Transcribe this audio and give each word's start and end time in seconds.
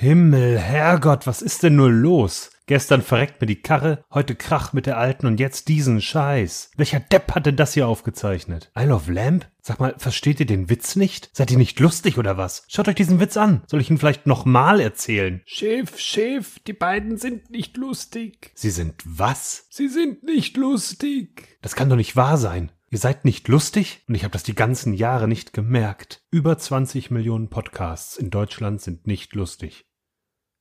Himmel, 0.00 0.60
Herrgott, 0.60 1.26
was 1.26 1.42
ist 1.42 1.64
denn 1.64 1.74
nur 1.74 1.90
los? 1.90 2.52
Gestern 2.66 3.02
verreckt 3.02 3.40
mir 3.40 3.48
die 3.48 3.60
Karre, 3.60 4.04
heute 4.12 4.36
Krach 4.36 4.72
mit 4.72 4.86
der 4.86 4.96
alten 4.96 5.26
und 5.26 5.40
jetzt 5.40 5.66
diesen 5.66 6.00
Scheiß. 6.00 6.70
Welcher 6.76 7.00
Depp 7.00 7.34
hat 7.34 7.46
denn 7.46 7.56
das 7.56 7.74
hier 7.74 7.88
aufgezeichnet? 7.88 8.70
Isle 8.78 8.94
of 8.94 9.08
Lamp? 9.08 9.48
Sag 9.60 9.80
mal, 9.80 9.96
versteht 9.98 10.38
ihr 10.38 10.46
den 10.46 10.70
Witz 10.70 10.94
nicht? 10.94 11.30
Seid 11.32 11.50
ihr 11.50 11.58
nicht 11.58 11.80
lustig 11.80 12.16
oder 12.16 12.36
was? 12.36 12.62
Schaut 12.68 12.86
euch 12.86 12.94
diesen 12.94 13.18
Witz 13.18 13.36
an. 13.36 13.64
Soll 13.66 13.80
ich 13.80 13.90
ihn 13.90 13.98
vielleicht 13.98 14.28
nochmal 14.28 14.78
erzählen? 14.78 15.42
Chef, 15.46 15.98
Chef, 15.98 16.60
die 16.60 16.74
beiden 16.74 17.16
sind 17.16 17.50
nicht 17.50 17.76
lustig. 17.76 18.52
Sie 18.54 18.70
sind 18.70 19.02
was? 19.04 19.66
Sie 19.68 19.88
sind 19.88 20.22
nicht 20.22 20.56
lustig. 20.56 21.58
Das 21.60 21.74
kann 21.74 21.90
doch 21.90 21.96
nicht 21.96 22.14
wahr 22.14 22.36
sein. 22.36 22.70
Ihr 22.90 22.98
seid 22.98 23.24
nicht 23.24 23.48
lustig? 23.48 24.04
Und 24.08 24.14
ich 24.14 24.22
habe 24.22 24.32
das 24.32 24.44
die 24.44 24.54
ganzen 24.54 24.94
Jahre 24.94 25.28
nicht 25.28 25.52
gemerkt. 25.52 26.22
Über 26.30 26.56
20 26.56 27.10
Millionen 27.10 27.50
Podcasts 27.50 28.16
in 28.16 28.30
Deutschland 28.30 28.80
sind 28.80 29.06
nicht 29.06 29.34
lustig. 29.34 29.87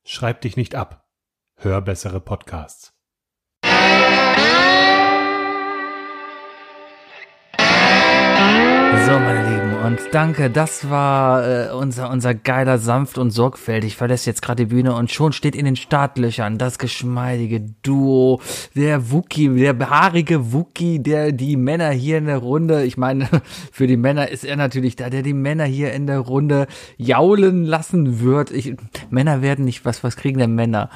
Schreib 0.10 0.40
dich 0.40 0.56
nicht 0.56 0.74
ab. 0.74 1.06
Hör 1.58 1.82
bessere 1.82 2.22
Podcasts. 2.22 2.94
So, 9.06 9.20
meine 9.20 9.50
Lieben, 9.50 9.74
und 9.86 10.00
danke, 10.12 10.50
das 10.50 10.90
war 10.90 11.48
äh, 11.48 11.72
unser, 11.72 12.10
unser 12.10 12.34
geiler 12.34 12.78
sanft 12.78 13.18
und 13.18 13.32
sorgfältig. 13.32 13.96
Verlässt 13.96 14.26
jetzt 14.26 14.42
gerade 14.42 14.66
die 14.66 14.74
Bühne 14.74 14.96
und 14.96 15.12
schon 15.12 15.32
steht 15.32 15.56
in 15.56 15.66
den 15.66 15.76
Startlöchern 15.76 16.58
das 16.58 16.78
geschmeidige 16.78 17.62
Duo, 17.84 18.42
der 18.76 19.12
Wookie, 19.12 19.50
der 19.56 19.78
haarige 19.90 20.52
Wookie, 20.52 21.00
der 21.00 21.32
die 21.32 21.58
Männer 21.58 21.92
hier 21.92 22.18
in 22.18 22.26
der 22.26 22.38
Runde, 22.38 22.84
ich 22.84 22.98
meine, 22.98 23.28
für 23.72 23.88
die 23.88 23.98
Männer 23.98 24.30
ist 24.30 24.44
er 24.44 24.56
natürlich 24.56 24.96
da, 24.96 25.10
der 25.10 25.22
die 25.22 25.34
Männer 25.34 25.66
hier 25.66 25.94
in 25.94 26.08
der 26.08 26.20
Runde 26.20 26.68
jaulen 26.98 27.66
lassen 27.66 28.20
wird. 28.20 28.52
Ich, 28.52 28.76
Männer 29.10 29.42
werden 29.42 29.66
nicht, 29.66 29.86
was, 29.86 30.04
was 30.04 30.16
kriegen 30.16 30.40
denn 30.40 30.56
Männer? 30.56 30.90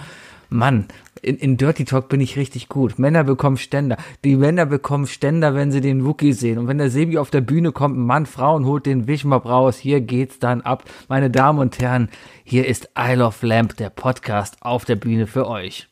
Mann, 0.54 0.86
in, 1.22 1.38
in 1.38 1.55
Dirty 1.55 1.85
Talk 1.85 2.10
bin 2.10 2.20
ich 2.20 2.35
richtig 2.35 2.68
gut. 2.68 2.99
Männer 2.99 3.24
bekommen 3.24 3.55
Ständer. 3.55 3.96
Die 4.26 4.35
Männer 4.35 4.66
bekommen 4.66 5.08
Ständer, 5.08 5.55
wenn 5.55 5.71
sie 5.71 5.80
den 5.80 6.04
Wookie 6.05 6.34
sehen. 6.34 6.58
Und 6.58 6.68
wenn 6.68 6.77
der 6.77 6.90
Sebi 6.90 7.18
auf 7.18 7.30
der 7.30 7.40
Bühne 7.40 7.71
kommt, 7.71 7.98
Mann, 7.98 8.26
Frauen 8.26 8.66
holt 8.66 8.85
den 8.85 9.08
Wischmob 9.08 9.46
raus. 9.46 9.77
Hier 9.77 10.02
geht's 10.02 10.40
dann 10.40 10.60
ab. 10.60 10.84
Meine 11.08 11.30
Damen 11.30 11.60
und 11.60 11.80
Herren, 11.80 12.10
hier 12.43 12.68
ist 12.68 12.90
Isle 12.99 13.26
of 13.26 13.41
Lamp, 13.43 13.77
der 13.77 13.90
Podcast 13.90 14.58
auf 14.60 14.84
der 14.84 14.98
Bühne 14.98 15.26
für 15.26 15.48
euch. 15.48 15.88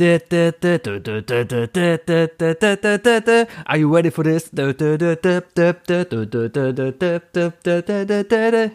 Are 0.00 0.16
you 3.76 3.92
ready 3.92 4.10
for 4.10 4.24
this? 4.24 4.50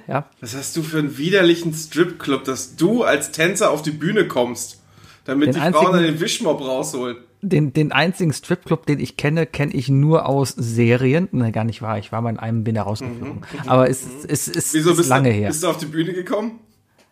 Ja. 0.07 0.29
Was 0.41 0.55
hast 0.55 0.75
du 0.75 0.83
für 0.83 0.99
einen 0.99 1.17
widerlichen 1.17 1.73
Stripclub, 1.73 2.43
dass 2.43 2.75
du 2.75 3.03
als 3.03 3.31
Tänzer 3.31 3.71
auf 3.71 3.81
die 3.81 3.91
Bühne 3.91 4.27
kommst? 4.27 4.82
Damit 5.25 5.47
Den 5.49 5.53
die 5.55 5.59
Frauen 5.59 5.75
einzigen- 5.95 6.03
den 6.13 6.19
Wischmob 6.19 6.61
rausholen. 6.61 7.17
Den, 7.41 7.73
den 7.73 7.91
einzigen 7.91 8.31
Stripclub, 8.31 8.85
den 8.85 8.99
ich 8.99 9.17
kenne, 9.17 9.45
kenne 9.45 9.73
ich 9.73 9.89
nur 9.89 10.25
aus 10.27 10.49
Serien. 10.57 11.27
Ne, 11.33 11.51
gar 11.51 11.63
nicht 11.65 11.81
wahr. 11.81 11.97
Ich 11.97 12.11
war 12.11 12.21
mal 12.21 12.29
in 12.29 12.39
einem 12.39 12.63
bin 12.63 12.75
herausgeführung. 12.75 13.45
Aber 13.67 13.89
es, 13.89 14.05
es, 14.27 14.47
es 14.47 14.73
Wieso 14.73 14.91
ist 14.91 14.97
bist, 14.97 15.09
lange 15.09 15.29
du, 15.29 15.35
her. 15.35 15.49
bist 15.49 15.61
du 15.63 15.67
auf 15.67 15.77
die 15.77 15.85
Bühne 15.87 16.13
gekommen? 16.13 16.59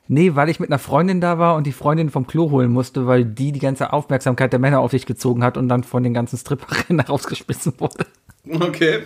Nee, 0.08 0.36
weil 0.36 0.50
ich 0.50 0.60
mit 0.60 0.70
einer 0.70 0.80
Freundin 0.80 1.22
da 1.22 1.38
war 1.38 1.56
und 1.56 1.68
die 1.68 1.72
Freundin 1.74 2.10
vom 2.10 2.28
Klo 2.28 2.50
holen 2.52 2.72
musste, 2.72 3.08
weil 3.08 3.24
die 3.26 3.52
die 3.54 3.60
ganze 3.60 3.92
Aufmerksamkeit 3.94 4.52
der 4.52 4.60
Männer 4.60 4.80
auf 4.80 4.92
sich 4.92 5.06
gezogen 5.06 5.44
hat 5.44 5.58
und 5.58 5.68
dann 5.70 5.84
von 5.84 6.04
den 6.04 6.14
ganzen 6.14 6.38
Stripperinnen 6.38 7.00
rausgeschmissen 7.08 7.74
wurde. 7.78 8.06
Okay. 8.50 9.00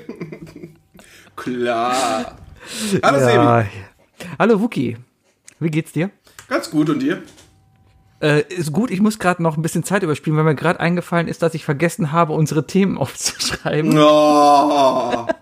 Klar. 1.35 2.37
Hallo 3.03 3.17
Ja. 3.19 3.61
Sebi. 3.63 3.69
Hallo 4.39 4.61
Wookie. 4.61 4.97
Wie 5.59 5.69
geht's 5.69 5.91
dir? 5.91 6.09
Ganz 6.47 6.69
gut 6.71 6.89
und 6.89 6.99
dir? 7.01 7.21
Äh, 8.25 8.41
ist 8.53 8.71
gut, 8.71 8.89
ich 8.91 9.01
muss 9.01 9.19
gerade 9.19 9.43
noch 9.43 9.55
ein 9.55 9.61
bisschen 9.61 9.83
Zeit 9.83 10.01
überspielen, 10.01 10.35
weil 10.37 10.45
mir 10.45 10.55
gerade 10.55 10.79
eingefallen 10.79 11.27
ist, 11.27 11.41
dass 11.43 11.53
ich 11.53 11.63
vergessen 11.65 12.11
habe, 12.11 12.33
unsere 12.33 12.65
Themen 12.65 12.97
aufzuschreiben. 12.99 13.95
Oh. 13.97 15.27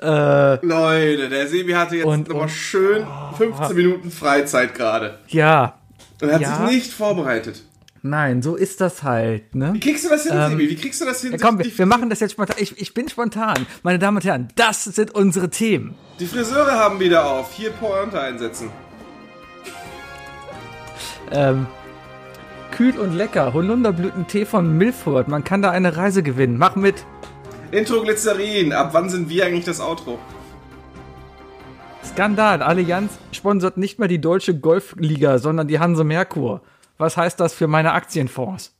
Äh, 0.00 0.64
Leute, 0.64 1.28
der 1.28 1.48
Sebi 1.48 1.72
hatte 1.72 1.96
jetzt 1.96 2.06
nochmal 2.28 2.48
schön 2.48 3.04
15 3.36 3.74
Minuten 3.76 4.10
Freizeit 4.12 4.74
gerade. 4.74 5.18
ja, 5.28 5.74
Und 6.22 6.30
hat 6.32 6.40
Ja. 6.40 6.66
sich 6.66 6.76
nicht 6.76 6.92
vorbereitet. 6.92 7.62
nein, 8.02 8.42
so 8.42 8.54
ist 8.54 8.80
das 8.80 9.02
halt, 9.02 9.54
ne? 9.56 9.70
Wie 9.74 9.80
kriegst 9.80 10.04
du 10.04 10.08
das 10.08 10.22
hin, 10.24 10.32
Ähm, 10.34 10.50
Sebi? 10.52 10.68
Wie 10.70 10.76
kriegst 10.76 11.00
du 11.00 11.04
das 11.04 11.20
hin? 11.22 11.32
Ja, 11.32 11.38
komm, 11.40 11.58
wir, 11.58 11.78
wir 11.78 11.86
machen 11.86 12.10
das 12.10 12.20
jetzt 12.20 12.32
spontan. 12.32 12.56
Ich, 12.60 12.80
ich 12.80 12.94
bin 12.94 13.08
spontan. 13.08 13.66
Meine 13.82 13.98
Damen 13.98 14.18
und 14.18 14.24
Herren, 14.24 14.48
das 14.54 14.84
sind 14.84 15.12
unsere 15.14 15.50
Themen. 15.50 15.94
die 16.20 16.26
Friseure 16.26 16.72
haben 16.72 17.00
wieder 17.00 17.26
auf. 17.28 17.52
Hier 17.54 17.70
Pointe 17.70 18.20
einsetzen. 18.20 18.70
Ähm, 21.32 21.66
kühl 22.76 22.98
und 22.98 23.14
lecker. 23.14 23.54
Holunderblütentee 23.54 24.44
von 24.44 24.76
Milford. 24.76 25.28
Man 25.28 25.44
kann 25.44 25.62
da 25.62 25.70
eine 25.70 25.96
Reise 25.96 26.22
gewinnen. 26.22 26.58
Mach 26.58 26.76
mit. 26.76 27.06
Intro 27.72 28.02
Glycerin. 28.02 28.74
Ab 28.74 28.90
wann 28.92 29.08
sind 29.08 29.30
wir 29.30 29.46
eigentlich 29.46 29.64
das 29.64 29.80
Outro? 29.80 30.18
Skandal. 32.04 32.62
Allianz 32.62 33.18
sponsert 33.32 33.78
nicht 33.78 33.98
mehr 33.98 34.08
die 34.08 34.20
deutsche 34.20 34.58
Golfliga, 34.58 35.38
sondern 35.38 35.68
die 35.68 35.78
Hanse 35.78 36.04
Merkur. 36.04 36.60
Was 36.98 37.16
heißt 37.16 37.40
das 37.40 37.54
für 37.54 37.66
meine 37.66 37.92
Aktienfonds? 37.92 38.76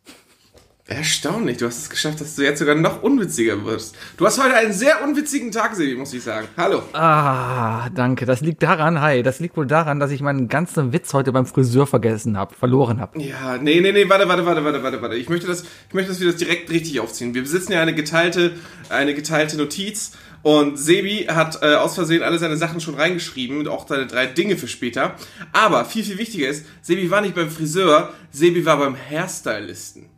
Erstaunlich, 0.88 1.56
du 1.56 1.66
hast 1.66 1.78
es 1.78 1.91
geschafft, 1.91 2.20
dass 2.20 2.36
du 2.36 2.42
jetzt 2.42 2.60
sogar 2.60 2.76
noch 2.76 3.02
unwitziger 3.02 3.64
wirst. 3.64 3.97
Du 4.16 4.24
hast 4.24 4.41
heute 4.41 4.54
einen 4.54 4.72
sehr 4.72 5.02
unwitzigen 5.02 5.50
Tag, 5.50 5.74
Sebi, 5.74 5.97
muss 5.97 6.14
ich 6.14 6.22
sagen. 6.22 6.47
Hallo. 6.56 6.80
Ah, 6.92 7.91
danke. 7.91 8.24
Das 8.24 8.41
liegt 8.41 8.62
daran, 8.62 9.00
hi, 9.00 9.24
das 9.24 9.41
liegt 9.41 9.56
wohl 9.56 9.66
daran, 9.66 9.98
dass 9.98 10.12
ich 10.12 10.20
meinen 10.20 10.47
ganzen 10.47 10.92
Witz 10.92 11.12
heute 11.12 11.32
beim 11.32 11.44
Friseur 11.44 11.88
vergessen 11.88 12.38
habe, 12.38 12.54
verloren 12.54 13.00
habe. 13.00 13.20
Ja, 13.20 13.58
nee, 13.58 13.80
nee, 13.80 13.91
nee, 13.91 14.08
warte, 14.08 14.28
warte, 14.28 14.47
warte, 14.47 14.62
warte, 14.62 14.82
warte, 14.84 15.02
warte. 15.02 15.16
Ich 15.16 15.28
möchte 15.28 15.48
das, 15.48 15.64
ich 15.88 15.94
möchte, 15.94 16.12
dass 16.12 16.20
wir 16.20 16.28
das 16.28 16.36
direkt 16.36 16.70
richtig 16.70 17.00
aufziehen. 17.00 17.34
Wir 17.34 17.42
besitzen 17.42 17.72
ja 17.72 17.82
eine 17.82 17.92
geteilte, 17.92 18.53
eine 18.88 19.12
geteilte 19.12 19.56
Notiz 19.56 20.12
und 20.42 20.78
Sebi 20.78 21.26
hat 21.28 21.62
äh, 21.62 21.74
aus 21.74 21.97
Versehen 21.97 22.22
alle 22.22 22.38
seine 22.38 22.56
Sachen 22.56 22.80
schon 22.80 22.94
reingeschrieben 22.94 23.58
und 23.58 23.66
auch 23.66 23.88
seine 23.88 24.06
drei 24.06 24.26
Dinge 24.26 24.56
für 24.56 24.68
später. 24.68 25.16
Aber 25.53 25.84
viel, 25.84 26.04
viel 26.04 26.18
wichtiger 26.18 26.47
ist, 26.47 26.64
Sebi 26.80 27.10
war 27.10 27.22
nicht 27.22 27.34
beim 27.34 27.50
Friseur, 27.50 28.12
Sebi 28.30 28.64
war 28.64 28.78
beim 28.78 28.94
Hairstylisten. 28.94 30.16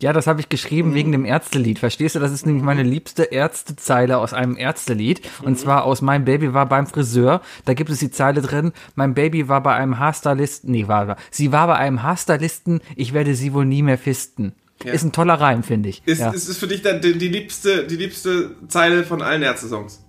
Ja, 0.00 0.12
das 0.12 0.26
habe 0.26 0.40
ich 0.40 0.48
geschrieben 0.48 0.94
wegen 0.94 1.12
dem 1.12 1.24
Ärztelied. 1.24 1.78
Verstehst 1.78 2.14
du? 2.14 2.18
Das 2.18 2.30
ist 2.30 2.44
nämlich 2.44 2.62
meine 2.62 2.82
liebste 2.82 3.24
Ärztezeile 3.24 4.18
aus 4.18 4.34
einem 4.34 4.56
Ärztelied. 4.56 5.22
Und 5.42 5.58
zwar 5.58 5.84
aus 5.84 6.02
Mein 6.02 6.24
Baby 6.24 6.52
war 6.52 6.66
beim 6.66 6.86
Friseur. 6.86 7.40
Da 7.64 7.74
gibt 7.74 7.88
es 7.88 8.00
die 8.00 8.10
Zeile 8.10 8.42
drin. 8.42 8.72
Mein 8.94 9.14
Baby 9.14 9.48
war 9.48 9.62
bei 9.62 9.74
einem 9.74 9.98
Haarstylisten. 9.98 10.70
Nee, 10.70 10.86
war, 10.86 11.08
war. 11.08 11.16
Sie 11.30 11.50
war 11.50 11.66
bei 11.66 11.76
einem 11.76 12.02
Haarstylisten. 12.02 12.80
Ich 12.94 13.14
werde 13.14 13.34
sie 13.34 13.54
wohl 13.54 13.64
nie 13.64 13.82
mehr 13.82 13.98
fisten. 13.98 14.52
Ja. 14.84 14.92
Ist 14.92 15.04
ein 15.04 15.12
toller 15.12 15.34
Reim, 15.34 15.62
finde 15.62 15.88
ich. 15.88 16.02
Ist, 16.04 16.18
ja. 16.18 16.30
ist, 16.30 16.48
ist 16.48 16.58
für 16.58 16.68
dich 16.68 16.82
dann 16.82 17.00
die, 17.00 17.16
die 17.16 17.28
liebste, 17.28 17.86
die 17.86 17.96
liebste 17.96 18.54
Zeile 18.68 19.04
von 19.04 19.22
allen 19.22 19.42
Ärzte-Songs? 19.42 20.02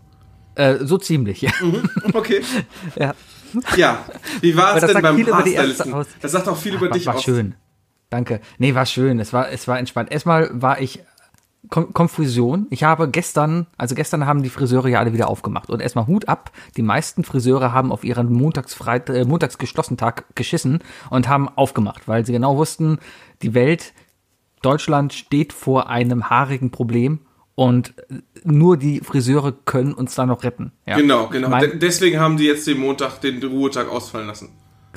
äh, 0.57 0.77
so 0.81 0.97
ziemlich, 0.97 1.41
ja. 1.41 1.51
Okay. 2.13 2.41
ja. 2.99 3.13
Ja. 3.77 4.05
Wie 4.41 4.57
war 4.57 4.75
es 4.75 4.85
denn 4.85 5.01
beim 5.01 5.17
über 5.17 5.37
Haarstylisten? 5.37 6.05
Das 6.21 6.31
sagt 6.31 6.47
auch 6.47 6.57
viel 6.57 6.73
über 6.73 6.87
war, 6.87 6.91
dich 6.91 7.05
war 7.05 7.15
aus. 7.15 7.23
schön. 7.23 7.55
Danke. 8.09 8.39
Nee, 8.57 8.73
war 8.75 8.85
schön. 8.85 9.19
Es 9.19 9.33
war, 9.33 9.49
es 9.49 9.67
war 9.67 9.79
entspannt. 9.79 10.11
Erstmal 10.11 10.49
war 10.53 10.79
ich 10.79 11.03
Kon 11.69 11.93
Konfusion. 11.93 12.67
Ich 12.69 12.83
habe 12.83 13.09
gestern, 13.09 13.67
also 13.77 13.95
gestern 13.95 14.25
haben 14.25 14.43
die 14.43 14.49
Friseure 14.49 14.87
ja 14.87 14.99
alle 14.99 15.13
wieder 15.13 15.29
aufgemacht. 15.29 15.69
Und 15.69 15.81
erstmal 15.81 16.07
Hut 16.07 16.29
ab. 16.29 16.51
Die 16.77 16.81
meisten 16.81 17.23
Friseure 17.23 17.73
haben 17.73 17.91
auf 17.91 18.03
ihren 18.03 18.31
Montagsfreit 18.31 19.09
äh, 19.09 19.25
montagsgeschlossenen 19.25 19.97
Tag 19.97 20.23
geschissen 20.35 20.79
und 21.09 21.27
haben 21.27 21.49
aufgemacht, 21.49 22.07
weil 22.07 22.25
sie 22.25 22.31
genau 22.31 22.57
wussten, 22.57 22.99
die 23.41 23.53
Welt, 23.53 23.93
Deutschland 24.61 25.13
steht 25.13 25.51
vor 25.53 25.89
einem 25.89 26.29
haarigen 26.29 26.71
Problem 26.71 27.19
und 27.55 27.93
nur 28.43 28.77
die 28.77 29.01
Friseure 29.01 29.51
können 29.51 29.93
uns 29.93 30.15
da 30.15 30.25
noch 30.25 30.43
retten. 30.43 30.71
Ja. 30.85 30.97
Genau, 30.97 31.27
genau. 31.27 31.49
Deswegen 31.73 32.19
haben 32.19 32.37
die 32.37 32.45
jetzt 32.45 32.67
den 32.67 32.79
Montag, 32.79 33.19
den 33.19 33.43
Ruhetag 33.43 33.89
ausfallen 33.89 34.27
lassen. 34.27 34.49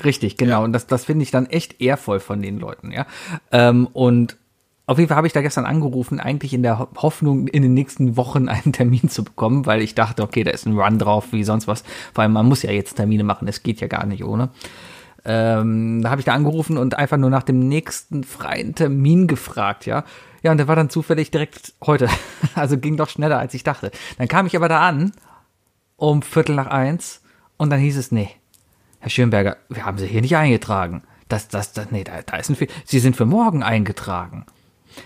Richtig, 0.03 0.37
genau. 0.37 0.63
Und 0.63 0.73
das, 0.73 0.87
das 0.87 1.05
finde 1.05 1.23
ich 1.23 1.31
dann 1.31 1.45
echt 1.45 1.81
ehrvoll 1.81 2.19
von 2.19 2.41
den 2.41 2.59
Leuten, 2.59 2.91
ja. 2.91 3.05
Ähm, 3.51 3.87
und 3.93 4.37
auf 4.87 4.97
jeden 4.97 5.07
Fall 5.09 5.17
habe 5.17 5.27
ich 5.27 5.33
da 5.33 5.41
gestern 5.41 5.65
angerufen, 5.65 6.19
eigentlich 6.19 6.53
in 6.53 6.63
der 6.63 6.79
Ho- 6.79 6.87
Hoffnung, 6.97 7.47
in 7.47 7.61
den 7.61 7.73
nächsten 7.73 8.17
Wochen 8.17 8.49
einen 8.49 8.73
Termin 8.73 9.09
zu 9.09 9.23
bekommen, 9.23 9.65
weil 9.65 9.81
ich 9.81 9.93
dachte, 9.95 10.23
okay, 10.23 10.43
da 10.43 10.51
ist 10.51 10.65
ein 10.65 10.77
Run 10.77 10.97
drauf, 10.99 11.27
wie 11.31 11.43
sonst 11.43 11.67
was. 11.67 11.83
Vor 12.13 12.23
allem, 12.23 12.33
man 12.33 12.47
muss 12.47 12.63
ja 12.63 12.71
jetzt 12.71 12.95
Termine 12.95 13.23
machen, 13.23 13.47
es 13.47 13.63
geht 13.63 13.79
ja 13.79 13.87
gar 13.87 14.05
nicht 14.05 14.23
ohne. 14.23 14.49
Ähm, 15.23 16.01
da 16.01 16.09
habe 16.09 16.19
ich 16.19 16.25
da 16.25 16.33
angerufen 16.33 16.77
und 16.77 16.97
einfach 16.97 17.17
nur 17.17 17.29
nach 17.29 17.43
dem 17.43 17.59
nächsten 17.67 18.23
freien 18.23 18.73
Termin 18.73 19.27
gefragt, 19.27 19.85
ja. 19.85 20.03
Ja, 20.41 20.49
und 20.51 20.57
der 20.57 20.67
war 20.67 20.75
dann 20.75 20.89
zufällig 20.89 21.29
direkt 21.31 21.73
heute. 21.85 22.07
Also 22.55 22.77
ging 22.77 22.97
doch 22.97 23.07
schneller, 23.07 23.37
als 23.37 23.53
ich 23.53 23.63
dachte. 23.63 23.91
Dann 24.17 24.27
kam 24.27 24.47
ich 24.47 24.55
aber 24.55 24.67
da 24.67 24.79
an, 24.81 25.11
um 25.95 26.23
Viertel 26.23 26.55
nach 26.55 26.67
eins, 26.67 27.21
und 27.57 27.69
dann 27.69 27.79
hieß 27.79 27.97
es, 27.97 28.11
nee, 28.11 28.29
Herr 29.01 29.09
Schönberger, 29.09 29.57
wir 29.67 29.83
haben 29.85 29.97
Sie 29.97 30.05
hier 30.05 30.21
nicht 30.21 30.37
eingetragen. 30.37 31.01
Das, 31.27 31.47
das, 31.47 31.73
das, 31.73 31.89
nee, 31.89 32.03
da, 32.03 32.21
da 32.23 32.37
ist 32.37 32.49
ein 32.49 32.55
Fehler. 32.55 32.71
Sie 32.85 32.99
sind 32.99 33.15
für 33.15 33.25
morgen 33.25 33.63
eingetragen. 33.63 34.45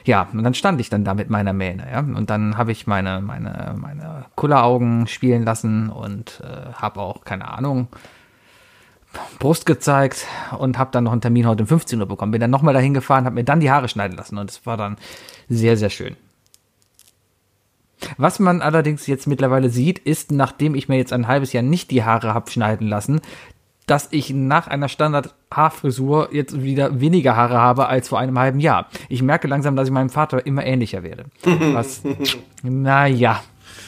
Ja, 0.04 0.28
und 0.34 0.44
dann 0.44 0.54
stand 0.54 0.82
ich 0.82 0.90
dann 0.90 1.06
da 1.06 1.14
mit 1.14 1.30
meiner 1.30 1.54
Mähne, 1.54 1.88
ja. 1.90 2.00
Und 2.00 2.30
dann 2.30 2.58
habe 2.58 2.72
ich 2.72 2.88
meine, 2.88 3.22
meine, 3.22 3.76
meine 3.80 4.26
Kulleraugen 4.36 5.08
spielen 5.08 5.44
lassen 5.44 5.90
und 5.90 6.42
äh, 6.44 6.74
habe 6.74 7.00
auch, 7.00 7.24
keine 7.24 7.48
Ahnung, 7.48 7.88
Brust 9.40 9.66
gezeigt 9.66 10.26
und 10.58 10.78
habe 10.78 10.92
dann 10.92 11.06
noch 11.06 11.14
einen 11.14 11.22
Termin 11.22 11.48
heute 11.48 11.64
um 11.64 11.68
15 11.68 12.02
Uhr 12.02 12.08
bekommen. 12.08 12.34
Bin 12.34 12.42
dann 12.42 12.52
nochmal 12.52 12.74
dahin 12.74 12.94
gefahren, 12.94 13.24
habe 13.24 13.36
mir 13.36 13.46
dann 13.46 13.62
die 13.62 13.72
Haare 13.72 13.88
schneiden 13.88 14.18
lassen 14.18 14.38
und 14.38 14.50
es 14.50 14.66
war 14.66 14.76
dann 14.76 14.98
sehr, 15.48 15.78
sehr 15.78 15.90
schön. 15.90 16.18
Was 18.18 18.40
man 18.40 18.62
allerdings 18.62 19.08
jetzt 19.08 19.26
mittlerweile 19.26 19.70
sieht, 19.70 20.00
ist, 20.00 20.32
nachdem 20.32 20.76
ich 20.76 20.90
mir 20.90 20.98
jetzt 20.98 21.14
ein 21.14 21.28
halbes 21.28 21.54
Jahr 21.54 21.64
nicht 21.64 21.92
die 21.92 22.04
Haare 22.04 22.34
habe 22.34 22.52
schneiden 22.52 22.88
lassen, 22.88 23.22
dass 23.86 24.08
ich 24.12 24.32
nach 24.32 24.68
einer 24.68 24.90
Standard-Haarfrisur 24.90 26.30
jetzt 26.32 26.62
wieder 26.62 27.00
weniger 27.00 27.36
Haare 27.36 27.58
habe 27.60 27.88
als 27.88 28.10
vor 28.10 28.20
einem 28.20 28.38
halben 28.40 28.60
Jahr. 28.60 28.90
Ich 29.10 29.22
merke 29.22 29.48
langsam, 29.48 29.76
dass 29.76 29.88
ich 29.88 29.94
meinem 29.94 30.10
Vater 30.10 30.46
immer 30.46 30.66
ähnlicher 30.66 31.04
werde. 31.04 31.26
Was, 31.44 32.02
naja. 32.64 33.44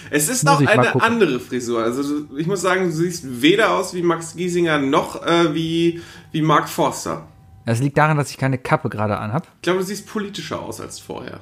Es 0.10 0.30
ist 0.30 0.48
auch 0.48 0.62
eine 0.62 1.02
andere 1.02 1.40
Frisur. 1.40 1.84
Also 1.84 2.26
ich 2.38 2.48
muss 2.48 2.62
sagen, 2.62 2.86
du 2.86 2.92
siehst 2.92 3.42
weder 3.42 3.72
aus 3.72 3.94
wie 3.94 4.02
Max 4.02 4.36
Giesinger 4.36 4.80
noch 4.80 5.26
äh, 5.26 5.54
wie, 5.54 6.02
wie 6.32 6.42
Mark 6.42 6.70
Forster. 6.70 7.28
Das 7.66 7.82
liegt 7.82 7.98
daran, 7.98 8.16
dass 8.16 8.30
ich 8.30 8.38
keine 8.38 8.58
Kappe 8.58 8.90
gerade 8.90 9.18
anhab. 9.18 9.48
Ich 9.56 9.64
glaube, 9.64 9.80
du 9.80 9.86
siehst 9.86 10.08
politischer 10.08 10.62
aus 10.62 10.80
als 10.80 11.00
vorher. 11.00 11.42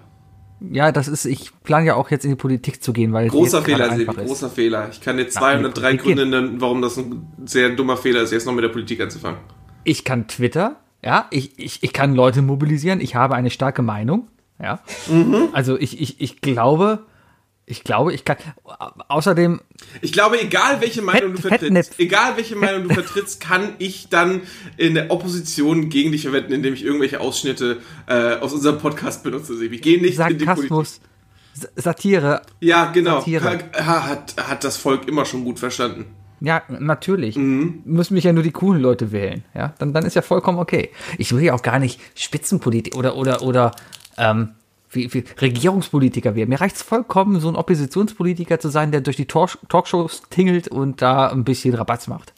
Ja, 0.60 0.92
das 0.92 1.08
ist, 1.08 1.26
ich 1.26 1.52
plane 1.64 1.86
ja 1.86 1.96
auch 1.96 2.10
jetzt 2.12 2.24
in 2.24 2.32
die 2.32 2.38
Politik 2.38 2.82
zu 2.82 2.94
gehen, 2.94 3.12
weil 3.14 3.28
Großer 3.28 3.62
Fehler, 3.62 3.96
Sebi, 3.96 4.14
großer 4.14 4.50
Fehler. 4.50 4.90
Ich 4.90 5.02
kann 5.02 5.18
dir 5.18 5.26
die 5.26 5.30
203 5.30 5.82
Politik 5.82 6.02
Gründe 6.02 6.26
nennen, 6.26 6.62
warum 6.62 6.82
das 6.82 6.98
ein 6.98 7.28
sehr 7.46 7.70
dummer 7.70 7.98
Fehler 7.98 8.22
ist, 8.22 8.32
jetzt 8.32 8.46
noch 8.46 8.54
mit 8.54 8.64
der 8.64 8.70
Politik 8.70 9.02
anzufangen. 9.02 9.40
Ich 9.84 10.04
kann 10.06 10.28
Twitter, 10.28 10.78
ja, 11.04 11.28
ich, 11.30 11.60
ich, 11.60 11.84
ich 11.84 11.94
kann 11.94 12.16
Leute 12.16 12.42
mobilisieren, 12.42 13.02
ich 13.02 13.16
habe 13.16 13.36
eine 13.36 13.50
starke 13.50 13.82
Meinung, 13.82 14.28
ja. 14.62 14.80
Mhm. 15.08 15.50
Also 15.52 15.78
ich, 15.78 16.02
ich, 16.02 16.22
ich 16.22 16.42
glaube, 16.42 17.06
ich 17.68 17.84
glaube, 17.84 18.14
ich 18.14 18.24
kann, 18.26 18.38
außerdem, 19.08 19.60
Ich 20.02 20.14
glaube, 20.14 20.40
egal 20.42 20.82
welche 20.82 21.02
Meinung 21.02 21.34
du 21.34 21.42
Fett- 21.42 21.60
vertrittst, 21.60 21.94
Fettnäpf- 21.94 22.00
egal 22.00 22.38
welche 22.38 22.56
Meinung 22.56 22.88
du 22.88 22.94
vertrittst, 22.94 23.40
kann 23.42 23.74
ich 23.80 24.08
dann 24.10 24.42
in 24.78 24.94
der 24.94 25.10
Opposition 25.12 25.90
gegen 25.90 26.12
dich 26.12 26.22
verwenden, 26.24 26.54
indem 26.54 26.74
ich 26.76 26.84
irgendwelche 26.84 27.20
Ausschnitte 27.20 27.78
äh, 28.08 28.36
aus 28.36 28.54
unserem 28.54 28.78
Podcast 28.78 29.24
benutze, 29.24 29.58
Sebi. 29.58 29.78
Geh 29.80 29.98
nicht 29.98 30.20
in 30.20 30.38
die 30.38 30.46
Politik. 30.46 30.46
Sarkasmus, 30.46 31.02
Satire, 31.76 32.42
Ja, 32.60 32.92
genau. 32.92 33.20
Satire. 33.20 33.60
Ha- 33.76 34.08
Hat, 34.08 34.36
hat 34.38 34.64
das 34.64 34.78
Volk 34.78 35.08
immer 35.08 35.26
schon 35.26 35.44
gut 35.44 35.58
verstanden. 35.60 36.06
ja, 36.42 36.62
natürlich. 36.68 37.36
Mhm. 37.38 37.82
Müssen 37.86 38.14
mich 38.14 38.26
ja 38.26 38.34
nur 38.34 38.44
die 38.44 38.52
coolen 38.52 38.82
Leute 38.82 39.12
wählen, 39.12 39.44
ja. 39.56 39.74
Dann, 39.80 39.94
dann 39.94 40.06
ist 40.06 40.16
ja 40.16 40.22
vollkommen 40.22 40.60
okay. 40.60 40.90
Ich 41.18 41.34
will 41.34 41.42
ja 41.44 41.54
auch 41.54 41.62
gar 41.62 41.80
nicht 41.80 42.00
Spitzenpolitik 42.14 42.96
oder, 42.96 43.16
oder, 43.16 43.42
oder, 43.42 43.72
ähm, 44.18 44.50
wie, 44.96 45.14
wie 45.14 45.24
Regierungspolitiker 45.42 46.36
werden. 46.36 46.50
Mir 46.50 46.62
reicht 46.62 46.78
es 46.78 46.82
vollkommen, 46.82 47.40
so 47.40 47.48
ein 47.50 47.56
Oppositionspolitiker 47.56 48.60
zu 48.60 48.70
sein, 48.70 48.92
der 48.92 49.02
durch 49.02 49.18
die 49.18 49.26
Talk 49.26 49.58
Talkshows 49.70 50.24
tingelt 50.30 50.68
und 50.68 51.02
da 51.02 51.28
ein 51.28 51.44
bisschen 51.44 51.74
Rabatz 51.76 52.08
macht. 52.08 52.34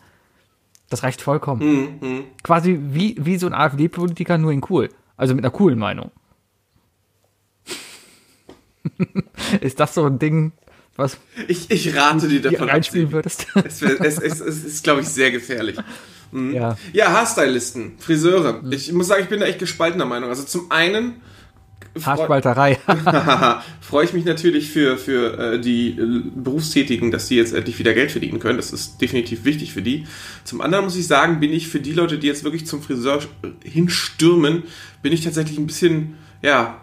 Das 0.90 1.04
reicht 1.04 1.22
vollkommen. 1.22 1.98
Mhm, 2.02 2.24
Quasi 2.44 2.80
wie, 2.82 3.16
wie 3.20 3.38
so 3.38 3.48
ein 3.48 3.54
AfD-Politiker, 3.54 4.38
nur 4.38 4.52
in 4.52 4.62
cool. 4.70 4.90
Also 5.18 5.36
mit 5.36 5.44
einer 5.44 5.52
coolen 5.52 5.78
Meinung. 5.80 6.12
ist 9.62 9.80
das 9.80 9.94
so 9.94 10.06
ein 10.06 10.20
Ding, 10.20 10.54
was 10.96 11.18
Ich, 11.48 11.70
ich 11.70 11.96
rate 11.96 12.28
dir 12.28 12.42
davon 12.42 12.70
Sebi. 12.84 13.12
würdest? 13.12 13.48
Es, 13.66 13.82
wär- 13.82 14.00
es, 14.02 14.18
es, 14.20 14.40
es 14.40 14.64
ist, 14.64 14.84
glaube 14.84 15.02
ich, 15.02 15.08
sehr 15.08 15.32
gefährlich. 15.32 15.78
ja. 16.32 16.78
Ja, 16.94 17.12
Haarstylisten, 17.12 17.98
Friseure. 18.00 18.62
Ich 18.72 18.92
muss 18.94 19.08
sagen, 19.08 19.24
ich 19.24 19.30
bin 19.30 19.40
da 19.40 19.46
echt 19.46 19.60
gespaltener 19.60 20.06
Meinung. 20.06 20.30
Also 20.30 20.44
zum 20.44 20.72
einen 20.72 21.22
Haarspalterei. 22.06 22.80
freue 23.82 24.06
ich 24.06 24.14
mich 24.14 24.26
natürlich 24.26 24.70
für, 24.70 24.98
für 24.98 25.54
äh, 25.54 25.60
die 25.60 25.92
äh, 25.92 26.22
Berufstätigen, 26.36 27.12
dass 27.12 27.28
die 27.28 27.36
jetzt 27.36 27.54
endlich 27.54 27.80
wieder 27.80 27.94
Geld 27.94 28.12
verdienen 28.12 28.40
können. 28.40 28.58
Das 28.58 28.74
ist 28.74 29.02
definitiv 29.02 29.46
wichtig 29.46 29.74
für 29.74 29.82
die. 29.82 30.06
Zum 30.44 30.62
anderen 30.62 30.86
muss 30.86 30.96
ich 30.96 31.08
sagen, 31.08 31.40
bin 31.40 31.54
ich 31.54 31.68
für 31.68 31.80
die 31.80 31.94
Leute, 31.94 32.18
die 32.18 32.28
jetzt 32.28 32.44
wirklich 32.44 32.66
zum 32.66 32.82
Friseur 32.82 33.22
hinstürmen, 33.64 34.64
bin 35.02 35.14
ich 35.14 35.22
tatsächlich 35.22 35.58
ein 35.58 35.68
bisschen, 35.68 36.16
ja, 36.42 36.82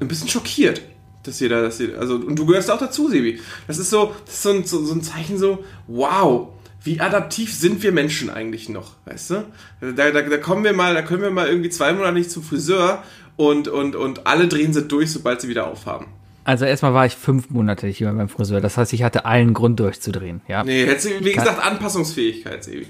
ein 0.00 0.08
bisschen 0.08 0.28
schockiert. 0.28 0.82
Dass 1.22 1.38
ihr 1.42 1.50
da, 1.50 1.60
dass 1.60 1.78
ihr, 1.78 1.98
also, 1.98 2.14
und 2.14 2.38
du 2.38 2.46
gehörst 2.46 2.70
auch 2.70 2.78
dazu, 2.78 3.10
Sebi. 3.10 3.40
Das 3.66 3.76
ist 3.76 3.90
so, 3.90 4.14
das 4.24 4.36
ist 4.36 4.42
so 4.42 4.50
ein, 4.50 4.64
so, 4.64 4.82
so 4.82 4.94
ein 4.94 5.02
Zeichen 5.02 5.36
so, 5.36 5.62
wow, 5.86 6.48
wie 6.82 7.00
adaptiv 7.00 7.52
sind 7.52 7.82
wir 7.82 7.92
Menschen 7.92 8.30
eigentlich 8.30 8.68
noch, 8.70 8.94
weißt 9.04 9.30
du? 9.30 9.44
Da, 9.80 10.10
da, 10.10 10.22
da 10.22 10.36
kommen 10.38 10.64
wir 10.64 10.72
mal, 10.72 10.94
da 10.94 11.02
können 11.02 11.22
wir 11.22 11.30
mal 11.30 11.46
irgendwie 11.46 11.68
zwei 11.68 11.92
Monate 11.92 12.14
nicht 12.14 12.30
zum 12.30 12.42
Friseur 12.42 13.02
und, 13.40 13.68
und, 13.68 13.96
und 13.96 14.26
alle 14.26 14.48
drehen 14.48 14.74
sie 14.74 14.82
durch, 14.82 15.10
sobald 15.10 15.40
sie 15.40 15.48
wieder 15.48 15.66
aufhaben. 15.66 16.06
Also 16.44 16.66
erstmal 16.66 16.92
war 16.92 17.06
ich 17.06 17.16
fünf 17.16 17.48
Monate 17.48 17.86
nicht 17.86 18.00
mehr 18.00 18.12
beim 18.12 18.28
Friseur. 18.28 18.60
Das 18.60 18.76
heißt, 18.76 18.92
ich 18.92 19.02
hatte 19.02 19.24
allen 19.24 19.54
Grund 19.54 19.80
durchzudrehen. 19.80 20.42
Ja. 20.46 20.62
Nee, 20.62 20.84
du, 20.84 21.24
wie 21.24 21.32
gesagt, 21.32 21.64
Anpassungsfähigkeit, 21.64 22.62
Sebi. 22.62 22.86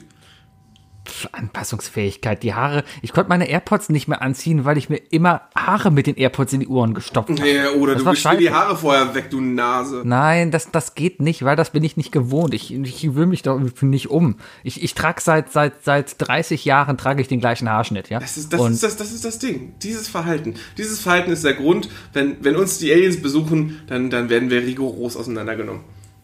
Anpassungsfähigkeit. 1.32 2.42
Die 2.42 2.54
Haare. 2.54 2.84
Ich 3.02 3.12
konnte 3.12 3.28
meine 3.28 3.48
AirPods 3.48 3.88
nicht 3.88 4.08
mehr 4.08 4.22
anziehen, 4.22 4.64
weil 4.64 4.78
ich 4.78 4.88
mir 4.88 5.00
immer 5.10 5.42
Haare 5.56 5.90
mit 5.90 6.06
den 6.06 6.16
AirPods 6.16 6.52
in 6.52 6.60
die 6.60 6.68
Ohren 6.68 6.94
gestopft 6.94 7.30
habe. 7.30 7.42
Nee, 7.42 7.66
oder 7.78 7.94
Das 7.94 8.04
du 8.04 8.10
wischst 8.10 8.24
dir 8.24 8.36
die. 8.36 8.50
Haare 8.50 8.76
vorher 8.76 9.14
weg, 9.14 9.30
du 9.30 9.40
Nase. 9.40 10.02
Nein, 10.04 10.50
das, 10.50 10.70
das 10.70 10.94
geht 10.94 11.20
nicht, 11.20 11.44
weil 11.44 11.56
das 11.56 11.70
bin 11.70 11.84
ich 11.84 11.96
nicht 11.96 12.12
gewohnt. 12.12 12.54
Ich, 12.54 12.72
ich 12.72 13.14
will 13.14 13.26
mich 13.26 13.42
doch 13.42 13.58
nicht 13.82 14.10
um. 14.10 14.36
Ich, 14.64 14.82
ich 14.82 14.94
trage 14.94 15.20
seit, 15.20 15.52
seit, 15.52 15.84
seit 15.84 16.14
30 16.18 16.64
Jahren 16.64 16.98
trage 16.98 17.22
ich 17.22 17.28
den 17.28 17.40
gleichen 17.40 17.68
Haarschnitt, 17.68 18.08
ja. 18.10 18.20
Das 18.20 18.36
ist 18.36 18.52
das, 18.52 18.60
Und 18.60 18.72
ist 18.72 18.82
das, 18.82 18.96
das 18.96 19.12
ist 19.12 19.24
das 19.24 19.38
Ding. 19.38 19.74
Dieses 19.82 20.08
Verhalten. 20.08 20.54
Dieses 20.78 21.00
Verhalten 21.00 21.30
ist 21.32 21.44
der 21.44 21.54
Grund, 21.54 21.88
wenn, 22.12 22.36
wenn 22.44 22.56
uns 22.56 22.78
die 22.78 22.92
Aliens 22.92 23.20
besuchen, 23.20 23.80
dann, 23.86 24.10
dann 24.10 24.28
werden 24.28 24.50
wir 24.50 24.62
rigoros 24.62 25.16
auseinandergenommen. 25.16 25.82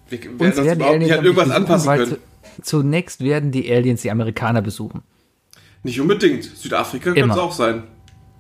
Wir 0.09 0.23
werden 0.23 0.37
uns, 0.39 0.56
uns 0.59 0.67
werden 0.67 0.79
die 0.79 0.85
überhaupt 0.85 0.99
nicht 1.00 1.12
an 1.12 1.25
irgendwas 1.25 1.50
anpassen 1.50 1.97
können. 1.97 2.17
Zu- 2.56 2.62
Zunächst 2.81 3.20
werden 3.23 3.53
die 3.53 3.70
Aliens 3.73 4.03
die 4.03 4.11
Amerikaner 4.11 4.62
besuchen. 4.62 5.03
Nicht 5.82 6.00
unbedingt. 6.00 6.44
Südafrika 6.44 7.12
Immer. 7.12 7.35
es 7.35 7.41
auch 7.41 7.53
sein. 7.53 7.85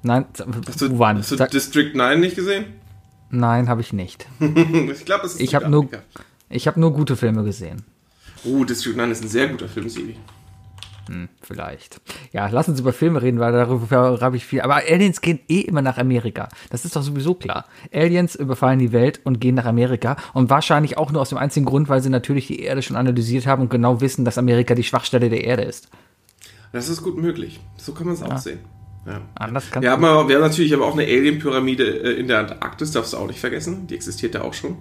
Nein, 0.02 0.26
Hast 0.66 0.80
du, 0.82 0.98
wann? 0.98 1.18
hast 1.18 1.30
du 1.32 1.36
Sag- 1.36 1.50
District 1.50 1.92
9 1.94 2.20
nicht 2.20 2.36
gesehen? 2.36 2.64
Nein, 3.30 3.68
habe 3.68 3.80
ich 3.80 3.92
nicht. 3.92 4.26
Ich 4.40 5.04
glaube, 5.04 5.26
es 5.26 5.34
ist 5.34 5.40
Ich 5.40 5.54
habe 5.54 5.68
nur, 5.68 5.88
ich 6.48 6.66
habe 6.66 6.78
nur 6.80 6.92
gute 6.92 7.16
Filme 7.16 7.42
gesehen. 7.44 7.82
Oh, 8.44 8.64
District 8.64 8.94
9 8.96 9.10
ist 9.10 9.22
ein 9.24 9.28
sehr 9.28 9.48
guter 9.48 9.68
Film, 9.68 9.88
Sibi. 9.88 10.16
Vielleicht. 11.40 12.00
Ja, 12.32 12.48
lass 12.48 12.68
uns 12.68 12.80
über 12.80 12.92
Filme 12.92 13.22
reden, 13.22 13.38
weil 13.38 13.52
darüber 13.52 14.18
habe 14.20 14.36
ich 14.36 14.44
viel. 14.44 14.60
Aber 14.60 14.76
Aliens 14.76 15.20
gehen 15.20 15.40
eh 15.48 15.60
immer 15.60 15.82
nach 15.82 15.98
Amerika. 15.98 16.48
Das 16.70 16.84
ist 16.84 16.96
doch 16.96 17.02
sowieso 17.02 17.34
klar. 17.34 17.66
Aliens 17.92 18.34
überfallen 18.34 18.78
die 18.78 18.92
Welt 18.92 19.20
und 19.24 19.40
gehen 19.40 19.54
nach 19.54 19.66
Amerika. 19.66 20.16
Und 20.34 20.50
wahrscheinlich 20.50 20.98
auch 20.98 21.12
nur 21.12 21.22
aus 21.22 21.28
dem 21.28 21.38
einzigen 21.38 21.66
Grund, 21.66 21.88
weil 21.88 22.02
sie 22.02 22.10
natürlich 22.10 22.48
die 22.48 22.60
Erde 22.60 22.82
schon 22.82 22.96
analysiert 22.96 23.46
haben 23.46 23.62
und 23.62 23.70
genau 23.70 24.00
wissen, 24.00 24.24
dass 24.24 24.38
Amerika 24.38 24.74
die 24.74 24.84
Schwachstelle 24.84 25.28
der 25.28 25.44
Erde 25.44 25.62
ist. 25.62 25.88
Das 26.72 26.88
ist 26.88 27.02
gut 27.02 27.16
möglich. 27.16 27.60
So 27.76 27.92
kann 27.92 28.06
man 28.06 28.14
es 28.14 28.22
auch 28.22 28.38
sehen. 28.38 28.58
Ja. 29.06 29.20
Anders 29.36 29.70
kann 29.70 29.82
Wir 29.82 29.92
haben, 29.92 30.04
aber, 30.04 30.28
wir 30.28 30.36
haben 30.36 30.42
natürlich 30.42 30.74
aber 30.74 30.86
auch 30.86 30.94
eine 30.94 31.04
Alien-Pyramide 31.04 31.84
äh, 31.84 32.20
in 32.20 32.26
der 32.26 32.40
Antarktis, 32.40 32.90
darfst 32.90 33.12
du 33.12 33.18
auch 33.18 33.28
nicht 33.28 33.38
vergessen. 33.38 33.86
Die 33.86 33.94
existiert 33.94 34.34
da 34.34 34.42
auch 34.42 34.52
schon. 34.52 34.78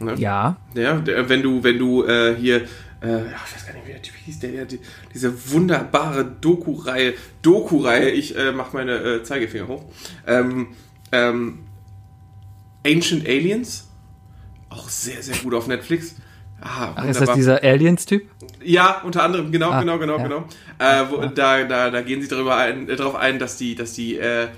Ne? 0.00 0.14
Ja, 0.16 0.56
Ja, 0.74 1.02
wenn 1.06 1.42
du, 1.42 1.62
wenn 1.62 1.78
du 1.78 2.04
äh, 2.04 2.34
hier, 2.36 2.62
äh, 3.02 3.26
ich 3.26 3.54
weiß 3.54 3.66
gar 3.66 3.74
nicht, 3.74 3.86
wie 3.86 3.92
der 3.92 4.02
Typ 4.02 4.14
hieß, 4.24 4.38
der, 4.40 4.50
der, 4.52 4.64
die, 4.66 4.80
diese 5.14 5.50
wunderbare 5.52 6.24
Doku-Reihe, 6.24 7.14
Doku-Reihe, 7.42 8.10
ich 8.10 8.36
äh, 8.36 8.52
mach 8.52 8.72
meine 8.72 8.92
äh, 8.96 9.22
Zeigefinger 9.22 9.68
hoch, 9.68 9.84
ähm, 10.26 10.68
ähm, 11.12 11.60
Ancient 12.86 13.26
Aliens, 13.26 13.88
auch 14.68 14.88
sehr, 14.88 15.22
sehr 15.22 15.36
gut 15.36 15.54
auf 15.54 15.66
Netflix. 15.66 16.14
Ah, 16.62 16.92
Ach, 16.94 17.04
ist 17.04 17.20
das 17.20 17.32
dieser 17.32 17.62
Aliens-Typ? 17.62 18.28
ja, 18.62 19.00
unter 19.02 19.22
anderem, 19.22 19.50
genau, 19.50 19.70
Ah, 19.70 19.80
genau, 19.80 19.98
genau, 19.98 20.18
ja. 20.18 20.22
genau. 20.22 20.44
Äh, 20.78 21.04
wo, 21.10 21.16
da, 21.26 21.64
da, 21.64 21.90
da 21.90 22.02
gehen 22.02 22.20
sie 22.20 22.28
darüber 22.28 22.56
ein, 22.56 22.88
äh, 22.88 22.96
darauf 22.96 23.14
ein, 23.14 23.38
dass 23.38 23.56
die, 23.56 23.74
dass 23.74 23.94
die, 23.94 24.18
äh, 24.18 24.48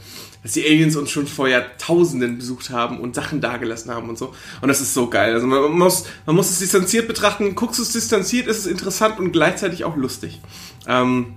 dass 0.43 0.53
die 0.53 0.65
Aliens 0.65 0.97
uns 0.97 1.11
schon 1.11 1.27
vor 1.27 1.49
Jahrtausenden 1.49 2.37
besucht 2.39 2.71
haben 2.71 2.99
und 2.99 3.15
Sachen 3.15 3.41
dagelassen 3.41 3.91
haben 3.93 4.09
und 4.09 4.19
so. 4.19 4.35
Und 4.61 4.69
das 4.69 4.81
ist 4.81 4.93
so 4.93 5.09
geil. 5.09 5.35
Also 5.35 5.47
man 5.47 5.71
muss, 5.73 6.07
man 6.27 6.35
muss 6.37 6.51
es 6.51 6.59
distanziert 6.59 7.07
betrachten. 7.07 7.55
Guckst 7.55 7.79
du 7.79 7.83
es 7.83 7.93
distanziert, 7.93 8.49
ist 8.49 8.59
es 8.59 8.67
interessant 8.67 9.19
und 9.19 9.33
gleichzeitig 9.33 9.85
auch 9.85 9.97
lustig. 9.97 10.41
Ähm, 10.89 11.35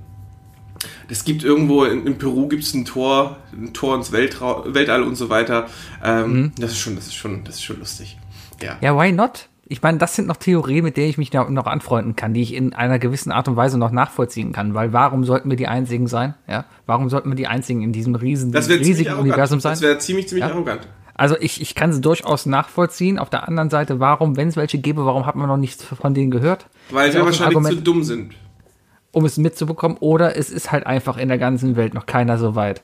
es 1.08 1.24
gibt 1.24 1.44
irgendwo 1.44 1.86
in, 1.86 2.06
in 2.08 2.18
Peru 2.18 2.48
gibt 2.48 2.64
es 2.64 2.74
ein 2.74 2.86
Tor, 2.86 3.38
ein 3.54 3.74
Tor 3.74 3.96
ins 3.96 4.12
Weltrau 4.12 4.66
Weltall 4.68 5.04
und 5.04 5.16
so 5.16 5.30
weiter. 5.30 5.68
Ähm, 6.04 6.52
Das 6.58 6.72
ist 6.72 6.80
schon, 6.80 6.96
das 6.96 7.08
ist 7.08 7.16
schon, 7.16 7.44
das 7.44 7.56
ist 7.56 7.64
schon 7.64 7.80
lustig. 7.80 8.18
Ja. 8.62 8.78
Ja, 8.82 8.98
why 8.98 9.12
not? 9.12 9.50
Ich 9.67 9.81
meine, 9.81 9.98
das 9.98 10.15
sind 10.15 10.27
noch 10.27 10.38
Theorien, 10.38 10.84
mit 10.84 10.95
denen 10.95 11.10
ich 11.10 11.17
mich 11.17 11.34
noch 11.34 11.65
anfreunden 11.65 12.15
kann, 12.15 12.34
die 12.36 12.41
ich 12.43 12.53
in 12.53 12.74
einer 12.74 13.00
gewissen 13.00 13.31
Art 13.31 13.48
und 13.48 13.55
Weise 13.55 13.79
noch 13.79 13.89
nachvollziehen 13.91 14.51
kann. 14.51 14.75
Weil 14.75 14.93
warum 14.93 15.24
sollten 15.24 15.50
wir 15.50 15.57
die 15.57 15.67
Einzigen 15.67 16.05
sein? 16.07 16.36
Ja, 16.48 16.65
warum 16.86 17.10
sollten 17.10 17.29
wir 17.29 17.36
die 17.36 17.48
Einzigen 17.48 17.81
in 17.81 17.91
diesem 17.91 18.13
riesen, 18.13 18.55
riesigen. 18.55 19.15
Universum 19.15 19.60
sein? 19.60 19.74
Das 19.74 19.81
wäre 19.81 19.98
ziemlich, 19.98 20.27
ziemlich 20.27 20.45
Ja. 20.48 20.51
arrogant. 20.53 20.88
Also 21.15 21.36
ich, 21.39 21.62
ich 21.62 21.74
kann 21.74 21.93
sie 21.93 22.01
durchaus 22.01 22.45
nachvollziehen. 22.45 23.17
Auf 23.17 23.29
der 23.31 23.48
anderen 23.48 23.69
Seite, 23.72 24.00
warum, 24.00 24.36
wenn 24.38 24.50
es 24.50 24.55
welche 24.57 24.77
gäbe, 24.77 25.05
warum 25.05 25.25
hat 25.25 25.36
man 25.36 25.48
noch 25.48 25.57
nichts 25.57 25.84
von 25.84 26.13
denen 26.13 26.29
gehört? 26.29 26.67
Weil 26.91 27.12
wir 27.13 27.22
wahrscheinlich 27.25 27.55
Argument, 27.55 27.75
zu 27.77 27.81
dumm 27.81 28.03
sind. 28.03 28.34
um 29.13 29.25
es 29.25 29.38
mitzubekommen. 29.38 29.98
Oder 30.00 30.36
es 30.38 30.50
ist 30.51 30.72
halt 30.72 30.86
einfach 30.86 31.17
in 31.17 31.29
der 31.29 31.38
ganzen 31.39 31.75
Welt 31.75 31.93
noch 31.95 32.05
keiner 32.05 32.38
so 32.38 32.53
weit. 32.55 32.84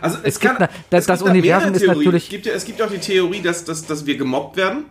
Also 0.00 0.18
Es 0.22 0.40
gibt 0.40 0.54
na- 0.60 0.68
das- 0.90 1.00
es 1.02 1.06
das 1.06 1.18
gibt 1.18 1.26
da 1.28 1.30
Universum 1.32 1.74
ist 1.74 1.86
natürlich- 1.86 2.24
Es 2.24 2.30
gibt, 2.30 2.46
ja, 2.46 2.52
es 2.54 2.64
gibt 2.64 2.80
auch 2.80 2.90
die 2.90 2.98
Theorie, 2.98 3.42
dass, 3.42 3.64
dass, 3.64 3.84
dass 3.84 4.06
wir 4.06 4.16
gemobbt 4.16 4.56
werden. 4.56 4.84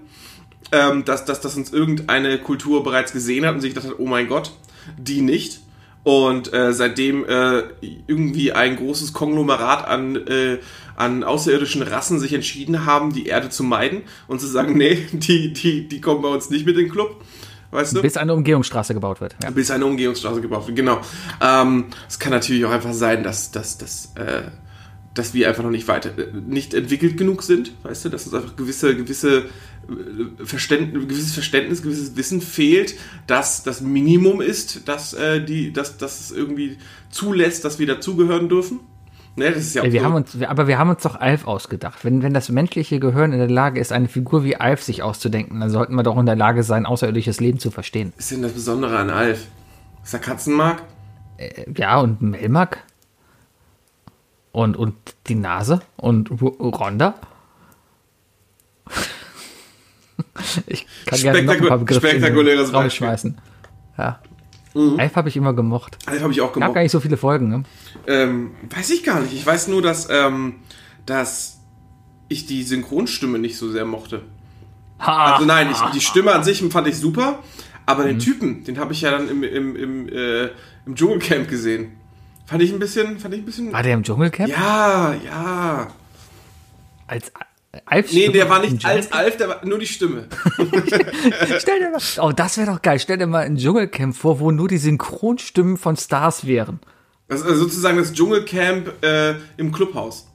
Ähm, 0.72 1.05
dass, 1.05 1.25
dass, 1.25 1.41
dass 1.41 1.55
uns 1.55 1.72
irgendeine 1.72 2.39
Kultur 2.39 2.84
bereits 2.84 3.12
gesehen 3.13 3.46
hat 3.46 3.53
und 3.53 3.62
sich 3.62 3.74
gedacht 3.74 3.91
hat, 3.91 4.00
oh 4.00 4.08
mein 4.08 4.27
Gott, 4.27 4.51
die 4.98 5.22
nicht. 5.22 5.62
und 6.03 6.53
äh, 6.53 6.74
seitdem 6.74 7.25
äh, 7.25 7.63
irgendwie 8.08 8.51
ein 8.51 8.75
großes 8.75 9.13
Konglomerat 9.13 9.88
an, 9.88 10.15
äh, 10.27 10.60
an 10.96 11.24
außerirdischen 11.24 11.82
Rassen 11.82 12.20
sich 12.20 12.34
entschieden 12.34 12.86
haben, 12.86 13.13
die 13.13 13.27
Erde 13.27 13.50
zu 13.50 13.63
meiden 13.63 14.01
und 14.27 14.41
zu 14.41 14.48
sagen, 14.48 14.77
nee, 14.77 15.08
die, 15.13 15.53
die, 15.53 15.88
die 15.88 16.01
kommen 16.01 16.22
bei 16.22 16.29
uns 16.29 16.50
nicht 16.50 16.65
mit 16.65 16.75
in 16.77 16.86
den 16.86 16.91
Club. 16.91 17.22
Weißt 17.72 17.96
du? 17.96 18.01
Bis 18.03 18.17
eine 18.17 18.34
Umgehungsstraße 18.36 18.93
gebaut 18.93 19.20
wird. 19.20 19.36
Ja. 19.41 19.50
Bis 19.50 19.72
eine 19.72 19.86
Umgehungsstraße 19.86 20.41
gebaut 20.41 20.67
wird, 20.67 20.75
genau. 20.75 21.01
Ähm, 21.41 21.86
es 22.08 22.20
kann 22.20 22.32
natürlich 22.32 22.65
auch 22.65 22.72
einfach 22.72 22.93
sein, 22.93 23.24
dass, 23.24 23.50
dass, 23.50 23.79
dass, 23.79 24.12
äh, 24.15 24.43
dass 25.15 25.34
wir 25.34 25.48
einfach 25.48 25.63
noch 25.63 25.72
nicht 25.72 25.88
weiter, 25.88 26.12
äh, 26.15 26.27
nicht 26.46 26.75
entwickelt 26.75 27.17
genug 27.17 27.41
sind, 27.41 27.72
weißt 27.82 28.05
du, 28.05 28.10
dass 28.10 28.25
uns 28.27 28.36
einfach 28.36 28.55
gewisse, 28.55 28.96
gewisse 28.96 29.46
Verständnis, 30.44 31.08
gewisses 31.08 31.34
Verständnis, 31.34 31.82
gewisses 31.82 32.16
Wissen 32.16 32.42
fehlt, 32.42 32.96
dass 33.28 33.63
das 33.63 33.82
Minimum 33.82 34.42
ist, 34.42 34.88
dass, 34.88 35.13
äh, 35.13 35.44
die, 35.44 35.74
dass, 35.74 35.98
dass 35.98 36.20
es 36.20 36.32
irgendwie 36.32 36.78
zulässt, 37.10 37.66
dass 37.66 37.80
wir 37.80 37.88
dazugehören 37.88 38.50
dürfen. 38.50 38.80
Ne, 39.36 39.50
das 39.50 39.63
ist 39.63 39.74
ja 39.75 39.84
Wir 39.84 40.02
so. 40.02 40.06
haben 40.06 40.13
uns, 40.13 40.40
aber 40.44 40.68
wir 40.68 40.78
haben 40.78 40.92
uns 40.92 41.02
doch 41.02 41.16
Alf 41.20 41.48
ausgedacht. 41.48 42.06
Wenn, 42.06 42.22
wenn 42.22 42.36
das 42.36 42.50
menschliche 42.50 43.00
Gehirn 43.00 43.32
in 43.34 43.40
der 43.40 43.50
Lage 43.50 43.80
ist, 43.80 43.92
eine 43.92 44.08
Figur 44.08 44.44
wie 44.44 44.58
Alf 44.58 44.84
sich 44.84 45.02
auszudenken, 45.02 45.60
dann 45.60 45.72
sollten 45.72 45.96
wir 45.96 46.04
doch 46.04 46.18
in 46.20 46.28
der 46.28 46.36
Lage 46.36 46.62
sein, 46.62 46.86
außerirdisches 46.86 47.40
Leben 47.40 47.58
zu 47.58 47.72
verstehen. 47.72 48.13
Was 48.16 48.25
ist 48.25 48.32
denn 48.34 48.44
das 48.44 48.52
Besondere 48.54 48.96
an 48.98 49.10
Alf? 49.10 49.48
Ist 50.04 50.13
er 50.13 50.20
Katzenmark? 50.20 50.84
Äh, 51.38 51.66
Ja, 51.75 52.00
und 52.00 52.22
Melmark? 52.22 52.84
Und, 54.52 54.78
und 54.78 54.94
die 55.25 55.34
Nase? 55.36 55.82
Und 55.98 56.30
Ru- 56.30 56.56
Ronda? 56.70 57.16
Ich 60.67 60.86
kann 61.05 61.20
gerne 61.22 61.43
noch 61.43 61.53
ein 61.53 61.67
paar 61.67 61.77
Begriffe 61.77 62.08
in 62.08 62.17
spektakuläres 62.20 62.72
Beispiel. 62.72 63.08
schmeißen. 63.08 63.38
Ja. 63.98 64.20
Alf 64.98 65.15
habe 65.15 65.29
ich 65.29 65.38
immer 65.38 65.53
gemocht. 65.53 65.98
Alf 66.08 66.22
habe 66.24 66.34
ich 66.34 66.41
auch 66.41 66.48
Gab 66.48 66.53
gemocht. 66.55 66.74
gar 66.74 66.82
nicht 66.82 66.91
so 66.91 67.00
viele 67.00 67.17
Folgen, 67.17 67.48
ne? 67.50 67.63
Ähm, 68.08 68.51
weiß 68.75 68.89
ich 68.89 69.03
gar 69.03 69.20
nicht. 69.22 69.34
Ich 69.34 69.46
weiß 69.46 69.67
nur, 69.67 69.82
dass, 69.84 70.08
ähm, 70.10 70.55
dass 71.05 71.60
ich 72.27 72.48
die 72.48 72.63
Synchronstimme 72.63 73.38
nicht 73.38 73.58
so 73.58 73.70
sehr 73.72 73.86
mochte. 73.86 74.24
Also 74.98 75.46
nein, 75.46 75.70
ich, 75.72 75.77
die 75.93 76.01
Stimme 76.01 76.32
an 76.34 76.43
sich 76.43 76.63
fand 76.72 76.88
ich 76.88 76.98
super, 76.98 77.39
aber 77.86 78.03
Mhm. 78.03 78.08
den 78.08 78.20
Typen, 78.20 78.63
den 78.63 78.79
habe 78.79 78.93
ich 78.93 79.01
ja 79.01 79.12
dann 79.12 79.27
im, 79.29 79.43
im, 79.43 79.75
im, 79.75 80.10
äh, 80.10 80.46
im 80.86 80.96
Dschungelcamp 80.96 81.48
gesehen. 81.50 81.91
Fand 82.46 82.63
ich 82.63 82.72
ein 82.74 82.79
bisschen, 82.79 83.20
fand 83.20 83.34
ich 83.36 83.41
ein 83.41 83.46
bisschen. 83.46 83.72
War 83.74 83.84
der 83.84 83.93
im 83.93 84.03
Dschungelcamp? 84.03 84.50
Ja, 84.50 85.13
ja. 85.13 85.88
Als 87.05 87.32
Alf 87.86 88.13
Nee, 88.13 88.30
der 88.30 88.50
war 88.50 88.60
nicht 88.60 88.86
als 88.86 89.12
Alf, 89.12 89.38
der 89.38 89.50
war 89.50 89.65
nur 89.65 89.80
die 89.80 89.88
Stimme. 89.88 90.27
Stell 91.58 91.80
dir 91.80 91.89
mal, 91.92 92.01
oh, 92.22 92.32
das 92.32 92.58
wäre 92.58 92.72
doch 92.72 92.82
geil. 92.82 93.00
Stell 93.00 93.18
dir 93.18 93.25
mal 93.25 93.46
ein 93.46 93.58
Dschungelcamp 93.58 94.15
vor, 94.15 94.39
wo 94.39 94.51
nur 94.51 94.68
die 94.68 94.77
Synchronstimmen 94.77 95.77
von 95.77 95.98
Stars 95.98 96.46
wären. 96.46 96.80
Das 97.27 97.42
ist 97.42 97.48
also 97.48 97.63
sozusagen 97.63 97.98
das 97.98 98.13
Dschungelcamp 98.13 99.03
äh, 99.03 99.36
im 99.58 99.72
Clubhaus. 99.72 100.27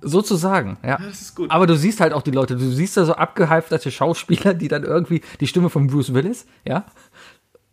Sozusagen, 0.00 0.76
ja. 0.84 0.98
Das 0.98 1.20
ist 1.20 1.36
gut. 1.36 1.50
Aber 1.50 1.66
du 1.66 1.76
siehst 1.76 2.00
halt 2.00 2.12
auch 2.12 2.22
die 2.22 2.30
Leute, 2.32 2.56
du 2.56 2.70
siehst 2.70 2.96
da 2.96 3.04
so 3.04 3.14
abgehalfterte 3.14 3.90
Schauspieler, 3.90 4.52
die 4.54 4.68
dann 4.68 4.82
irgendwie 4.82 5.22
die 5.40 5.46
Stimme 5.46 5.70
von 5.70 5.86
Bruce 5.86 6.14
Willis, 6.14 6.46
ja, 6.66 6.86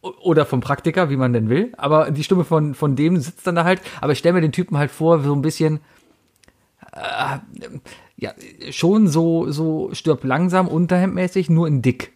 oder 0.02 0.46
vom 0.46 0.62
Praktiker, 0.62 1.10
wie 1.10 1.18
man 1.18 1.34
denn 1.34 1.50
will, 1.50 1.72
aber 1.78 2.12
die 2.12 2.24
Stimme 2.24 2.44
von, 2.44 2.76
von 2.76 2.96
dem 2.96 3.18
sitzt 3.20 3.48
dann 3.48 3.56
da 3.56 3.64
halt, 3.64 3.82
aber 4.02 4.12
ich 4.12 4.20
stelle 4.20 4.34
mir 4.34 4.42
den 4.42 4.52
Typen 4.52 4.78
halt 4.78 4.92
vor, 4.92 5.22
so 5.22 5.34
ein 5.34 5.42
bisschen, 5.42 5.80
äh, 6.96 7.40
ja, 8.16 8.34
schon 8.72 9.08
so, 9.08 9.52
so 9.52 9.90
stirbt 9.94 10.24
langsam, 10.24 10.68
unterhemdmäßig, 10.68 11.50
nur 11.50 11.68
in 11.68 11.82
dick. 11.82 12.14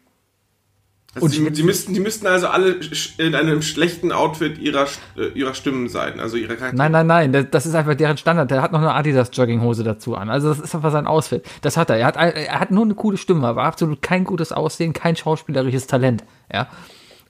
Also 1.16 1.28
die, 1.30 1.52
die, 1.52 1.64
müssten, 1.64 1.94
die 1.94 2.00
müssten 2.00 2.28
also 2.28 2.48
alle 2.48 2.76
in 3.18 3.34
einem 3.34 3.62
schlechten 3.62 4.12
Outfit 4.12 4.60
ihrer, 4.60 4.86
äh, 5.18 5.28
ihrer 5.34 5.54
Stimmen 5.54 5.90
sein, 5.90 6.20
also 6.20 6.38
ihrer 6.38 6.56
Charaktere. 6.56 6.76
Nein, 6.76 6.92
nein, 6.92 7.08
nein, 7.08 7.32
das, 7.32 7.46
das 7.50 7.66
ist 7.66 7.76
einfach 7.76 7.96
deren 7.96 8.18
Standard. 8.18 8.52
Der 8.52 8.62
hat 8.62 8.72
noch 8.72 8.80
eine 8.80 8.94
Adidas-Jogginghose 8.94 9.84
dazu 9.84 10.16
an. 10.16 10.30
Also 10.30 10.50
das 10.50 10.60
ist 10.60 10.76
einfach 10.76 10.92
sein 10.92 11.08
Outfit. 11.08 11.44
Das 11.62 11.76
hat 11.78 11.90
er. 11.90 11.98
Er 11.98 12.06
hat, 12.06 12.16
er 12.18 12.60
hat 12.60 12.72
nur 12.72 12.84
eine 12.84 12.94
coole 12.94 13.18
Stimme, 13.18 13.48
aber 13.48 13.64
absolut 13.64 14.02
kein 14.02 14.26
gutes 14.26 14.52
Aussehen, 14.52 14.94
kein 14.94 15.16
schauspielerisches 15.16 15.88
Talent. 15.88 16.24
Ja. 16.54 16.68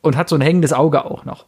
Und 0.02 0.18
hat 0.18 0.28
so 0.30 0.36
ein 0.36 0.42
hängendes 0.42 0.74
Auge 0.74 1.06
auch 1.06 1.24
noch. 1.26 1.46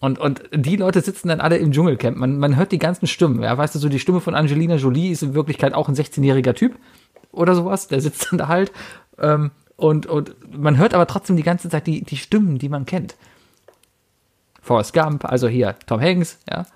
Und, 0.00 0.18
und 0.18 0.42
die 0.52 0.76
Leute 0.76 1.02
sitzen 1.02 1.28
dann 1.28 1.40
alle 1.40 1.58
im 1.58 1.72
Dschungelcamp. 1.72 2.16
Man, 2.16 2.38
man 2.38 2.56
hört 2.56 2.72
die 2.72 2.78
ganzen 2.78 3.06
Stimmen. 3.06 3.42
Ja, 3.42 3.56
weißt 3.56 3.74
du, 3.74 3.78
so 3.78 3.88
die 3.90 3.98
Stimme 3.98 4.20
von 4.20 4.34
Angelina 4.34 4.76
Jolie 4.76 5.10
ist 5.10 5.22
in 5.22 5.34
Wirklichkeit 5.34 5.74
auch 5.74 5.88
ein 5.88 5.94
16-jähriger 5.94 6.54
Typ 6.54 6.74
oder 7.32 7.54
sowas. 7.54 7.88
Der 7.88 8.00
sitzt 8.00 8.28
dann 8.30 8.38
da 8.38 8.48
halt. 8.48 8.72
Ähm, 9.18 9.50
und, 9.76 10.06
und 10.06 10.34
man 10.58 10.78
hört 10.78 10.94
aber 10.94 11.06
trotzdem 11.06 11.36
die 11.36 11.42
ganze 11.42 11.68
Zeit 11.68 11.86
die, 11.86 12.02
die 12.02 12.16
Stimmen, 12.16 12.58
die 12.58 12.70
man 12.70 12.86
kennt. 12.86 13.14
Forrest 14.62 14.92
Gump, 14.92 15.24
also 15.24 15.48
hier 15.48 15.76
Tom 15.86 16.00
Hanks, 16.00 16.38
ja. 16.48 16.66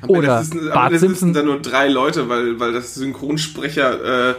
Ende 0.00 0.08
oder 0.08 0.42
sitzen, 0.42 0.68
am 0.68 0.74
Bart 0.74 0.92
sitzen 0.92 1.08
Simpson. 1.08 1.32
da 1.34 1.42
nur 1.42 1.60
drei 1.60 1.88
Leute, 1.88 2.28
weil, 2.28 2.58
weil 2.58 2.72
das 2.72 2.94
Synchronsprecher, 2.94 4.30
äh, 4.30 4.34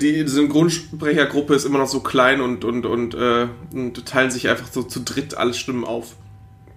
die 0.00 0.26
Synchronsprechergruppe 0.26 1.54
ist 1.54 1.64
immer 1.64 1.78
noch 1.78 1.88
so 1.88 2.00
klein 2.00 2.40
und, 2.40 2.64
und, 2.64 2.86
und, 2.86 3.14
äh, 3.14 3.46
und 3.72 4.04
teilen 4.06 4.30
sich 4.30 4.48
einfach 4.48 4.66
so 4.70 4.82
zu 4.82 5.00
dritt 5.00 5.36
alle 5.36 5.54
Stimmen 5.54 5.84
auf. 5.84 6.16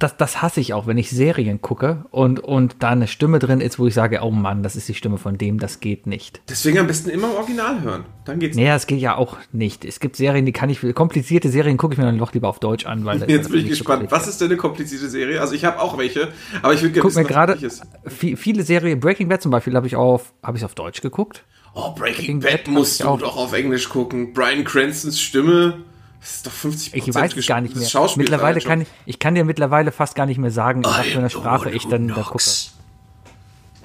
das, 0.04 0.18
das 0.18 0.42
hasse 0.42 0.60
ich 0.60 0.74
auch, 0.74 0.86
wenn 0.86 0.98
ich 0.98 1.10
Serien 1.10 1.62
gucke 1.62 2.06
und, 2.12 2.40
und 2.42 2.76
da 2.80 2.90
eine 2.90 3.08
Stimme 3.08 3.40
drin 3.40 3.62
ist, 3.62 3.80
wo 3.80 3.88
ich 3.88 3.94
sage, 3.94 4.20
oh 4.22 4.32
Mann, 4.32 4.62
das 4.62 4.76
ist 4.76 4.88
die 4.90 4.94
Stimme 4.94 5.18
von 5.18 5.38
dem, 5.38 5.60
das 5.60 5.80
geht 5.80 6.08
nicht. 6.08 6.42
Deswegen 6.50 6.80
am 6.80 6.88
besten 6.88 7.10
immer 7.10 7.30
im 7.30 7.36
Original 7.36 7.82
hören. 7.82 8.06
Dann 8.26 8.40
geht's. 8.40 8.58
Naja, 8.58 8.76
es 8.76 8.86
geht 8.86 9.00
ja 9.00 9.16
auch 9.16 9.38
nicht. 9.52 9.86
Es 9.86 10.00
gibt 10.00 10.18
Serien, 10.18 10.46
die 10.46 10.52
kann 10.52 10.70
ich, 10.70 10.82
komplizierte 10.94 11.50
Serien 11.50 11.78
gucke 11.78 11.94
ich 11.94 11.98
mir 11.98 12.06
dann 12.06 12.18
doch 12.18 12.34
lieber 12.34 12.50
auf 12.50 12.60
Deutsch 12.60 12.86
an, 12.86 13.06
weil 13.06 13.24
Jetzt 13.30 13.50
bin 13.50 13.62
ich 13.62 13.70
gespannt. 13.70 14.12
Was 14.12 14.28
ist 14.28 14.42
denn 14.42 14.50
eine 14.50 14.58
komplizierte 14.58 15.08
Serie? 15.08 15.40
Also 15.40 15.54
ich 15.54 15.64
habe 15.64 15.80
auch 15.80 15.98
welche, 15.98 16.30
aber 16.62 16.74
ich 16.74 16.82
würde 16.82 16.94
gerne 16.94 17.08
mir 17.08 17.16
wissen, 17.16 17.24
was 17.24 17.28
gerade 17.28 18.36
viele 18.36 18.64
Serien, 18.64 19.00
Breaking 19.00 19.30
Bad 19.30 19.42
zum 19.42 19.52
Beispiel, 19.52 19.74
habe 19.76 19.88
ich 19.88 19.96
auf, 19.96 20.34
habe 20.44 20.58
ich 20.58 20.66
auf 20.66 20.76
Deutsch 20.76 21.02
geguckt. 21.02 21.44
Oh, 21.76 21.92
Breaking 21.94 22.40
Breaking 22.40 22.40
Bad 22.40 22.68
musst 22.68 23.04
du 23.04 23.18
doch 23.18 23.36
auf 23.36 23.54
Englisch 23.54 23.90
gucken. 23.90 24.34
Brian 24.34 24.64
Cranstons 24.64 25.20
Stimme, 25.20 25.80
das 26.20 26.36
ist 26.36 26.48
doch 26.48 26.52
50% 26.52 26.92
Ich 26.94 27.14
weiß 27.14 27.36
es 27.36 27.48
gar 27.48 27.62
nicht 27.62 27.76
mehr. 27.76 27.88
Mittlerweile 28.16 28.62
kann 28.62 28.82
ich, 28.82 28.88
ich 29.06 29.20
kann 29.20 29.36
dir 29.36 29.44
mittlerweile 29.44 29.92
fast 29.92 30.16
gar 30.16 30.26
nicht 30.26 30.38
mehr 30.38 30.52
sagen, 30.52 30.84
in 30.84 30.86
was 30.86 31.06
für 31.08 31.20
einer 31.20 31.30
Sprache 31.30 31.72
ich 31.72 31.88
dann 31.88 32.08
da 32.08 32.22
gucke. 32.22 32.44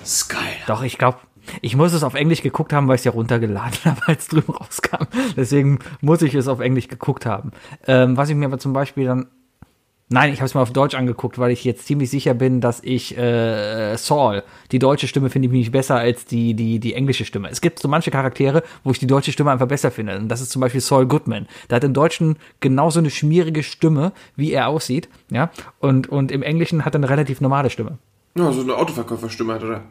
Skyler. 0.05 0.43
Doch, 0.67 0.83
ich 0.83 0.99
glaube, 0.99 1.19
ich 1.63 1.77
muss 1.77 1.93
es 1.93 2.03
auf 2.03 2.15
Englisch 2.15 2.43
geguckt 2.43 2.73
haben, 2.73 2.89
weil 2.89 2.97
ich 2.97 3.01
es 3.01 3.05
ja 3.05 3.13
runtergeladen 3.13 3.79
habe, 3.85 4.01
als 4.07 4.23
es 4.23 4.29
drüben 4.29 4.53
rauskam. 4.53 5.07
Deswegen 5.37 5.79
muss 6.01 6.23
ich 6.23 6.35
es 6.35 6.49
auf 6.49 6.61
Englisch 6.61 6.89
geguckt 6.89 7.27
haben. 7.27 7.53
Ähm, 7.87 8.17
was 8.17 8.29
ich 8.29 8.37
mir 8.37 8.47
aber 8.47 8.59
zum 8.59 8.73
Beispiel 8.73 9.07
dann. 9.07 9.27
Nein, 10.11 10.33
ich 10.33 10.41
habe 10.41 10.47
es 10.47 10.55
mal 10.55 10.63
auf 10.63 10.73
Deutsch 10.73 10.95
angeguckt, 10.95 11.39
weil 11.39 11.51
ich 11.51 11.65
jetzt 11.65 11.87
ziemlich 11.87 12.09
sicher 12.09 12.33
bin, 12.33 12.63
dass 12.63 12.81
ich 12.83 13.17
äh, 13.19 13.95
Saul, 13.99 14.43
die 14.73 14.79
deutsche 14.79 15.07
Stimme 15.07 15.29
finde 15.29 15.47
ich 15.49 15.53
mich 15.53 15.71
besser 15.71 15.97
als 15.97 16.25
die, 16.25 16.55
die, 16.55 16.79
die 16.81 16.95
englische 16.95 17.27
Stimme. 17.27 17.51
Es 17.51 17.61
gibt 17.61 17.79
so 17.79 17.89
manche 17.89 18.11
Charaktere, 18.11 18.63
wo 18.85 18.91
ich 18.91 18.99
die 18.99 19.07
deutsche 19.07 19.33
Stimme 19.33 19.51
einfach 19.51 19.69
besser 19.69 19.91
finde. 19.91 20.17
Und 20.17 20.29
das 20.31 20.41
ist 20.41 20.51
zum 20.51 20.61
Beispiel 20.61 20.81
Saul 20.81 21.05
Goodman. 21.07 21.47
Der 21.69 21.77
hat 21.77 21.85
im 21.85 21.93
Deutschen 21.93 22.37
genauso 22.61 23.01
eine 23.01 23.11
schmierige 23.11 23.63
Stimme, 23.63 24.13
wie 24.35 24.53
er 24.53 24.69
aussieht. 24.69 25.11
Ja. 25.31 25.51
Und, 25.79 26.09
und 26.09 26.33
im 26.33 26.43
Englischen 26.43 26.87
hat 26.87 26.95
er 26.95 27.01
eine 27.01 27.11
relativ 27.11 27.43
normale 27.43 27.69
Stimme. 27.69 27.99
Ja, 28.35 28.51
so 28.51 28.63
eine 28.63 28.77
Autoverkäuferstimme 28.77 29.53
hat, 29.53 29.63
oder? 29.63 29.83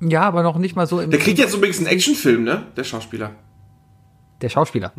Ja, 0.00 0.22
aber 0.22 0.44
noch 0.44 0.58
nicht 0.58 0.76
mal 0.76 0.86
so 0.86 1.00
im 1.00 1.10
Der 1.10 1.18
kriegt 1.18 1.38
jetzt 1.40 1.54
übrigens 1.56 1.78
einen 1.78 1.88
Actionfilm, 1.88 2.44
ne? 2.44 2.66
Der 2.76 2.84
Schauspieler. 2.84 3.32
der 4.40 4.48
Schauspieler. 4.48 4.92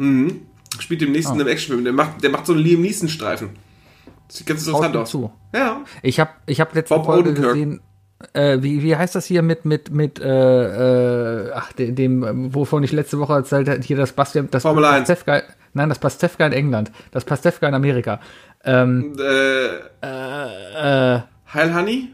Spielt 0.79 0.99
demnächst 1.01 1.29
Ah. 1.29 1.33
in 1.35 1.39
einem 1.39 1.47
Actionfilm. 1.49 1.85
Der 1.85 1.93
macht, 1.93 2.21
der 2.21 2.29
macht 2.31 2.45
so 2.45 2.53
einen 2.53 2.61
Liam 2.61 2.81
Neeson-Streifen. 2.81 3.49
Sieht 4.31 4.47
ganz 4.47 4.65
interessant 4.65 4.95
aus. 4.95 5.09
zu. 5.09 5.31
Ja. 5.53 5.83
Ich 6.03 6.19
habe 6.19 6.31
ich 6.45 6.61
hab 6.61 6.73
letzte 6.73 6.95
Bob 6.95 7.05
Folge 7.05 7.31
Odenkirk. 7.31 7.53
gesehen, 7.53 7.81
äh, 8.33 8.57
wie, 8.61 8.81
wie 8.83 8.95
heißt 8.95 9.13
das 9.15 9.25
hier 9.25 9.41
mit, 9.41 9.65
mit, 9.65 9.91
mit, 9.91 10.19
äh, 10.19 11.47
äh, 11.47 11.51
ach, 11.53 11.73
dem, 11.73 11.95
dem, 11.95 12.53
wovon 12.53 12.83
ich 12.83 12.91
letzte 12.91 13.19
Woche 13.19 13.33
erzählt 13.33 13.67
habe, 13.67 13.81
hier 13.81 13.97
das 13.97 14.13
Pastef, 14.13 14.49
das 14.51 14.61
Formel 14.63 14.85
1. 14.85 15.07
Pastewka, 15.07 15.41
nein, 15.73 15.89
das 15.89 15.99
Pastewka 15.99 16.45
in 16.45 16.53
England, 16.53 16.91
das 17.11 17.25
Pastewka 17.25 17.67
in 17.67 17.73
Amerika. 17.73 18.19
Ähm, 18.63 19.13
Äh, 19.19 19.65
äh, 20.05 21.21
Heil 21.53 21.75
Honey? 21.75 22.09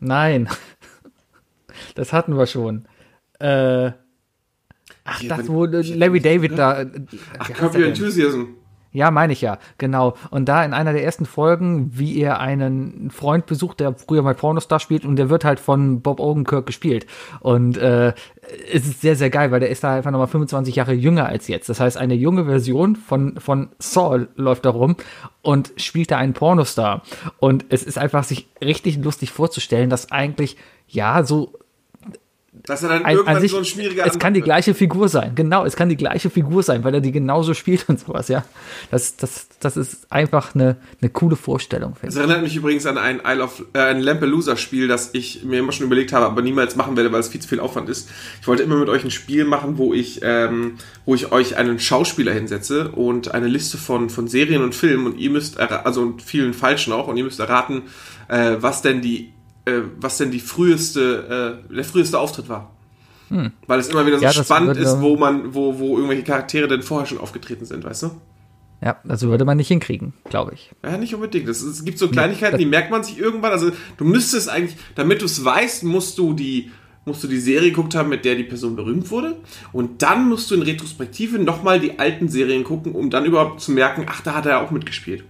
nein. 0.00 0.48
das 1.94 2.12
hatten 2.12 2.36
wir 2.36 2.46
schon. 2.46 2.86
Äh, 3.38 3.92
ach, 5.04 5.20
Hier, 5.20 5.28
das, 5.28 5.48
wo 5.48 5.66
äh, 5.66 5.82
Larry 5.94 6.20
David 6.20 6.58
da. 6.58 6.82
äh, 6.82 6.86
Ach, 7.38 7.52
Curb 7.52 7.74
Your? 7.76 7.86
Enthusiasm. 7.86 8.56
Ja, 8.90 9.10
meine 9.10 9.34
ich 9.34 9.42
ja, 9.42 9.58
genau. 9.76 10.14
Und 10.30 10.48
da 10.48 10.64
in 10.64 10.72
einer 10.72 10.94
der 10.94 11.04
ersten 11.04 11.26
Folgen, 11.26 11.90
wie 11.92 12.18
er 12.20 12.40
einen 12.40 13.10
Freund 13.10 13.44
besucht, 13.44 13.80
der 13.80 13.94
früher 13.94 14.22
mal 14.22 14.34
Pornostar 14.34 14.80
spielt 14.80 15.04
und 15.04 15.16
der 15.16 15.28
wird 15.28 15.44
halt 15.44 15.60
von 15.60 16.00
Bob 16.00 16.20
Odenkirk 16.20 16.66
gespielt. 16.66 17.06
Und 17.40 17.76
äh, 17.76 18.14
es 18.72 18.86
ist 18.86 19.02
sehr, 19.02 19.14
sehr 19.14 19.28
geil, 19.28 19.50
weil 19.50 19.60
der 19.60 19.68
ist 19.68 19.84
da 19.84 19.94
einfach 19.94 20.10
nochmal 20.10 20.26
25 20.26 20.74
Jahre 20.74 20.94
jünger 20.94 21.26
als 21.26 21.48
jetzt. 21.48 21.68
Das 21.68 21.80
heißt, 21.80 21.98
eine 21.98 22.14
junge 22.14 22.46
Version 22.46 22.96
von, 22.96 23.38
von 23.38 23.68
Saul 23.78 24.28
läuft 24.36 24.64
da 24.64 24.70
rum 24.70 24.96
und 25.42 25.72
spielt 25.76 26.10
da 26.10 26.16
einen 26.16 26.32
Pornostar. 26.32 27.02
Und 27.38 27.66
es 27.68 27.82
ist 27.82 27.98
einfach 27.98 28.24
sich 28.24 28.48
richtig 28.62 28.96
lustig 29.04 29.32
vorzustellen, 29.32 29.90
dass 29.90 30.10
eigentlich, 30.10 30.56
ja, 30.86 31.24
so 31.24 31.52
Dass 32.64 32.82
er 32.82 32.88
dann 32.88 33.04
ein, 33.04 33.14
irgendwann 33.14 33.36
an 33.36 33.42
sich, 33.42 33.50
so 33.50 33.58
ein 33.58 33.64
schwieriger 33.64 34.06
es 34.06 34.18
kann 34.18 34.34
die 34.34 34.40
gleiche 34.40 34.74
Figur 34.74 35.08
sein. 35.08 35.34
Genau, 35.34 35.64
es 35.64 35.76
kann 35.76 35.88
die 35.88 35.96
gleiche 35.96 36.30
Figur 36.30 36.62
sein, 36.62 36.84
weil 36.84 36.94
er 36.94 37.00
die 37.00 37.12
genauso 37.12 37.54
spielt 37.54 37.88
und 37.88 38.00
sowas, 38.00 38.28
ja. 38.28 38.44
Das, 38.90 39.16
das, 39.16 39.48
das 39.60 39.76
ist 39.76 40.10
einfach 40.10 40.54
eine, 40.54 40.76
eine 41.00 41.10
coole 41.10 41.36
Vorstellung, 41.36 41.92
Das 41.92 42.00
finde 42.00 42.14
ich. 42.14 42.20
erinnert 42.20 42.42
mich 42.42 42.56
übrigens 42.56 42.86
an 42.86 42.98
ein 42.98 43.20
Isle 43.24 43.42
of, 43.42 43.64
äh, 43.72 43.80
ein 43.80 44.00
Lampelusa-Spiel, 44.00 44.88
das 44.88 45.10
ich 45.14 45.44
mir 45.44 45.58
immer 45.58 45.72
schon 45.72 45.86
überlegt 45.86 46.12
habe, 46.12 46.26
aber 46.26 46.42
niemals 46.42 46.76
machen 46.76 46.96
werde, 46.96 47.12
weil 47.12 47.20
es 47.20 47.28
viel 47.28 47.40
zu 47.40 47.48
viel 47.48 47.60
Aufwand 47.60 47.88
ist. 47.88 48.08
Ich 48.40 48.48
wollte 48.48 48.62
immer 48.62 48.76
mit 48.76 48.88
euch 48.88 49.04
ein 49.04 49.10
Spiel 49.10 49.44
machen, 49.44 49.78
wo 49.78 49.94
ich, 49.94 50.20
ähm, 50.22 50.74
wo 51.04 51.14
ich 51.14 51.32
euch 51.32 51.56
einen 51.56 51.78
Schauspieler 51.78 52.32
hinsetze 52.32 52.90
und 52.90 53.34
eine 53.34 53.46
Liste 53.46 53.78
von, 53.78 54.10
von 54.10 54.28
Serien 54.28 54.62
und 54.62 54.74
Filmen 54.74 55.06
und 55.06 55.18
ihr 55.18 55.30
müsst, 55.30 55.58
also 55.58 56.02
und 56.02 56.22
vielen 56.22 56.54
falschen 56.54 56.92
auch, 56.92 57.08
und 57.08 57.16
ihr 57.16 57.24
müsst 57.24 57.40
erraten, 57.40 57.82
äh, 58.28 58.56
was 58.60 58.82
denn 58.82 59.00
die, 59.00 59.32
äh, 59.68 59.82
was 60.00 60.18
denn 60.18 60.30
die 60.30 60.40
früheste, 60.40 61.58
äh, 61.70 61.74
der 61.74 61.84
früheste 61.84 62.18
Auftritt 62.18 62.48
war. 62.48 62.70
Weil 63.66 63.78
es 63.78 63.88
immer 63.88 64.06
wieder 64.06 64.16
so 64.16 64.24
Ja, 64.24 64.32
spannend 64.32 64.68
würde- 64.68 64.80
ist, 64.80 65.02
wo 65.02 65.16
man, 65.16 65.52
wo, 65.54 65.78
wo 65.78 65.96
irgendwelche 65.96 66.22
Charaktere 66.24 66.66
denn 66.66 66.82
vorher 66.82 67.06
schon 67.06 67.18
aufgetreten 67.18 67.66
sind, 67.66 67.84
weißt 67.84 68.04
du? 68.04 68.10
Ja, 68.82 68.96
das 69.04 69.22
würde 69.22 69.44
man 69.44 69.58
nicht 69.58 69.68
hinkriegen, 69.68 70.14
glaube 70.30 70.54
ich. 70.54 70.70
Ja, 70.82 70.96
nicht 70.96 71.14
unbedingt. 71.14 71.46
Es 71.48 71.84
gibt 71.84 71.98
so 71.98 72.08
Kleinigkeiten, 72.08 72.56
die 72.56 72.64
merkt 72.64 72.90
man 72.90 73.02
sich 73.04 73.18
irgendwann. 73.18 73.52
Also 73.52 73.70
du 73.98 74.04
müsstest 74.04 74.48
eigentlich, 74.48 74.76
damit 74.94 75.20
du 75.20 75.26
es 75.26 75.44
weißt, 75.44 75.84
musst 75.84 76.16
du 76.16 76.32
die 76.32 76.70
musst 77.04 77.24
du 77.24 77.28
die 77.28 77.40
Serie 77.40 77.70
geguckt 77.70 77.94
haben, 77.94 78.10
mit 78.10 78.24
der 78.26 78.34
die 78.34 78.44
Person 78.44 78.76
berühmt 78.76 79.10
wurde. 79.10 79.36
Und 79.72 80.02
dann 80.02 80.28
musst 80.28 80.50
du 80.50 80.54
in 80.54 80.62
Retrospektive 80.62 81.38
nochmal 81.38 81.80
die 81.80 81.98
alten 81.98 82.28
Serien 82.28 82.64
gucken, 82.64 82.92
um 82.92 83.08
dann 83.08 83.24
überhaupt 83.24 83.62
zu 83.62 83.72
merken, 83.72 84.04
ach, 84.06 84.20
da 84.20 84.34
hat 84.34 84.44
er 84.44 84.60
auch 84.62 84.70
mitgespielt. 84.70 85.24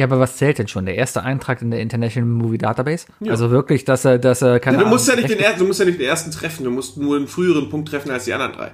Ja, 0.00 0.06
aber 0.06 0.18
was 0.18 0.38
zählt 0.38 0.58
denn 0.58 0.66
schon? 0.66 0.86
Der 0.86 0.94
erste 0.94 1.24
Eintrag 1.24 1.60
in 1.60 1.70
der 1.70 1.80
International 1.80 2.26
Movie 2.26 2.56
Database? 2.56 3.04
Also 3.28 3.50
wirklich, 3.50 3.84
dass 3.84 4.06
er, 4.06 4.18
dass 4.18 4.40
er 4.40 4.58
keine 4.58 4.78
Ja, 4.78 4.84
du 4.84 4.88
musst 4.88 5.06
ja 5.06 5.12
Ahnung, 5.12 5.26
nicht 5.26 5.38
den 5.38 5.44
ersten, 5.44 5.58
du 5.58 5.66
musst 5.66 5.78
ja 5.78 5.84
nicht 5.84 6.00
den 6.00 6.06
ersten 6.06 6.30
treffen, 6.30 6.64
du 6.64 6.70
musst 6.70 6.96
nur 6.96 7.18
einen 7.18 7.28
früheren 7.28 7.68
Punkt 7.68 7.90
treffen 7.90 8.10
als 8.10 8.24
die 8.24 8.32
anderen 8.32 8.54
drei. 8.54 8.70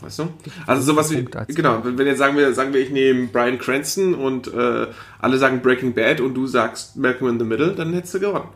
Weißt 0.00 0.20
du? 0.20 0.28
Also 0.64 0.82
sowas 0.82 1.10
wie, 1.10 1.24
genau, 1.48 1.82
wenn 1.82 2.06
jetzt 2.06 2.18
sagen 2.18 2.36
wir, 2.36 2.54
sagen 2.54 2.72
wir, 2.72 2.80
ich 2.80 2.90
nehme 2.90 3.26
Brian 3.32 3.58
Cranston 3.58 4.14
und 4.14 4.46
äh, 4.46 4.86
alle 5.18 5.38
sagen 5.38 5.60
Breaking 5.60 5.92
Bad 5.92 6.20
und 6.20 6.34
du 6.34 6.46
sagst 6.46 6.96
Malcolm 6.96 7.32
in 7.32 7.38
the 7.40 7.44
Middle, 7.44 7.72
dann 7.72 7.92
hättest 7.92 8.14
du 8.14 8.20
gewonnen. 8.20 8.48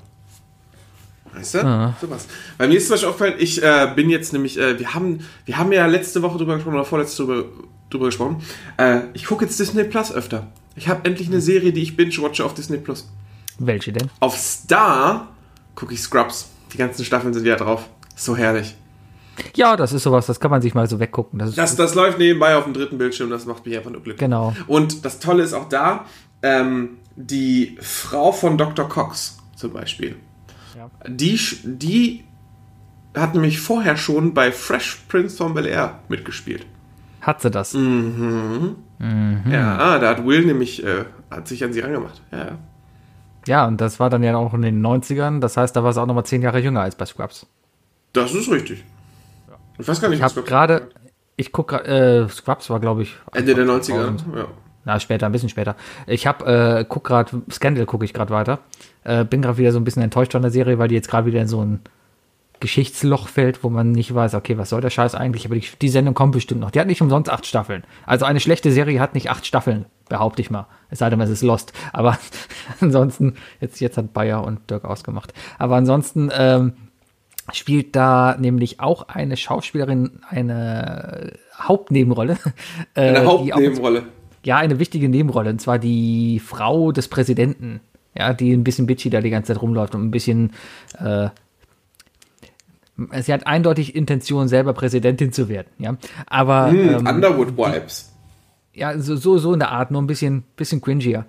Weißt 1.35 1.54
du? 1.54 1.94
Sowas. 2.00 2.28
Bei 2.58 2.68
mir 2.68 2.76
ist 2.76 2.87
zum 2.87 2.94
Beispiel 2.94 3.08
aufgefallen, 3.08 3.35
ich 3.38 3.61
äh, 3.61 3.90
bin 3.96 4.08
jetzt 4.08 4.32
nämlich, 4.32 4.56
äh, 4.56 4.78
wir 4.78 4.94
haben, 4.94 5.18
wir 5.44 5.58
haben 5.58 5.73
ja 5.73 5.87
letzte 5.87 6.23
Woche 6.23 6.38
drüber 6.38 6.54
gesprochen 6.54 6.76
oder 6.76 6.85
vorletzte 6.85 7.25
drüber, 7.25 7.44
drüber 7.90 8.06
gesprochen. 8.06 8.42
Äh, 8.76 9.00
ich 9.14 9.25
gucke 9.25 9.44
jetzt 9.44 9.58
Disney 9.58 9.82
Plus 9.82 10.12
öfter. 10.12 10.46
Ich 10.76 10.88
habe 10.88 11.04
endlich 11.04 11.28
eine 11.28 11.40
Serie, 11.40 11.73
die 11.73 11.83
ich 11.83 11.97
binge-watche 11.97 12.45
auf 12.45 12.54
Disney 12.54 12.76
Plus. 12.78 13.09
Welche 13.59 13.92
denn? 13.92 14.11
Auf 14.21 14.37
Star 14.37 15.28
gucke 15.75 15.95
ich 15.95 16.00
Scrubs. 16.02 16.49
Die 16.73 16.76
ganzen 16.78 17.04
Staffeln 17.04 17.33
sind 17.33 17.47
ja 17.47 17.56
drauf. 17.56 17.88
So 18.14 18.37
herrlich. 18.37 18.76
Ja, 19.54 19.76
das 19.76 19.92
ist 19.92 20.02
sowas, 20.02 20.26
das 20.26 20.40
kann 20.40 20.50
man 20.50 20.62
sich 20.62 20.75
mal 20.75 20.88
so 20.88 20.99
weggucken. 20.99 21.38
Das 21.38 21.54
Das, 21.54 21.76
das 21.76 21.95
läuft 21.95 22.18
nebenbei 22.18 22.56
auf 22.56 22.64
dem 22.64 22.73
dritten 22.73 22.97
Bildschirm, 22.99 23.28
das 23.30 23.45
macht 23.45 23.66
mich 23.66 23.76
einfach 23.76 23.90
nur 23.90 24.02
glücklich. 24.02 24.21
Genau. 24.21 24.54
Und 24.66 25.04
das 25.04 25.18
Tolle 25.18 25.42
ist 25.42 25.52
auch 25.52 25.68
da, 25.68 26.06
ähm, 26.42 26.97
die 27.16 27.76
Frau 27.80 28.33
von 28.33 28.56
Dr. 28.56 28.88
Cox 28.88 29.38
zum 29.54 29.73
Beispiel, 29.75 30.16
Ja. 30.75 30.90
die, 31.06 31.38
die 31.64 32.25
hat 33.14 33.35
nämlich 33.35 33.61
vorher 33.61 33.97
schon 33.99 34.33
bei 34.35 34.52
Fresh 34.52 35.04
Prince 35.09 35.37
von 35.37 35.52
Bel 35.54 35.66
Air 35.66 36.00
mitgespielt. 36.09 36.66
Hat 37.26 37.40
sie 37.42 37.50
das. 37.50 37.75
Mhm. 37.75 38.76
Ja, 39.50 39.99
da 39.99 40.09
hat 40.11 40.25
Will 40.26 40.45
nämlich, 40.47 40.85
äh, 40.85 41.04
hat 41.30 41.49
sich 41.49 41.62
an 41.64 41.73
sie 41.73 41.80
rangemacht. 41.80 42.23
Ja, 42.33 42.52
ja. 43.47 43.66
Und 43.66 43.80
das 43.80 44.00
war 44.00 44.09
dann 44.11 44.23
ja 44.23 44.37
auch 44.37 44.54
in 44.54 44.62
den 44.62 44.80
90ern. 44.85 45.40
Das 45.40 45.56
heißt, 45.56 45.75
da 45.76 45.85
war 45.85 45.92
sie 45.92 46.00
auch 46.00 46.06
noch 46.06 46.14
mal 46.14 46.25
zehn 46.25 46.42
Jahre 46.42 46.59
jünger 46.61 46.80
als 46.83 46.95
bei 46.95 47.04
Scrubs. 47.04 47.47
Das 48.12 48.33
ist 48.35 48.50
richtig. 48.50 48.85
Ich 49.78 49.87
weiß 49.87 50.00
gar 50.00 50.09
nicht, 50.09 50.18
Ich 50.21 50.25
was- 50.25 50.35
gerade, 50.45 50.88
ich 51.37 51.52
gucke 51.52 51.76
äh, 51.85 52.28
Scrubs 52.28 52.71
war, 52.71 52.80
glaube 52.80 53.02
ich, 53.02 53.14
Ende 53.35 53.54
der 53.54 53.66
90er. 53.66 54.16
2000. 54.16 54.25
Ja. 54.35 54.45
Na, 54.87 55.00
später, 55.00 55.26
ein 55.26 55.33
bisschen 55.33 55.49
später. 55.49 55.75
Ich 56.06 56.26
habe, 56.26 56.47
äh, 56.80 56.85
guck 56.88 57.04
gerade, 57.04 57.42
Scandal 57.50 57.87
gucke 57.87 58.04
ich 58.04 58.14
gerade 58.14 58.33
weiter. 58.33 58.61
Äh, 59.04 59.25
bin 59.25 59.42
gerade 59.42 59.59
wieder 59.59 59.73
so 59.73 59.78
ein 59.80 59.85
bisschen 59.85 60.02
enttäuscht 60.02 60.33
von 60.33 60.42
der 60.42 60.50
Serie, 60.52 60.78
weil 60.78 60.87
die 60.88 60.95
jetzt 60.95 61.11
gerade 61.11 61.26
wieder 61.26 61.40
in 61.42 61.49
so 61.49 61.61
ein 61.62 61.80
Geschichtsloch 62.60 63.28
fällt, 63.28 63.62
wo 63.64 63.70
man 63.70 63.92
nicht 63.92 64.14
weiß, 64.14 64.34
okay, 64.34 64.58
was 64.58 64.71
soll 64.71 64.80
der 64.80 64.90
Scheiß 64.90 65.14
eigentlich? 65.14 65.47
Aber 65.47 65.54
die, 65.54 65.66
die 65.80 65.88
Sendung 65.88 66.14
kommt 66.14 66.32
bestimmt 66.32 66.60
noch. 66.60 66.71
Die 66.71 66.80
hat 66.80 66.86
nicht 66.86 67.02
umsonst 67.02 67.30
acht 67.30 67.47
Staffeln. 67.47 67.84
Also 68.06 68.25
eine 68.25 68.40
schlechte 68.40 68.73
Serie 68.73 69.00
hat 69.00 69.14
nicht 69.14 69.30
acht 69.30 69.47
Staffeln, 69.47 69.86
behaupte 70.08 70.42
ich 70.42 70.50
mal. 70.50 70.66
Es 70.90 70.99
sei 71.00 71.10
denn, 71.10 71.21
es 71.21 71.30
ist 71.30 71.42
Lost. 71.42 71.73
Aber 71.92 72.19
ansonsten, 72.80 73.34
jetzt, 73.60 73.80
jetzt 73.80 73.97
hat 73.99 74.12
Bayer 74.12 74.45
und 74.45 74.71
Dirk 74.71 74.84
ausgemacht. 74.84 75.32
Aber 75.58 75.76
ansonsten, 75.76 76.30
ähm, 76.36 76.73
spielt 77.52 77.95
da 77.95 78.36
nämlich 78.38 78.80
auch 78.80 79.08
eine 79.08 79.36
Schauspielerin 79.36 80.19
eine 80.28 81.34
Hauptnebenrolle. 81.60 82.38
äh, 82.95 83.10
Eine 83.10 83.25
Hauptnebenrolle. 83.25 84.02
ja, 84.45 84.56
eine 84.56 84.80
wichtige 84.80 85.08
Nebenrolle, 85.08 85.50
und 85.50 85.60
zwar 85.60 85.78
die 85.78 86.40
Frau 86.45 86.90
des 86.90 87.06
Präsidenten, 87.06 87.80
ja, 88.19 88.32
die 88.32 88.52
ein 88.52 88.64
bisschen 88.64 88.86
bitchy 88.86 89.10
da 89.10 89.21
die 89.21 89.30
ganze 89.30 89.52
Zeit 89.52 89.62
rumläuft 89.62 89.95
und 89.95 90.02
ein 90.02 90.10
bisschen, 90.10 90.54
äh, 90.99 91.28
sie 93.21 93.32
hat 93.32 93.47
eindeutig 93.47 93.95
Intention, 93.95 94.49
selber 94.49 94.73
Präsidentin 94.73 95.32
zu 95.32 95.49
werden, 95.49 95.69
ja, 95.78 95.97
aber 96.26 96.71
Hm, 96.71 96.89
ähm, 96.89 97.06
Underwood 97.06 97.56
Vibes. 97.56 98.13
ja, 98.73 98.99
so, 98.99 99.17
so, 99.17 99.39
so 99.39 99.52
in 99.52 99.59
der 99.61 99.71
Art, 99.73 99.91
nur 99.91 100.02
ein 100.02 100.06
bisschen, 100.06 100.45
bisschen 100.56 100.80
cringier. 100.80 101.25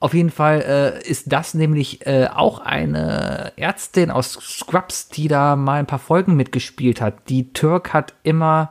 Auf 0.00 0.14
jeden 0.14 0.30
Fall 0.30 0.60
äh, 1.04 1.08
ist 1.10 1.32
das 1.32 1.54
nämlich 1.54 2.06
äh, 2.06 2.28
auch 2.32 2.60
eine 2.60 3.52
Ärztin 3.56 4.12
aus 4.12 4.34
Scrubs, 4.34 5.08
die 5.08 5.26
da 5.26 5.56
mal 5.56 5.80
ein 5.80 5.86
paar 5.86 5.98
Folgen 5.98 6.36
mitgespielt 6.36 7.00
hat. 7.00 7.28
Die 7.28 7.52
Türk 7.52 7.92
hat 7.92 8.14
immer 8.22 8.70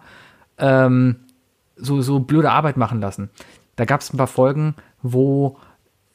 ähm, 0.58 1.18
so, 1.76 2.02
so 2.02 2.20
blöde 2.20 2.52
Arbeit 2.52 2.78
machen 2.78 3.02
lassen. 3.02 3.30
Da 3.76 3.84
gab 3.84 4.00
es 4.00 4.14
ein 4.14 4.18
paar 4.18 4.28
Folgen, 4.28 4.76
wo 5.02 5.58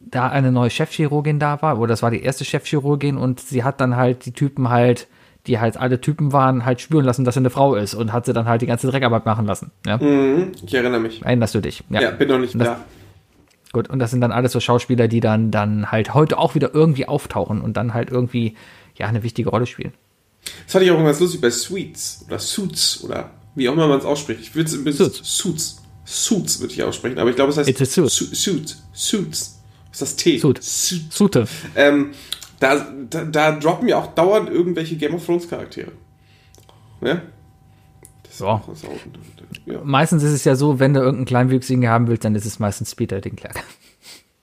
da 0.00 0.28
eine 0.28 0.50
neue 0.50 0.70
Chefchirurgin 0.70 1.38
da 1.38 1.60
war, 1.60 1.78
oder 1.78 1.88
das 1.88 2.02
war 2.02 2.10
die 2.10 2.22
erste 2.22 2.46
Chefchirurgin 2.46 3.18
und 3.18 3.38
sie 3.38 3.62
hat 3.64 3.82
dann 3.82 3.96
halt 3.96 4.24
die 4.24 4.32
Typen 4.32 4.70
halt, 4.70 5.08
die 5.46 5.58
halt 5.58 5.76
alle 5.76 6.00
Typen 6.00 6.32
waren, 6.32 6.64
halt 6.64 6.80
spüren 6.80 7.04
lassen, 7.04 7.24
dass 7.24 7.34
sie 7.34 7.40
eine 7.40 7.50
Frau 7.50 7.74
ist 7.74 7.94
und 7.94 8.12
hat 8.12 8.26
sie 8.26 8.32
dann 8.32 8.46
halt 8.46 8.62
die 8.62 8.66
ganze 8.66 8.88
Dreckarbeit 8.90 9.26
machen 9.26 9.44
lassen. 9.46 9.72
Ja? 9.86 9.98
Mhm, 9.98 10.52
ich 10.64 10.72
erinnere 10.74 11.00
mich. 11.00 11.22
Erinnerst 11.22 11.54
du 11.54 11.60
dich? 11.60 11.82
Ja, 11.90 12.10
bin 12.12 12.28
noch 12.28 12.38
nicht 12.38 12.54
das- 12.54 12.68
da. 12.68 12.84
Gut, 13.72 13.88
und 13.88 13.98
das 14.00 14.10
sind 14.10 14.20
dann 14.20 14.32
alles 14.32 14.52
so 14.52 14.60
Schauspieler, 14.60 15.08
die 15.08 15.20
dann, 15.20 15.50
dann 15.50 15.90
halt 15.90 16.12
heute 16.12 16.36
auch 16.38 16.54
wieder 16.54 16.74
irgendwie 16.74 17.08
auftauchen 17.08 17.62
und 17.62 17.76
dann 17.78 17.94
halt 17.94 18.10
irgendwie, 18.10 18.54
ja, 18.98 19.06
eine 19.06 19.22
wichtige 19.22 19.48
Rolle 19.48 19.64
spielen. 19.66 19.94
Das 20.64 20.72
fand 20.72 20.84
ich 20.84 20.90
auch 20.90 20.96
immer 20.96 21.06
ganz 21.06 21.20
lustig 21.20 21.40
bei 21.40 21.50
Sweets 21.50 22.24
oder 22.28 22.38
Suits 22.38 23.02
oder 23.02 23.30
wie 23.54 23.68
auch 23.68 23.72
immer 23.72 23.88
man 23.88 23.98
es 23.98 24.04
ausspricht. 24.04 24.40
Ich 24.40 24.54
würde 24.54 24.68
es 24.68 24.74
ein 24.74 24.84
bisschen 24.84 25.06
Suits. 25.10 25.38
Suits. 25.38 25.82
Suits 26.04 26.60
würde 26.60 26.74
ich 26.74 26.82
aussprechen, 26.82 27.18
aber 27.18 27.30
ich 27.30 27.36
glaube, 27.36 27.50
es 27.50 27.56
heißt 27.56 27.68
It's 27.68 27.80
a 27.80 27.84
suit. 27.86 28.10
Su- 28.10 28.34
Suit. 28.34 28.76
Suits. 28.92 29.58
Was 29.90 29.92
ist 29.92 30.02
das 30.02 30.16
T? 30.16 30.38
Suit. 30.38 30.62
Suit. 30.62 31.12
Sute. 31.12 31.46
Ähm, 31.74 32.10
da, 32.62 32.86
da, 33.10 33.24
da 33.24 33.52
droppen 33.52 33.88
ja 33.88 33.98
auch 33.98 34.14
dauernd 34.14 34.48
irgendwelche 34.48 34.96
Game 34.96 35.14
of 35.14 35.26
Thrones 35.26 35.48
Charaktere. 35.48 35.90
Ne? 37.00 37.10
Ja. 37.10 37.22
ist 38.30 38.42
auch, 38.42 38.68
ja. 39.66 39.80
Meistens 39.82 40.22
ist 40.22 40.32
es 40.32 40.44
ja 40.44 40.54
so, 40.54 40.78
wenn 40.78 40.94
du 40.94 41.00
irgendeinen 41.00 41.26
Kleinwüchsigen 41.26 41.88
haben 41.88 42.06
willst, 42.06 42.24
dann 42.24 42.34
ist 42.36 42.46
es 42.46 42.60
meistens 42.60 42.94
Peter 42.94 43.20
Dinklage. 43.20 43.60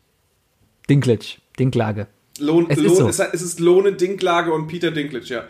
Dinklage. 0.89 1.38
Dinklage. 1.58 2.08
Lohn, 2.39 2.65
Es 2.69 2.77
ist 2.77 2.84
Lohn, 2.86 2.95
so. 2.95 3.08
es, 3.08 3.19
es 3.19 3.41
ist 3.41 3.60
Lohne 3.60 3.93
Dinklage 3.93 4.51
und 4.51 4.67
Peter 4.67 4.91
Dinklage, 4.91 5.25
ja. 5.25 5.43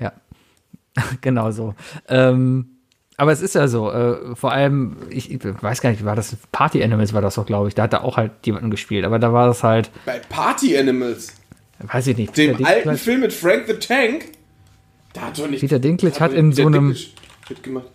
Ja. 0.00 0.12
genau 1.20 1.52
so. 1.52 1.74
Ähm, 2.08 2.78
aber 3.16 3.32
es 3.32 3.42
ist 3.42 3.54
ja 3.54 3.66
so, 3.68 3.90
äh, 3.90 4.34
vor 4.34 4.52
allem, 4.52 4.96
ich, 5.10 5.30
ich 5.30 5.40
weiß 5.42 5.80
gar 5.80 5.90
nicht, 5.90 6.04
war 6.04 6.16
das 6.16 6.36
Party 6.52 6.82
Animals 6.82 7.12
war 7.14 7.22
das 7.22 7.34
doch, 7.36 7.46
glaube 7.46 7.68
ich. 7.68 7.74
Da 7.74 7.84
hat 7.84 7.92
er 7.92 8.04
auch 8.04 8.16
halt 8.16 8.32
jemanden 8.44 8.70
gespielt, 8.70 9.04
aber 9.04 9.18
da 9.18 9.32
war 9.32 9.48
das 9.48 9.64
halt, 9.64 9.90
Bei 10.04 10.20
Party 10.20 10.78
Animals, 10.78 11.34
weiß 11.80 12.06
ich 12.08 12.16
nicht. 12.16 12.36
dem 12.36 12.56
Peter 12.56 12.68
alten 12.68 12.88
Dinklage- 12.90 12.98
Film 12.98 13.20
mit 13.20 13.32
Frank 13.32 13.66
the 13.66 13.74
Tank, 13.74 14.26
da 15.12 15.20
hat 15.22 15.38
doch 15.38 15.48
nicht. 15.48 15.60
Peter 15.60 15.78
Dinklage 15.78 16.18
hat 16.20 16.32
in 16.32 16.52
so 16.52 16.66
einem- 16.66 16.96
mitgemacht. 17.48 17.86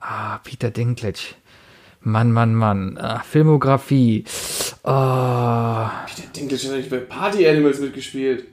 Ah, 0.00 0.38
Peter 0.38 0.70
Dinklage. 0.70 1.34
Mann, 2.00 2.32
Mann, 2.32 2.54
Mann. 2.54 2.98
Ah, 2.98 3.20
Filmografie. 3.20 4.24
Oh. 4.82 5.88
Peter 6.06 6.28
Dinklage 6.36 6.62
hat 6.64 6.70
doch 6.72 6.76
nicht 6.76 6.90
bei 6.90 6.98
Party 6.98 7.48
Animals 7.48 7.78
mitgespielt. 7.80 8.46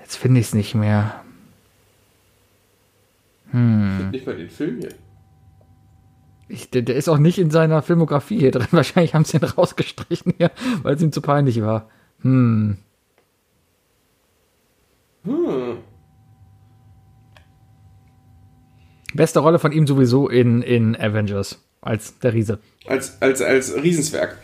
Jetzt 0.00 0.16
finde 0.16 0.40
ich 0.40 0.46
es 0.48 0.54
nicht 0.54 0.74
mehr. 0.74 1.22
Nicht 3.52 4.24
bei 4.26 4.32
den 4.34 4.50
Film 4.50 4.80
hier. 4.80 4.90
Ich, 6.48 6.70
der, 6.70 6.82
der 6.82 6.96
ist 6.96 7.08
auch 7.08 7.18
nicht 7.18 7.38
in 7.38 7.50
seiner 7.50 7.82
Filmografie 7.82 8.38
hier 8.38 8.50
drin. 8.50 8.68
Wahrscheinlich 8.70 9.14
haben 9.14 9.24
sie 9.24 9.36
ihn 9.36 9.44
rausgestrichen 9.44 10.34
hier, 10.38 10.50
weil 10.82 10.94
es 10.94 11.02
ihm 11.02 11.12
zu 11.12 11.20
peinlich 11.20 11.60
war. 11.62 11.88
Hm. 12.22 12.78
Hm. 15.24 15.78
Beste 19.14 19.40
Rolle 19.40 19.58
von 19.58 19.72
ihm 19.72 19.86
sowieso 19.86 20.28
in, 20.28 20.62
in 20.62 20.96
Avengers. 20.96 21.64
Als 21.80 22.18
der 22.18 22.34
Riese. 22.34 22.58
Als, 22.86 23.20
als, 23.22 23.40
als 23.40 23.74
Riesenswerk. 23.74 24.38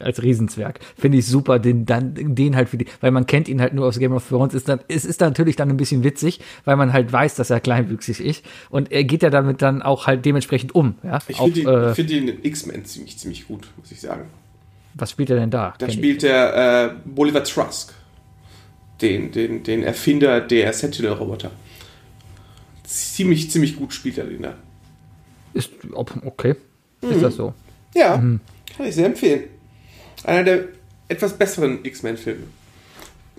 Als 0.00 0.22
Riesenzwerg. 0.22 0.80
Finde 0.96 1.18
ich 1.18 1.26
super, 1.26 1.58
den, 1.58 1.86
dann, 1.86 2.14
den 2.14 2.56
halt 2.56 2.68
für 2.68 2.78
die, 2.78 2.86
weil 3.00 3.10
man 3.10 3.26
kennt 3.26 3.48
ihn 3.48 3.60
halt 3.60 3.74
nur 3.74 3.86
aus 3.86 3.98
Game 3.98 4.12
of 4.12 4.28
Thrones. 4.28 4.54
Ist 4.54 4.68
dann, 4.68 4.80
es 4.88 5.04
ist 5.04 5.20
dann 5.20 5.30
natürlich 5.30 5.56
dann 5.56 5.70
ein 5.70 5.76
bisschen 5.76 6.04
witzig, 6.04 6.40
weil 6.64 6.76
man 6.76 6.92
halt 6.92 7.12
weiß, 7.12 7.34
dass 7.34 7.50
er 7.50 7.60
kleinwüchsig 7.60 8.20
ist. 8.20 8.44
Und 8.70 8.92
er 8.92 9.04
geht 9.04 9.22
ja 9.22 9.30
damit 9.30 9.62
dann 9.62 9.82
auch 9.82 10.06
halt 10.06 10.24
dementsprechend 10.24 10.74
um. 10.74 10.96
Ja? 11.02 11.18
Ich 11.28 11.36
finde 11.36 11.90
äh, 11.90 11.94
find 11.94 12.10
ihn 12.10 12.28
in 12.28 12.44
X-Men 12.44 12.84
ziemlich, 12.84 13.18
ziemlich 13.18 13.46
gut, 13.48 13.68
muss 13.76 13.92
ich 13.92 14.00
sagen. 14.00 14.26
was 14.94 15.10
spielt 15.10 15.30
er 15.30 15.36
denn 15.36 15.50
da? 15.50 15.74
Da 15.78 15.90
spielt 15.90 16.22
der 16.22 16.94
äh, 17.04 17.08
Bolivar 17.08 17.44
Trusk, 17.44 17.92
den, 19.00 19.30
den, 19.32 19.62
den 19.62 19.82
Erfinder 19.82 20.40
der 20.40 20.72
Sentinel-Roboter. 20.72 21.50
Ziemlich, 22.84 23.50
ziemlich 23.50 23.76
gut 23.76 23.92
spielt 23.92 24.18
er 24.18 24.24
den 24.24 24.42
da. 24.42 24.54
Ist, 25.52 25.70
okay. 25.92 26.54
Mhm. 27.02 27.10
Ist 27.10 27.22
das 27.22 27.36
so? 27.36 27.52
Ja, 27.94 28.16
kann 28.16 28.86
ich 28.86 28.94
sehr 28.94 29.06
empfehlen. 29.06 29.44
Einer 30.26 30.44
der 30.44 30.64
etwas 31.08 31.32
besseren 31.38 31.84
X-Men-Filme. 31.84 32.42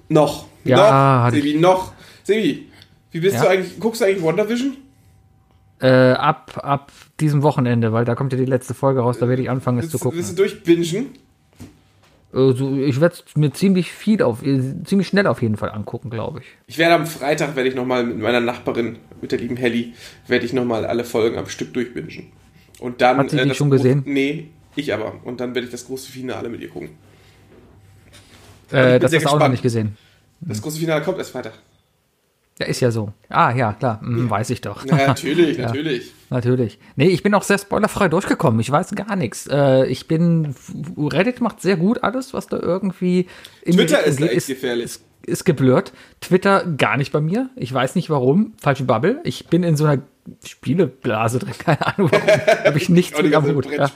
Noch. 0.09 0.47
Ja, 0.63 1.25
noch. 1.27 1.31
Sebi, 1.35 1.53
noch. 1.55 1.93
Sebi, 2.23 2.67
wie 3.11 3.19
bist 3.19 3.35
Ja? 3.35 3.41
du 3.43 3.47
eigentlich, 3.49 3.79
guckst 3.79 4.01
du 4.01 4.05
eigentlich 4.05 4.23
WandaVision? 4.23 4.77
Äh, 5.79 5.87
ab, 6.13 6.59
ab 6.63 6.91
diesem 7.19 7.43
Wochenende, 7.43 7.91
weil 7.93 8.03
da 8.05 8.15
kommt 8.15 8.31
ja 8.33 8.39
die 8.39 8.45
letzte 8.45 8.73
Folge 8.73 9.01
raus, 9.01 9.17
da 9.19 9.27
werde 9.29 9.41
ich 9.43 9.49
anfangen, 9.49 9.79
es 9.79 9.89
zu 9.89 9.97
du- 9.97 10.03
gucken. 10.05 10.17
willst 10.17 10.31
du 10.31 10.35
durchbingen? 10.37 11.07
Also, 12.33 12.75
ich 12.77 12.99
werde 12.99 13.15
es 13.15 13.35
mir 13.35 13.51
ziemlich 13.53 13.91
viel 13.91 14.21
auf, 14.21 14.43
äh, 14.45 14.59
ziemlich 14.83 15.07
schnell 15.07 15.27
auf 15.27 15.41
jeden 15.41 15.55
Fall 15.55 15.71
angucken, 15.71 16.09
glaube 16.09 16.39
ich. 16.41 16.45
Ich 16.67 16.77
werde 16.77 16.95
am 16.95 17.05
Freitag, 17.05 17.55
werde 17.55 17.69
ich 17.69 17.75
nochmal 17.75 18.03
mit 18.05 18.19
meiner 18.19 18.41
Nachbarin, 18.41 18.97
mit 19.21 19.31
der 19.31 19.39
lieben 19.39 19.55
Helly, 19.55 19.93
werde 20.27 20.45
ich 20.45 20.53
nochmal 20.53 20.85
alle 20.85 21.03
Folgen 21.03 21.37
am 21.37 21.47
Stück 21.47 21.73
durchbingen. 21.73 22.27
Und 22.79 23.01
dann. 23.01 23.17
Hat 23.17 23.29
sie 23.29 23.37
die 23.37 23.47
das 23.47 23.57
schon 23.57 23.69
gesehen? 23.69 24.03
Nee, 24.05 24.47
ich 24.77 24.93
aber. 24.93 25.15
Und 25.23 25.39
dann 25.39 25.53
werde 25.55 25.65
ich 25.67 25.71
das 25.71 25.85
große 25.85 26.11
Finale 26.11 26.49
mit 26.49 26.61
ihr 26.61 26.69
gucken. 26.69 26.89
Äh, 28.71 28.99
das 28.99 29.13
hast 29.13 29.23
du 29.23 29.29
auch 29.29 29.39
noch 29.39 29.49
nicht 29.49 29.63
gesehen. 29.63 29.97
Das 30.41 30.61
große 30.61 30.79
Finale 30.79 31.03
kommt 31.03 31.17
erst 31.17 31.31
Freitag. 31.31 31.53
Ja, 32.59 32.65
ist 32.65 32.79
ja 32.79 32.89
so. 32.89 33.13
Ah, 33.29 33.53
ja, 33.55 33.73
klar, 33.73 34.01
hm, 34.01 34.29
weiß 34.29 34.49
ich 34.49 34.61
doch. 34.61 34.83
Ja, 34.85 35.07
natürlich, 35.07 35.57
Ja. 35.59 35.67
natürlich. 35.67 36.11
Natürlich. 36.29 36.79
Nee, 36.95 37.09
ich 37.09 37.21
bin 37.21 37.33
auch 37.35 37.43
sehr 37.43 37.59
spoilerfrei 37.59 38.09
durchgekommen. 38.09 38.59
Ich 38.59 38.71
weiß 38.71 38.95
gar 38.95 39.15
nichts. 39.15 39.47
Äh, 39.47 39.85
ich 39.85 40.07
bin. 40.07 40.55
Reddit 40.97 41.39
macht 41.39 41.61
sehr 41.61 41.77
gut 41.77 42.03
alles, 42.03 42.33
was 42.33 42.47
da 42.47 42.59
irgendwie. 42.59 43.27
Twitter 43.63 44.03
ist 44.03 44.19
da 44.19 44.25
echt 44.25 44.35
ist, 44.37 44.47
gefährlich. 44.47 44.85
Ist, 44.85 45.03
ist 45.27 45.43
geblurrt. 45.45 45.93
Twitter 46.21 46.65
gar 46.65 46.97
nicht 46.97 47.11
bei 47.11 47.21
mir. 47.21 47.49
Ich 47.55 47.71
weiß 47.71 47.93
nicht 47.95 48.09
warum. 48.09 48.53
Falsche 48.59 48.83
Bubble. 48.85 49.19
Ich 49.23 49.47
bin 49.47 49.61
in 49.63 49.77
so 49.77 49.85
einer 49.85 50.01
Spieleblase 50.43 51.37
drin. 51.39 51.53
Keine 51.59 51.85
Ahnung 51.85 52.09
warum. 52.11 52.27
Habe 52.65 52.77
ich 52.77 52.89
nichts 52.89 53.21
mit 53.21 53.33
am. 53.35 53.45
Ja, 53.71 53.89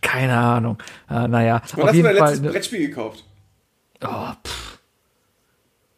keine 0.00 0.36
Ahnung. 0.38 0.78
Äh, 1.10 1.26
naja, 1.26 1.60
Wann 1.72 1.82
auf 1.82 1.88
hast 1.88 1.92
du 1.92 1.96
jeden 1.96 2.04
dein 2.08 2.16
Fall. 2.18 2.30
letztes 2.34 2.52
Brettspiel 2.52 2.88
gekauft? 2.88 3.24
Oh, 4.04 4.32
pff. 4.46 4.78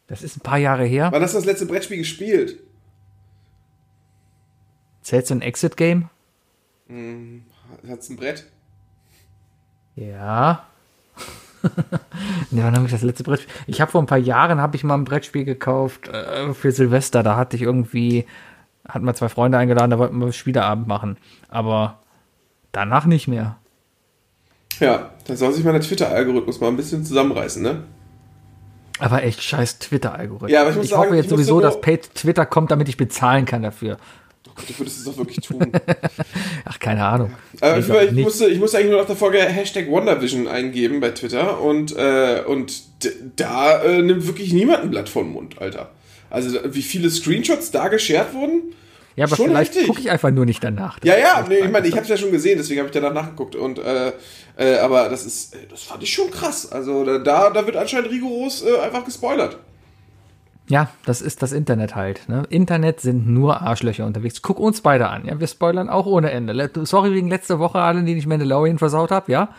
Das 0.07 0.23
ist 0.23 0.37
ein 0.37 0.41
paar 0.41 0.57
Jahre 0.57 0.85
her. 0.85 1.09
Wann 1.11 1.21
hast 1.21 1.33
du 1.33 1.37
das 1.37 1.45
letzte 1.45 1.65
Brettspiel 1.67 1.97
gespielt? 1.97 2.59
Zählt 5.03 5.27
so 5.27 5.35
ein 5.35 5.41
Exit-Game? 5.41 6.09
Hat's 7.87 8.09
ein 8.09 8.17
Brett? 8.17 8.45
Ja. 9.95 10.67
ja, 12.51 12.63
wann 12.65 12.75
habe 12.75 12.85
ich 12.85 12.91
das 12.91 13.01
letzte 13.01 13.23
Brettspiel? 13.23 13.51
Ich 13.67 13.81
habe 13.81 13.91
vor 13.91 14.01
ein 14.01 14.07
paar 14.07 14.17
Jahren 14.17 14.59
habe 14.61 14.75
ich 14.75 14.83
mal 14.83 14.95
ein 14.95 15.03
Brettspiel 15.05 15.43
gekauft 15.45 16.07
äh, 16.07 16.53
für 16.53 16.71
Silvester. 16.71 17.23
Da 17.23 17.35
hatte 17.35 17.55
ich 17.55 17.61
irgendwie, 17.61 18.25
hatten 18.87 19.05
wir 19.05 19.13
zwei 19.13 19.29
Freunde 19.29 19.57
eingeladen, 19.57 19.91
da 19.91 19.99
wollten 19.99 20.17
wir 20.17 20.31
Spieleabend 20.33 20.87
machen. 20.87 21.17
Aber 21.49 21.99
danach 22.71 23.05
nicht 23.05 23.27
mehr. 23.27 23.57
Ja, 24.79 25.11
da 25.27 25.35
soll 25.35 25.53
sich 25.53 25.63
mal 25.63 25.73
der 25.73 25.81
Twitter-Algorithmus 25.81 26.59
mal 26.59 26.69
ein 26.69 26.77
bisschen 26.77 27.05
zusammenreißen, 27.05 27.61
ne? 27.61 27.83
Aber 28.99 29.23
echt 29.23 29.41
scheiß 29.41 29.79
Twitter-Algorithmus. 29.79 30.51
Ja, 30.51 30.61
aber 30.61 30.71
ich 30.71 30.75
muss 30.77 30.89
sagen, 30.89 31.01
hoffe 31.03 31.15
jetzt 31.15 31.25
ich 31.25 31.29
sowieso, 31.31 31.55
so- 31.55 31.61
dass 31.61 31.81
Paid 31.81 32.13
Twitter 32.15 32.45
kommt, 32.45 32.71
damit 32.71 32.87
ich 32.89 32.97
bezahlen 32.97 33.45
kann 33.45 33.61
dafür. 33.63 33.97
Oh 34.47 34.51
Gott, 34.55 34.69
du 34.69 34.79
würdest 34.79 34.99
es 34.99 35.05
doch 35.05 35.17
wirklich 35.17 35.37
tun. 35.37 35.71
Ach, 36.65 36.79
keine 36.79 37.05
Ahnung. 37.05 37.31
Aber 37.59 37.77
Nee, 37.77 38.05
ich, 38.05 38.11
ich, 38.11 38.23
musste, 38.23 38.47
ich 38.47 38.59
musste 38.59 38.77
eigentlich 38.77 38.91
nur 38.91 38.99
nach 38.99 39.07
der 39.07 39.15
Folge 39.15 39.39
Hashtag 39.39 39.89
WandaVision 39.89 40.47
eingeben 40.47 40.99
bei 40.99 41.11
Twitter 41.11 41.61
und, 41.61 41.95
äh, 41.95 42.43
und 42.45 42.83
da 43.35 43.81
äh, 43.83 44.01
nimmt 44.01 44.27
wirklich 44.27 44.53
niemand 44.53 44.83
ein 44.83 44.91
Blatt 44.91 45.09
vom 45.09 45.31
Mund, 45.31 45.61
Alter. 45.61 45.91
Also 46.29 46.59
wie 46.65 46.81
viele 46.81 47.09
Screenshots 47.09 47.71
da 47.71 47.87
geshared 47.87 48.33
wurden? 48.33 48.73
ja, 49.15 49.25
aber 49.25 49.35
schon 49.35 49.47
vielleicht 49.47 49.85
gucke 49.85 49.99
ich 49.99 50.09
einfach 50.09 50.31
nur 50.31 50.45
nicht 50.45 50.63
danach. 50.63 50.99
Das 50.99 51.07
Ja, 51.07 51.17
ja, 51.17 51.45
nee, 51.47 51.59
ich 51.59 51.69
meine, 51.69 51.87
ich 51.87 51.93
habe 51.93 52.03
es 52.03 52.09
ja 52.09 52.17
schon 52.17 52.31
gesehen, 52.31 52.57
deswegen 52.57 52.79
habe 52.79 52.87
ich 52.87 52.93
danach 52.93 53.13
nachgeguckt 53.13 53.55
und 53.55 53.79
äh, 53.79 54.13
äh, 54.57 54.77
aber 54.77 55.09
das 55.09 55.25
ist, 55.25 55.53
äh, 55.53 55.59
das 55.69 55.83
fand 55.83 56.03
ich 56.03 56.13
schon 56.13 56.31
krass. 56.31 56.71
Also 56.71 57.03
da, 57.19 57.49
da 57.49 57.65
wird 57.65 57.75
anscheinend 57.75 58.09
rigoros 58.11 58.63
äh, 58.63 58.79
einfach 58.79 59.03
gespoilert. 59.03 59.57
Ja, 60.71 60.89
das 61.05 61.21
ist 61.21 61.41
das 61.41 61.51
Internet 61.51 61.95
halt. 61.97 62.29
Ne? 62.29 62.43
Internet 62.49 63.01
sind 63.01 63.27
nur 63.27 63.61
Arschlöcher 63.61 64.05
unterwegs. 64.05 64.41
Guck 64.41 64.57
uns 64.57 64.79
beide 64.79 65.09
an. 65.09 65.25
Ja, 65.25 65.37
wir 65.37 65.47
spoilern 65.47 65.89
auch 65.89 66.05
ohne 66.05 66.31
Ende. 66.31 66.71
Sorry 66.85 67.11
wegen 67.13 67.27
letzter 67.27 67.59
Woche 67.59 67.81
allen, 67.81 68.05
die 68.05 68.15
ich 68.15 68.25
Mandalorian 68.25 68.77
versaut 68.79 69.11
habe. 69.11 69.29
Ja, 69.33 69.49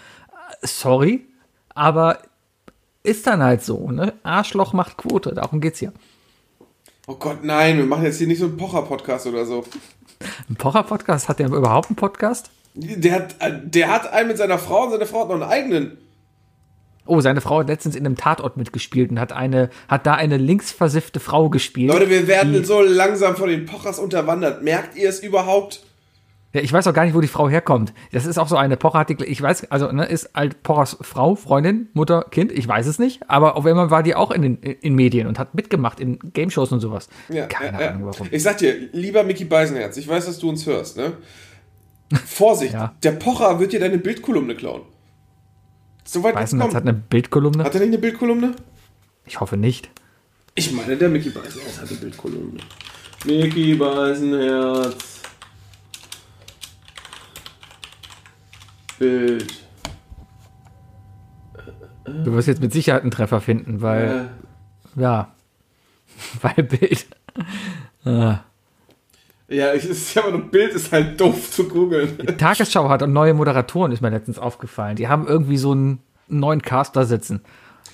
Äh, 0.63 0.67
sorry, 0.67 1.27
aber 1.75 2.17
ist 3.03 3.27
dann 3.27 3.43
halt 3.43 3.63
so. 3.63 3.91
Ne? 3.91 4.15
Arschloch 4.23 4.73
macht 4.73 4.97
Quote. 4.97 5.35
Darum 5.35 5.61
geht's 5.61 5.81
hier. 5.81 5.93
Oh 7.07 7.17
Gott, 7.17 7.45
nein, 7.45 7.77
wir 7.77 7.85
machen 7.85 8.05
jetzt 8.05 8.17
hier 8.17 8.27
nicht 8.27 8.39
so 8.39 8.47
einen 8.47 8.57
Pocher-Podcast 8.57 9.27
oder 9.27 9.45
so. 9.45 9.65
Ein 10.49 10.57
Pocher-Podcast 10.57 11.29
hat 11.29 11.41
der 11.41 11.49
überhaupt 11.49 11.91
einen 11.91 11.97
Podcast? 11.97 12.51
Der 12.75 13.13
hat, 13.13 13.37
äh, 13.41 13.53
der 13.63 13.91
hat 13.91 14.11
einen 14.11 14.29
mit 14.29 14.39
seiner 14.39 14.57
Frau 14.57 14.85
und 14.85 14.93
seine 14.93 15.05
Frau 15.05 15.21
hat 15.21 15.29
noch 15.29 15.35
einen 15.35 15.43
eigenen. 15.43 15.99
Oh, 17.05 17.21
seine 17.21 17.41
Frau 17.41 17.61
hat 17.61 17.69
letztens 17.69 17.97
in 17.97 18.07
einem 18.07 18.17
Tatort 18.17 18.57
mitgespielt 18.57 19.11
und 19.11 19.19
hat 19.19 19.33
eine, 19.33 19.71
hat 19.89 20.07
da 20.07 20.15
eine 20.15 20.37
linksversiffte 20.37 21.19
Frau 21.19 21.51
gespielt. 21.51 21.93
Leute, 21.93 22.09
wir 22.09 22.29
werden 22.29 22.65
so 22.65 22.81
langsam 22.81 23.37
von 23.37 23.49
den 23.49 23.67
Pochers 23.67 23.99
unterwandert. 23.99 24.63
Merkt 24.63 24.97
ihr 24.97 25.09
es 25.09 25.21
überhaupt? 25.21 25.83
Ja, 26.53 26.61
ich 26.61 26.73
weiß 26.73 26.87
auch 26.87 26.93
gar 26.93 27.05
nicht, 27.05 27.15
wo 27.15 27.21
die 27.21 27.29
Frau 27.29 27.49
herkommt. 27.49 27.95
Das 28.13 28.27
ist 28.27 28.39
auch 28.39 28.49
so 28.49 28.57
eine 28.57 28.77
Pocher 28.77 28.99
hat 29.01 29.09
die, 29.09 29.25
ich 29.25 29.41
weiß, 29.41 29.71
also 29.71 29.91
ne, 29.91 30.05
ist 30.05 30.31
halt 30.35 30.63
Pochers 30.63 30.99
Frau, 31.01 31.35
Freundin, 31.35 31.89
Mutter, 31.95 32.27
Kind, 32.31 32.53
ich 32.53 32.69
weiß 32.69 32.87
es 32.87 32.99
nicht, 32.99 33.29
aber 33.29 33.57
auf 33.57 33.65
einmal 33.65 33.91
war 33.91 34.03
die 34.03 34.15
auch 34.15 34.31
in 34.31 34.43
den 34.43 34.57
in 34.57 34.95
Medien 34.95 35.27
und 35.27 35.39
hat 35.39 35.55
mitgemacht 35.55 35.99
in 35.99 36.19
Game 36.35 36.51
Shows 36.51 36.71
und 36.71 36.81
sowas. 36.81 37.09
Ja, 37.31 37.47
Keine 37.47 37.81
ja, 37.81 37.91
Ahnung 37.91 38.05
warum. 38.05 38.29
Ich 38.31 38.43
sag 38.43 38.59
dir, 38.59 38.75
lieber 38.93 39.25
Mickey 39.25 39.47
Beisenherz, 39.47 39.97
ich 39.97 40.07
weiß, 40.07 40.27
dass 40.27 40.39
du 40.39 40.51
uns 40.51 40.67
hörst, 40.67 40.99
ne? 40.99 41.15
Vorsicht, 42.27 42.77
der 43.03 43.13
Pocher 43.13 43.59
wird 43.59 43.73
dir 43.73 43.81
deine 43.81 43.97
Bildkolumne 43.97 44.55
klauen. 44.55 44.83
So 46.05 46.23
weit 46.23 46.35
Weißenherz 46.35 46.75
hat 46.75 46.83
eine 46.83 46.93
Bildkolumne? 46.95 47.65
Hat 47.65 47.75
er 47.75 47.81
nicht 47.81 47.89
eine 47.89 47.99
Bildkolumne? 47.99 48.55
Ich 49.27 49.41
hoffe 49.41 49.57
nicht. 49.57 49.91
Ich 50.55 50.73
meine, 50.73 50.97
der 50.97 51.09
Mickey 51.09 51.31
Beisenherz 51.31 51.81
hat 51.81 51.89
eine 51.89 51.99
Bildkolumne. 51.99 52.61
Mickey 53.25 53.75
Beisenherz. 53.75 55.23
Bild. 58.99 59.63
Du 62.05 62.33
wirst 62.33 62.49
jetzt 62.49 62.61
mit 62.61 62.73
Sicherheit 62.73 63.03
einen 63.03 63.11
Treffer 63.11 63.41
finden, 63.41 63.81
weil, 63.81 64.31
Äh, 64.97 65.01
ja, 65.01 65.33
weil 66.43 66.65
Bild. 66.65 67.07
Ah. 68.05 68.41
Ja, 69.49 69.75
ich, 69.75 69.85
ist 69.85 70.15
ja 70.15 70.25
aber 70.25 70.35
ein 70.35 70.51
Bild 70.51 70.73
ist 70.73 70.93
halt 70.93 71.21
doof 71.21 71.51
zu 71.51 71.69
googeln. 71.69 72.17
Tagesschau 72.39 72.89
hat 72.89 73.07
neue 73.07 73.35
Moderatoren, 73.35 73.93
ist 73.93 74.01
mir 74.01 74.11
letztens 74.11 74.39
aufgefallen. 74.39 74.97
Die 74.97 75.09
haben 75.09 75.27
irgendwie 75.27 75.57
so 75.57 75.73
einen 75.73 76.01
neuen 76.29 76.63
Cast 76.63 76.97
da 76.97 77.05
sitzen. 77.05 77.43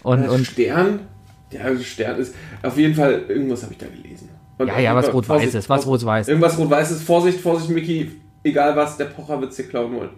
Und, 0.03 0.29
und 0.29 0.47
Stern? 0.47 1.01
Ja, 1.51 1.77
Stern 1.79 2.19
ist. 2.19 2.35
Auf 2.63 2.77
jeden 2.77 2.95
Fall, 2.95 3.25
irgendwas 3.29 3.63
habe 3.63 3.73
ich 3.73 3.79
da 3.79 3.87
gelesen. 3.87 4.29
Und 4.59 4.69
Ja, 4.69 4.79
ja, 4.79 4.95
was 4.95 5.09
Vorsicht, 5.09 5.31
Rot-Weißes, 5.31 5.69
was. 5.69 5.87
Rot-Weiß. 5.87 6.29
Irgendwas 6.29 6.59
Rot-Weißes. 6.59 7.03
Vorsicht, 7.03 7.41
Vorsicht, 7.41 7.71
Mickey. 7.71 8.13
Egal 8.45 8.77
was, 8.77 8.97
der 8.97 9.07
Pocher 9.07 9.41
wird 9.41 9.51
es 9.51 9.57
dir 9.57 9.65
klauen 9.65 9.95
wollen. 9.95 10.11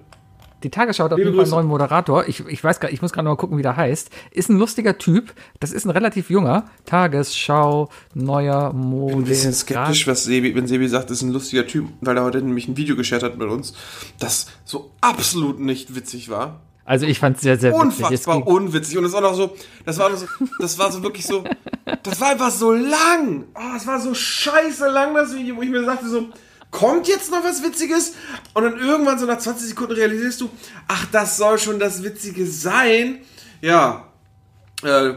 Die 0.62 0.70
Tagesschau 0.70 1.05
hat 1.05 1.12
auf 1.12 1.18
Liebe 1.18 1.31
jeden 1.31 1.37
Fall 1.37 1.44
einen 1.44 1.53
neuen 1.53 1.66
Moderator. 1.66 2.29
Ich, 2.29 2.46
ich 2.46 2.62
weiß 2.62 2.81
gar, 2.81 2.90
ich 2.90 3.03
muss 3.03 3.12
gerade 3.12 3.25
noch 3.25 3.33
mal 3.33 3.37
gucken, 3.37 3.57
wie 3.57 3.62
der 3.62 3.77
heißt. 3.77 4.11
Ist 4.31 4.49
ein 4.51 4.59
lustiger 4.59 4.99
Typ. 4.99 5.33
Das 5.59 5.73
ist 5.73 5.85
ein 5.85 5.90
relativ 5.90 6.31
junger. 6.31 6.66
Tagesschau, 6.85 7.88
neuer 8.14 8.70
ein 8.75 9.25
bisschen 9.25 9.51
Moderator. 9.51 9.53
skeptisch, 9.53 10.07
was 10.07 10.25
Sebi, 10.25 10.55
wenn 10.55 10.66
Sebi 10.66 10.88
sagt, 10.88 11.11
das 11.11 11.18
ist 11.18 11.23
ein 11.23 11.33
lustiger 11.33 11.66
Typ, 11.66 11.87
weil 12.01 12.16
er 12.16 12.25
heute 12.25 12.42
nämlich 12.42 12.68
ein 12.68 12.77
Video 12.77 12.96
geshared 12.96 13.23
hat 13.23 13.38
mit 13.38 13.49
uns, 13.49 13.75
das 14.18 14.46
so 14.64 14.90
absolut 15.01 15.61
nicht 15.61 15.94
witzig 15.94 16.29
war. 16.29 16.61
Also 16.85 17.07
ich 17.07 17.20
fand 17.20 17.37
es 17.37 17.42
sehr, 17.42 17.59
sehr 17.59 17.73
witzig. 17.73 18.01
Es 18.11 18.27
Unfassbar 18.27 18.46
unwitzig. 18.46 18.99
Und 18.99 19.05
es 19.05 19.12
war 19.12 19.20
noch 19.20 19.35
so, 19.35 19.55
das 19.85 19.99
war 19.99 20.14
so, 20.16 20.27
das 20.59 20.79
war 20.79 20.90
so 20.90 21.03
wirklich 21.03 21.25
so, 21.25 21.44
das 22.03 22.20
war 22.20 22.31
einfach 22.31 22.51
so 22.51 22.73
lang. 22.73 23.44
Oh, 23.55 23.77
es 23.77 23.87
war 23.87 24.01
so 24.01 24.12
scheiße 24.12 24.88
lang, 24.88 25.14
das 25.14 25.35
Video, 25.35 25.57
wo 25.57 25.62
ich 25.62 25.70
mir 25.70 25.85
sagte 25.85 26.09
so, 26.09 26.27
kommt 26.71 27.09
jetzt 27.09 27.31
noch 27.31 27.43
was 27.45 27.63
Witziges? 27.63 28.15
Und 28.55 28.65
dann 28.65 28.79
irgendwann 28.79 29.19
so 29.19 29.27
nach 29.27 29.39
20 29.39 29.69
Sekunden 29.69 29.93
realisierst 29.93 30.41
du, 30.41 30.51
ach, 30.89 31.07
das 31.13 31.37
soll 31.37 31.59
schon 31.59 31.79
das 31.79 32.03
Witzige 32.03 32.47
sein. 32.47 33.19
Ja, 33.61 34.09
äh, 34.83 35.15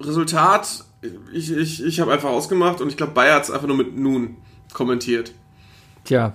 Resultat, 0.00 0.84
ich, 1.32 1.50
ich, 1.52 1.84
ich 1.84 2.00
habe 2.00 2.12
einfach 2.12 2.30
ausgemacht 2.30 2.80
und 2.80 2.88
ich 2.88 2.96
glaube, 2.96 3.12
Bayer 3.12 3.36
hat 3.36 3.44
es 3.44 3.50
einfach 3.50 3.66
nur 3.66 3.76
mit 3.76 3.96
Nun 3.96 4.36
kommentiert. 4.72 5.32
Tja. 6.04 6.34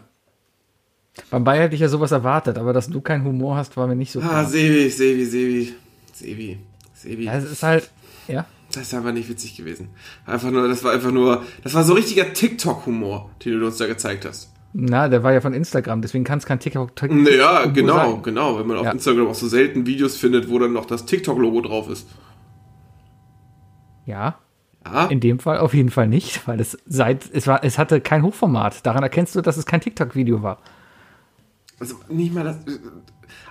Beim 1.29 1.43
Bayer 1.43 1.63
hätte 1.63 1.75
ich 1.75 1.81
ja 1.81 1.87
sowas 1.87 2.11
erwartet, 2.11 2.57
aber 2.57 2.73
dass 2.73 2.89
du 2.89 2.99
keinen 3.01 3.23
Humor 3.23 3.55
hast, 3.55 3.77
war 3.77 3.87
mir 3.87 3.95
nicht 3.95 4.11
so 4.11 4.19
Ah, 4.19 4.27
klar. 4.27 4.45
Sebi, 4.45 4.89
Sebi, 4.89 5.25
Sebi. 5.25 5.73
Sebi. 6.13 6.59
Sebi. 6.93 7.23
Ja, 7.25 7.33
es 7.37 7.45
ist 7.49 7.63
halt, 7.63 7.89
ja. 8.27 8.45
Das 8.75 8.83
ist 8.83 8.93
einfach 8.93 9.11
nicht 9.13 9.29
witzig 9.29 9.55
gewesen. 9.57 9.89
Einfach 10.25 10.51
nur, 10.51 10.67
das 10.67 10.83
war 10.83 10.91
einfach 10.91 11.11
nur, 11.11 11.43
das 11.63 11.73
war 11.73 11.83
so 11.83 11.93
richtiger 11.93 12.33
TikTok-Humor, 12.33 13.29
den 13.43 13.59
du 13.59 13.65
uns 13.65 13.77
da 13.77 13.87
gezeigt 13.87 14.25
hast. 14.25 14.51
Na, 14.73 15.07
der 15.07 15.23
war 15.23 15.31
ja 15.31 15.39
von 15.41 15.53
Instagram, 15.53 16.01
deswegen 16.01 16.25
kann 16.25 16.37
es 16.39 16.45
kein 16.45 16.59
TikTok. 16.59 16.91
Naja, 17.09 17.65
genau, 17.67 17.95
sein. 18.13 18.23
genau. 18.23 18.59
Wenn 18.59 18.67
man 18.67 18.77
auf 18.77 18.83
Ja. 18.85 18.91
Instagram 18.91 19.27
auch 19.27 19.35
so 19.35 19.47
selten 19.47 19.85
Videos 19.85 20.17
findet, 20.17 20.49
wo 20.49 20.59
dann 20.59 20.73
noch 20.73 20.85
das 20.85 21.05
TikTok-Logo 21.05 21.61
drauf 21.61 21.89
ist. 21.89 22.07
Ja, 24.05 24.35
Ja, 24.85 25.05
in 25.07 25.19
dem 25.19 25.39
Fall 25.39 25.57
auf 25.59 25.73
jeden 25.73 25.89
Fall 25.89 26.07
nicht, 26.07 26.47
weil 26.47 26.59
es 26.59 26.77
seit 26.85 27.27
es 27.33 27.47
war 27.47 27.63
es 27.63 27.77
hatte 27.79 28.01
kein 28.01 28.21
Hochformat. 28.21 28.85
Daran 28.85 29.01
erkennst 29.01 29.33
du, 29.35 29.41
dass 29.41 29.57
es 29.57 29.65
kein 29.65 29.81
TikTok-Video 29.81 30.43
war. 30.43 30.59
also 31.79 31.95
nicht 32.09 32.33
mal 32.33 32.43
das. 32.43 32.57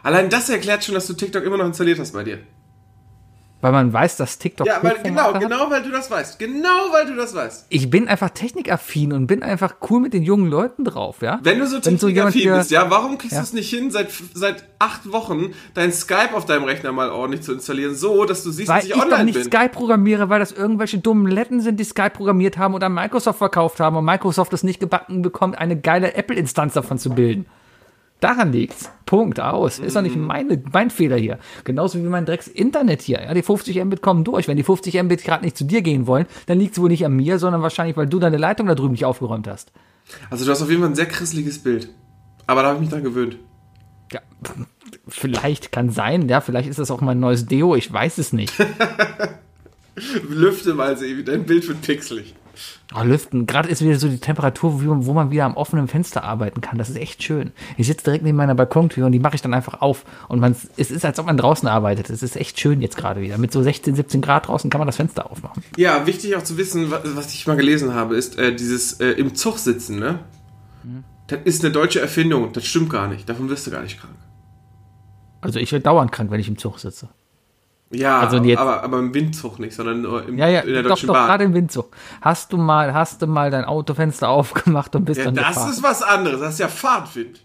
Allein 0.02 0.28
das 0.30 0.48
erklärt 0.50 0.84
schon, 0.84 0.94
dass 0.94 1.06
du 1.06 1.14
TikTok 1.14 1.42
immer 1.42 1.56
noch 1.56 1.64
installiert 1.66 1.98
hast 1.98 2.12
bei 2.12 2.22
dir. 2.24 2.38
Weil 3.64 3.72
man 3.72 3.94
weiß, 3.94 4.18
dass 4.18 4.36
TikTok 4.36 4.66
Ja, 4.66 4.74
weil, 4.82 4.96
genau, 5.02 5.32
hat. 5.32 5.40
genau, 5.40 5.70
weil 5.70 5.82
du 5.82 5.90
das 5.90 6.10
weißt. 6.10 6.38
Genau, 6.38 6.68
weil 6.92 7.06
du 7.06 7.16
das 7.16 7.34
weißt. 7.34 7.64
Ich 7.70 7.88
bin 7.88 8.08
einfach 8.08 8.28
technikaffin 8.28 9.14
und 9.14 9.26
bin 9.26 9.42
einfach 9.42 9.76
cool 9.88 10.00
mit 10.00 10.12
den 10.12 10.22
jungen 10.22 10.50
Leuten 10.50 10.84
drauf, 10.84 11.22
ja. 11.22 11.40
Wenn 11.42 11.60
du 11.60 11.66
so 11.66 11.76
Wenn 11.82 11.96
so 11.96 12.08
technikaffin 12.08 12.40
hier- 12.42 12.56
bist, 12.56 12.70
ja, 12.70 12.90
warum 12.90 13.16
kriegst 13.16 13.32
Ja. 13.32 13.38
du 13.38 13.44
es 13.44 13.52
nicht 13.54 13.70
hin, 13.70 13.90
seit, 13.90 14.08
seit 14.34 14.64
acht 14.78 15.10
Wochen 15.10 15.54
dein 15.72 15.92
Skype 15.92 16.34
auf 16.34 16.44
deinem 16.44 16.64
Rechner 16.64 16.92
mal 16.92 17.08
ordentlich 17.08 17.40
zu 17.40 17.54
installieren, 17.54 17.94
so, 17.94 18.26
dass 18.26 18.44
du 18.44 18.50
siehst, 18.50 18.68
Weil 18.68 18.76
dass 18.80 18.84
ich 18.84 18.90
ich 18.90 18.96
doch 18.96 19.04
online 19.06 19.24
nicht 19.24 19.34
bin? 19.36 19.44
Skype 19.44 19.70
programmiere, 19.70 20.28
weil 20.28 20.40
das 20.40 20.52
irgendwelche 20.52 20.98
dummen 20.98 21.26
Letten 21.26 21.62
sind, 21.62 21.80
die 21.80 21.84
Skype 21.84 22.10
programmiert 22.10 22.58
haben 22.58 22.74
oder 22.74 22.90
Microsoft 22.90 23.38
verkauft 23.38 23.80
haben 23.80 23.96
und 23.96 24.04
Microsoft 24.04 24.52
es 24.52 24.62
nicht 24.62 24.78
gebacken 24.78 25.22
bekommt, 25.22 25.56
eine 25.56 25.80
geile 25.80 26.12
Apple-Instanz 26.12 26.74
davon 26.74 26.98
zu 26.98 27.08
bilden. 27.08 27.46
Daran 28.20 28.52
liegt's. 28.52 28.90
Punkt, 29.06 29.38
aus. 29.38 29.78
Ist 29.78 29.96
doch 29.96 30.02
nicht 30.02 30.16
Mhm. 30.16 30.26
meine, 30.26 30.62
mein 30.72 30.88
Fehler 30.90 31.16
hier. 31.16 31.38
Genauso 31.64 31.98
wie 31.98 32.02
mein 32.08 32.24
Drecks 32.24 32.48
Internet 32.48 33.02
hier. 33.02 33.20
Ja, 33.22 33.34
die 33.34 33.42
50 33.42 33.82
Mbit 33.84 34.00
kommen 34.02 34.24
durch. 34.24 34.48
Wenn 34.48 34.56
die 34.56 34.62
50 34.62 35.00
Mbit 35.02 35.24
gerade 35.24 35.44
nicht 35.44 35.56
zu 35.58 35.64
dir 35.64 35.82
gehen 35.82 36.06
wollen, 36.06 36.26
dann 36.46 36.58
liegt's 36.58 36.80
wohl 36.80 36.88
nicht 36.88 37.04
an 37.04 37.14
mir, 37.14 37.38
sondern 37.38 37.60
wahrscheinlich, 37.62 37.96
weil 37.96 38.06
du 38.06 38.18
deine 38.18 38.38
Leitung 38.38 38.66
da 38.66 38.74
drüben 38.74 38.92
nicht 38.92 39.04
aufgeräumt 39.04 39.46
hast. 39.46 39.72
Also 40.30 40.44
du 40.44 40.50
hast 40.50 40.62
auf 40.62 40.70
jeden 40.70 40.80
Fall 40.80 40.90
ein 40.90 40.94
sehr 40.96 41.06
christliches 41.06 41.58
Bild. 41.58 41.88
Aber 42.46 42.62
da 42.62 42.68
habe 42.68 42.76
ich 42.76 42.80
mich 42.82 42.90
dran 42.90 43.04
gewöhnt. 43.04 43.36
Ja, 44.12 44.20
vielleicht 45.08 45.72
kann 45.72 45.90
sein. 45.90 46.28
Ja, 46.28 46.40
vielleicht 46.40 46.68
ist 46.68 46.78
das 46.78 46.90
auch 46.90 47.00
mein 47.00 47.20
neues 47.20 47.46
Deo. 47.46 47.74
Ich 47.74 47.92
weiß 47.92 48.18
es 48.18 48.32
nicht. 48.32 48.52
Lüfte 50.28 50.74
mal, 50.74 50.96
Sebi, 50.96 51.24
dein 51.24 51.44
Bild 51.44 51.66
wird 51.68 51.82
pixelig. 51.82 52.34
Oh, 52.94 53.02
lüften. 53.02 53.46
Gerade 53.46 53.68
ist 53.68 53.82
wieder 53.82 53.98
so 53.98 54.08
die 54.08 54.18
Temperatur, 54.18 54.80
wo 54.84 55.12
man, 55.12 55.30
wieder 55.30 55.44
am 55.44 55.56
offenen 55.56 55.88
Fenster 55.88 56.22
arbeiten 56.24 56.60
kann. 56.60 56.78
Das 56.78 56.88
ist 56.90 56.96
echt 56.96 57.22
schön. 57.22 57.52
Ich 57.76 57.86
sitze 57.86 58.04
direkt 58.04 58.24
neben 58.24 58.36
meiner 58.36 58.54
Balkontür 58.54 59.06
und 59.06 59.12
die 59.12 59.18
mache 59.18 59.34
ich 59.34 59.42
dann 59.42 59.52
einfach 59.54 59.80
auf. 59.80 60.04
Und 60.28 60.40
man, 60.40 60.54
es 60.76 60.90
ist, 60.90 61.04
als 61.04 61.18
ob 61.18 61.26
man 61.26 61.36
draußen 61.36 61.68
arbeitet. 61.68 62.10
Es 62.10 62.22
ist 62.22 62.36
echt 62.36 62.60
schön 62.60 62.80
jetzt 62.80 62.96
gerade 62.96 63.20
wieder. 63.20 63.38
Mit 63.38 63.52
so 63.52 63.62
16, 63.62 63.94
17 63.96 64.20
Grad 64.20 64.48
draußen 64.48 64.70
kann 64.70 64.78
man 64.78 64.86
das 64.86 64.96
Fenster 64.96 65.30
aufmachen. 65.30 65.62
Ja, 65.76 66.06
wichtig 66.06 66.36
auch 66.36 66.42
zu 66.44 66.56
wissen, 66.58 66.90
wa- 66.90 67.00
was 67.04 67.32
ich 67.34 67.46
mal 67.46 67.56
gelesen 67.56 67.94
habe, 67.94 68.16
ist 68.16 68.38
äh, 68.38 68.54
dieses 68.54 69.00
äh, 69.00 69.08
im 69.12 69.34
Zug 69.34 69.58
sitzen, 69.58 69.98
ne? 69.98 70.20
Mhm. 70.82 71.04
Das 71.26 71.40
ist 71.44 71.64
eine 71.64 71.72
deutsche 71.72 72.00
Erfindung. 72.00 72.52
Das 72.52 72.64
stimmt 72.66 72.90
gar 72.90 73.08
nicht. 73.08 73.28
Davon 73.28 73.48
wirst 73.48 73.66
du 73.66 73.70
gar 73.70 73.82
nicht 73.82 73.98
krank. 73.98 74.12
Also 75.40 75.58
ich 75.58 75.72
werde 75.72 75.82
dauernd 75.82 76.12
krank, 76.12 76.30
wenn 76.30 76.40
ich 76.40 76.48
im 76.48 76.58
Zug 76.58 76.78
sitze. 76.78 77.08
Ja, 77.90 78.20
Also 78.20 78.38
aber, 78.38 78.46
jetzt- 78.46 78.58
aber, 78.58 78.82
aber 78.82 78.98
im 78.98 79.14
Windzug 79.14 79.58
nicht, 79.60 79.74
sondern 79.74 80.02
nur 80.02 80.26
im, 80.26 80.36
Ja, 80.38 80.48
ja, 80.48 80.60
in 80.60 80.72
der 80.72 80.82
doch, 80.82 80.90
Deutschen 80.90 81.06
doch, 81.08 81.14
Bahn. 81.14 81.26
gerade 81.28 81.44
im 81.44 81.54
Windzug. 81.54 81.94
Hast 82.20 82.52
du 82.52 82.56
mal, 82.56 82.92
hast 82.92 83.22
du 83.22 83.26
mal 83.26 83.50
dein 83.50 83.64
Autofenster 83.64 84.28
aufgemacht 84.30 84.96
und 84.96 85.04
bist 85.04 85.18
Ja, 85.18 85.26
dann 85.26 85.34
das 85.36 85.48
gefahren? 85.48 85.70
ist 85.70 85.82
was 85.82 86.02
anderes. 86.02 86.40
Das 86.40 86.54
ist 86.54 86.60
ja 86.60 86.68
Fahrtwind. 86.68 87.44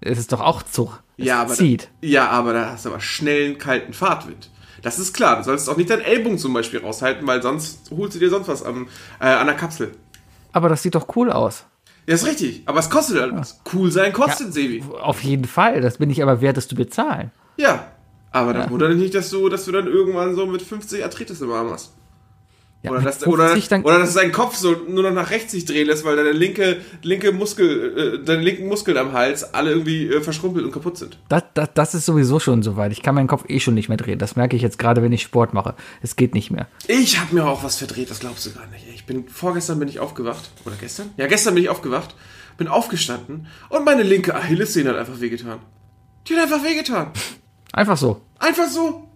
es 0.00 0.18
ist 0.18 0.32
doch 0.32 0.40
auch 0.40 0.62
Zug. 0.62 1.02
Es 1.16 1.26
Ja, 1.26 1.42
aber 1.42 1.54
zieht. 1.54 1.84
Da, 2.00 2.06
ja, 2.06 2.28
aber 2.30 2.52
da 2.52 2.70
hast 2.72 2.84
du 2.84 2.90
aber 2.90 3.00
schnellen, 3.00 3.58
kalten 3.58 3.92
Fahrtwind. 3.92 4.50
Das 4.82 4.98
ist 4.98 5.12
klar. 5.14 5.36
Du 5.38 5.44
solltest 5.44 5.68
auch 5.68 5.76
nicht 5.76 5.90
deinen 5.90 6.02
Ellbogen 6.02 6.38
zum 6.38 6.52
Beispiel 6.52 6.80
raushalten, 6.80 7.26
weil 7.26 7.40
sonst 7.42 7.90
holst 7.90 8.14
du 8.16 8.18
dir 8.20 8.30
sonst 8.30 8.48
was 8.48 8.64
am, 8.64 8.88
äh, 9.20 9.26
an 9.26 9.46
der 9.46 9.56
Kapsel. 9.56 9.92
Aber 10.52 10.68
das 10.68 10.82
sieht 10.82 10.94
doch 10.94 11.06
cool 11.16 11.30
aus. 11.32 11.64
Ja, 12.06 12.14
ist 12.14 12.26
richtig. 12.26 12.62
Aber 12.66 12.80
es 12.80 12.90
kostet 12.90 13.20
halt 13.20 13.32
was. 13.34 13.60
Cool 13.72 13.90
sein 13.92 14.12
kostet, 14.12 14.52
Sebi. 14.52 14.82
Auf 15.00 15.22
jeden 15.22 15.44
Fall. 15.44 15.80
Das 15.80 15.98
bin 15.98 16.10
ich 16.10 16.20
aber 16.22 16.40
wert, 16.40 16.56
es 16.58 16.66
zu 16.68 16.74
bezahlen. 16.74 17.30
Ja. 17.56 17.86
Aber 18.32 18.54
dann 18.54 18.70
wundert 18.70 18.92
dich 18.92 18.98
nicht, 18.98 19.14
dass 19.14 19.30
du, 19.30 19.48
dass 19.48 19.64
du 19.66 19.72
dann 19.72 19.86
irgendwann 19.86 20.34
so 20.34 20.46
mit 20.46 20.62
50 20.62 21.04
Arthritis 21.04 21.40
im 21.40 21.52
Arm 21.52 21.70
hast. 21.70 21.92
Ja, 22.82 22.90
Oder 22.90 23.00
dass, 23.02 23.24
oder, 23.28 23.48
50 23.50 23.68
dann- 23.68 23.84
oder 23.84 24.00
dass 24.00 24.14
dein 24.14 24.32
Kopf 24.32 24.56
so 24.56 24.74
nur 24.88 25.04
noch 25.04 25.12
nach 25.12 25.30
rechts 25.30 25.52
sich 25.52 25.64
drehen 25.66 25.86
lässt, 25.86 26.04
weil 26.04 26.16
deine 26.16 26.32
linke, 26.32 26.78
linke 27.02 27.30
Muskel, 27.30 28.16
äh, 28.20 28.24
deine 28.24 28.42
linken 28.42 28.66
Muskeln 28.66 28.96
am 28.96 29.12
Hals 29.12 29.54
alle 29.54 29.70
irgendwie 29.70 30.08
äh, 30.08 30.20
verschrumpelt 30.20 30.64
und 30.64 30.72
kaputt 30.72 30.98
sind. 30.98 31.16
Das, 31.28 31.44
das, 31.54 31.68
das 31.74 31.94
ist 31.94 32.06
sowieso 32.06 32.40
schon 32.40 32.64
soweit. 32.64 32.90
Ich 32.90 33.00
kann 33.02 33.14
meinen 33.14 33.28
Kopf 33.28 33.44
eh 33.46 33.60
schon 33.60 33.74
nicht 33.74 33.88
mehr 33.88 33.98
drehen. 33.98 34.18
Das 34.18 34.34
merke 34.34 34.56
ich 34.56 34.62
jetzt 34.62 34.80
gerade, 34.80 35.00
wenn 35.00 35.12
ich 35.12 35.22
Sport 35.22 35.54
mache. 35.54 35.76
Es 36.02 36.16
geht 36.16 36.34
nicht 36.34 36.50
mehr. 36.50 36.66
Ich 36.88 37.20
habe 37.20 37.32
mir 37.36 37.46
auch 37.46 37.62
was 37.62 37.76
verdreht, 37.76 38.10
das 38.10 38.18
glaubst 38.18 38.46
du 38.46 38.50
gar 38.52 38.66
nicht. 38.66 38.84
Ich 38.92 39.06
bin 39.06 39.28
vorgestern 39.28 39.78
bin 39.78 39.86
ich 39.86 40.00
aufgewacht 40.00 40.50
oder 40.64 40.74
gestern? 40.80 41.10
Ja, 41.18 41.28
gestern 41.28 41.54
bin 41.54 41.62
ich 41.62 41.68
aufgewacht, 41.70 42.16
bin 42.58 42.66
aufgestanden 42.66 43.46
und 43.68 43.84
meine 43.84 44.02
linke 44.02 44.34
Achillessehne 44.34 44.90
hat 44.90 44.96
einfach 44.96 45.20
wehgetan. 45.20 45.60
Die 46.26 46.34
hat 46.34 46.42
einfach 46.42 46.64
wehgetan. 46.64 47.12
Einfach 47.72 47.96
so. 47.96 48.20
Einfach 48.38 48.68
so. 48.68 49.08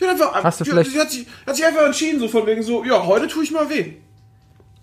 Die 0.00 0.04
hat 0.04 0.12
einfach, 0.12 0.44
Hast 0.44 0.60
du 0.60 0.64
die, 0.64 0.70
vielleicht- 0.70 0.94
die 0.94 0.98
hat, 1.00 1.10
sich, 1.10 1.26
hat 1.46 1.56
sich 1.56 1.64
einfach 1.64 1.84
entschieden, 1.86 2.20
so 2.20 2.28
von 2.28 2.46
wegen 2.46 2.62
so, 2.62 2.84
ja, 2.84 3.04
heute 3.06 3.28
tue 3.28 3.42
ich 3.44 3.50
mal 3.50 3.68
weh. 3.70 3.94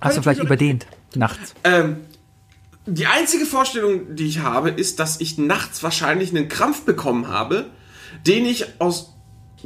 Hast 0.02 0.18
du 0.18 0.22
vielleicht 0.22 0.42
überdehnt? 0.42 0.86
Nachts. 1.16 1.54
Ähm, 1.64 1.98
die 2.86 3.06
einzige 3.06 3.46
Vorstellung, 3.46 4.16
die 4.16 4.26
ich 4.28 4.40
habe, 4.40 4.70
ist, 4.72 5.00
dass 5.00 5.22
ich 5.22 5.38
nachts 5.38 5.84
wahrscheinlich 5.84 6.32
einen 6.36 6.50
Krampf 6.50 6.82
bekommen 6.82 7.28
habe, 7.30 7.68
den 8.28 8.46
ich 8.46 8.66
aus 8.80 9.14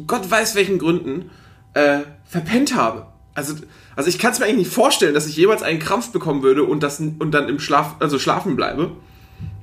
Gott 0.06 0.30
weiß 0.30 0.54
welchen 0.56 0.78
Gründen 0.78 1.32
äh, 1.74 2.00
verpennt 2.26 2.76
habe. 2.76 3.08
Also, 3.34 3.56
also 3.96 4.10
ich 4.10 4.20
kann 4.20 4.34
es 4.34 4.40
mir 4.40 4.46
eigentlich 4.46 4.68
nicht 4.68 4.74
vorstellen, 4.74 5.16
dass 5.16 5.26
ich 5.26 5.36
jemals 5.38 5.64
einen 5.64 5.80
Krampf 5.80 6.12
bekommen 6.12 6.44
würde 6.44 6.64
und, 6.64 6.84
das, 6.84 7.00
und 7.00 7.32
dann 7.32 7.50
im 7.50 7.60
Schlaf, 7.60 7.96
also 8.00 8.20
schlafen 8.20 8.56
bleibe. 8.56 8.92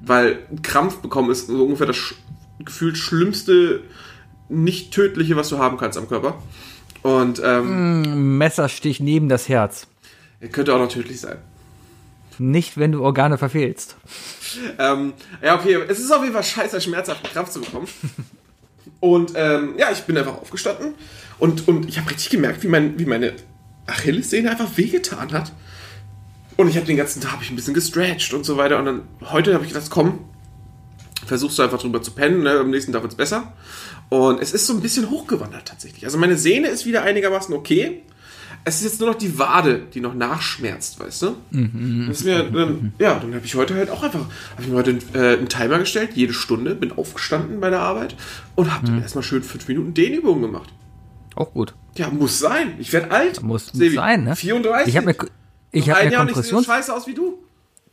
Weil 0.02 0.40
Krampf 0.62 0.96
bekommen 0.98 1.30
ist 1.30 1.46
so 1.46 1.64
ungefähr 1.64 1.86
das 1.86 1.96
gefühlt 2.58 2.96
schlimmste, 2.98 3.82
nicht 4.48 4.92
tödliche, 4.92 5.36
was 5.36 5.48
du 5.48 5.58
haben 5.58 5.76
kannst 5.76 5.98
am 5.98 6.08
Körper. 6.08 6.42
Und 7.02 7.40
ähm, 7.44 8.38
Messerstich 8.38 9.00
neben 9.00 9.28
das 9.28 9.48
Herz. 9.48 9.86
könnte 10.52 10.74
auch 10.74 10.78
noch 10.78 10.88
tödlich 10.88 11.20
sein. 11.20 11.36
Nicht, 12.38 12.78
wenn 12.78 12.92
du 12.92 13.02
Organe 13.02 13.38
verfehlst. 13.38 13.96
Ähm, 14.78 15.12
ja, 15.42 15.56
okay, 15.56 15.78
es 15.88 15.98
ist 16.00 16.10
auf 16.10 16.22
jeden 16.22 16.34
Fall 16.34 16.42
scheiße, 16.42 16.80
schmerzhaft 16.80 17.22
Kraft 17.24 17.52
zu 17.52 17.60
bekommen. 17.60 17.86
Und 19.00 19.32
ähm, 19.36 19.74
ja, 19.76 19.90
ich 19.92 20.02
bin 20.04 20.16
einfach 20.16 20.38
aufgestanden 20.38 20.94
und, 21.38 21.68
und 21.68 21.88
ich 21.88 21.98
habe 21.98 22.10
richtig 22.10 22.30
gemerkt, 22.30 22.62
wie, 22.62 22.68
mein, 22.68 22.98
wie 22.98 23.04
meine 23.04 23.34
Achillessehne 23.86 24.50
einfach 24.50 24.76
wehgetan 24.76 25.32
hat. 25.32 25.52
Und 26.56 26.68
ich 26.68 26.76
habe 26.76 26.86
den 26.86 26.96
ganzen 26.96 27.20
Tag 27.20 27.32
hab 27.32 27.42
ich 27.42 27.50
ein 27.50 27.56
bisschen 27.56 27.74
gestretched 27.74 28.32
und 28.32 28.44
so 28.44 28.56
weiter. 28.56 28.78
Und 28.78 28.86
dann 28.86 29.02
heute 29.30 29.52
habe 29.54 29.64
ich 29.64 29.72
gedacht, 29.72 29.90
komm, 29.90 30.20
versuchst 31.26 31.58
du 31.58 31.62
einfach 31.62 31.80
drüber 31.80 32.02
zu 32.02 32.12
pennen, 32.12 32.42
ne? 32.42 32.58
am 32.58 32.70
nächsten 32.70 32.92
Tag 32.92 33.02
wird's 33.02 33.14
besser. 33.14 33.52
Und 34.08 34.40
es 34.40 34.52
ist 34.52 34.66
so 34.66 34.74
ein 34.74 34.80
bisschen 34.80 35.10
hochgewandert 35.10 35.66
tatsächlich. 35.66 36.04
Also 36.04 36.18
meine 36.18 36.36
Sehne 36.36 36.68
ist 36.68 36.86
wieder 36.86 37.02
einigermaßen 37.02 37.54
okay. 37.54 38.02
Es 38.66 38.76
ist 38.76 38.84
jetzt 38.84 39.00
nur 39.00 39.10
noch 39.10 39.18
die 39.18 39.38
Wade, 39.38 39.82
die 39.92 40.00
noch 40.00 40.14
nachschmerzt, 40.14 40.98
weißt 40.98 41.22
du? 41.22 41.36
Das 42.08 42.20
ist 42.20 42.24
mir, 42.24 42.44
dann, 42.44 42.94
ja, 42.98 43.18
dann 43.18 43.34
habe 43.34 43.44
ich 43.44 43.54
heute 43.56 43.74
halt 43.74 43.90
auch 43.90 44.02
einfach, 44.02 44.20
habe 44.20 44.62
ich 44.62 44.68
mir 44.68 44.76
heute 44.76 44.90
einen, 44.90 45.02
äh, 45.14 45.36
einen 45.36 45.48
Timer 45.50 45.78
gestellt, 45.78 46.10
jede 46.14 46.32
Stunde, 46.32 46.74
bin 46.74 46.92
aufgestanden 46.92 47.60
bei 47.60 47.68
der 47.68 47.80
Arbeit 47.80 48.16
und 48.54 48.72
habe 48.72 48.86
dann 48.86 49.02
erstmal 49.02 49.22
schön 49.22 49.42
fünf 49.42 49.68
Minuten 49.68 49.92
Dehnübungen 49.92 50.40
gemacht. 50.40 50.70
Auch 51.34 51.52
gut. 51.52 51.74
Ja, 51.96 52.08
muss 52.08 52.38
sein. 52.38 52.74
Ich 52.78 52.92
werde 52.92 53.10
alt. 53.10 53.42
Muss, 53.42 53.74
muss 53.74 53.92
sein, 53.92 54.24
ne? 54.24 54.36
34. 54.36 54.88
Ich 54.88 54.96
habe 54.96 55.06
mir, 55.06 55.16
ich 55.72 55.86
Noch 55.86 55.94
hab 55.94 56.02
ein 56.02 56.08
mir 56.08 56.16
Kompressions... 56.16 56.66
scheiße 56.66 56.94
aus 56.94 57.06
wie 57.06 57.14
du. 57.14 57.38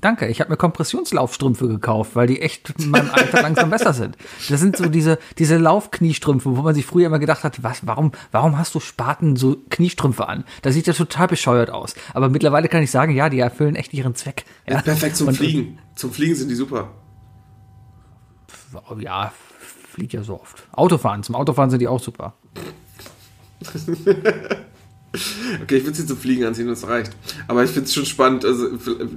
Danke, 0.01 0.27
ich 0.27 0.39
habe 0.41 0.49
mir 0.49 0.57
Kompressionslaufstrümpfe 0.57 1.67
gekauft, 1.67 2.15
weil 2.15 2.25
die 2.27 2.41
echt 2.41 2.71
in 2.79 2.89
meinem 2.89 3.11
Alter 3.11 3.41
langsam 3.43 3.69
besser 3.69 3.93
sind. 3.93 4.17
Das 4.49 4.59
sind 4.59 4.75
so 4.75 4.89
diese, 4.89 5.19
diese 5.37 5.57
Laufkniestrümpfe, 5.57 6.57
wo 6.57 6.61
man 6.63 6.73
sich 6.73 6.85
früher 6.87 7.05
immer 7.05 7.19
gedacht 7.19 7.43
hat, 7.43 7.61
was, 7.63 7.85
warum, 7.85 8.11
warum 8.31 8.57
hast 8.57 8.73
du 8.73 8.79
Spaten 8.79 9.35
so 9.35 9.57
Kniestrümpfe 9.69 10.27
an? 10.27 10.43
Das 10.63 10.73
sieht 10.73 10.87
ja 10.87 10.93
total 10.93 11.27
bescheuert 11.27 11.69
aus. 11.69 11.93
Aber 12.15 12.29
mittlerweile 12.29 12.67
kann 12.67 12.81
ich 12.81 12.89
sagen, 12.89 13.13
ja, 13.13 13.29
die 13.29 13.39
erfüllen 13.39 13.75
echt 13.75 13.93
ihren 13.93 14.15
Zweck. 14.15 14.45
Ja, 14.67 14.81
Perfekt 14.81 15.17
zum 15.17 15.27
Und- 15.27 15.35
Fliegen. 15.37 15.77
Zum 15.95 16.11
Fliegen 16.11 16.35
sind 16.35 16.49
die 16.49 16.55
super. 16.55 16.89
Ja, 18.99 19.31
fliegt 19.91 20.13
ja 20.13 20.23
so 20.23 20.41
oft. 20.41 20.63
Autofahren, 20.71 21.21
zum 21.23 21.35
Autofahren 21.35 21.69
sind 21.69 21.79
die 21.79 21.87
auch 21.87 21.99
super. 21.99 22.33
Okay, 25.61 25.77
ich 25.77 25.83
würde 25.83 25.97
sie 25.97 26.05
zum 26.05 26.17
Fliegen 26.17 26.45
anziehen, 26.45 26.67
das 26.67 26.87
reicht. 26.87 27.11
Aber 27.47 27.63
ich 27.63 27.71
finde 27.71 27.87
es 27.87 27.93
schon 27.93 28.05
spannend, 28.05 28.45
also 28.45 28.67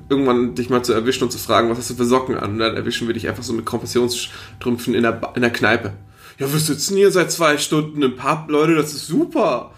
irgendwann 0.09 0.55
dich 0.57 0.69
mal 0.69 0.83
zu 0.83 0.93
erwischen 0.93 1.25
und 1.25 1.31
zu 1.31 1.39
fragen, 1.39 1.71
was 1.71 1.79
hast 1.79 1.91
du 1.91 1.95
für 1.95 2.05
Socken 2.05 2.37
an? 2.37 2.53
Und 2.53 2.59
dann 2.59 2.75
erwischen 2.75 3.07
wir 3.07 3.15
dich 3.15 3.29
einfach 3.29 3.45
so 3.45 3.53
mit 3.53 3.65
Kompressionsstrümpfen 3.65 4.95
in 4.95 5.03
der, 5.03 5.21
in 5.37 5.43
der 5.43 5.53
Kneipe. 5.53 5.93
Ja, 6.39 6.53
wir 6.53 6.59
sitzen 6.59 6.97
hier 6.97 7.13
seit 7.13 7.31
zwei 7.31 7.59
Stunden 7.59 8.03
im 8.03 8.17
Pub, 8.17 8.47
Leute, 8.49 8.75
das 8.75 8.93
ist 8.93 9.07
super. 9.07 9.71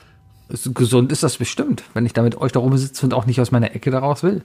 Gesund 0.74 1.12
ist 1.12 1.22
das 1.22 1.36
bestimmt, 1.36 1.82
wenn 1.92 2.06
ich 2.06 2.12
da 2.12 2.22
mit 2.22 2.38
euch 2.38 2.52
da 2.52 2.60
rumsitze 2.60 3.04
und 3.04 3.12
auch 3.12 3.26
nicht 3.26 3.40
aus 3.40 3.50
meiner 3.50 3.74
Ecke 3.74 3.90
daraus 3.90 4.22
will. 4.22 4.42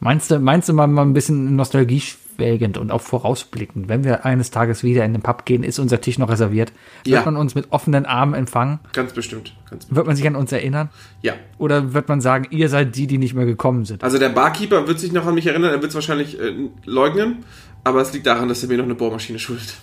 Meinst 0.00 0.30
du, 0.30 0.38
meinst 0.38 0.68
du 0.68 0.72
mal, 0.72 0.86
mal 0.86 1.02
ein 1.02 1.12
bisschen 1.12 1.56
Nostalgie 1.56 2.00
schwelgend 2.00 2.78
und 2.78 2.92
auch 2.92 3.00
vorausblickend, 3.00 3.88
wenn 3.88 4.04
wir 4.04 4.24
eines 4.24 4.52
Tages 4.52 4.84
wieder 4.84 5.04
in 5.04 5.12
den 5.12 5.22
Pub 5.22 5.44
gehen, 5.44 5.64
ist 5.64 5.80
unser 5.80 6.00
Tisch 6.00 6.18
noch 6.18 6.28
reserviert? 6.28 6.72
Wird 7.02 7.16
Ja. 7.16 7.24
man 7.24 7.36
uns 7.36 7.56
mit 7.56 7.72
offenen 7.72 8.06
Armen 8.06 8.34
empfangen? 8.34 8.78
Ganz 8.92 9.12
bestimmt. 9.12 9.56
Ganz 9.68 9.88
Wird 9.90 10.06
man 10.06 10.14
sich 10.14 10.24
an 10.26 10.36
uns 10.36 10.52
erinnern? 10.52 10.88
ja. 11.22 11.32
Oder 11.58 11.94
wird 11.94 12.08
man 12.08 12.20
sagen, 12.20 12.46
ihr 12.50 12.68
seid 12.68 12.94
die, 12.94 13.08
die 13.08 13.18
nicht 13.18 13.34
mehr 13.34 13.44
gekommen 13.46 13.84
sind? 13.84 14.04
Also 14.04 14.18
der 14.18 14.28
Barkeeper 14.28 14.86
wird 14.86 15.00
sich 15.00 15.10
noch 15.12 15.26
an 15.26 15.34
mich 15.34 15.46
erinnern, 15.46 15.70
er 15.72 15.80
wird 15.82 15.90
es 15.90 15.94
wahrscheinlich 15.96 16.38
äh, 16.40 16.52
leugnen, 16.84 17.44
aber 17.82 18.00
es 18.00 18.12
liegt 18.12 18.26
daran, 18.28 18.48
dass 18.48 18.62
er 18.62 18.68
mir 18.68 18.78
noch 18.78 18.84
eine 18.84 18.94
Bohrmaschine 18.94 19.40
schuldet. 19.40 19.74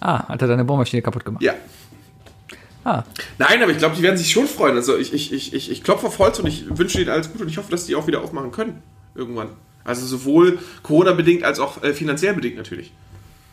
Ah, 0.00 0.28
hat 0.28 0.42
er 0.42 0.48
deine 0.48 0.64
Bohrmaschine 0.64 1.00
kaputt 1.00 1.24
gemacht? 1.24 1.42
Ja. 1.42 1.54
Ah, 2.84 3.04
Nein, 3.38 3.62
aber 3.62 3.70
ich 3.72 3.78
glaube, 3.78 3.94
die 3.96 4.02
werden 4.02 4.16
sich 4.16 4.32
schon 4.32 4.46
freuen. 4.46 4.74
Also 4.76 4.96
ich, 4.96 5.12
ich, 5.12 5.32
ich, 5.32 5.52
ich, 5.54 5.70
ich 5.70 5.82
klopfe 5.84 6.06
auf 6.08 6.18
Holz 6.18 6.38
und 6.40 6.46
ich 6.46 6.64
wünsche 6.76 7.00
ihnen 7.00 7.10
alles 7.10 7.30
Gute 7.30 7.44
und 7.44 7.48
ich 7.50 7.58
hoffe, 7.58 7.70
dass 7.70 7.86
die 7.86 7.94
auch 7.94 8.06
wieder 8.06 8.22
aufmachen 8.22 8.50
können. 8.50 8.82
Irgendwann. 9.14 9.48
Also 9.84 10.06
sowohl 10.06 10.58
Corona-bedingt 10.82 11.44
als 11.44 11.60
auch 11.60 11.82
äh, 11.82 11.92
finanziell 11.94 12.34
bedingt 12.34 12.56
natürlich. 12.56 12.92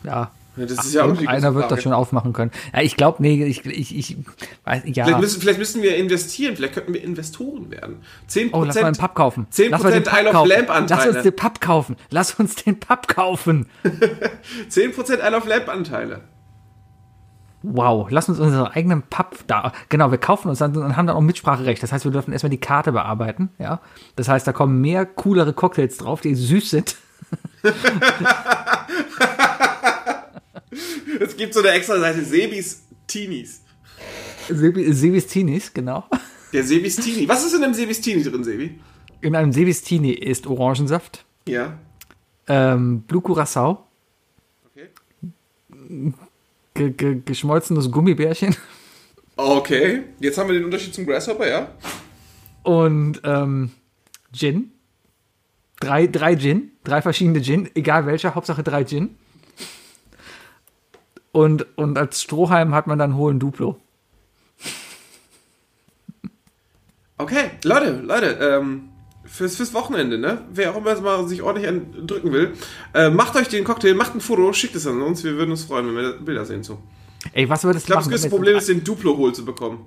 ja. 0.04 0.30
Das 0.56 0.84
ist 0.84 0.92
ja 0.94 1.04
auch 1.04 1.16
die 1.16 1.28
Einer 1.28 1.54
wird 1.54 1.70
das 1.70 1.80
schon 1.82 1.92
aufmachen 1.92 2.32
können. 2.32 2.50
Ja, 2.74 2.82
ich 2.82 2.96
glaube, 2.96 3.22
nee, 3.22 3.44
ich, 3.46 3.64
ich, 3.64 3.96
ich 3.96 4.16
weiß, 4.64 4.82
ja. 4.86 5.04
Vielleicht 5.04 5.20
müssen, 5.20 5.40
vielleicht 5.40 5.58
müssen 5.60 5.80
wir 5.80 5.96
investieren, 5.96 6.56
vielleicht 6.56 6.74
könnten 6.74 6.92
wir 6.92 7.02
Investoren 7.02 7.70
werden. 7.70 7.98
10%, 8.28 8.50
Oh, 8.52 8.64
lass 8.64 8.74
mal 8.74 8.86
einen 8.86 8.96
Pub 8.96 9.14
kaufen. 9.14 9.46
10% 9.50 9.68
Lass 9.70 9.80
Pub 9.82 9.92
Isle 9.94 10.26
of 10.26 10.32
kaufen. 10.32 10.48
Lamp 10.48 10.68
Lass 10.68 10.76
Anteile. 10.76 11.12
uns 11.12 11.22
den 11.22 11.36
Pub 11.36 11.60
kaufen. 11.60 11.96
Lass 12.10 12.34
uns 12.34 12.54
den 12.56 12.80
Pub 12.80 13.06
kaufen. 13.06 13.66
10% 14.70 15.26
Isle 15.26 15.36
of 15.36 15.46
Lamp 15.46 15.68
Anteile. 15.68 16.20
Wow, 17.62 18.06
lass 18.10 18.28
uns 18.28 18.38
unseren 18.40 18.66
eigenen 18.68 19.02
Pub 19.02 19.36
da. 19.46 19.72
Genau, 19.90 20.10
wir 20.10 20.18
kaufen 20.18 20.48
uns 20.48 20.58
dann 20.60 20.74
und 20.76 20.96
haben 20.96 21.06
dann 21.06 21.16
auch 21.16 21.20
Mitspracherecht. 21.20 21.82
Das 21.82 21.92
heißt, 21.92 22.04
wir 22.04 22.12
dürfen 22.12 22.32
erstmal 22.32 22.48
die 22.50 22.58
Karte 22.60 22.92
bearbeiten. 22.92 23.50
Ja, 23.58 23.80
das 24.16 24.28
heißt, 24.28 24.46
da 24.46 24.52
kommen 24.52 24.80
mehr 24.80 25.04
coolere 25.04 25.52
Cocktails 25.52 25.98
drauf, 25.98 26.20
die 26.22 26.34
süß 26.34 26.70
sind. 26.70 26.96
Es 31.20 31.36
gibt 31.36 31.54
so 31.54 31.60
eine 31.60 31.70
extra 31.70 31.98
Seite, 31.98 32.24
Sebis 32.24 32.82
Teenies. 33.06 33.62
Sebi- 34.48 34.92
Sebis 34.92 35.72
genau. 35.74 36.04
Der 36.52 36.64
Sebis 36.64 36.96
Teenie. 36.96 37.28
Was 37.28 37.44
ist 37.44 37.54
in 37.54 37.62
einem 37.62 37.74
Sebis 37.74 38.00
Teenie 38.00 38.22
drin, 38.22 38.44
Sebi? 38.44 38.80
In 39.20 39.36
einem 39.36 39.52
Sebistini 39.52 40.12
ist 40.12 40.46
Orangensaft, 40.46 41.24
Ja. 41.46 41.74
ähm, 42.48 43.02
Blue 43.02 43.20
Curacao, 43.20 43.86
Okay. 44.66 44.88
Ge 46.74 46.90
ge 46.90 47.20
geschmolzenes 47.24 47.90
Gummibärchen 47.90 48.56
Okay. 49.36 50.02
Jetzt 50.18 50.36
haben 50.36 50.48
wir 50.48 50.54
den 50.54 50.66
Unterschied 50.66 50.94
zum 50.94 51.06
Grasshopper, 51.06 51.48
ja? 51.48 51.68
und 52.62 53.20
ähm, 53.24 53.70
Gin. 54.32 54.72
Drei, 55.80 56.06
drei 56.06 56.36
Gin, 56.36 56.72
drei 56.84 57.00
verschiedene 57.00 57.40
Gin, 57.42 57.70
egal 57.74 58.04
welcher, 58.04 58.34
Hauptsache 58.34 58.62
drei 58.62 58.84
Gin. 58.84 59.16
Und, 61.32 61.66
und 61.76 61.96
als 61.96 62.22
Strohhalm 62.22 62.74
hat 62.74 62.86
man 62.86 62.98
dann 62.98 63.16
hohen 63.16 63.38
Duplo. 63.38 63.80
Okay, 67.16 67.50
Leute, 67.64 68.00
Leute, 68.02 68.26
ähm, 68.40 68.89
fürs, 69.30 69.56
fürs 69.56 69.72
Wochenende, 69.74 70.18
ne? 70.18 70.42
Wer 70.52 70.72
auch 70.72 70.76
immer 70.78 71.00
mal 71.00 71.26
sich 71.28 71.42
ordentlich 71.42 71.70
drücken 72.06 72.32
will, 72.32 72.52
äh, 72.94 73.10
macht 73.10 73.36
euch 73.36 73.48
den 73.48 73.64
Cocktail, 73.64 73.94
macht 73.94 74.14
ein 74.14 74.20
Foto, 74.20 74.52
schickt 74.52 74.74
es 74.76 74.86
an 74.86 75.00
uns. 75.02 75.22
Wir 75.24 75.36
würden 75.36 75.50
uns 75.52 75.64
freuen, 75.64 75.86
wenn 75.88 75.94
wir 75.96 76.12
Bilder 76.14 76.44
sehen 76.44 76.62
zu. 76.62 76.78
Ey, 77.32 77.48
was 77.48 77.64
würdest 77.64 77.84
Ich 77.84 77.86
du 77.88 77.92
glaube, 77.92 78.04
das 78.10 78.10
größte 78.22 78.30
Problem 78.30 78.56
ist, 78.56 78.68
den 78.68 78.82
Duplo-Hol 78.84 79.34
zu 79.34 79.44
bekommen. 79.44 79.86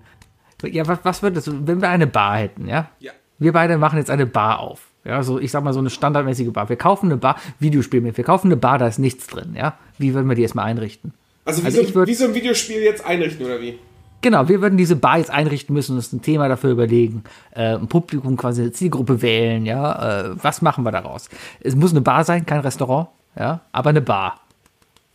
Ja, 0.64 0.88
was, 0.88 1.00
was 1.04 1.22
würdest 1.22 1.48
du, 1.48 1.68
wenn 1.68 1.82
wir 1.82 1.90
eine 1.90 2.08
Bar 2.08 2.38
hätten, 2.38 2.68
ja? 2.68 2.90
Ja. 3.00 3.12
Wir 3.40 3.52
beide 3.52 3.78
machen 3.78 3.98
jetzt 3.98 4.10
eine 4.12 4.26
Bar 4.26 4.60
auf. 4.60 4.82
Ja, 5.04 5.22
so, 5.24 5.38
ich 5.40 5.52
sag 5.52 5.64
mal, 5.64 5.74
so 5.74 5.80
eine 5.80 5.90
standardmäßige 5.90 6.52
Bar. 6.54 6.70
Wir 6.70 6.78
kaufen 6.78 7.08
eine 7.08 7.18
Bar, 7.18 7.36
Videospiel 7.60 8.00
mit. 8.00 8.16
Wir 8.16 8.24
kaufen 8.24 8.48
eine 8.48 8.56
Bar, 8.56 8.78
da 8.78 8.88
ist 8.88 9.00
nichts 9.00 9.28
drin, 9.28 9.56
ja? 9.58 9.78
Wie 9.98 10.14
würden 10.14 10.30
wir 10.30 10.36
die 10.36 10.44
erstmal 10.44 10.66
einrichten? 10.66 11.14
Also 11.44 11.62
wie, 11.64 11.66
Also 11.66 11.82
ich 11.82 11.92
so, 11.92 12.00
würd- 12.02 12.08
wie 12.08 12.14
so 12.14 12.24
ein 12.26 12.34
Videospiel 12.34 12.82
jetzt 12.82 13.06
einrichten, 13.06 13.46
oder 13.46 13.60
wie? 13.60 13.78
Genau, 14.24 14.48
wir 14.48 14.62
würden 14.62 14.78
diese 14.78 14.96
Bar 14.96 15.18
jetzt 15.18 15.30
einrichten 15.30 15.74
müssen, 15.74 15.98
uns 15.98 16.14
ein 16.14 16.22
Thema 16.22 16.48
dafür 16.48 16.72
überlegen, 16.72 17.26
äh, 17.52 17.76
ein 17.76 17.88
Publikum 17.88 18.38
quasi 18.38 18.62
eine 18.62 18.72
Zielgruppe 18.72 19.22
wählen, 19.22 19.66
ja, 19.66 20.30
äh, 20.32 20.36
was 20.42 20.62
machen 20.62 20.86
wir 20.86 20.92
daraus? 20.92 21.30
Es 21.60 21.76
muss 21.76 21.92
eine 21.92 22.00
Bar 22.00 22.24
sein, 22.24 22.46
kein 22.46 22.62
Restaurant, 22.62 23.10
ja, 23.38 23.60
aber 23.74 23.90
eine 23.90 24.02
Bar. 24.02 24.40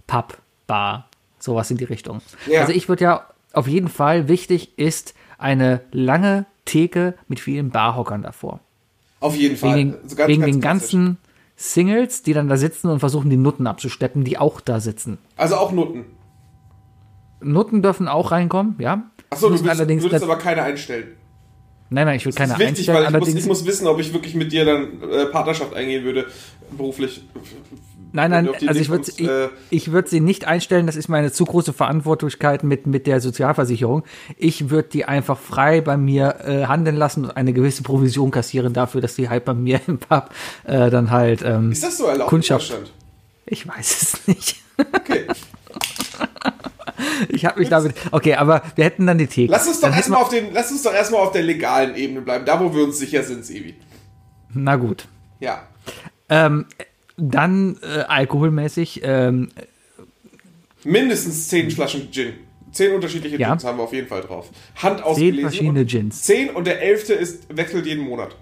Pub, 0.06 0.36
Bar, 0.66 1.08
sowas 1.38 1.70
in 1.70 1.78
die 1.78 1.84
Richtung. 1.84 2.20
Ja. 2.46 2.60
Also 2.60 2.74
ich 2.74 2.90
würde 2.90 3.04
ja 3.04 3.26
auf 3.54 3.66
jeden 3.66 3.88
Fall, 3.88 4.28
wichtig 4.28 4.78
ist 4.78 5.14
eine 5.38 5.80
lange 5.90 6.44
Theke 6.66 7.14
mit 7.28 7.40
vielen 7.40 7.70
Barhockern 7.70 8.20
davor. 8.20 8.60
Auf 9.20 9.36
jeden 9.36 9.56
Fall. 9.56 9.74
Wegen, 9.74 9.94
Also 10.02 10.16
ganz, 10.16 10.28
wegen 10.28 10.42
ganz 10.42 10.52
den 10.52 10.60
ganzen 10.60 11.18
Singles, 11.56 12.22
die 12.22 12.34
dann 12.34 12.48
da 12.48 12.58
sitzen 12.58 12.88
und 12.90 13.00
versuchen, 13.00 13.30
die 13.30 13.38
Nutten 13.38 13.66
abzusteppen, 13.66 14.22
die 14.24 14.36
auch 14.36 14.60
da 14.60 14.80
sitzen. 14.80 15.16
Also 15.36 15.56
auch 15.56 15.72
Noten. 15.72 16.04
Nutten 17.40 17.82
dürfen 17.82 18.08
auch 18.08 18.30
reinkommen, 18.32 18.76
ja. 18.78 19.10
Achso, 19.30 19.48
du 19.50 19.62
würdest, 19.62 20.02
würdest 20.02 20.24
aber 20.24 20.38
keine 20.38 20.62
einstellen. 20.62 21.08
Nein, 21.90 22.06
nein, 22.06 22.16
ich 22.16 22.26
will 22.26 22.32
keine 22.32 22.52
Das 22.52 22.60
ist 22.60 22.66
wichtig, 22.66 22.90
einstellen. 22.90 23.14
weil 23.14 23.22
ich 23.22 23.34
muss, 23.34 23.42
ich 23.42 23.46
muss 23.46 23.66
wissen, 23.66 23.86
ob 23.86 23.98
ich 23.98 24.12
wirklich 24.12 24.34
mit 24.34 24.52
dir 24.52 24.64
dann 24.64 25.02
äh, 25.10 25.26
Partnerschaft 25.26 25.74
eingehen 25.74 26.04
würde, 26.04 26.26
beruflich. 26.76 27.22
Nein, 28.12 28.30
nein, 28.30 28.48
also 28.66 28.80
ich 28.80 28.88
würde 28.88 29.04
kommst, 29.04 29.20
ich, 29.20 29.28
äh, 29.28 29.48
ich 29.70 29.92
würd 29.92 30.08
sie 30.08 30.20
nicht 30.20 30.46
einstellen, 30.46 30.86
das 30.86 30.96
ist 30.96 31.08
meine 31.08 31.30
zu 31.30 31.44
große 31.44 31.72
Verantwortlichkeit 31.72 32.62
mit, 32.62 32.86
mit 32.86 33.06
der 33.06 33.20
Sozialversicherung. 33.20 34.02
Ich 34.36 34.70
würde 34.70 34.88
die 34.88 35.04
einfach 35.04 35.38
frei 35.38 35.80
bei 35.82 35.96
mir 35.96 36.36
äh, 36.44 36.64
handeln 36.66 36.96
lassen 36.96 37.24
und 37.26 37.36
eine 37.36 37.52
gewisse 37.52 37.82
Provision 37.82 38.30
kassieren 38.30 38.72
dafür, 38.72 39.00
dass 39.00 39.14
die 39.14 39.28
halt 39.28 39.44
bei 39.44 39.54
mir 39.54 39.80
im 39.86 39.98
Pub 39.98 40.30
äh, 40.64 40.90
dann 40.90 41.10
halt, 41.10 41.42
ähm, 41.42 41.72
Ist 41.72 41.84
das 41.84 41.98
so 41.98 42.04
erlaubt 42.06 42.30
Kundschaft. 42.30 42.92
ich 43.46 43.66
weiß 43.68 44.02
es 44.02 44.26
nicht. 44.28 44.56
Okay. 44.94 45.26
Ich 47.28 47.44
habe 47.44 47.60
mich 47.60 47.68
damit, 47.68 47.94
okay, 48.12 48.34
aber 48.34 48.62
wir 48.74 48.84
hätten 48.84 49.06
dann 49.06 49.18
die 49.18 49.26
Theke. 49.26 49.50
Lass 49.50 49.66
uns 49.66 49.80
doch 49.80 49.94
erstmal 49.94 50.22
auf 50.22 50.28
den, 50.28 50.52
lass 50.52 50.70
uns 50.70 50.82
doch 50.82 50.94
erstmal 50.94 51.20
auf 51.20 51.32
der 51.32 51.42
legalen 51.42 51.94
Ebene 51.96 52.20
bleiben, 52.20 52.44
da 52.44 52.60
wo 52.60 52.74
wir 52.74 52.84
uns 52.84 52.98
sicher 52.98 53.22
sind, 53.22 53.44
Sebi. 53.44 53.74
Na 54.52 54.76
gut. 54.76 55.08
Ja. 55.40 55.62
Ähm, 56.28 56.66
dann 57.16 57.78
äh, 57.82 58.00
alkoholmäßig, 58.00 59.00
ähm, 59.04 59.50
Mindestens 60.84 61.48
zehn 61.48 61.70
Flaschen 61.70 62.10
Gin. 62.12 62.34
Zehn 62.72 62.94
unterschiedliche 62.94 63.36
Ja. 63.36 63.50
Gins 63.50 63.64
haben 63.64 63.78
wir 63.78 63.84
auf 63.84 63.92
jeden 63.92 64.08
Fall 64.08 64.20
drauf. 64.20 64.50
Hand 64.76 64.98
zehn 64.98 65.04
ausgelesen. 65.04 65.40
verschiedene 65.40 65.80
und 65.80 65.90
Gins. 65.90 66.22
Zehn 66.22 66.50
und 66.50 66.66
der 66.66 66.82
elfte 66.82 67.14
ist, 67.14 67.54
wechselt 67.54 67.86
jeden 67.86 68.04
Monat. 68.04 68.36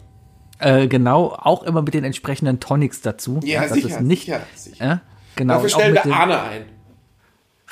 Äh, 0.58 0.88
genau, 0.88 1.36
auch 1.38 1.62
immer 1.64 1.82
mit 1.82 1.94
den 1.94 2.04
entsprechenden 2.04 2.60
Tonics 2.60 3.00
dazu. 3.02 3.40
Ja, 3.44 3.62
das 3.62 3.72
sicher, 3.72 3.88
ist 3.88 4.00
nicht, 4.00 4.24
sicher, 4.26 4.40
sicher. 4.54 4.84
Ja, 4.84 5.00
genau. 5.34 5.54
Dafür 5.54 5.68
stellen 5.68 5.94
wir 5.94 6.06
Arne 6.14 6.42
ein. 6.42 6.64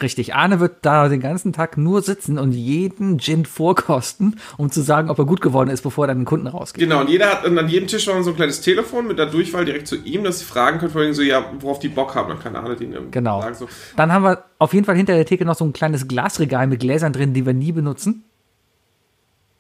Richtig, 0.03 0.35
Arne 0.35 0.59
wird 0.59 0.79
da 0.83 1.09
den 1.09 1.21
ganzen 1.21 1.53
Tag 1.53 1.77
nur 1.79 2.03
sitzen 2.03 2.37
und 2.37 2.51
jeden 2.51 3.21
Gin 3.21 3.47
vorkosten, 3.47 4.41
um 4.57 4.71
zu 4.71 4.83
sagen, 4.83 5.09
ob 5.09 5.19
er 5.21 5.25
gut 5.25 5.41
geworden 5.41 5.71
ist, 5.71 5.83
bevor 5.83 6.05
er 6.05 6.09
dann 6.09 6.19
den 6.21 6.25
Kunden 6.25 6.49
rausgeht. 6.49 6.83
Genau, 6.83 7.01
und 7.01 7.09
jeder 7.09 7.31
hat, 7.31 7.45
und 7.45 7.57
an 7.57 7.69
jedem 7.69 7.87
Tisch 7.87 8.09
war 8.09 8.21
so 8.25 8.31
ein 8.31 8.37
kleines 8.37 8.61
Telefon 8.61 9.07
mit 9.07 9.19
der 9.19 9.27
Durchwahl 9.27 9.65
direkt 9.65 9.87
zu 9.87 9.95
ihm, 9.97 10.25
dass 10.25 10.41
sie 10.41 10.47
fragen 10.47 10.79
können, 10.81 10.91
vor 10.91 11.01
allem 11.03 11.15
so, 11.15 11.23
ja, 11.23 11.45
worauf 11.61 11.79
die 11.79 11.89
Bock 11.89 12.17
haben, 12.17 12.29
dann 12.29 12.41
kann 12.41 12.57
Arne 12.57 12.75
denen 12.75 13.13
Genau. 13.13 13.41
sagen 13.41 13.55
so. 13.55 13.69
Dann 13.97 14.13
haben 14.13 14.25
wir 14.25 14.45
auf 14.59 14.75
jeden 14.75 14.85
Fall 14.85 14.97
hinter 14.97 15.15
der 15.15 15.27
Theke 15.27 15.45
noch 15.45 15.55
so 15.55 15.65
ein 15.65 15.73
kleines 15.73 16.09
Glasregal 16.09 16.67
mit 16.67 16.81
Gläsern 16.81 17.13
drin, 17.13 17.33
die 17.33 17.47
wir 17.47 17.55
nie 17.55 17.71
benutzen. 17.71 18.25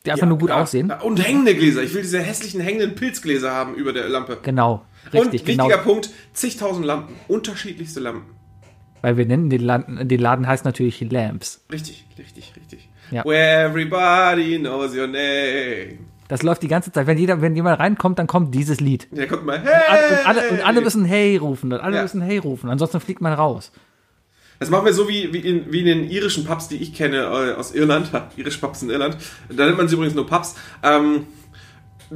Die 0.05 0.11
einfach 0.11 0.27
ja, 0.27 0.29
nur 0.29 0.38
gut 0.38 0.51
ja, 0.51 0.61
aussehen. 0.61 0.88
ja, 0.88 1.01
Und 1.01 1.25
hängende 1.25 1.55
Gläser. 1.55 1.83
Ich 1.83 1.94
will 1.94 2.03
diese 2.03 2.20
hässlichen 2.20 2.61
hängenden 2.61 2.97
Pilzgläser 2.97 3.53
haben 3.53 3.75
über 3.75 3.92
der 3.92 4.09
Lampe. 4.09 4.38
Genau, 4.42 4.85
richtig, 5.12 5.42
und 5.42 5.47
genau. 5.47 5.64
wichtiger 5.64 5.83
Punkt, 5.83 6.11
zigtausend 6.35 6.85
Lampen. 6.85 7.14
Unterschiedlichste 7.29 8.01
Lampen. 8.01 8.34
Weil 9.05 9.19
wir 9.19 9.27
nennen 9.27 9.51
den 9.51 9.61
Laden, 9.61 10.09
den 10.09 10.19
Laden 10.19 10.47
heißt 10.47 10.64
natürlich 10.64 10.99
Lamps. 11.03 11.62
Richtig, 11.71 12.07
richtig, 12.19 12.55
richtig. 12.57 12.88
Ja. 13.11 13.23
Where 13.27 13.69
everybody 13.69 14.59
knows 14.59 14.97
your 14.97 15.07
name. 15.07 15.99
Das 16.29 16.43
läuft 16.43 16.62
die 16.62 16.69
ganze 16.69 16.90
Zeit. 16.90 17.07
Wenn, 17.07 17.19
jeder, 17.19 17.43
wenn 17.43 17.55
jemand 17.55 17.79
reinkommt, 17.81 18.19
dann 18.19 18.27
kommt 18.27 18.55
dieses 18.55 18.81
Lied. 18.81 19.09
Der 19.11 19.27
kommt 19.27 19.45
mal, 19.45 19.59
Und 19.59 19.67
alle, 19.69 20.01
hey! 20.01 20.11
und 20.21 20.27
alle, 20.27 20.49
und 20.53 20.67
alle 20.67 20.81
müssen 20.81 21.05
Hey 21.05 21.37
rufen. 21.37 21.71
Und 21.71 21.81
alle 21.81 21.97
Ja. 21.97 22.03
müssen 22.03 22.23
Hey 22.23 22.38
rufen. 22.38 22.71
Ansonsten 22.71 22.99
fliegt 22.99 23.21
man 23.21 23.35
raus. 23.35 23.73
Das 24.59 24.71
machen 24.71 24.87
wir 24.87 24.95
so 24.95 25.07
wie, 25.07 25.35
wie, 25.35 25.40
in, 25.40 25.71
wie 25.71 25.81
in 25.81 25.87
den 25.87 26.09
irischen 26.09 26.47
Pubs, 26.47 26.69
die 26.69 26.77
ich 26.77 26.95
kenne 26.95 27.19
äh, 27.25 27.53
aus 27.53 27.75
Irland. 27.75 28.11
Irisch 28.38 28.57
Pubs 28.57 28.83
in 28.83 28.88
Irland. 28.88 29.19
Da 29.55 29.67
nennt 29.67 29.77
man 29.77 29.87
sie 29.87 29.97
übrigens 29.97 30.14
nur 30.14 30.27
Pubs. 30.27 30.55
Ähm, 30.83 31.27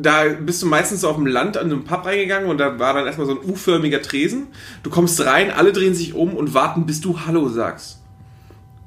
da 0.02 0.24
bist 0.40 0.62
du 0.62 0.66
meistens 0.66 1.04
auf 1.04 1.16
dem 1.16 1.26
Land 1.26 1.56
an 1.56 1.66
einem 1.66 1.84
Pub 1.84 2.04
reingegangen 2.06 2.48
und 2.50 2.58
da 2.58 2.78
war 2.78 2.94
dann 2.94 3.06
erstmal 3.06 3.26
so 3.26 3.32
ein 3.40 3.48
U-förmiger 3.50 4.00
Tresen. 4.02 4.48
Du 4.82 4.90
kommst 4.90 5.24
rein, 5.24 5.50
alle 5.50 5.72
drehen 5.72 5.94
sich 5.94 6.14
um 6.14 6.34
und 6.34 6.54
warten, 6.54 6.86
bis 6.86 7.00
du 7.00 7.20
Hallo 7.26 7.48
sagst. 7.48 8.02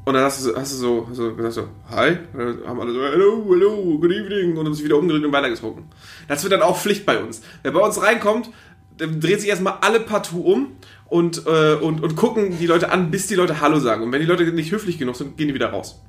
Und 0.04 0.16
dann 0.16 0.24
hast 0.24 0.40
du, 0.40 0.50
so- 0.50 0.56
hast 0.56 0.74
du 0.74 0.78
so, 0.78 1.08
hast 1.10 1.20
du 1.20 1.36
gesagt 1.36 1.54
so, 1.54 1.68
hi, 1.96 2.18
und 2.34 2.40
dann 2.40 2.68
haben 2.68 2.80
alle 2.82 2.92
so, 2.92 3.02
hello, 3.04 3.46
hello, 3.50 3.98
good 4.00 4.12
evening, 4.12 4.58
und 4.58 4.66
haben 4.66 4.74
sich 4.74 4.84
wieder 4.84 4.98
umgedreht 4.98 5.24
und 5.24 5.32
weitergetrunken. 5.32 5.84
Das 6.28 6.42
wird 6.44 6.54
dann 6.54 6.64
auch 6.64 6.78
Pflicht 6.78 7.06
bei 7.06 7.22
uns. 7.22 7.42
Wer 7.62 7.72
bei 7.72 7.80
uns 7.82 8.02
reinkommt, 8.02 8.50
dann 8.98 9.20
dreht 9.22 9.42
sich 9.42 9.50
erstmal 9.50 9.76
alle 9.82 10.00
partout 10.00 10.42
um 10.42 10.68
und, 11.08 11.46
äh, 11.46 11.76
und, 11.76 12.02
und 12.04 12.16
gucken 12.16 12.58
die 12.60 12.66
Leute 12.68 12.92
an, 12.92 13.12
bis 13.12 13.28
die 13.28 13.36
Leute 13.36 13.62
Hallo 13.62 13.80
sagen. 13.80 14.04
Und 14.04 14.12
wenn 14.12 14.22
die 14.22 14.26
Leute 14.28 14.44
nicht 14.52 14.72
höflich 14.72 14.98
genug 14.98 15.16
sind, 15.16 15.38
gehen 15.38 15.48
die 15.50 15.54
wieder 15.54 15.70
raus. 15.72 16.02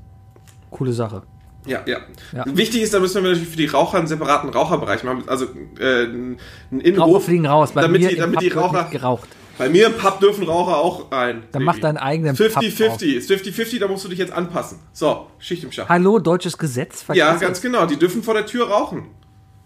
Coole 0.70 0.92
Sache. 0.94 1.22
Ja, 1.66 1.80
ja, 1.86 1.98
Ja. 2.32 2.44
Wichtig 2.46 2.82
ist, 2.82 2.92
da 2.92 2.98
müssen 3.00 3.22
wir 3.22 3.30
natürlich 3.30 3.48
für 3.48 3.56
die 3.56 3.66
Raucher 3.66 3.98
einen 3.98 4.06
separaten 4.08 4.50
Raucherbereich 4.50 5.04
machen. 5.04 5.24
Also 5.28 5.46
äh, 5.78 6.04
einen 6.04 6.38
Innenhof. 6.70 7.06
Raucher 7.08 7.20
fliegen 7.20 7.46
raus. 7.46 7.72
Bei 7.72 7.82
damit 7.82 8.00
mir 8.00 8.08
die, 8.08 8.16
damit 8.16 8.40
die 8.40 8.48
Raucher. 8.48 8.88
geraucht. 8.90 9.28
Bei 9.58 9.68
mir 9.68 9.86
im 9.86 9.92
Pub 9.92 10.18
dürfen 10.18 10.44
Raucher 10.44 10.78
auch 10.78 11.12
rein. 11.12 11.44
Dann 11.52 11.62
mach 11.62 11.78
deinen 11.78 11.98
eigenen 11.98 12.34
Pub 12.36 12.46
50-50. 12.46 13.04
Ist 13.14 13.30
50-50, 13.30 13.78
da 13.78 13.86
musst 13.86 14.04
du 14.04 14.08
dich 14.08 14.18
jetzt 14.18 14.32
anpassen. 14.32 14.78
So, 14.92 15.26
Schicht 15.38 15.62
im 15.62 15.70
Schacht. 15.70 15.88
Hallo, 15.88 16.18
deutsches 16.18 16.56
Gesetz? 16.58 17.04
Ja, 17.12 17.34
ganz 17.36 17.60
genau. 17.60 17.86
Die 17.86 17.98
dürfen 17.98 18.22
vor 18.22 18.34
der 18.34 18.46
Tür 18.46 18.68
rauchen. 18.68 19.08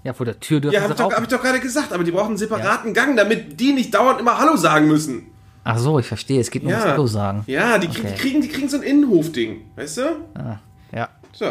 Ja, 0.04 0.12
vor 0.12 0.26
der 0.26 0.38
Tür 0.38 0.60
dürfen 0.60 0.74
Ja, 0.74 0.82
hab 0.82 0.88
sie 0.88 0.94
doch, 0.96 1.04
rauchen. 1.04 1.14
hab 1.16 1.22
ich 1.22 1.28
doch 1.28 1.40
gerade 1.42 1.60
gesagt, 1.60 1.92
aber 1.92 2.04
die 2.04 2.10
brauchen 2.10 2.28
einen 2.28 2.36
separaten 2.36 2.92
Gang, 2.94 3.16
damit 3.16 3.58
die 3.58 3.72
nicht 3.72 3.94
dauernd 3.94 4.20
immer 4.20 4.38
Hallo 4.38 4.56
sagen 4.56 4.86
müssen. 4.88 5.28
Ach 5.64 5.78
so, 5.78 5.98
ich 5.98 6.06
verstehe. 6.06 6.40
Es 6.40 6.50
geht 6.50 6.62
nur 6.62 6.72
Ja. 6.72 6.78
ums 6.78 6.90
Hallo 6.92 7.06
sagen. 7.06 7.44
Ja, 7.46 7.78
die, 7.78 7.88
Okay. 7.88 8.02
die, 8.08 8.14
kriegen, 8.20 8.40
die 8.42 8.48
kriegen 8.48 8.68
so 8.68 8.76
ein 8.76 8.82
Innenhofding. 8.82 9.62
Weißt 9.76 9.98
du? 9.98 10.02
Ah, 10.34 10.58
ja. 10.92 11.08
So. 11.32 11.46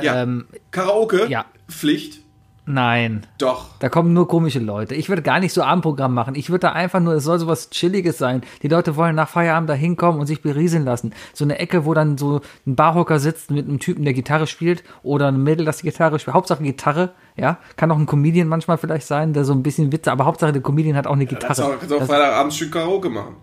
Ja. 0.00 0.22
Ähm, 0.22 0.46
Karaoke. 0.70 1.26
ja. 1.28 1.44
Pflicht. 1.68 2.20
nein. 2.66 3.26
Doch. 3.38 3.66
Da 3.78 3.88
kommen 3.88 4.12
nur 4.12 4.28
komische 4.28 4.58
Leute. 4.58 4.94
Ich 4.94 5.08
würde 5.08 5.22
gar 5.22 5.40
nicht 5.40 5.52
so 5.52 5.62
Abendprogramm 5.62 6.12
machen. 6.14 6.34
Ich 6.34 6.50
würde 6.50 6.60
da 6.68 6.72
einfach 6.72 7.00
nur, 7.00 7.14
es 7.14 7.24
soll 7.24 7.38
so 7.38 7.46
was 7.46 7.70
Chilliges 7.70 8.18
sein. 8.18 8.42
Die 8.62 8.68
Leute 8.68 8.96
wollen 8.96 9.14
nach 9.16 9.28
Feierabend 9.28 9.70
da 9.70 9.74
hinkommen 9.74 10.20
und 10.20 10.26
sich 10.26 10.42
berieseln 10.42 10.84
lassen. 10.84 11.12
So 11.34 11.44
eine 11.44 11.58
Ecke, 11.58 11.84
wo 11.86 11.94
dann 11.94 12.18
so 12.18 12.40
ein 12.66 12.76
Barhocker 12.76 13.18
sitzt 13.20 13.50
mit 13.50 13.66
einem 13.66 13.78
Typen, 13.80 14.04
der 14.04 14.12
Gitarre 14.14 14.46
spielt 14.46 14.84
oder 15.02 15.28
ein 15.28 15.42
Mädel, 15.42 15.64
das 15.64 15.78
die 15.78 15.88
Gitarre 15.88 16.18
spielt. 16.18 16.34
Hauptsache 16.34 16.62
Gitarre, 16.62 17.12
ja. 17.36 17.58
Kann 17.76 17.90
auch 17.90 17.98
ein 17.98 18.06
Comedian 18.06 18.48
manchmal 18.48 18.76
vielleicht 18.78 19.06
sein, 19.06 19.32
der 19.32 19.44
so 19.44 19.52
ein 19.52 19.62
bisschen 19.62 19.90
Witze, 19.92 20.12
aber 20.12 20.26
Hauptsache 20.26 20.52
der 20.52 20.62
Comedian 20.62 20.96
hat 20.96 21.06
auch 21.06 21.12
eine 21.14 21.26
Kannst 21.26 21.48
Gitarre. 21.48 21.74
auch, 21.74 21.78
kannst 21.78 21.94
auch 21.94 22.04
Freitagabend 22.06 22.54
schön 22.54 22.70
Karaoke 22.70 23.08
machen. 23.08 23.36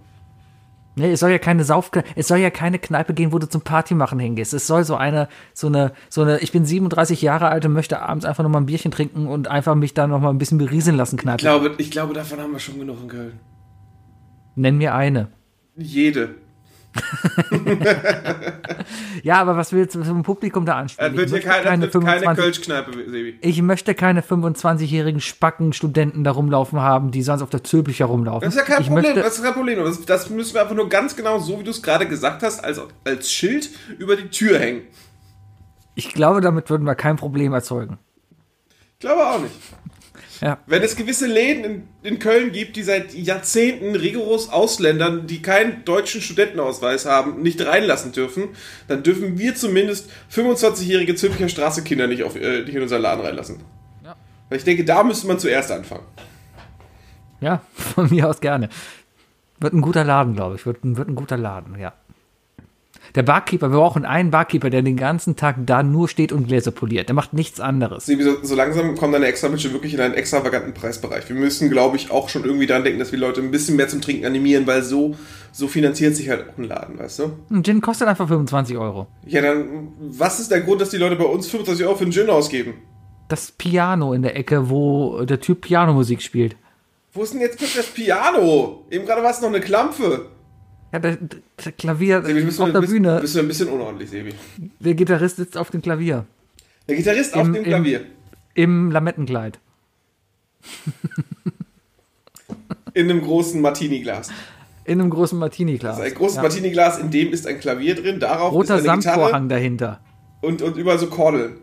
Nee, 0.98 1.12
es 1.12 1.20
soll 1.20 1.32
ja 1.32 1.40
keine 1.40 1.66
Sauf, 1.66 1.92
es 2.16 2.28
soll 2.28 2.38
ja 2.38 2.50
keine 2.50 2.80
Kneipe 2.80 3.14
gehen, 3.14 3.34
wo 3.34 3.40
du 3.40 3.50
zum 3.50 3.62
Party 3.62 3.96
machen 3.96 4.18
hingehst. 4.18 4.54
Es 4.54 4.66
soll 4.66 4.86
so 4.86 4.96
eine, 4.96 5.28
so 5.54 5.68
eine, 5.68 5.92
so 6.10 6.22
eine, 6.22 6.40
ich 6.40 6.54
bin 6.54 6.66
37 6.66 7.22
Jahre 7.22 7.50
alt 7.50 7.66
und 7.66 7.74
möchte 7.74 8.02
abends 8.02 8.26
einfach 8.26 8.44
noch 8.44 8.50
mal 8.50 8.60
ein 8.60 8.66
Bierchen 8.66 8.92
trinken 8.92 9.28
und 9.28 9.50
einfach 9.50 9.76
mich 9.76 9.94
da 9.94 10.08
noch 10.08 10.22
mal 10.22 10.30
ein 10.30 10.38
bisschen 10.38 10.58
berieseln 10.58 10.96
lassen, 10.96 11.18
Kneipe. 11.18 11.38
Ich 11.38 11.44
glaube, 11.44 11.76
ich 11.78 11.92
glaube, 11.92 12.14
davon 12.14 12.40
haben 12.40 12.54
wir 12.54 12.60
schon 12.60 12.80
genug 12.80 13.02
in 13.02 13.10
Köln. 13.10 13.40
Nenn 14.56 14.78
mir 14.78 14.96
eine. 14.96 15.28
Jede. 15.76 16.36
Ja, 19.24 19.42
aber 19.42 19.58
was 19.58 19.74
willst 19.74 19.96
du 19.96 20.04
zum 20.04 20.24
Publikum 20.24 20.66
da 20.66 20.76
anspielen? 20.76 21.14
Es 21.14 21.18
wird 21.18 21.30
hier 21.30 21.38
möchte 21.38 21.50
kein, 21.64 21.82
es 21.82 21.94
wird 21.94 22.06
keine 22.06 22.20
25 22.20 22.44
Kölschkneipe, 22.44 22.92
Sebi. 23.10 23.38
ich 23.42 23.62
möchte 23.62 23.96
keine 23.96 24.22
25-jährigen 24.22 25.22
Spacken 25.22 25.74
Studenten 25.74 26.24
da 26.24 26.32
rumlaufen 26.32 26.80
haben, 26.80 27.12
die 27.12 27.24
sonst 27.24 27.42
auf 27.42 27.50
der 27.50 27.64
Zülpicher 27.64 28.06
rumlaufen. 28.06 28.42
Das 28.42 28.56
ist 28.56 28.60
ja 28.60 28.66
kein 28.66 28.82
ich 28.82 28.88
Problem, 28.88 29.14
Möchte, 29.14 29.22
das 29.22 29.38
ist 29.38 29.44
kein 29.44 29.54
Problem. 29.54 29.80
Das, 29.84 30.06
das 30.06 30.30
müssen 30.30 30.54
wir 30.54 30.62
einfach 30.62 30.76
nur 30.76 30.90
ganz 30.90 31.16
genau, 31.16 31.40
so 31.40 31.60
wie 31.60 31.64
du 31.64 31.72
es 31.72 31.82
gerade 31.82 32.08
gesagt 32.08 32.44
hast, 32.44 32.64
als, 32.64 32.80
als 33.04 33.32
Schild 33.32 33.70
über 33.98 34.16
die 34.16 34.30
Tür 34.30 34.60
hängen. 34.60 34.82
ich 35.96 36.14
glaube, 36.14 36.42
damit 36.42 36.70
würden 36.70 36.86
wir 36.86 36.96
kein 36.96 37.16
Problem 37.16 37.54
erzeugen. 37.54 37.98
Ich 38.94 39.00
glaube 39.00 39.26
auch 39.26 39.40
nicht. 39.40 39.56
Ja. 40.42 40.58
Wenn 40.66 40.82
es 40.82 40.96
gewisse 40.96 41.28
Läden 41.28 41.64
in, 41.64 41.88
in 42.04 42.20
Köln 42.20 42.52
gibt, 42.52 42.76
die 42.76 42.84
seit 42.84 43.14
Jahrzehnten 43.14 43.96
rigoros 43.96 44.50
Ausländern, 44.50 45.28
die 45.28 45.42
keinen 45.42 45.86
deutschen 45.86 46.22
Studentenausweis 46.22 47.06
haben, 47.06 47.42
nicht 47.42 47.66
reinlassen 47.66 48.12
dürfen, 48.12 48.50
dann 48.88 49.04
dürfen 49.04 49.38
wir 49.38 49.56
zumindest 49.56 50.10
25-jährige 50.32 51.16
Zülpicher 51.16 51.50
Straße-Kinder 51.50 52.08
nicht, 52.08 52.24
auf, 52.24 52.36
äh, 52.36 52.62
nicht 52.62 52.76
in 52.76 52.82
unser 52.82 53.00
Laden 53.00 53.26
reinlassen. 53.26 53.62
Ja. 54.04 54.16
Weil 54.50 54.58
ich 54.58 54.64
denke, 54.64 54.86
da 54.86 55.04
müsste 55.04 55.28
man 55.28 55.40
zuerst 55.40 55.72
anfangen. 55.72 56.06
Ja, 57.40 57.62
von 57.74 58.10
mir 58.10 58.30
aus 58.30 58.42
gerne. 58.42 58.70
Wird 59.60 59.74
ein 59.74 59.82
guter 59.82 60.04
Laden, 60.04 60.36
glaube 60.36 60.56
ich. 60.56 60.66
Wird 60.66 60.84
ein, 60.84 60.98
wird 60.98 61.08
ein 61.08 61.16
guter 61.16 61.38
Laden, 61.38 61.80
ja. 61.80 61.94
Der 63.16 63.24
Barkeeper, 63.24 63.72
wir 63.72 63.78
brauchen 63.78 64.04
einen 64.04 64.30
Barkeeper, 64.30 64.70
der 64.70 64.82
den 64.82 64.98
ganzen 64.98 65.38
Tag 65.38 65.56
da 65.66 65.84
nur 65.84 66.10
steht 66.10 66.34
und 66.34 66.48
Gläser 66.48 66.72
poliert. 66.72 67.08
Der 67.08 67.16
macht 67.16 67.32
nichts 67.32 67.62
anderes. 67.62 68.06
So, 68.06 68.14
so 68.44 68.56
langsam 68.56 68.98
kommen 68.98 69.14
deine 69.14 69.28
Extrawünsche 69.28 69.72
wirklich 69.72 69.94
in 69.94 70.02
einen 70.02 70.16
extravaganten 70.16 70.74
Preisbereich. 70.74 71.30
Wir 71.30 71.36
müssen, 71.38 71.70
glaube 71.70 71.96
ich, 71.96 72.12
auch 72.12 72.28
schon 72.28 72.44
irgendwie 72.44 72.68
daran 72.68 72.84
denken, 72.84 73.00
dass 73.00 73.14
wir 73.14 73.20
Leute 73.20 73.40
ein 73.40 73.52
bisschen 73.52 73.78
mehr 73.78 73.88
zum 73.88 74.02
Trinken 74.02 74.26
animieren, 74.26 74.68
weil 74.68 74.84
so, 74.84 75.16
so 75.54 75.70
finanziert 75.70 76.16
sich 76.18 76.30
halt 76.30 76.50
auch 76.50 76.58
ein 76.58 76.66
Laden, 76.66 77.00
weißt 77.00 77.20
du? 77.20 77.32
Ein 77.50 77.64
Gin 77.64 77.80
kostet 77.80 78.10
einfach 78.10 78.28
25 78.28 78.76
Euro. 78.78 79.08
Ja, 79.26 79.42
dann, 79.42 79.94
was 80.00 80.42
ist 80.42 80.52
der 80.52 80.60
Grund, 80.60 80.82
dass 80.82 80.90
die 80.90 80.98
Leute 80.98 81.16
bei 81.16 81.24
uns 81.24 81.48
25 81.48 81.86
Euro 81.86 81.96
für 81.96 82.04
einen 82.04 82.12
Gin 82.12 82.30
ausgeben? 82.30 82.74
Das 83.30 83.52
Piano 83.52 84.12
in 84.12 84.24
der 84.24 84.36
Ecke, 84.36 84.70
wo 84.70 85.24
der 85.24 85.40
Typ 85.40 85.62
Pianomusik 85.62 86.22
spielt. 86.22 86.58
Wo 87.14 87.24
ist 87.24 87.34
denn 87.34 87.40
jetzt 87.40 87.62
das 87.62 87.86
Piano? 87.86 88.86
Eben 88.92 89.06
gerade 89.06 89.24
war 89.24 89.32
es 89.32 89.40
noch 89.40 89.48
eine 89.48 89.62
Klampfe. 89.62 90.26
Ja, 90.96 91.00
der, 91.00 91.18
der 91.18 91.72
Klavier 91.74 92.22
Sebi, 92.24 92.48
auf 92.48 92.72
der 92.72 92.80
bist, 92.80 92.94
Bühne. 92.94 93.20
bist 93.20 93.36
du 93.36 93.40
ein 93.40 93.48
bisschen 93.50 93.68
unordentlich, 93.68 94.10
Sebi. 94.10 94.34
Der 94.80 94.94
Gitarrist 94.94 95.36
sitzt 95.36 95.58
auf 95.58 95.70
dem 95.70 95.82
Klavier. 95.82 96.26
Der 96.88 96.96
Gitarrist 96.96 97.34
auf 97.36 97.46
Im- 97.48 97.54
dem 97.54 97.64
im- 97.64 97.70
Klavier. 97.70 98.06
Im 98.54 98.92
Lamettenkleid. 98.92 99.60
In 102.94 103.10
einem 103.10 103.22
großen 103.22 103.60
Martini-Glas. 103.60 104.30
In 104.86 105.02
einem 105.02 105.10
großen 105.10 105.38
Martini-Glas. 105.38 105.98
Also 105.98 106.08
ein 106.10 106.14
großes 106.16 106.38
Ja. 106.38 106.42
Martini-Glas, 106.44 107.00
in 107.00 107.12
dem 107.12 107.34
ist 107.34 107.46
ein 107.46 107.60
Klavier 107.60 107.96
drin, 107.96 108.22
darauf 108.22 108.54
Roter 108.54 108.78
ist 108.78 108.88
eine 108.88 109.02
Samtvorhang 109.02 109.50
dahinter. 109.50 110.00
und, 110.42 110.62
und 110.62 110.78
überall 110.78 110.98
so 111.00 111.08
Kordeln. 111.08 111.58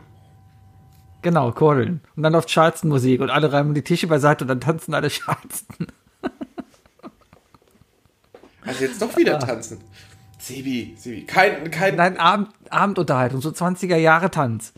Genau, 1.23 1.53
Kordeln. 1.53 2.01
Und 2.17 2.23
dann 2.25 2.35
läuft 2.35 2.51
Charleston-Musik 2.51 3.23
und 3.23 3.31
alle 3.31 3.51
reiben 3.51 3.73
die 3.73 3.81
Tische 3.83 4.09
beiseite 4.09 4.45
und 4.45 4.49
dann 4.49 4.61
tanzen 4.61 4.93
alle 4.93 5.09
Charleston. 5.09 5.87
Also 8.65 8.85
jetzt 8.85 9.01
doch 9.03 9.17
wieder 9.17 9.39
tanzen. 9.39 9.79
Sebi, 10.39 10.95
Sebi, 10.99 11.25
kein, 11.25 11.71
kein, 11.71 11.97
Nein, 11.97 12.17
Abend, 12.19 12.49
Abendunterhaltung, 12.71 13.41
so 13.41 13.51
20er 13.51 13.97
Jahre 13.97 14.31
Tanz. 14.31 14.73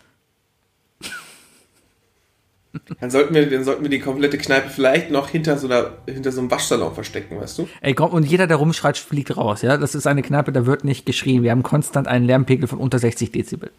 Dann 3.00 3.10
sollten 3.10 3.34
wir, 3.34 3.48
dann 3.48 3.64
sollten 3.64 3.82
wir 3.82 3.88
die 3.88 4.00
komplette 4.00 4.36
Kneipe 4.36 4.68
vielleicht 4.68 5.10
noch 5.10 5.28
hinter 5.28 5.56
so, 5.58 5.68
einer, 5.68 5.92
hinter 6.06 6.32
so 6.32 6.40
einem 6.40 6.50
Waschsalon 6.50 6.92
verstecken, 6.92 7.40
weißt 7.40 7.58
du? 7.58 7.68
Ey, 7.80 7.94
komm, 7.94 8.10
und 8.10 8.24
jeder, 8.24 8.46
der 8.46 8.56
rumschreit, 8.56 8.98
fliegt 8.98 9.36
raus, 9.36 9.62
ja? 9.62 9.76
Das 9.76 9.94
ist 9.94 10.06
eine 10.06 10.22
Kneipe, 10.22 10.50
da 10.50 10.66
wird 10.66 10.84
nicht 10.84 11.06
geschrien. 11.06 11.42
Wir 11.44 11.52
haben 11.52 11.62
konstant 11.62 12.08
einen 12.08 12.26
Lärmpegel 12.26 12.66
von 12.66 12.78
unter 12.78 12.98
60 12.98 13.30
Dezibel. 13.30 13.70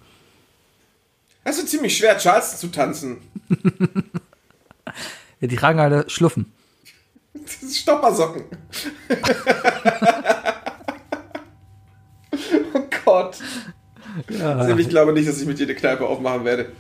Das 1.44 1.58
ist 1.58 1.70
ziemlich 1.70 1.98
schwer, 1.98 2.18
Charleston 2.18 2.60
zu 2.60 2.68
tanzen. 2.76 3.18
Ja, 5.42 5.50
die 5.50 5.56
tragen 5.58 5.80
alle 5.80 6.10
Schluffen. 6.10 6.52
Stoppersocken. 7.72 8.44
oh 12.74 12.82
Gott. 13.06 13.38
Sebi, 14.28 14.82
ich 14.82 14.90
glaube 14.90 15.14
nicht, 15.14 15.28
dass 15.28 15.42
ich 15.42 15.48
mit 15.48 15.60
dir 15.60 15.66
eine 15.66 15.76
Kneipe 15.76 16.06
aufmachen 16.06 16.46
werde. 16.46 16.72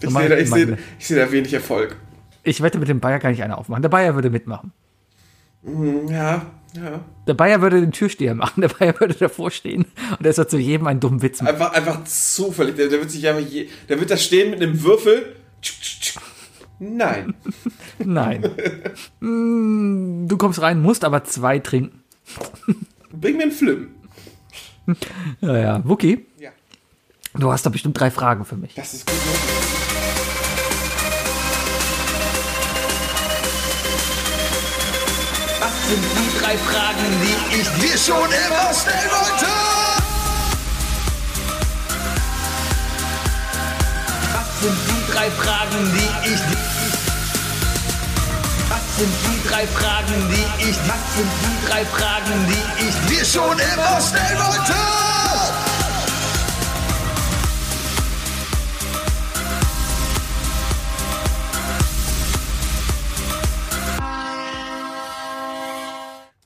Ich 0.00 0.10
sehe 0.10 0.28
da, 0.28 0.36
ich 0.36 0.50
ich 0.98 1.06
sehe 1.06 1.16
da 1.16 1.30
wenig 1.30 1.52
Erfolg. 1.52 1.96
Ich 2.42 2.62
wette, 2.62 2.78
mit 2.78 2.88
dem 2.88 3.00
Bayer 3.00 3.18
kann 3.18 3.32
ich 3.32 3.42
eine 3.42 3.56
aufmachen. 3.56 3.82
Der 3.82 3.88
Bayer 3.88 4.14
würde 4.14 4.30
mitmachen. 4.30 4.72
Ja, 6.08 6.46
ja. 6.74 7.04
Der 7.28 7.34
Bayer 7.34 7.60
würde 7.60 7.80
den 7.80 7.92
Türsteher 7.92 8.34
machen. 8.34 8.62
Der 8.62 8.68
Bayer 8.68 8.98
würde 8.98 9.14
davor 9.14 9.50
stehen 9.50 9.84
und 10.18 10.26
er 10.26 10.32
soll 10.32 10.48
zu 10.48 10.58
jedem 10.58 10.86
einen 10.86 10.98
dummen 10.98 11.22
Witz 11.22 11.40
machen. 11.40 11.54
Einfach, 11.54 11.72
einfach 11.72 12.04
zufällig. 12.04 12.74
Der, 12.76 12.88
der 12.88 12.98
wird 12.98 13.10
sich 13.10 13.28
einfach 13.28 13.48
je, 13.48 13.68
der 13.88 14.00
wird 14.00 14.10
da 14.10 14.16
stehen 14.16 14.50
mit 14.50 14.62
einem 14.62 14.82
Würfel. 14.82 15.36
Nein. 16.82 17.34
Nein. 17.98 18.42
Mm, 19.20 20.26
du 20.26 20.36
kommst 20.36 20.60
rein, 20.60 20.82
musst 20.82 21.04
aber 21.04 21.22
zwei 21.22 21.60
trinken. 21.60 22.02
Bring 23.12 23.36
mir 23.36 23.44
einen 23.44 23.52
Flim. 23.52 23.88
Ja, 25.40 25.56
ja. 25.56 25.88
Wookie, 25.88 26.26
Ja. 26.40 26.50
du 27.34 27.52
hast 27.52 27.64
da 27.64 27.70
bestimmt 27.70 27.98
drei 28.00 28.10
Fragen 28.10 28.44
für 28.44 28.56
mich. 28.56 28.74
Das 28.74 28.94
ist 28.94 29.06
gut. 29.06 29.14
möglich. 29.14 30.72
Was 35.60 35.88
sind 35.88 36.02
die 36.02 36.38
drei 36.40 36.56
Fragen, 36.58 37.06
die 37.22 37.60
ich 37.60 37.68
dir 37.80 37.96
schon 37.98 38.28
immer 38.28 38.74
stellen 38.74 39.10
wollte? 39.10 39.46
Was 44.34 44.60
sind 44.60 44.78
die 44.88 45.01
drei 45.12 45.30
Fragen, 45.30 45.92
die 45.92 46.32
ich 46.32 46.40
Was 48.68 48.96
sind 48.96 49.12
die 49.26 49.48
drei 49.48 49.66
Fragen, 49.66 50.30
die 50.30 50.64
ich 50.70 50.76
Was 50.88 51.16
sind 51.16 51.30
die 51.42 51.66
drei 51.68 51.84
Fragen, 51.84 52.46
die 52.48 52.84
ich 52.86 53.18
dir 53.18 53.24
schon 53.24 53.58
immer 53.58 54.00
stellen 54.00 54.38
wollte? 54.38 54.74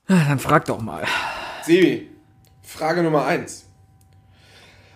Dann 0.09 0.39
frag 0.39 0.65
doch 0.67 0.81
mal. 0.81 1.05
Sebi, 1.65 2.11
Frage 2.63 3.03
Nummer 3.03 3.25
eins. 3.27 3.65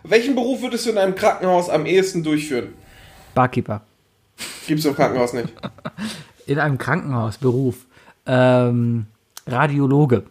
Welchen 0.02 0.34
Beruf 0.34 0.60
würdest 0.62 0.86
du 0.86 0.90
in 0.90 0.98
einem 0.98 1.14
Krankenhaus 1.14 1.68
am 1.68 1.86
ehesten 1.86 2.22
durchführen? 2.22 2.74
Barkeeper. 3.34 3.82
Gibt's 4.66 4.84
im 4.84 4.94
Krankenhaus 4.94 5.32
nicht. 5.32 5.52
In 6.46 6.58
einem 6.58 6.78
Krankenhaus, 6.78 7.38
Beruf. 7.38 7.86
Ähm, 8.26 9.06
Radiologe. 9.46 10.24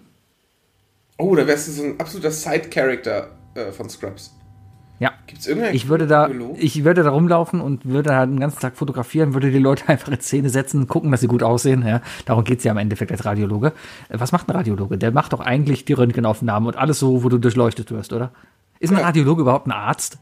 Oh, 1.18 1.36
da 1.36 1.46
wärst 1.48 1.68
du 1.68 1.72
so 1.72 1.84
ein 1.84 2.00
absoluter 2.00 2.32
Side-Character 2.32 3.28
äh, 3.56 3.72
von 3.72 3.90
Scrubs. 3.90 4.34
Ja. 5.00 5.12
Gibt's 5.28 5.48
irgendeinen 5.48 5.76
Ich 5.76 5.88
würde 5.88 6.08
da, 6.08 6.24
Radiologen? 6.24 6.58
ich 6.60 6.84
würde 6.84 7.04
da 7.04 7.10
rumlaufen 7.12 7.62
und 7.62 7.86
würde 7.86 8.16
halt 8.16 8.30
den 8.30 8.40
ganzen 8.40 8.60
Tag 8.60 8.76
fotografieren, 8.76 9.34
würde 9.34 9.52
die 9.52 9.60
Leute 9.60 9.84
einfach 9.88 10.12
in 10.12 10.20
Szene 10.22 10.50
setzen, 10.50 10.88
gucken, 10.88 11.12
dass 11.12 11.22
sie 11.22 11.28
gut 11.28 11.44
aussehen. 11.44 11.86
Ja, 11.86 12.02
darum 12.26 12.44
geht's 12.44 12.64
ja 12.64 12.72
im 12.72 12.78
Endeffekt 12.78 13.12
als 13.12 13.26
Radiologe. 13.26 13.74
Äh, 14.10 14.20
Was 14.20 14.32
macht 14.32 14.50
ein 14.50 14.56
Radiologe? 14.56 14.98
Der 14.98 15.12
macht 15.12 15.34
doch 15.34 15.40
eigentlich 15.42 15.86
die 15.86 15.94
Röntgenaufnahmen 15.94 16.68
und 16.68 16.78
alles 16.78 17.00
so, 17.00 17.24
wo 17.24 17.30
du 17.30 17.38
durchleuchtet 17.38 17.92
wirst, 17.92 18.14
oder? 18.14 18.32
Ist 18.80 18.92
ein 18.94 18.98
Radiologe 19.00 19.42
überhaupt 19.42 19.68
ein 19.68 19.72
Arzt? 19.74 20.18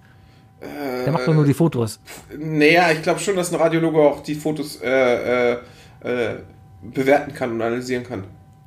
Der 0.61 1.11
macht 1.11 1.27
doch 1.27 1.33
nur 1.33 1.45
die 1.45 1.53
Fotos. 1.53 1.99
Naja, 2.37 2.91
ich 2.91 3.01
glaube 3.01 3.19
schon, 3.19 3.35
dass 3.35 3.53
ein 3.53 3.59
Radiologe 3.59 3.99
auch 3.99 4.23
die 4.23 4.35
Fotos 4.35 4.81
äh, 4.81 5.53
äh, 5.53 5.57
äh, 6.03 6.35
bewerten 6.81 7.33
kann 7.33 7.51
und 7.51 7.61
analysieren 7.61 8.03
kann. 8.03 8.23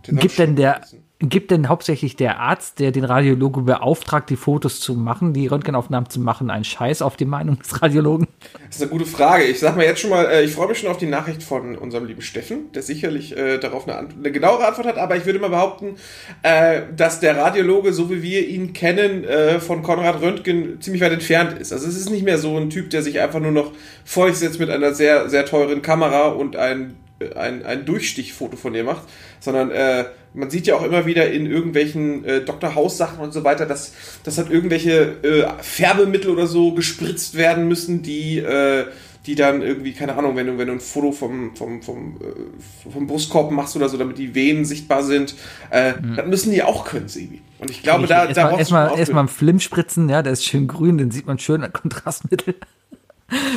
Soll 0.07 0.17
Gibt 0.17 0.39
denn 0.39 0.57
der, 0.57 0.81
wissen. 0.83 1.05
Gibt 1.21 1.51
denn 1.51 1.69
hauptsächlich 1.69 2.17
der 2.17 2.41
Arzt, 2.41 2.81
der 2.81 2.93
den 2.93 3.05
Radiologe 3.05 3.61
beauftragt, 3.61 4.31
die 4.31 4.37
Fotos 4.37 4.81
zu 4.81 4.95
machen, 4.95 5.35
die 5.35 5.47
Röntgenaufnahmen 5.47 6.09
zu 6.09 6.19
machen, 6.19 6.51
einen 6.51 6.65
Scheiß 6.65 7.03
auf 7.03 7.17
die 7.17 7.27
Meinung 7.27 7.59
des 7.59 7.83
Radiologen? 7.83 8.27
Das 8.67 8.77
ist 8.77 8.83
eine 8.83 8.91
gute 8.91 9.05
Frage. 9.05 9.45
Ich 9.45 9.61
sag 9.61 9.77
mal 9.77 9.85
jetzt 9.85 10.01
schon 10.01 10.11
mal, 10.11 10.25
äh, 10.25 10.43
ich 10.45 10.53
freue 10.53 10.69
mich 10.69 10.79
schon 10.79 10.89
auf 10.89 10.97
die 10.97 11.07
Nachricht 11.07 11.43
von 11.43 11.77
unserem 11.77 12.07
lieben 12.07 12.23
Steffen, 12.23 12.73
der 12.73 12.83
sicherlich 12.83 13.37
äh, 13.37 13.59
darauf 13.59 13.87
eine, 13.87 14.09
eine 14.09 14.33
genauere 14.33 14.67
Antwort 14.67 14.87
hat, 14.87 14.97
aber 14.97 15.17
ich 15.17 15.27
würde 15.27 15.39
mal 15.39 15.51
behaupten, 15.51 15.97
äh, 16.43 16.83
dass 16.97 17.21
der 17.21 17.37
Radiologe, 17.37 17.93
so 17.93 18.11
wie 18.11 18.23
wir 18.23 18.49
ihn 18.49 18.73
kennen, 18.73 19.25
äh, 19.25 19.61
von 19.61 19.83
Konrad 19.83 20.23
Röntgen 20.23 20.81
ziemlich 20.81 21.03
weit 21.03 21.13
entfernt 21.13 21.59
ist. 21.59 21.73
Also 21.73 21.87
es 21.87 21.97
ist 21.97 22.11
nicht 22.11 22.25
mehr 22.25 22.39
so 22.39 22.57
ein 22.57 22.71
Typ, 22.71 22.89
der 22.89 23.03
sich 23.03 23.21
einfach 23.21 23.41
nur 23.41 23.53
noch 23.53 23.73
vor 24.07 24.29
sich 24.29 24.39
setzt 24.39 24.59
mit 24.59 24.71
einer 24.71 24.95
sehr, 24.95 25.29
sehr 25.29 25.45
teuren 25.45 25.83
Kamera 25.83 26.29
und 26.29 26.57
ein, 26.57 26.97
ein, 27.35 27.65
ein 27.65 27.85
Durchstichfoto 27.85 28.57
von 28.57 28.73
dir 28.73 28.85
macht, 28.85 29.03
sondern 29.41 29.71
äh, 29.71 30.05
man 30.35 30.51
sieht 30.51 30.67
ja 30.67 30.77
auch 30.77 30.83
immer 30.83 31.07
wieder 31.07 31.31
in 31.31 31.47
irgendwelchen 31.47 32.25
äh, 32.25 32.41
Dr. 32.43 32.75
House 32.75 32.97
Sachen 32.97 33.19
und 33.21 33.33
so 33.33 33.45
weiter, 33.45 33.67
dass, 33.67 33.93
dass 34.25 34.39
halt 34.39 34.51
irgendwelche 34.51 35.17
äh, 35.23 35.63
Färbemittel 35.63 36.31
oder 36.31 36.47
so 36.47 36.73
gespritzt 36.73 37.37
werden 37.37 37.69
müssen, 37.69 38.03
die, 38.03 38.39
äh, 38.39 38.87
die 39.27 39.35
dann 39.35 39.61
irgendwie, 39.61 39.93
keine 39.93 40.17
Ahnung, 40.17 40.37
wenn 40.37 40.47
du, 40.47 40.59
wenn 40.59 40.69
du 40.69 40.73
ein 40.75 40.81
Foto 40.81 41.13
vom, 41.13 41.55
vom, 41.57 41.83
vom, 41.83 42.17
äh, 42.21 42.91
vom 42.91 43.07
Brustkorb 43.07 43.51
machst 43.51 43.77
oder 43.77 43.89
so, 43.89 43.99
damit 43.99 44.19
die 44.19 44.35
Venen 44.35 44.65
sichtbar 44.65 45.03
sind, 45.03 45.35
äh, 45.71 45.95
das 46.17 46.27
müssen 46.27 46.53
die 46.53 46.63
auch 46.63 46.85
können, 46.85 47.09
Sebi. 47.09 47.43
Und 47.59 47.71
ich 47.71 47.83
glaube, 47.83 48.07
da, 48.07 48.27
da 48.27 48.29
erstmal 48.29 48.49
brauchst 48.53 48.55
du 48.55 48.59
erstmal 48.59 48.99
erstmal 48.99 49.29
Film 49.29 49.61
spritzen, 49.61 50.09
ja, 50.09 50.23
der 50.23 50.33
ist 50.33 50.45
schön 50.45 50.67
grün, 50.67 50.97
den 50.97 51.11
sieht 51.11 51.27
man 51.27 51.39
schön 51.39 51.63
als 51.63 51.73
Kontrastmittel. 51.73 52.55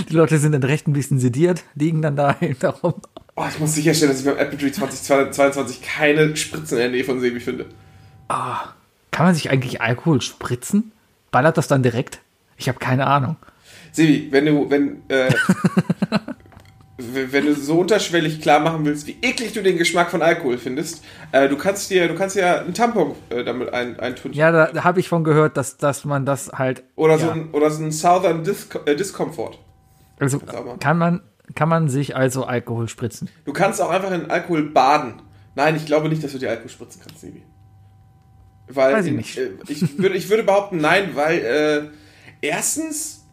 Die 0.10 0.14
Leute 0.14 0.38
sind 0.38 0.52
dann 0.52 0.64
recht 0.64 0.88
ein 0.88 0.94
bisschen 0.94 1.20
sediert, 1.20 1.64
liegen 1.76 2.02
dann 2.02 2.16
da 2.16 2.36
darum. 2.60 2.96
Oh, 3.36 3.46
ich 3.50 3.60
muss 3.60 3.74
sicherstellen, 3.74 4.12
dass 4.12 4.20
ich 4.20 4.26
beim 4.26 4.38
Apple 4.38 4.58
Tree 4.58 4.72
2022 4.72 5.82
keine 5.82 6.36
Spritzen 6.36 6.78
in 6.78 6.84
der 6.84 6.92
Nähe 6.92 7.04
von 7.04 7.20
Sebi 7.20 7.40
finde. 7.40 7.66
Kann 9.14 9.26
man 9.28 9.36
sich 9.36 9.50
eigentlich 9.50 9.82
Alkohol 9.82 10.22
spritzen? 10.22 10.92
Ballert 11.32 11.58
das 11.58 11.68
dann 11.68 11.84
direkt? 11.84 12.20
Ich 12.58 12.68
habe 12.68 12.80
keine 12.80 13.08
Ahnung. 13.08 13.38
Sebi, 13.92 14.28
wenn 14.32 14.46
du, 14.46 14.70
wenn, 14.70 15.02
äh, 15.10 15.32
wenn 16.98 17.46
du 17.46 17.56
so 17.56 17.80
unterschwellig 17.80 18.42
klar 18.42 18.60
machen 18.60 18.86
willst, 18.86 19.08
wie 19.08 19.18
eklig 19.22 19.54
du 19.54 19.62
den 19.62 19.78
Geschmack 19.78 20.12
von 20.12 20.22
Alkohol 20.22 20.58
findest, 20.58 21.04
äh, 21.32 21.50
du 21.50 21.58
kannst 21.58 21.90
dir, 21.90 22.08
du 22.08 22.16
kannst 22.16 22.36
ja 22.36 22.60
einen 22.60 22.74
Tampon 22.74 23.16
äh, 23.30 23.44
damit 23.44 23.74
ein, 23.74 24.00
eintun. 24.00 24.34
Ja, 24.34 24.52
da, 24.52 24.72
da 24.72 24.84
habe 24.84 25.00
ich 25.00 25.10
von 25.10 25.24
gehört, 25.24 25.58
dass, 25.58 25.78
dass 25.78 26.06
man 26.06 26.26
das 26.26 26.52
halt. 26.54 26.84
Oder, 26.96 27.18
so 27.18 27.28
ja. 27.28 27.34
ein, 27.34 27.52
oder 27.52 27.70
so 27.72 27.84
ein 27.84 27.92
Southern 27.92 28.44
Dis 28.44 28.68
äh, 28.86 28.96
Discomfort. 28.96 29.60
Also 30.20 30.40
kann 30.80 30.98
man, 30.98 31.22
kann 31.56 31.70
man 31.70 31.90
sich 31.90 32.16
also 32.16 32.46
Alkohol 32.46 32.88
spritzen. 32.88 33.30
Du 33.46 33.54
kannst 33.54 33.82
auch 33.82 33.90
einfach 33.90 34.12
in 34.12 34.30
Alkohol 34.30 34.64
baden. 34.64 35.22
Nein, 35.56 35.76
ich 35.76 35.86
glaube 35.86 36.10
nicht, 36.10 36.24
dass 36.24 36.32
du 36.32 36.40
dir 36.40 36.50
Alkohol 36.50 36.70
spritzen 36.70 37.02
kannst, 37.04 37.22
Sebi. 37.22 37.44
Weil 38.68 38.94
Weiß 38.94 39.06
ich 39.06 39.14
nicht. 39.14 39.38
Äh, 39.38 39.52
ich, 39.68 39.98
würde, 39.98 40.16
ich 40.16 40.30
würde 40.30 40.44
behaupten, 40.44 40.78
nein, 40.78 41.12
weil 41.16 41.40
äh, 41.40 41.90
erstens 42.42 43.26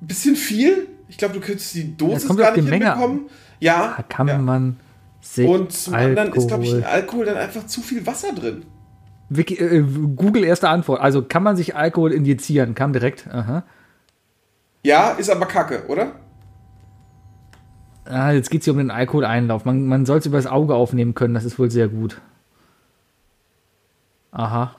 ein 0.00 0.06
bisschen 0.06 0.36
viel. 0.36 0.88
Ich 1.08 1.18
glaube, 1.18 1.34
du 1.34 1.40
könntest 1.40 1.74
die 1.74 1.96
Dosis 1.96 2.28
Ja, 2.28 2.34
gar 2.34 2.56
nicht 2.56 2.68
hinbekommen. 2.68 3.28
Ja. 3.60 3.94
Da 3.96 4.02
kann 4.02 4.28
ja. 4.28 4.38
man 4.38 4.80
sich 5.20 5.46
Und 5.46 5.72
zum 5.72 5.94
anderen 5.94 6.32
ist, 6.32 6.48
glaube 6.48 6.64
ich, 6.64 6.70
in 6.70 6.84
Alkohol. 6.84 6.94
Alkohol 6.94 7.24
dann 7.26 7.36
einfach 7.36 7.66
zu 7.66 7.80
viel 7.80 8.06
Wasser 8.06 8.32
drin. 8.32 8.64
Wiki, 9.28 9.54
äh, 9.54 9.82
Google 10.16 10.44
erste 10.44 10.68
Antwort. 10.68 11.00
Also 11.00 11.22
kann 11.22 11.42
man 11.42 11.56
sich 11.56 11.76
Alkohol 11.76 12.12
injizieren? 12.12 12.74
Kam 12.74 12.92
direkt. 12.92 13.28
Aha. 13.28 13.64
Ja, 14.84 15.10
ist 15.12 15.30
aber 15.30 15.46
kacke, 15.46 15.86
oder? 15.86 16.12
Ah, 18.12 18.32
jetzt 18.32 18.50
geht 18.50 18.60
es 18.60 18.66
hier 18.66 18.74
um 18.74 18.78
den 18.78 18.90
Alkoholeinlauf. 18.90 19.64
Man, 19.64 19.86
man 19.86 20.04
soll 20.04 20.18
es 20.18 20.26
übers 20.26 20.46
Auge 20.46 20.74
aufnehmen 20.74 21.14
können, 21.14 21.32
das 21.32 21.44
ist 21.44 21.58
wohl 21.58 21.70
sehr 21.70 21.88
gut. 21.88 22.20
Aha. 24.32 24.76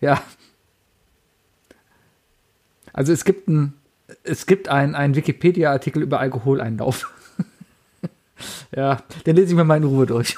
Ja. 0.00 0.22
Also 2.92 3.12
es 3.12 3.24
gibt 3.24 3.48
ein, 3.48 3.74
es 4.22 4.46
gibt 4.46 4.68
ein, 4.68 4.94
ein 4.94 5.16
Wikipedia-Artikel 5.16 6.02
über 6.02 6.20
Alkoholeinlauf. 6.20 7.12
ja, 8.76 9.02
den 9.26 9.34
lese 9.34 9.48
ich 9.48 9.54
mir 9.54 9.64
mal 9.64 9.76
in 9.76 9.84
Ruhe 9.84 10.06
durch. 10.06 10.36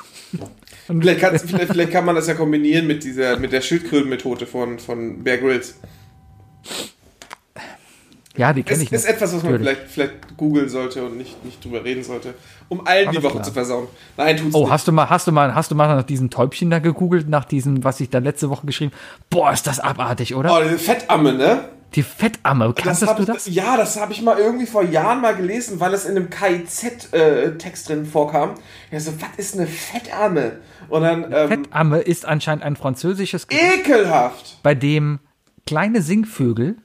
Vielleicht, 0.87 1.21
vielleicht, 1.21 1.73
vielleicht 1.73 1.93
kann 1.93 2.05
man 2.07 2.15
das 2.15 2.29
ja 2.29 2.35
kombinieren 2.35 2.87
mit 2.87 3.05
dieser, 3.05 3.39
mit 3.39 3.53
der 3.53 3.61
Schildkrötenmethode 3.61 4.47
von, 4.47 4.79
von 4.79 5.23
Bear 5.23 5.37
Grylls. 5.37 5.79
Ja, 8.37 8.53
die 8.53 8.63
kenne 8.63 8.77
Das 8.79 8.83
ich 8.85 8.93
ist 8.93 9.05
nicht. 9.05 9.15
etwas, 9.15 9.35
was 9.35 9.43
man 9.43 9.53
Natürlich. 9.53 9.77
vielleicht, 9.79 9.91
vielleicht 9.93 10.37
googeln 10.37 10.69
sollte 10.69 11.05
und 11.05 11.17
nicht, 11.19 11.45
nicht 11.45 11.63
drüber 11.65 11.85
reden 11.85 12.03
sollte, 12.03 12.35
um 12.69 12.87
allen 12.87 13.03
die 13.11 13.17
Alles 13.19 13.23
Woche 13.25 13.33
klar. 13.35 13.43
zu 13.45 13.53
versauen. 13.53 13.89
Nein, 14.17 14.37
tut's 14.39 14.55
Oh, 14.55 14.61
nicht. 14.63 14.71
hast 14.71 14.89
du 14.89 14.93
mal, 14.93 15.11
hast 15.11 15.27
du 15.27 15.33
mal, 15.33 15.55
hast 15.55 15.71
du 15.71 15.75
mal 15.75 15.95
nach 15.97 16.03
diesem 16.05 16.31
Täubchen 16.31 16.71
da 16.71 16.79
gegoogelt, 16.79 17.29
nach 17.29 17.45
diesem, 17.45 17.85
was 17.85 18.01
ich 18.01 18.09
da 18.11 18.19
letzte 18.19 18.49
Woche 18.51 18.67
geschrieben? 18.67 18.93
Boah, 19.31 19.53
ist 19.53 19.67
das 19.67 19.81
abartig, 19.81 20.35
oder? 20.35 20.57
Oh, 20.57 20.63
diese 20.63 20.79
Fettamme, 20.79 21.33
ne? 21.35 21.69
Die 21.95 22.03
Fettamme, 22.03 22.73
kanntest 22.73 23.07
hab 23.07 23.19
du 23.19 23.27
das? 23.27 23.47
Ja, 23.49 23.77
das 23.77 24.01
habe 24.01 24.13
ich 24.15 24.23
mal 24.23 24.39
irgendwie 24.39 24.65
vor 24.65 24.83
Jahren 24.83 25.21
mal 25.21 25.37
gelesen, 25.37 25.79
weil 25.79 25.93
es 25.93 26.07
in 26.07 26.17
einem 26.17 26.31
KIZ-Text 26.31 27.89
drin 27.89 28.07
vorkam. 28.07 28.55
Ja, 28.91 28.99
so, 29.01 29.13
was 29.21 29.29
ist 29.37 29.57
eine 29.59 29.67
Fettamme? 29.67 30.61
Und 30.89 31.03
dann, 31.03 31.25
ähm, 31.33 31.49
Fettamme 31.49 31.99
ist 32.01 32.25
anscheinend 32.27 32.65
ein 32.65 32.77
französisches 32.77 33.47
Gericht, 33.47 33.87
ekelhaft. 33.89 34.59
bei 34.63 34.75
dem 34.75 35.21
kleine 35.67 36.03
Singvögel 36.03 36.77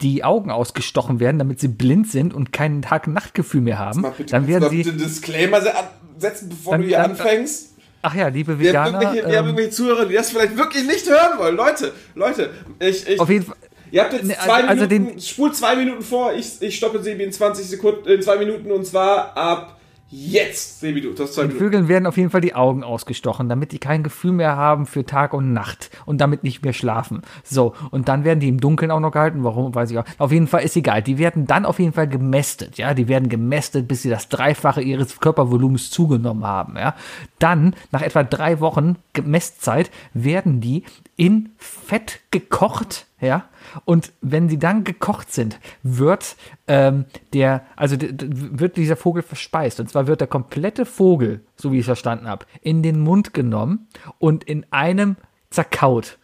die 0.00 0.22
Augen 0.24 0.50
ausgestochen 0.50 1.20
werden, 1.20 1.38
damit 1.38 1.60
sie 1.60 1.68
blind 1.68 2.08
sind 2.10 2.32
und 2.34 2.52
kein 2.52 2.82
Tag-Nacht-Gefühl 2.82 3.60
mehr 3.62 3.78
haben. 3.78 4.02
Mal 4.02 4.12
bitte, 4.16 4.30
Dann 4.32 4.46
werden 4.46 4.62
mal 4.64 4.70
sie, 4.70 4.76
bitte 4.78 4.90
einen 4.90 4.98
Disclaimer 4.98 5.60
se- 5.60 5.72
setzen, 6.18 6.48
bevor 6.50 6.72
Dann- 6.74 6.82
du 6.82 6.86
hier 6.88 6.98
dann- 6.98 7.10
anfängst. 7.12 7.74
ach 8.02 8.14
ja, 8.14 8.28
liebe 8.28 8.58
Wir 8.58 8.78
haben, 8.78 8.92
Veganer, 8.92 9.02
irgendwelche, 9.02 9.28
wir 9.28 9.38
haben 9.38 9.44
ähm, 9.44 9.46
irgendwelche 9.50 9.70
Zuhörer, 9.70 10.06
die 10.06 10.14
das 10.14 10.30
vielleicht 10.30 10.56
wirklich 10.56 10.86
nicht 10.86 11.08
hören 11.08 11.38
wollen. 11.38 11.56
Leute, 11.56 11.92
Leute, 12.14 12.50
ich, 12.78 13.08
ich, 13.08 13.18
auf 13.20 13.28
jeden 13.28 13.44
Fall, 13.46 13.56
Ihr 13.90 14.02
habt 14.02 14.12
jetzt 14.12 14.26
Ne, 14.26 14.36
zwei 14.44 14.64
also 14.64 14.84
Minuten, 14.86 15.12
den- 15.14 15.20
spult 15.20 15.56
zwei 15.56 15.74
Minuten 15.74 16.02
vor, 16.02 16.34
ich, 16.34 16.60
ich 16.60 16.76
stoppe 16.76 17.02
Sebi 17.02 17.24
in 17.24 17.32
20 17.32 17.66
Sekunden, 17.66 18.06
in 18.06 18.20
zwei 18.20 18.36
Minuten 18.36 18.70
und 18.70 18.86
zwar 18.86 19.34
ab 19.34 19.77
jetzt. 20.10 20.80
Sebi, 20.80 21.00
du, 21.00 21.12
du 21.12 21.22
hast 21.22 21.34
zwei 21.34 21.42
den 21.42 21.48
Minuten. 21.48 21.64
Vögeln 21.64 21.88
werden 21.88 22.06
auf 22.06 22.16
jeden 22.16 22.30
Fall 22.30 22.40
die 22.40 22.54
Augen 22.54 22.82
ausgestochen, 22.82 23.48
damit 23.48 23.72
die 23.72 23.78
kein 23.78 24.02
Gefühl 24.02 24.32
mehr 24.32 24.56
haben 24.56 24.86
für 24.86 25.04
Tag 25.04 25.34
und 25.34 25.52
Nacht 25.52 25.90
und 26.06 26.20
damit 26.20 26.44
nicht 26.44 26.64
mehr 26.64 26.72
schlafen. 26.72 27.22
So, 27.44 27.74
und 27.90 28.08
dann 28.08 28.24
werden 28.24 28.40
die 28.40 28.48
im 28.48 28.60
Dunkeln 28.60 28.90
auch 28.90 29.00
noch 29.00 29.12
gehalten. 29.12 29.44
Warum, 29.44 29.74
weiß 29.74 29.90
ich 29.90 29.98
auch. 29.98 30.04
Auf 30.18 30.32
jeden 30.32 30.46
Fall 30.46 30.62
ist 30.62 30.76
egal. 30.76 31.02
Die 31.02 31.18
werden 31.18 31.46
dann 31.46 31.64
auf 31.64 31.78
jeden 31.78 31.92
Fall 31.92 32.08
gemästet. 32.08 32.78
Ja, 32.78 32.94
die 32.94 33.08
werden 33.08 33.28
gemästet, 33.28 33.88
bis 33.88 34.02
sie 34.02 34.10
das 34.10 34.28
Dreifache 34.28 34.80
ihres 34.82 35.20
Körpervolumens 35.20 35.90
zugenommen 35.90 36.44
haben. 36.44 36.76
Ja, 36.76 36.94
dann, 37.38 37.74
nach 37.92 38.02
etwa 38.02 38.22
drei 38.22 38.60
Wochen 38.60 38.96
Gemästzeit, 39.12 39.90
werden 40.14 40.60
die 40.60 40.84
in 41.16 41.50
Fett 41.58 42.20
gekocht. 42.30 43.06
Ja, 43.20 43.46
und 43.84 44.12
wenn 44.20 44.48
sie 44.48 44.58
dann 44.58 44.84
gekocht 44.84 45.32
sind, 45.32 45.58
wird 45.82 46.36
ähm, 46.66 47.04
der, 47.32 47.62
also 47.76 47.96
wird 48.00 48.76
dieser 48.76 48.96
Vogel 48.96 49.22
verspeist. 49.22 49.80
Und 49.80 49.88
zwar 49.90 50.06
wird 50.06 50.20
der 50.20 50.28
komplette 50.28 50.86
Vogel, 50.86 51.44
so 51.56 51.72
wie 51.72 51.76
ich 51.76 51.82
es 51.82 51.86
verstanden 51.86 52.28
habe, 52.28 52.46
in 52.60 52.82
den 52.82 53.00
Mund 53.00 53.34
genommen 53.34 53.88
und 54.18 54.44
in 54.44 54.66
einem 54.70 55.16
zerkaut 55.50 56.18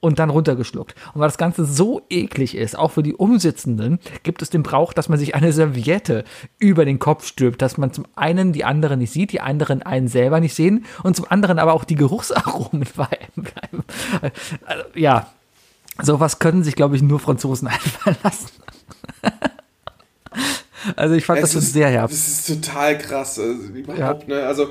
und 0.00 0.18
dann 0.18 0.30
runtergeschluckt. 0.30 0.94
Und 1.14 1.20
weil 1.20 1.28
das 1.28 1.38
Ganze 1.38 1.64
so 1.64 2.02
eklig 2.08 2.56
ist, 2.56 2.76
auch 2.76 2.90
für 2.90 3.02
die 3.02 3.14
Umsitzenden, 3.14 3.98
gibt 4.22 4.42
es 4.42 4.50
den 4.50 4.62
Brauch, 4.62 4.92
dass 4.92 5.08
man 5.08 5.18
sich 5.18 5.34
eine 5.34 5.52
Serviette 5.52 6.24
über 6.58 6.84
den 6.84 6.98
Kopf 6.98 7.26
stülpt, 7.26 7.62
dass 7.62 7.76
man 7.76 7.92
zum 7.92 8.06
einen 8.16 8.52
die 8.52 8.64
anderen 8.64 8.98
nicht 8.98 9.12
sieht, 9.12 9.32
die 9.32 9.40
anderen 9.40 9.82
einen 9.82 10.08
selber 10.08 10.40
nicht 10.40 10.54
sehen 10.54 10.86
und 11.02 11.16
zum 11.16 11.26
anderen 11.28 11.58
aber 11.58 11.74
auch 11.74 11.84
die 11.84 11.96
Geruchsaromen 11.96 12.86
bleiben. 12.94 13.46
Also, 14.66 14.84
ja, 14.94 15.28
sowas 16.02 16.38
können 16.38 16.64
sich, 16.64 16.74
glaube 16.76 16.96
ich, 16.96 17.02
nur 17.02 17.20
Franzosen 17.20 17.68
einfallen 17.68 18.16
lassen. 18.22 18.48
also 20.96 21.14
ich 21.14 21.24
fand 21.24 21.40
das 21.42 21.50
Es 21.50 21.52
schon 21.54 21.62
ist- 21.62 21.72
sehr 21.72 21.88
herb. 21.88 22.10
Das 22.10 22.28
ist 22.28 22.46
total 22.46 22.98
krass. 22.98 23.38
Also, 23.38 23.52
überhaupt, 23.72 24.28
ne? 24.28 24.42
Also 24.46 24.68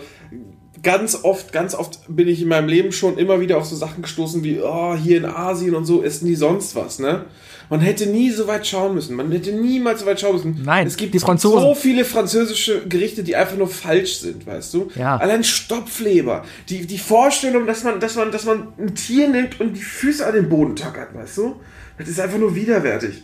ganz 0.84 1.20
oft, 1.24 1.52
ganz 1.52 1.76
oft 1.76 2.00
bin 2.08 2.28
ich 2.28 2.42
in 2.42 2.48
meinem 2.48 2.68
Leben 2.68 2.92
schon 2.92 3.18
immer 3.18 3.42
wieder 3.42 3.58
auf 3.58 3.66
so 3.66 3.76
Sachen 3.76 4.02
gestoßen 4.02 4.44
wie, 4.44 4.60
oh, 4.62 4.96
hier 4.96 5.18
in 5.18 5.26
Asien 5.26 5.76
und 5.76 5.86
so 5.86 6.04
essen 6.04 6.28
die 6.28 6.36
sonst 6.36 6.76
was, 6.76 7.00
ne? 7.00 7.26
Man 7.70 7.82
hätte 7.82 8.08
nie 8.08 8.32
so 8.32 8.48
weit 8.48 8.66
schauen 8.66 8.96
müssen. 8.96 9.16
Man 9.16 9.32
hätte 9.32 9.52
niemals 9.52 10.00
so 10.00 10.08
weit 10.08 10.20
schauen 10.20 10.34
müssen. 10.34 10.62
Nein, 10.66 10.88
es 10.88 10.98
gibt 10.98 11.14
die 11.14 11.20
Franzosen. 11.20 11.62
so 11.62 11.76
viele 11.76 12.04
französische 12.04 12.88
Gerichte, 12.88 13.22
die 13.22 13.36
einfach 13.36 13.58
nur 13.58 13.68
falsch 13.68 14.18
sind, 14.18 14.48
weißt 14.48 14.74
du? 14.74 14.90
Ja. 14.96 15.18
Allein 15.18 15.44
Stopfleber. 15.44 16.44
Die, 16.68 16.88
die 16.88 16.98
Vorstellung, 16.98 17.68
dass 17.68 17.84
man, 17.84 18.00
dass 18.00 18.16
man, 18.16 18.32
dass 18.32 18.46
man 18.46 18.70
ein 18.80 18.96
Tier 18.96 19.28
nimmt 19.28 19.62
und 19.62 19.74
die 19.74 19.82
Füße 19.82 20.26
an 20.26 20.34
den 20.34 20.50
Boden 20.50 20.76
tackert, 20.76 21.14
weißt 21.14 21.38
du? 21.38 21.58
Das 22.00 22.08
ist 22.08 22.20
einfach 22.20 22.40
nur 22.40 22.56
widerwärtig. 22.56 23.24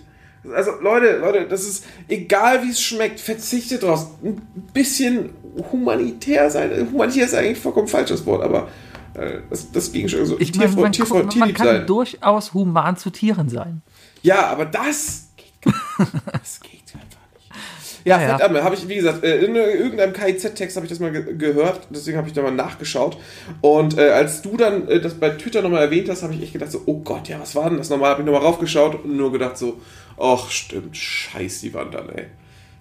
Also, 0.53 0.71
Leute, 0.81 1.17
Leute, 1.17 1.47
das 1.47 1.65
ist, 1.65 1.85
egal 2.07 2.63
wie 2.63 2.71
es 2.71 2.81
schmeckt, 2.81 3.19
verzichtet 3.19 3.83
draus. 3.83 4.07
Ein 4.23 4.41
bisschen 4.73 5.31
humanitär 5.71 6.49
sein. 6.49 6.89
Humanitär 6.91 7.25
ist 7.25 7.33
eigentlich 7.33 7.59
vollkommen 7.59 7.87
falsches 7.87 8.25
Wort, 8.25 8.43
aber 8.43 8.67
äh, 9.13 9.39
das, 9.49 9.71
das 9.71 9.91
ging 9.91 10.07
schon 10.07 10.25
so. 10.25 10.39
Ich 10.39 10.55
meine, 10.55 10.71
man, 10.71 10.91
Tierfreund, 10.91 11.25
man, 11.25 11.33
tierlieb 11.33 11.55
kann 11.55 11.67
sein. 11.67 11.87
durchaus 11.87 12.53
human 12.53 12.97
zu 12.97 13.09
Tieren 13.09 13.49
sein. 13.49 13.81
Ja, 14.21 14.47
aber 14.47 14.65
das 14.65 15.29
geht, 15.37 15.61
gar 15.61 15.73
nicht. 15.99 16.13
das 16.31 16.59
geht. 16.59 16.84
Ja, 18.05 18.21
Ja, 18.21 18.37
verdammt, 18.37 18.63
habe 18.63 18.75
ich, 18.75 18.87
wie 18.87 18.95
gesagt, 18.95 19.23
äh, 19.23 19.43
in 19.43 19.55
irgendeinem 19.55 20.13
KIZ-Text 20.13 20.75
habe 20.75 20.85
ich 20.85 20.91
das 20.91 20.99
mal 20.99 21.11
ge 21.11 21.35
gehört, 21.37 21.87
deswegen 21.89 22.17
habe 22.17 22.27
ich 22.27 22.33
da 22.33 22.43
mal 22.43 22.51
nachgeschaut. 22.51 23.17
Und 23.61 23.97
äh, 23.97 24.11
als 24.11 24.43
du 24.43 24.55
dann 24.57 24.87
äh, 24.87 25.01
das 25.01 25.15
bei 25.15 25.31
Twitter 25.31 25.63
nochmal 25.63 25.81
erwähnt 25.81 26.07
hast, 26.07 26.21
habe 26.21 26.35
ich 26.35 26.43
echt 26.43 26.53
gedacht 26.53 26.71
so, 26.71 26.83
oh 26.85 26.99
Gott, 26.99 27.27
ja, 27.27 27.39
was 27.39 27.55
war 27.55 27.67
denn 27.67 27.79
das 27.79 27.89
nochmal? 27.89 28.11
Habe 28.11 28.21
ich 28.21 28.25
nochmal 28.27 28.43
raufgeschaut 28.43 29.03
und 29.03 29.17
nur 29.17 29.31
gedacht 29.31 29.57
so, 29.57 29.81
ach 30.19 30.51
stimmt, 30.51 30.95
scheiß 30.95 31.61
die 31.61 31.73
Wandern, 31.73 32.09
ey. 32.09 32.25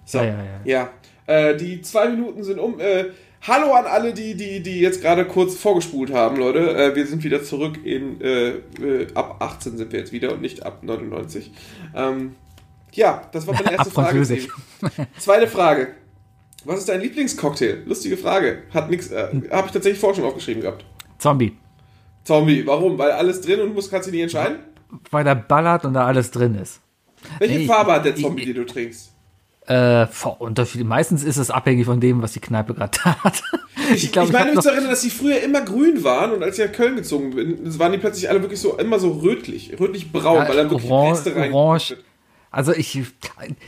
So, 0.05 0.19
Ja, 0.19 0.25
ja, 0.25 0.37
ja. 0.63 0.89
ja. 1.27 1.49
Äh, 1.49 1.57
die 1.57 1.81
zwei 1.81 2.07
Minuten 2.07 2.43
sind 2.43 2.59
um. 2.59 2.79
Äh, 2.79 3.05
hallo 3.41 3.73
an 3.73 3.85
alle, 3.85 4.13
die, 4.13 4.35
die, 4.35 4.61
die 4.61 4.79
jetzt 4.79 5.01
gerade 5.01 5.25
kurz 5.25 5.55
vorgespult 5.55 6.13
haben, 6.13 6.37
Leute. 6.37 6.75
Äh, 6.77 6.95
wir 6.95 7.07
sind 7.07 7.23
wieder 7.23 7.43
zurück 7.43 7.79
in 7.83 8.21
äh, 8.21 8.49
äh, 8.49 9.07
ab 9.15 9.37
18 9.39 9.77
sind 9.77 9.91
wir 9.91 9.99
jetzt 9.99 10.11
wieder 10.11 10.33
und 10.33 10.41
nicht 10.41 10.63
ab 10.63 10.83
99. 10.83 11.51
Ähm, 11.95 12.35
ja, 12.95 13.21
das 13.31 13.45
war 13.47 13.53
meine 13.53 13.71
erste 13.77 13.87
Ab 13.99 14.11
Frage. 14.11 14.25
Zweite 15.17 15.47
Frage. 15.47 15.87
Was 16.65 16.79
ist 16.79 16.89
dein 16.89 17.01
Lieblingscocktail? 17.01 17.83
Lustige 17.85 18.17
Frage. 18.17 18.63
Hat 18.73 18.89
nix, 18.89 19.11
äh, 19.11 19.27
habe 19.51 19.67
ich 19.67 19.73
tatsächlich 19.73 19.99
vorher 19.99 20.15
schon 20.15 20.25
aufgeschrieben 20.25 20.61
gehabt. 20.63 20.83
Zombie. 21.19 21.55
Zombie, 22.23 22.65
warum? 22.65 22.97
Weil 22.97 23.11
alles 23.11 23.41
drin 23.41 23.61
und 23.61 23.75
muss 23.75 23.89
kannst 23.89 24.07
du 24.07 24.11
nicht 24.11 24.21
entscheiden? 24.23 24.57
Weil 25.11 25.23
da 25.23 25.33
ballert 25.35 25.85
und 25.85 25.93
da 25.93 26.05
alles 26.07 26.31
drin 26.31 26.55
ist. 26.55 26.81
Welche 27.39 27.59
Nee, 27.59 27.65
Farbe 27.67 27.91
hat 27.93 28.05
der 28.05 28.15
ich- 28.15 28.23
Zombie, 28.23 28.41
ich- 28.41 28.47
den 28.47 28.55
du 28.55 28.65
trinkst? 28.65 29.11
Äh, 29.67 30.05
Unterschied. 30.39 30.85
Meistens 30.85 31.23
ist 31.23 31.37
es 31.37 31.49
abhängig 31.49 31.85
von 31.87 31.99
dem, 31.99 32.21
was 32.21 32.33
die 32.33 32.39
Kneipe 32.39 32.75
gerade 32.75 32.97
hat. 33.03 33.41
Ich, 33.95 34.11
glaub, 34.11 34.25
ich 34.27 34.31
meine 34.31 34.45
hab 34.49 34.55
mich 34.55 34.63
zu 34.63 34.69
erinnern, 34.69 34.91
dass 34.91 35.01
die 35.01 35.09
früher 35.09 35.41
immer 35.41 35.61
grün 35.61 36.03
waren 36.03 36.31
und 36.33 36.43
als 36.43 36.59
ich 36.59 36.65
nach 36.65 36.71
Köln 36.71 36.95
gezogen 36.95 37.31
bin, 37.35 37.79
waren 37.79 37.91
die 37.91 37.97
plötzlich 37.97 38.29
alle 38.29 38.41
wirklich 38.41 38.59
so 38.59 38.77
immer 38.77 38.99
so 38.99 39.11
rötlich, 39.11 39.73
rötlich-braun, 39.79 40.35
Ja, 40.43 40.47
weil 40.47 40.55
dann 40.55 40.69
wirklich 40.69 40.91
orange- 40.91 41.11
Reste 41.13 41.35
rein. 41.35 41.51
orange. 41.51 41.97
Also 42.55 42.71
ich, 42.71 43.03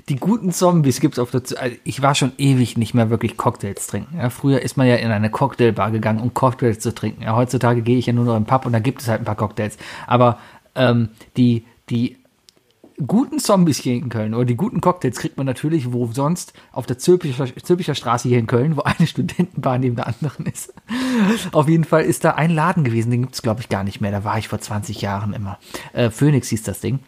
die 0.07 0.15
guten 0.15 0.53
Zombies 0.53 1.01
gibt's 1.01 1.19
auf 1.19 1.29
der, 1.29 1.41
also 1.59 1.75
ich 1.83 2.01
war 2.01 2.15
schon 2.15 2.31
ewig 2.38 2.77
nicht 2.77 2.93
mehr 2.93 3.09
wirklich 3.09 3.35
Cocktails 3.35 3.85
trinken. 3.88 4.17
Ja, 4.17 4.29
früher 4.29 4.61
ist 4.61 4.77
man 4.77 4.88
ja 4.88 4.95
in 4.95 5.11
eine 5.11 5.29
Cocktailbar 5.29 5.91
gegangen, 5.91 6.21
um 6.21 6.33
Cocktails 6.33 6.79
zu 6.79 6.95
trinken. 6.95 7.21
Ja, 7.23 7.35
heutzutage 7.35 7.81
gehe 7.81 7.97
ich 7.97 8.05
ja 8.05 8.13
nur 8.13 8.23
noch 8.23 8.38
im 8.38 8.45
Pub 8.45 8.65
und 8.65 8.71
da 8.71 8.79
gibt 8.79 9.01
es 9.01 9.09
halt 9.09 9.19
ein 9.19 9.25
paar 9.25 9.35
Cocktails. 9.35 9.77
Aber 10.07 10.39
ähm, 10.75 11.09
die, 11.35 11.65
die 11.89 12.15
guten 13.05 13.39
Zombies 13.39 13.79
hier 13.79 13.93
in 13.93 14.07
Köln 14.07 14.33
oder 14.33 14.45
die 14.45 14.55
guten 14.55 14.79
Cocktails 14.79 15.19
kriegt 15.19 15.35
man 15.35 15.45
natürlich 15.45 15.91
wo 15.91 16.07
sonst 16.13 16.53
auf 16.71 16.85
der 16.85 16.97
Zülpicher, 16.97 17.45
Zülpicher 17.61 17.93
Straße 17.93 18.29
hier 18.29 18.39
in 18.39 18.47
Köln, 18.47 18.77
wo 18.77 18.83
eine 18.83 19.05
Studentenbar 19.05 19.79
neben 19.79 19.97
der 19.97 20.07
anderen 20.07 20.45
ist. 20.45 20.73
Auf 21.51 21.67
jeden 21.67 21.83
Fall 21.83 22.03
ist 22.03 22.23
da 22.23 22.35
ein 22.35 22.51
Laden 22.51 22.85
gewesen, 22.85 23.11
den 23.11 23.23
gibt's 23.23 23.41
glaube 23.41 23.59
ich 23.59 23.67
gar 23.67 23.83
nicht 23.83 23.99
mehr. 23.99 24.11
Da 24.11 24.23
war 24.23 24.38
ich 24.38 24.47
vor 24.47 24.61
20 24.61 25.01
Jahren 25.01 25.33
immer. 25.33 25.59
Äh, 25.91 26.09
Phoenix 26.09 26.47
hieß 26.47 26.63
das 26.63 26.79
Ding. 26.79 26.99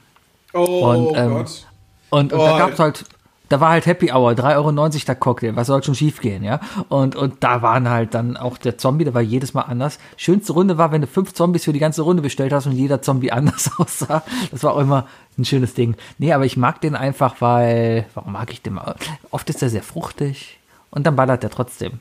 Oh 0.53 1.09
Und, 1.09 1.17
ähm, 1.17 1.29
Gott. 1.31 1.67
Und, 2.09 2.33
und 2.33 2.39
Oh, 2.39 2.45
da 2.45 2.57
gab's 2.57 2.79
halt, 2.79 3.05
da 3.49 3.59
war 3.59 3.69
halt 3.71 3.85
Happy 3.85 4.11
Hour, 4.11 4.31
3,90 4.31 4.55
Euro 4.55 5.05
der 5.07 5.15
Cocktail, 5.15 5.55
was 5.55 5.67
soll 5.67 5.83
schon 5.83 5.95
schief 5.95 6.21
gehen, 6.21 6.43
ja? 6.43 6.59
Und, 6.87 7.15
und 7.15 7.43
da 7.43 7.61
waren 7.61 7.89
halt 7.89 8.13
dann 8.13 8.37
auch 8.37 8.57
der 8.57 8.77
Zombie, 8.77 9.03
der 9.03 9.13
war 9.13 9.21
jedes 9.21 9.53
Mal 9.53 9.63
anders. 9.63 9.99
Schönste 10.17 10.53
Runde 10.53 10.77
war, 10.77 10.91
wenn 10.91 11.01
du 11.01 11.07
fünf 11.07 11.33
Zombies 11.33 11.65
für 11.65 11.73
die 11.73 11.79
ganze 11.79 12.03
Runde 12.03 12.21
bestellt 12.21 12.53
hast 12.53 12.67
und 12.67 12.73
jeder 12.73 13.01
Zombie 13.01 13.31
anders 13.33 13.71
aussah. 13.77 14.23
Das 14.51 14.63
war 14.63 14.73
auch 14.73 14.79
immer 14.79 15.07
ein 15.37 15.45
schönes 15.45 15.73
Ding. 15.73 15.95
Nee, 16.19 16.33
aber 16.33 16.45
ich 16.45 16.57
mag 16.57 16.79
den 16.81 16.95
einfach, 16.95 17.35
weil, 17.39 18.05
warum 18.13 18.33
mag 18.33 18.51
ich 18.51 18.61
den 18.61 18.73
mal? 18.73 18.95
Oft 19.31 19.49
ist 19.49 19.61
er 19.61 19.69
sehr 19.69 19.83
fruchtig 19.83 20.59
und 20.91 21.05
dann 21.07 21.15
ballert 21.15 21.43
er 21.43 21.49
trotzdem. 21.49 21.99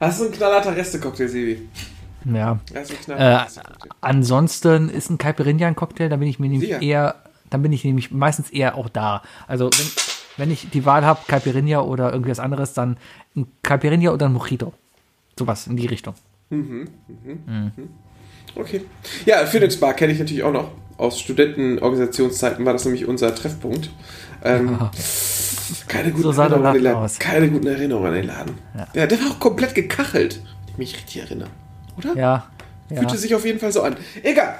Hast 0.00 0.20
du 0.20 0.24
einen 0.24 0.34
knallharter 0.34 0.76
Reste-Cocktail, 0.76 1.28
Sebi? 1.28 1.68
Ja. 2.24 2.58
Du 2.68 3.12
einen 3.12 3.20
Äh, 3.20 3.38
ansonsten 4.00 4.88
ist 4.88 5.10
ein 5.10 5.18
Caipirinha 5.18 5.66
ein 5.66 5.76
Cocktail, 5.76 6.08
da 6.08 6.16
bin 6.16 6.28
ich 6.28 6.38
mir 6.38 6.48
nämlich 6.48 6.68
Sicher. 6.70 6.82
eher, 6.82 7.16
dann 7.50 7.62
bin 7.62 7.72
ich 7.72 7.84
nämlich 7.84 8.10
meistens 8.10 8.50
eher 8.50 8.76
auch 8.76 8.88
da. 8.88 9.22
Also 9.46 9.66
wenn, 9.66 9.86
wenn 10.36 10.50
ich 10.50 10.70
die 10.70 10.84
Wahl 10.84 11.04
habe, 11.04 11.20
Caipirinha 11.26 11.80
oder 11.80 12.12
irgendwas 12.12 12.38
anderes, 12.38 12.72
dann 12.72 12.96
ein 13.36 13.46
Caipirinha 13.62 14.10
oder 14.12 14.26
ein 14.26 14.32
Mojito. 14.32 14.72
Sowas 15.38 15.66
in 15.66 15.76
die 15.76 15.86
Richtung. 15.86 16.14
Okay. 18.56 18.82
Ja, 19.26 19.44
Phoenix 19.46 19.78
Bar 19.78 19.94
kenne 19.94 20.12
ich 20.12 20.18
natürlich 20.18 20.42
auch 20.44 20.52
noch. 20.52 20.70
Aus 20.96 21.18
Studentenorganisationszeiten 21.18 22.64
war 22.64 22.72
das 22.72 22.84
nämlich 22.84 23.06
unser 23.06 23.34
Treffpunkt. 23.34 23.90
Ähm, 24.44 24.78
keine, 25.88 26.12
guten 26.12 26.22
So 26.22 26.40
Erinnerungen 26.40 26.66
an 26.66 26.74
den 26.74 26.82
Laden 26.82 27.10
keine 27.18 27.48
guten 27.48 27.66
Erinnerungen 27.66 28.08
an 28.08 28.14
den 28.14 28.26
Laden. 28.26 28.58
Ja. 28.94 29.06
der 29.06 29.20
war 29.20 29.32
auch 29.32 29.40
komplett 29.40 29.74
gekachelt, 29.74 30.40
wenn 30.66 30.72
ich 30.72 30.78
mich 30.78 30.96
richtig 30.96 31.22
erinnere. 31.22 31.48
Oder? 31.96 32.16
Ja. 32.16 32.50
ja. 32.90 32.96
Fühlte 32.98 33.16
sich 33.18 33.34
auf 33.34 33.44
jeden 33.44 33.58
Fall 33.58 33.72
so 33.72 33.82
an. 33.82 33.96
Egal. 34.22 34.58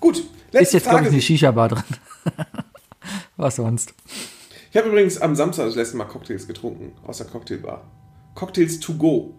Gut. 0.00 0.22
Letzte 0.52 0.58
Ist 0.62 0.72
jetzt, 0.72 0.88
glaube 0.88 1.04
ich, 1.06 1.12
eine 1.12 1.20
Shisha-Bar 1.20 1.68
drin. 1.68 1.84
Was 3.36 3.56
sonst? 3.56 3.94
Ich 4.70 4.76
habe 4.76 4.88
übrigens 4.88 5.20
am 5.20 5.34
Samstag 5.34 5.66
das 5.66 5.74
letzte 5.76 5.96
Mal 5.96 6.04
Cocktails 6.04 6.46
getrunken 6.46 6.92
aus 7.06 7.18
der 7.18 7.26
Cocktailbar. 7.26 7.82
Cocktails 8.34 8.80
to 8.80 8.94
go. 8.94 9.34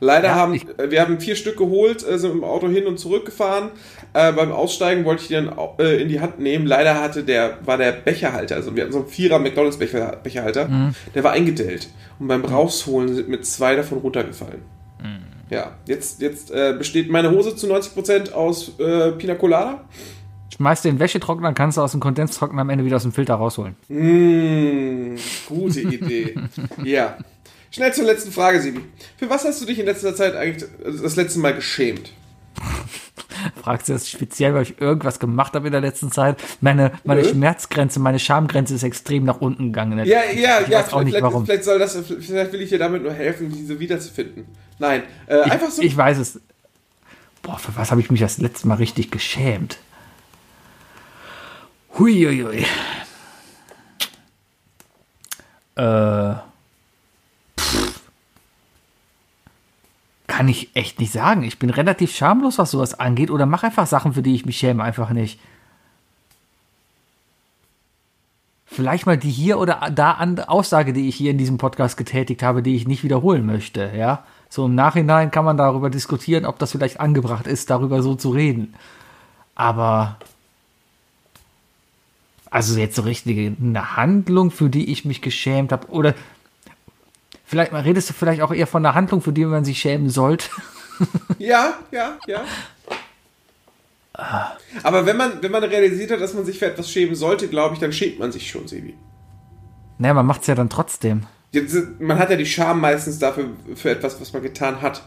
Leider 0.00 0.28
Ja, 0.28 0.34
haben 0.36 0.54
äh, 0.54 0.90
wir 0.90 1.00
haben 1.00 1.18
vier 1.20 1.34
Stück 1.34 1.56
geholt, 1.56 2.06
äh, 2.06 2.18
sind 2.18 2.30
im 2.30 2.44
Auto 2.44 2.68
hin 2.68 2.86
und 2.86 2.98
zurück 3.00 3.24
gefahren. 3.24 3.70
Äh, 4.12 4.32
beim 4.32 4.52
Aussteigen 4.52 5.04
wollte 5.04 5.22
ich 5.22 5.28
die 5.28 5.34
dann 5.34 5.52
äh, 5.80 6.00
in 6.00 6.08
die 6.08 6.20
Hand 6.20 6.38
nehmen. 6.38 6.66
Leider 6.66 7.00
hatte 7.00 7.24
der 7.24 7.58
war 7.66 7.78
der 7.78 7.90
Becherhalter, 7.92 8.54
also 8.54 8.76
wir 8.76 8.84
hatten 8.84 8.92
so 8.92 9.00
einen 9.00 9.08
Vierer 9.08 9.40
McDonald's 9.40 9.76
Becher, 9.78 10.14
Becherhalter, 10.22 10.68
Mhm. 10.68 10.94
der 11.16 11.24
war 11.24 11.32
eingedellt 11.32 11.88
und 12.20 12.28
beim 12.28 12.44
Rausholen 12.44 13.12
sind 13.12 13.28
mir 13.28 13.40
zwei 13.40 13.74
davon 13.74 13.98
runtergefallen. 13.98 14.62
Mhm. 15.02 15.18
Ja, 15.50 15.76
jetzt 15.86 16.20
jetzt 16.20 16.50
äh, 16.50 16.74
besteht 16.76 17.10
meine 17.10 17.30
Hose 17.30 17.56
zu 17.56 17.66
90% 17.66 18.32
aus 18.32 18.78
äh, 18.78 19.12
Pina 19.12 19.34
Colada. 19.34 19.84
Schmeißt 20.54 20.84
den 20.84 20.98
Wäschetrockner, 20.98 21.52
kannst 21.52 21.78
du 21.78 21.82
aus 21.82 21.92
dem 21.92 22.00
Kondenstrockner 22.00 22.62
am 22.62 22.70
Ende 22.70 22.84
wieder 22.84 22.96
aus 22.96 23.02
dem 23.02 23.12
Filter 23.12 23.34
rausholen. 23.34 23.76
Mmh, 23.88 25.16
gute 25.48 25.80
Idee. 25.80 26.34
ja. 26.84 27.16
Schnell 27.70 27.92
zur 27.92 28.06
letzten 28.06 28.32
Frage, 28.32 28.60
Sibi. 28.60 28.80
Für 29.18 29.28
was 29.30 29.44
hast 29.44 29.60
du 29.60 29.66
dich 29.66 29.78
in 29.78 29.86
letzter 29.86 30.16
Zeit 30.16 30.34
eigentlich 30.34 30.68
das 30.84 31.16
letzte 31.16 31.38
Mal 31.38 31.54
geschämt? 31.54 32.12
Fragst 33.62 33.88
du 33.88 33.92
das 33.92 34.08
speziell, 34.08 34.54
weil 34.54 34.62
ich 34.62 34.80
irgendwas 34.80 35.20
gemacht 35.20 35.54
habe 35.54 35.66
in 35.66 35.72
der 35.72 35.80
letzten 35.80 36.10
Zeit? 36.10 36.38
Meine, 36.60 36.92
meine 37.04 37.22
Nö. 37.22 37.28
Schmerzgrenze, 37.28 38.00
meine 38.00 38.18
Schamgrenze 38.18 38.74
ist 38.74 38.82
extrem 38.82 39.24
nach 39.24 39.40
unten 39.40 39.66
gegangen. 39.66 39.98
Ja, 39.98 40.04
ja, 40.04 40.60
ich 40.60 40.68
ja, 40.68 40.78
weiß 40.78 40.92
auch 40.92 41.04
nicht 41.04 41.20
warum. 41.20 41.44
vielleicht 41.44 41.64
soll 41.64 41.78
das, 41.78 41.96
vielleicht 42.20 42.52
will 42.52 42.62
ich 42.62 42.70
dir 42.70 42.78
damit 42.78 43.02
nur 43.02 43.12
helfen, 43.12 43.52
diese 43.52 43.78
wiederzufinden. 43.78 44.46
Nein, 44.78 45.02
äh, 45.26 45.40
einfach 45.42 45.70
so. 45.70 45.82
Ich 45.82 45.96
weiß 45.96 46.18
es. 46.18 46.40
Boah, 47.42 47.58
für 47.58 47.76
was 47.76 47.90
habe 47.90 48.00
ich 48.00 48.10
mich 48.10 48.20
das 48.20 48.38
letzte 48.38 48.68
Mal 48.68 48.76
richtig 48.76 49.10
geschämt? 49.10 49.78
Huiuiui. 51.98 52.64
Äh. 55.76 56.34
Pff. 57.58 58.00
Kann 60.26 60.48
ich 60.48 60.76
echt 60.76 61.00
nicht 61.00 61.12
sagen. 61.12 61.42
Ich 61.42 61.58
bin 61.58 61.70
relativ 61.70 62.14
schamlos, 62.14 62.58
was 62.58 62.70
sowas 62.70 62.98
angeht, 62.98 63.30
oder 63.30 63.46
mache 63.46 63.66
einfach 63.66 63.86
Sachen, 63.86 64.12
für 64.12 64.22
die 64.22 64.34
ich 64.34 64.46
mich 64.46 64.58
schäme, 64.58 64.84
einfach 64.84 65.10
nicht. 65.10 65.40
Vielleicht 68.66 69.06
mal 69.06 69.16
die 69.16 69.30
hier 69.30 69.58
oder 69.58 69.90
da 69.92 70.12
an 70.12 70.38
Aussage, 70.38 70.92
die 70.92 71.08
ich 71.08 71.16
hier 71.16 71.32
in 71.32 71.38
diesem 71.38 71.58
Podcast 71.58 71.96
getätigt 71.96 72.42
habe, 72.44 72.62
die 72.62 72.76
ich 72.76 72.86
nicht 72.86 73.02
wiederholen 73.02 73.44
möchte, 73.44 73.90
ja. 73.96 74.24
So 74.48 74.66
im 74.66 74.74
Nachhinein 74.74 75.30
kann 75.30 75.44
man 75.44 75.56
darüber 75.56 75.90
diskutieren, 75.90 76.46
ob 76.46 76.58
das 76.58 76.72
vielleicht 76.72 77.00
angebracht 77.00 77.46
ist, 77.46 77.70
darüber 77.70 78.02
so 78.02 78.14
zu 78.14 78.30
reden. 78.30 78.74
Aber 79.54 80.16
also 82.50 82.78
jetzt 82.78 82.96
so 82.96 83.02
richtige 83.02 83.54
eine 83.60 83.96
Handlung, 83.96 84.50
für 84.50 84.70
die 84.70 84.90
ich 84.90 85.04
mich 85.04 85.20
geschämt 85.20 85.72
habe, 85.72 85.88
oder 85.88 86.14
vielleicht 87.44 87.72
mal 87.72 87.82
redest 87.82 88.08
du 88.08 88.14
vielleicht 88.14 88.40
auch 88.40 88.52
eher 88.52 88.66
von 88.66 88.84
einer 88.84 88.94
Handlung, 88.94 89.20
für 89.20 89.32
die 89.32 89.44
man 89.44 89.64
sich 89.64 89.78
schämen 89.78 90.10
sollte. 90.10 90.48
Ja, 91.38 91.74
ja, 91.92 92.18
ja. 92.26 92.42
Aber 94.82 95.06
wenn 95.06 95.16
man, 95.16 95.40
wenn 95.40 95.52
man 95.52 95.62
realisiert 95.62 96.10
hat, 96.10 96.20
dass 96.20 96.34
man 96.34 96.44
sich 96.44 96.58
für 96.58 96.66
etwas 96.66 96.90
schämen 96.90 97.14
sollte, 97.14 97.46
glaube 97.46 97.74
ich, 97.74 97.80
dann 97.80 97.92
schämt 97.92 98.18
man 98.18 98.32
sich 98.32 98.50
schon, 98.50 98.66
Sebi. 98.66 98.94
naja, 99.98 100.14
man 100.14 100.26
macht 100.26 100.40
es 100.40 100.48
ja 100.48 100.56
dann 100.56 100.68
trotzdem. 100.68 101.26
Man 101.98 102.18
hat 102.18 102.30
ja 102.30 102.36
die 102.36 102.46
Scham 102.46 102.80
meistens 102.80 103.18
dafür 103.18 103.50
für 103.74 103.90
etwas, 103.90 104.20
was 104.20 104.32
man 104.32 104.42
getan 104.42 104.82
hat. 104.82 105.02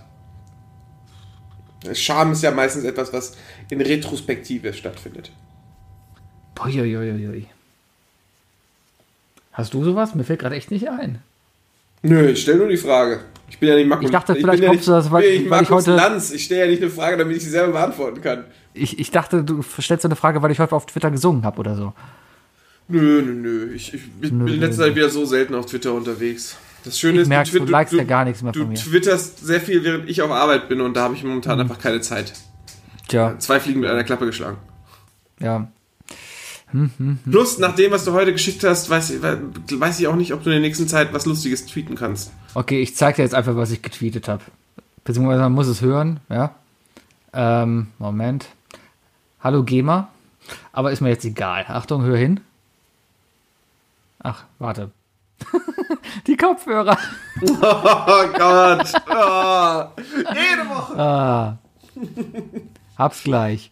Scham 1.93 2.31
ist 2.31 2.41
ja 2.43 2.51
meistens 2.51 2.83
etwas, 2.83 3.11
was 3.13 3.37
in 3.69 3.81
Retrospektive 3.81 4.73
stattfindet. 4.73 5.31
Uiuiuiui. 6.63 7.47
Hast 9.53 9.73
du 9.73 9.83
sowas? 9.83 10.15
Mir 10.15 10.23
fällt 10.23 10.39
gerade 10.39 10.55
echt 10.55 10.71
nicht 10.71 10.89
ein. 10.89 11.19
Nö, 12.03 12.29
ich 12.29 12.41
stelle 12.41 12.59
nur 12.59 12.67
die 12.69 12.77
Frage. 12.77 13.21
Ich 13.49 13.59
bin 13.59 13.69
ja 13.69 13.75
nicht 13.75 13.87
Markus 13.87 14.05
Ich 14.05 14.11
dachte, 14.11 14.33
ich 14.33 14.39
vielleicht 14.39 14.59
bin 14.59 14.63
ja 14.63 14.69
kommst 14.69 14.87
du 14.87 14.91
das, 14.91 15.11
weil- 15.11 15.39
nicht 15.39 15.49
weil 15.49 15.63
ich 15.63 15.69
heute- 15.69 15.95
Lanz. 15.95 16.31
Ich 16.31 16.45
stelle 16.45 16.61
ja 16.61 16.67
nicht 16.67 16.81
eine 16.81 16.91
Frage, 16.91 17.17
damit 17.17 17.35
ich 17.37 17.43
sie 17.43 17.49
selber 17.49 17.73
beantworten 17.73 18.21
kann. 18.21 18.45
Ich, 18.73 18.97
ich 18.99 19.11
dachte, 19.11 19.43
du 19.43 19.61
stellst 19.61 20.03
so 20.03 20.07
eine 20.07 20.15
Frage, 20.15 20.41
weil 20.41 20.51
ich 20.51 20.59
heute 20.59 20.75
auf 20.75 20.85
Twitter 20.85 21.11
gesungen 21.11 21.43
habe 21.43 21.59
oder 21.59 21.75
so. 21.75 21.93
Nö, 22.91 23.21
nö, 23.21 23.33
nö. 23.33 23.73
Ich, 23.73 23.93
ich 23.93 24.11
bin 24.11 24.39
Nö, 24.39 24.47
in 24.53 24.59
nö, 24.59 24.65
letzter 24.65 24.83
Zeit 24.85 24.95
wieder 24.95 25.09
so 25.09 25.25
selten 25.25 25.55
auf 25.55 25.65
Twitter 25.65 25.93
unterwegs. 25.93 26.57
Das 26.83 26.97
Schöne 26.99 27.21
ist, 27.21 27.27
merk's, 27.27 27.51
du 27.51 27.59
twit- 27.59 27.69
likest 27.69 27.93
ja 27.93 28.03
gar 28.03 28.25
nichts 28.25 28.41
mehr 28.41 28.51
du 28.51 28.61
von 28.61 28.69
mir. 28.69 28.75
twitterst 28.75 29.39
sehr 29.45 29.61
viel, 29.61 29.83
während 29.83 30.09
ich 30.09 30.21
auf 30.21 30.31
Arbeit 30.31 30.67
bin 30.67 30.81
und 30.81 30.95
da 30.95 31.03
habe 31.03 31.15
ich 31.15 31.23
momentan 31.23 31.55
Mhm. 31.57 31.61
einfach 31.61 31.79
keine 31.79 32.01
Zeit. 32.01 32.33
Tja, 33.07 33.35
Zwei 33.39 33.59
Fliegen 33.59 33.81
mit 33.81 33.89
einer 33.89 34.03
Klappe 34.03 34.25
geschlagen. 34.25 34.57
ja. 35.39 35.67
Plus, 37.29 37.57
nach 37.59 37.75
dem, 37.75 37.91
was 37.91 38.05
du 38.05 38.13
heute 38.13 38.31
geschickt 38.31 38.63
hast, 38.63 38.89
weiß, 38.89 39.09
ich- 39.11 39.21
weiß 39.21 39.99
ich 39.99 40.07
auch 40.07 40.15
nicht, 40.15 40.33
ob 40.33 40.41
du 40.43 40.49
in 40.49 40.53
der 40.53 40.61
nächsten 40.61 40.87
Zeit 40.87 41.11
was 41.13 41.25
Lustiges 41.25 41.65
tweeten 41.65 41.95
kannst. 41.95 42.31
Okay, 42.53 42.81
ich 42.81 42.95
zeig 42.95 43.17
dir 43.17 43.23
jetzt 43.23 43.35
einfach, 43.35 43.57
was 43.57 43.71
ich 43.71 43.81
getweetet 43.81 44.29
habe. 44.29 44.41
Beziehungsweise 45.03 45.41
man 45.41 45.51
muss 45.51 45.67
es 45.67 45.81
hören, 45.81 46.21
ja. 46.29 46.55
Ähm, 47.33 47.87
Moment. 47.99 48.47
Hallo 49.41 49.63
GEMA. 49.63 50.07
Aber 50.71 50.93
ist 50.93 51.01
mir 51.01 51.09
jetzt 51.09 51.25
egal. 51.25 51.65
Achtung, 51.67 52.03
hör 52.03 52.15
hin. 52.17 52.39
Ach, 54.23 54.45
warte. 54.59 54.91
Die 56.27 56.37
Kopfhörer. 56.37 56.97
Oh 57.41 58.27
Gott. 58.37 58.93
Oh. 59.09 60.01
Jede 60.33 60.69
Woche. 60.69 61.57
Hab's 62.97 63.23
gleich. 63.23 63.71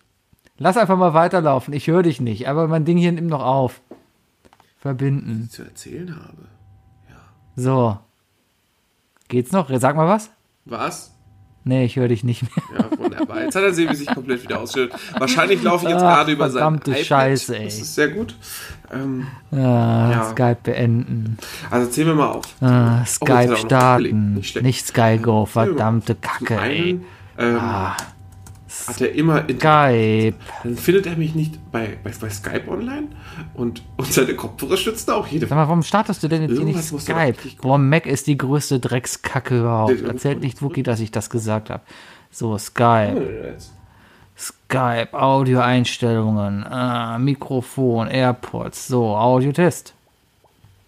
Lass 0.57 0.77
einfach 0.77 0.97
mal 0.97 1.13
weiterlaufen. 1.13 1.73
Ich 1.73 1.87
höre 1.87 2.03
dich 2.03 2.19
nicht, 2.19 2.47
aber 2.47 2.67
mein 2.67 2.85
Ding 2.85 2.97
hier 2.97 3.11
nimmt 3.11 3.29
noch 3.29 3.43
auf. 3.43 3.81
Verbinden. 4.79 5.49
Zu 5.49 5.63
erzählen 5.63 6.15
habe. 6.15 6.47
So. 7.55 7.97
Geht's 9.27 9.51
noch? 9.51 9.69
Sag 9.79 9.95
mal 9.95 10.07
was. 10.07 10.31
Was? 10.65 11.13
Nee, 11.69 11.85
ich 11.85 11.95
höre 11.97 12.07
dich 12.07 12.23
nicht 12.23 12.41
mehr. 12.41 12.63
Ja, 12.79 12.97
wunderbar. 12.97 13.43
Jetzt 13.43 13.55
hat 13.55 13.61
er 13.61 13.71
Sebi 13.73 13.95
sich 13.95 14.07
komplett 14.07 14.41
wieder 14.41 14.59
ausgestellt. 14.59 14.91
Wahrscheinlich 15.19 15.61
laufe 15.61 15.85
ich 15.85 15.91
jetzt 15.91 16.01
Ach, 16.01 16.15
gerade 16.15 16.31
über 16.31 16.49
sein 16.49 16.61
verdammte 16.61 16.91
iPad. 16.91 17.05
Scheiße, 17.05 17.57
ey. 17.59 17.65
Das 17.65 17.75
ist 17.75 17.93
sehr 17.93 18.07
gut. 18.07 18.35
Ähm, 18.91 19.27
Ah, 19.51 20.09
Ja. 20.11 20.29
Skype 20.31 20.57
beenden. 20.63 21.37
also 21.69 21.87
zählen 21.91 22.07
wir 22.07 22.15
mal 22.15 22.27
auf. 22.29 22.45
Ah, 22.59 23.01
Oh, 23.01 23.05
Skype 23.05 23.33
aufgelegt. 23.33 23.59
starten. 23.59 24.33
Nicht. 24.33 24.61
Nicht 24.63 24.87
SkyGo, 24.87 25.45
verdammte 25.45 26.15
Zum 26.19 26.21
Kacke, 26.47 26.59
ey. 26.59 26.79
einen 26.89 27.05
ähm, 27.37 27.59
Ah. 27.59 27.95
Hat 28.87 29.01
er 29.01 29.13
immer 29.13 29.49
in, 29.49 29.57
Skype. 29.57 30.35
dann 30.63 30.77
findet 30.77 31.07
er 31.07 31.15
mich 31.15 31.33
nicht 31.33 31.71
bei, 31.71 31.97
bei, 32.03 32.11
bei 32.19 32.29
Skype 32.29 32.67
online 32.67 33.07
und, 33.55 33.83
und 33.97 34.13
seine 34.13 34.35
Kopfhörer 34.35 34.77
schützen 34.77 35.11
auch 35.11 35.27
jede 35.27 35.47
Sag 35.47 35.55
mal, 35.55 35.67
warum 35.67 35.83
startest 35.83 36.21
du 36.21 36.27
denn 36.27 36.43
jetzt 36.43 36.55
hier 36.55 36.65
nicht 36.65 36.83
Skype? 36.83 37.35
Boah, 37.61 37.77
Mac 37.77 38.05
ist 38.05 38.27
die 38.27 38.37
größte 38.37 38.79
Dreckskacke 38.79 39.59
überhaupt. 39.59 40.01
Erzählt 40.01 40.41
nicht 40.41 40.61
Wookie, 40.61 40.83
dass 40.83 40.99
ich 40.99 41.11
das 41.11 41.29
gesagt 41.29 41.69
habe. 41.69 41.81
So, 42.31 42.57
Skype. 42.57 43.57
Skype, 44.37 45.09
Audioeinstellungen, 45.13 46.63
ah, 46.63 47.17
Mikrofon, 47.17 48.07
AirPods, 48.07 48.87
so, 48.87 49.15
Audiotest. 49.17 49.93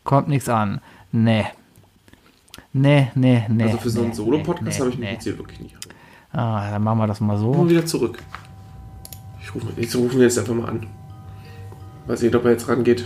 Kommt 0.03 0.29
nichts 0.29 0.47
an. 0.47 0.79
Nee. 1.11 1.45
Nee, 2.73 3.11
nee, 3.15 3.45
nee. 3.49 3.63
Also 3.63 3.77
für 3.77 3.89
so 3.89 3.99
einen 3.99 4.09
nee, 4.09 4.15
Solo-Podcast 4.15 4.79
nee, 4.79 4.79
habe 4.79 4.89
ich 4.89 4.95
nee, 4.97 5.05
mich 5.05 5.13
jetzt 5.13 5.23
hier 5.23 5.37
wirklich 5.37 5.59
nicht 5.59 5.75
an. 5.75 5.81
Ah, 6.33 6.71
dann 6.71 6.83
machen 6.83 6.99
wir 6.99 7.07
das 7.07 7.19
mal 7.19 7.37
so. 7.37 7.69
wieder 7.69 7.85
zurück. 7.85 8.19
Ich 9.41 9.53
rufe 9.53 9.67
ich 9.75 9.95
rufe 9.95 10.15
ihn 10.15 10.21
jetzt 10.21 10.39
einfach 10.39 10.53
mal 10.53 10.69
an. 10.69 10.87
Weiß 12.07 12.21
nicht, 12.21 12.33
ob 12.35 12.45
er 12.45 12.51
jetzt 12.51 12.67
rangeht. 12.67 13.05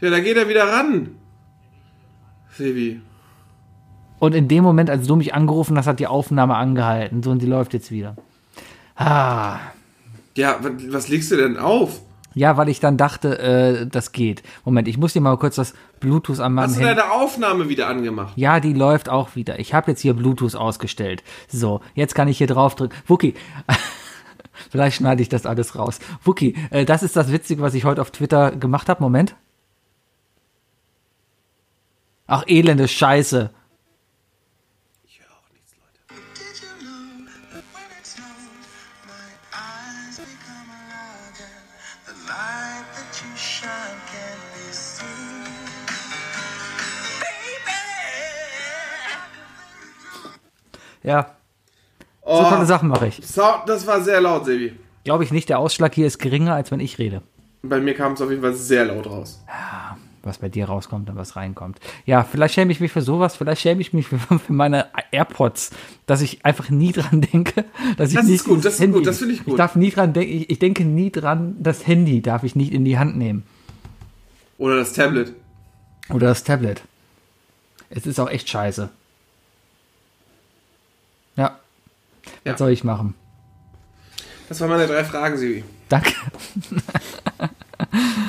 Ja, 0.00 0.10
da 0.10 0.20
geht 0.20 0.36
er 0.36 0.48
wieder 0.48 0.64
ran. 0.68 1.10
Sebi. 2.56 3.00
Und 4.20 4.34
in 4.34 4.48
dem 4.48 4.64
Moment, 4.64 4.90
als 4.90 5.06
du 5.06 5.16
mich 5.16 5.34
angerufen 5.34 5.76
hast, 5.76 5.86
hat 5.86 6.00
die 6.00 6.06
Aufnahme 6.06 6.56
angehalten. 6.56 7.22
So, 7.22 7.30
und 7.30 7.40
die 7.42 7.46
läuft 7.46 7.72
jetzt 7.74 7.90
wieder. 7.90 8.16
Ah. 8.96 9.58
Ja, 10.36 10.62
wa- 10.62 10.70
was 10.90 11.08
legst 11.08 11.30
du 11.30 11.36
denn 11.36 11.56
auf? 11.56 12.00
Ja, 12.38 12.56
weil 12.56 12.68
ich 12.68 12.78
dann 12.78 12.96
dachte, 12.96 13.36
äh, 13.40 13.86
das 13.88 14.12
geht. 14.12 14.44
Moment, 14.64 14.86
ich 14.86 14.96
muss 14.96 15.12
dir 15.12 15.20
mal 15.20 15.36
kurz 15.38 15.56
das 15.56 15.74
Bluetooth 15.98 16.38
an 16.38 16.54
meinem 16.54 16.68
Hast 16.68 16.78
du 16.78 16.84
deine 16.84 17.10
Aufnahme 17.10 17.68
wieder 17.68 17.88
angemacht? 17.88 18.32
Ja, 18.36 18.60
die 18.60 18.74
läuft 18.74 19.08
auch 19.08 19.34
wieder. 19.34 19.58
Ich 19.58 19.74
habe 19.74 19.90
jetzt 19.90 20.02
hier 20.02 20.14
Bluetooth 20.14 20.54
ausgestellt. 20.54 21.24
So, 21.48 21.80
jetzt 21.96 22.14
kann 22.14 22.28
ich 22.28 22.38
hier 22.38 22.46
drauf 22.46 22.76
drücken. 22.76 22.94
Wookie, 23.08 23.34
vielleicht 24.70 24.98
schneide 24.98 25.20
ich 25.20 25.28
das 25.28 25.46
alles 25.46 25.74
raus. 25.74 25.98
Wookie, 26.22 26.54
äh, 26.70 26.84
das 26.84 27.02
ist 27.02 27.16
das 27.16 27.32
Witzige, 27.32 27.60
was 27.60 27.74
ich 27.74 27.84
heute 27.84 28.00
auf 28.00 28.12
Twitter 28.12 28.52
gemacht 28.52 28.88
habe. 28.88 29.02
Moment. 29.02 29.34
Ach, 32.28 32.44
elende 32.46 32.86
Scheiße. 32.86 33.50
Ja, 51.02 51.34
so 52.24 52.32
Oh, 52.32 52.48
tolle 52.50 52.66
Sachen 52.66 52.88
mache 52.88 53.06
ich. 53.08 53.24
Sound, 53.26 53.62
das 53.66 53.86
war 53.86 54.02
sehr 54.02 54.20
laut, 54.20 54.44
Sebi. 54.44 54.74
Glaube 55.04 55.24
ich 55.24 55.30
nicht, 55.32 55.48
der 55.48 55.58
Ausschlag 55.58 55.94
hier 55.94 56.06
ist 56.06 56.18
geringer, 56.18 56.54
als 56.54 56.70
wenn 56.70 56.80
ich 56.80 56.98
rede. 56.98 57.22
Bei 57.62 57.80
mir 57.80 57.94
kam 57.94 58.12
es 58.12 58.20
auf 58.20 58.28
jeden 58.30 58.42
Fall 58.42 58.54
sehr 58.54 58.84
laut 58.84 59.06
raus. 59.06 59.42
was 60.22 60.36
bei 60.38 60.50
dir 60.50 60.66
rauskommt 60.66 61.08
und 61.08 61.16
was 61.16 61.36
reinkommt. 61.36 61.78
Ja, 62.04 62.22
vielleicht 62.24 62.52
schäme 62.52 62.70
ich 62.70 62.80
mich 62.80 62.92
für 62.92 63.00
sowas, 63.00 63.34
vielleicht 63.36 63.62
schäme 63.62 63.80
ich 63.80 63.94
mich 63.94 64.06
für, 64.08 64.18
für 64.38 64.52
meine 64.52 64.86
AirPods, 65.10 65.70
dass 66.04 66.20
ich 66.20 66.44
einfach 66.44 66.68
nie 66.68 66.92
dran 66.92 67.20
denke, 67.32 67.64
dass 67.96 68.10
ich 68.10 68.16
Das 68.16 68.24
ist 68.24 68.30
nicht 68.30 68.44
gut, 68.44 68.62
das 68.64 68.78
ist 68.78 68.92
gut, 68.92 69.06
das 69.06 69.18
finde 69.18 69.34
ich 69.34 69.40
gut. 69.44 69.54
Ich 69.54 69.56
darf 69.56 69.74
nie 69.74 69.90
dran 69.90 70.12
denken, 70.12 70.34
ich, 70.34 70.50
ich 70.50 70.58
denke 70.58 70.84
nie 70.84 71.10
dran, 71.10 71.56
das 71.60 71.86
Handy 71.86 72.20
darf 72.20 72.44
ich 72.44 72.54
nicht 72.56 72.72
in 72.74 72.84
die 72.84 72.98
Hand 72.98 73.16
nehmen 73.16 73.44
Oder 74.58 74.76
das 74.76 74.92
Tablet. 74.92 75.32
oder 76.10 76.26
das 76.28 76.44
Tablet. 76.44 76.82
Es 77.88 78.06
ist 78.06 78.20
auch 78.20 78.28
echt 78.28 78.50
scheiße. 78.50 78.90
Ja. 82.48 82.54
Was 82.54 82.58
soll 82.58 82.70
ich 82.70 82.82
machen? 82.82 83.14
Das 84.48 84.60
waren 84.60 84.70
meine 84.70 84.86
drei 84.86 85.04
Fragen, 85.04 85.36
Sebi. 85.36 85.64
Danke. 85.88 86.12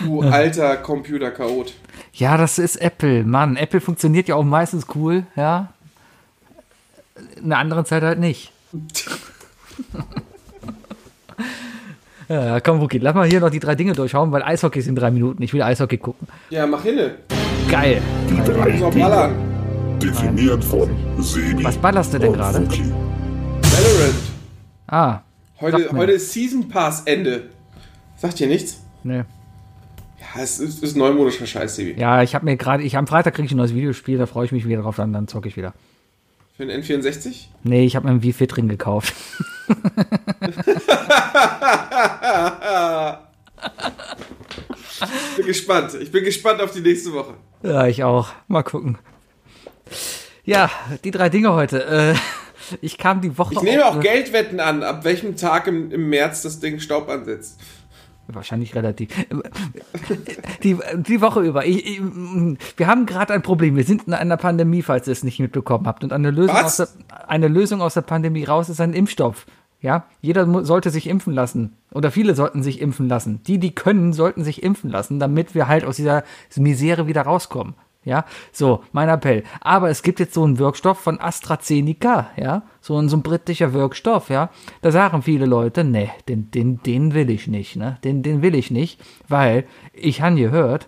Du 0.03 0.21
alter 0.21 0.77
Computer-Chaot. 0.77 1.73
Ja, 2.13 2.37
das 2.37 2.59
ist 2.59 2.75
Apple. 2.77 3.23
Mann, 3.23 3.55
Apple 3.55 3.81
funktioniert 3.81 4.27
ja 4.27 4.35
auch 4.35 4.43
meistens 4.43 4.85
cool, 4.95 5.23
ja. 5.35 5.73
In 7.37 7.45
einer 7.45 7.57
anderen 7.57 7.85
Zeit 7.85 8.03
halt 8.03 8.19
nicht. 8.19 8.51
ja, 12.29 12.59
komm, 12.59 12.81
Wookie, 12.81 12.99
lass 12.99 13.15
mal 13.15 13.27
hier 13.27 13.39
noch 13.39 13.49
die 13.49 13.59
drei 13.59 13.75
Dinge 13.75 13.93
durchhauen, 13.93 14.31
weil 14.31 14.43
Eishockey 14.43 14.79
ist 14.79 14.87
in 14.87 14.95
drei 14.95 15.11
Minuten. 15.11 15.41
Ich 15.43 15.53
will 15.53 15.61
Eishockey 15.61 15.97
gucken. 15.97 16.27
Ja, 16.49 16.67
mach 16.67 16.83
hinne. 16.83 17.15
Geil. 17.69 18.01
So, 18.79 18.89
ballern. 18.89 19.35
Definiert 20.01 20.63
von 20.63 20.89
Sebi 21.19 21.63
Was 21.63 21.77
ballerst 21.77 22.13
du 22.13 22.19
denn 22.19 22.33
gerade? 22.33 22.61
Wookie. 22.61 22.91
Valorant. 23.79 24.15
Ah, 24.87 25.21
Heute, 25.61 25.89
heute 25.93 26.11
ist 26.13 26.31
Season 26.33 26.67
Pass 26.67 27.01
Ende. 27.05 27.49
Sagt 28.17 28.39
dir 28.39 28.47
nichts? 28.47 28.81
ne. 29.03 29.25
Ja, 30.19 30.41
es 30.43 30.59
ist, 30.59 30.83
ist 30.83 30.97
neumodischer 30.97 31.45
Scheiß, 31.47 31.77
Sebi. 31.77 31.99
Ja, 31.99 32.21
ich 32.21 32.35
habe 32.35 32.43
mir 32.45 32.57
gerade, 32.57 32.83
ich 32.83 32.97
am 32.97 33.07
Freitag 33.07 33.35
kriege 33.35 33.45
ich 33.45 33.51
ein 33.53 33.57
neues 33.57 33.73
Videospiel, 33.73 34.17
da 34.17 34.25
freue 34.25 34.45
ich 34.45 34.51
mich 34.51 34.67
wieder 34.67 34.81
drauf, 34.81 34.97
dann, 34.97 35.13
dann 35.13 35.27
zocke 35.29 35.47
ich 35.47 35.55
wieder. 35.55 35.73
Für 36.57 36.65
den 36.65 36.83
N64? 36.83 37.45
Nee, 37.63 37.85
ich 37.85 37.95
habe 37.95 38.05
mir 38.05 38.11
einen 38.11 38.21
Wii 38.21 38.33
Fit 38.33 38.57
Ring 38.57 38.67
gekauft. 38.67 39.13
Bin 45.37 45.45
gespannt. 45.45 45.93
Ich 46.01 46.11
bin 46.11 46.23
gespannt 46.23 46.61
auf 46.61 46.71
die 46.71 46.81
nächste 46.81 47.13
Woche. 47.13 47.35
Ja, 47.63 47.87
ich 47.87 48.03
auch. 48.03 48.29
Mal 48.47 48.63
gucken. 48.63 48.97
Ja, 50.43 50.69
die 51.03 51.11
drei 51.11 51.29
Dinge 51.29 51.53
heute. 51.53 51.85
Äh, 51.85 52.15
ich 52.81 52.97
kam 52.97 53.21
die 53.21 53.37
Woche. 53.37 53.53
Ich 53.53 53.61
nehme 53.61 53.85
auch 53.85 53.99
Geldwetten 53.99 54.59
an, 54.59 54.83
ab 54.83 55.03
welchem 55.03 55.35
Tag 55.35 55.67
im, 55.67 55.91
im 55.91 56.09
März 56.09 56.41
das 56.41 56.59
Ding 56.59 56.79
Staub 56.79 57.09
ansetzt. 57.09 57.59
Wahrscheinlich 58.31 58.75
relativ. 58.75 59.09
Die, 60.63 60.77
die 60.95 61.21
Woche 61.21 61.41
über. 61.41 61.65
Ich, 61.65 61.85
ich, 61.85 62.01
wir 62.77 62.87
haben 62.87 63.07
gerade 63.07 63.33
ein 63.33 63.41
Problem. 63.41 63.75
Wir 63.75 63.83
sind 63.83 64.07
in 64.07 64.13
einer 64.13 64.37
Pandemie, 64.37 64.83
falls 64.83 65.07
ihr 65.07 65.13
es 65.13 65.23
nicht 65.23 65.39
mitbekommen 65.39 65.87
habt. 65.87 66.03
Und 66.03 66.13
eine 66.13 66.29
Lösung, 66.29 66.55
aus 66.55 66.77
der, 66.77 66.87
eine 67.27 67.47
Lösung 67.47 67.81
aus 67.81 67.95
der 67.95 68.01
Pandemie 68.01 68.43
raus 68.43 68.69
ist 68.69 68.81
ein 68.81 68.93
Impfstoff. 68.93 69.47
Ja, 69.81 70.05
jeder 70.21 70.63
sollte 70.63 70.89
sich 70.89 71.07
impfen 71.07 71.33
lassen. 71.33 71.77
Oder 71.91 72.11
viele 72.11 72.35
sollten 72.35 72.61
sich 72.61 72.81
impfen 72.81 73.07
lassen. 73.07 73.41
Die, 73.47 73.57
die 73.57 73.73
können, 73.73 74.13
sollten 74.13 74.43
sich 74.43 74.61
impfen 74.61 74.91
lassen, 74.91 75.19
damit 75.19 75.55
wir 75.55 75.67
halt 75.67 75.85
aus 75.85 75.95
dieser 75.95 76.23
Misere 76.55 77.07
wieder 77.07 77.23
rauskommen. 77.23 77.73
Ja, 78.05 78.25
so, 78.53 78.83
mein 78.93 79.09
Appell. 79.09 79.43
Aber 79.59 79.89
es 79.89 80.03
gibt 80.03 80.19
jetzt 80.19 80.33
so 80.33 80.43
einen 80.43 80.57
Wirkstoff 80.57 80.99
von 80.99 81.19
AstraZeneca, 81.19 82.31
ja, 82.37 82.63
so 82.79 82.97
ein, 82.97 83.09
so 83.09 83.17
ein 83.17 83.23
britischer 83.23 83.73
Wirkstoff, 83.73 84.29
ja. 84.29 84.49
Da 84.81 84.91
sagen 84.91 85.21
viele 85.21 85.45
Leute, 85.45 85.83
nee, 85.83 86.09
den, 86.27 86.49
den, 86.51 86.81
den 86.81 87.13
will 87.13 87.29
ich 87.29 87.47
nicht, 87.47 87.75
ne, 87.75 87.97
den, 88.03 88.23
den 88.23 88.41
will 88.41 88.55
ich 88.55 88.71
nicht, 88.71 89.01
weil 89.27 89.65
ich 89.91 90.21
han 90.21 90.37
gehört, 90.37 90.87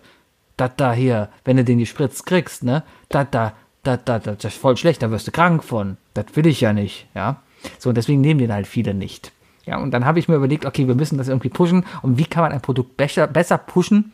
dass 0.56 0.72
da 0.76 0.92
hier, 0.94 1.28
wenn 1.44 1.58
du 1.58 1.64
den 1.64 1.78
gespritzt 1.78 2.24
kriegst, 2.24 2.64
ne, 2.64 2.82
dass 3.10 3.26
da 3.30 3.52
das, 3.82 4.00
das, 4.04 4.22
das 4.22 4.44
ist 4.44 4.56
voll 4.56 4.76
schlecht, 4.76 5.02
da 5.02 5.10
wirst 5.10 5.26
du 5.26 5.32
krank 5.32 5.64
von. 5.64 5.96
Das 6.14 6.26
will 6.34 6.46
ich 6.46 6.60
ja 6.60 6.72
nicht, 6.72 7.08
ja. 7.14 7.42
So, 7.78 7.88
und 7.88 7.96
deswegen 7.96 8.20
nehmen 8.20 8.40
den 8.40 8.52
halt 8.52 8.66
viele 8.66 8.94
nicht. 8.94 9.32
Ja, 9.66 9.78
und 9.78 9.92
dann 9.92 10.04
habe 10.04 10.18
ich 10.18 10.28
mir 10.28 10.36
überlegt, 10.36 10.66
okay, 10.66 10.88
wir 10.88 10.94
müssen 10.94 11.18
das 11.18 11.28
irgendwie 11.28 11.48
pushen. 11.48 11.84
Und 12.02 12.18
wie 12.18 12.24
kann 12.24 12.42
man 12.42 12.52
ein 12.52 12.60
Produkt 12.60 12.96
besser, 12.96 13.26
besser 13.26 13.58
pushen, 13.58 14.12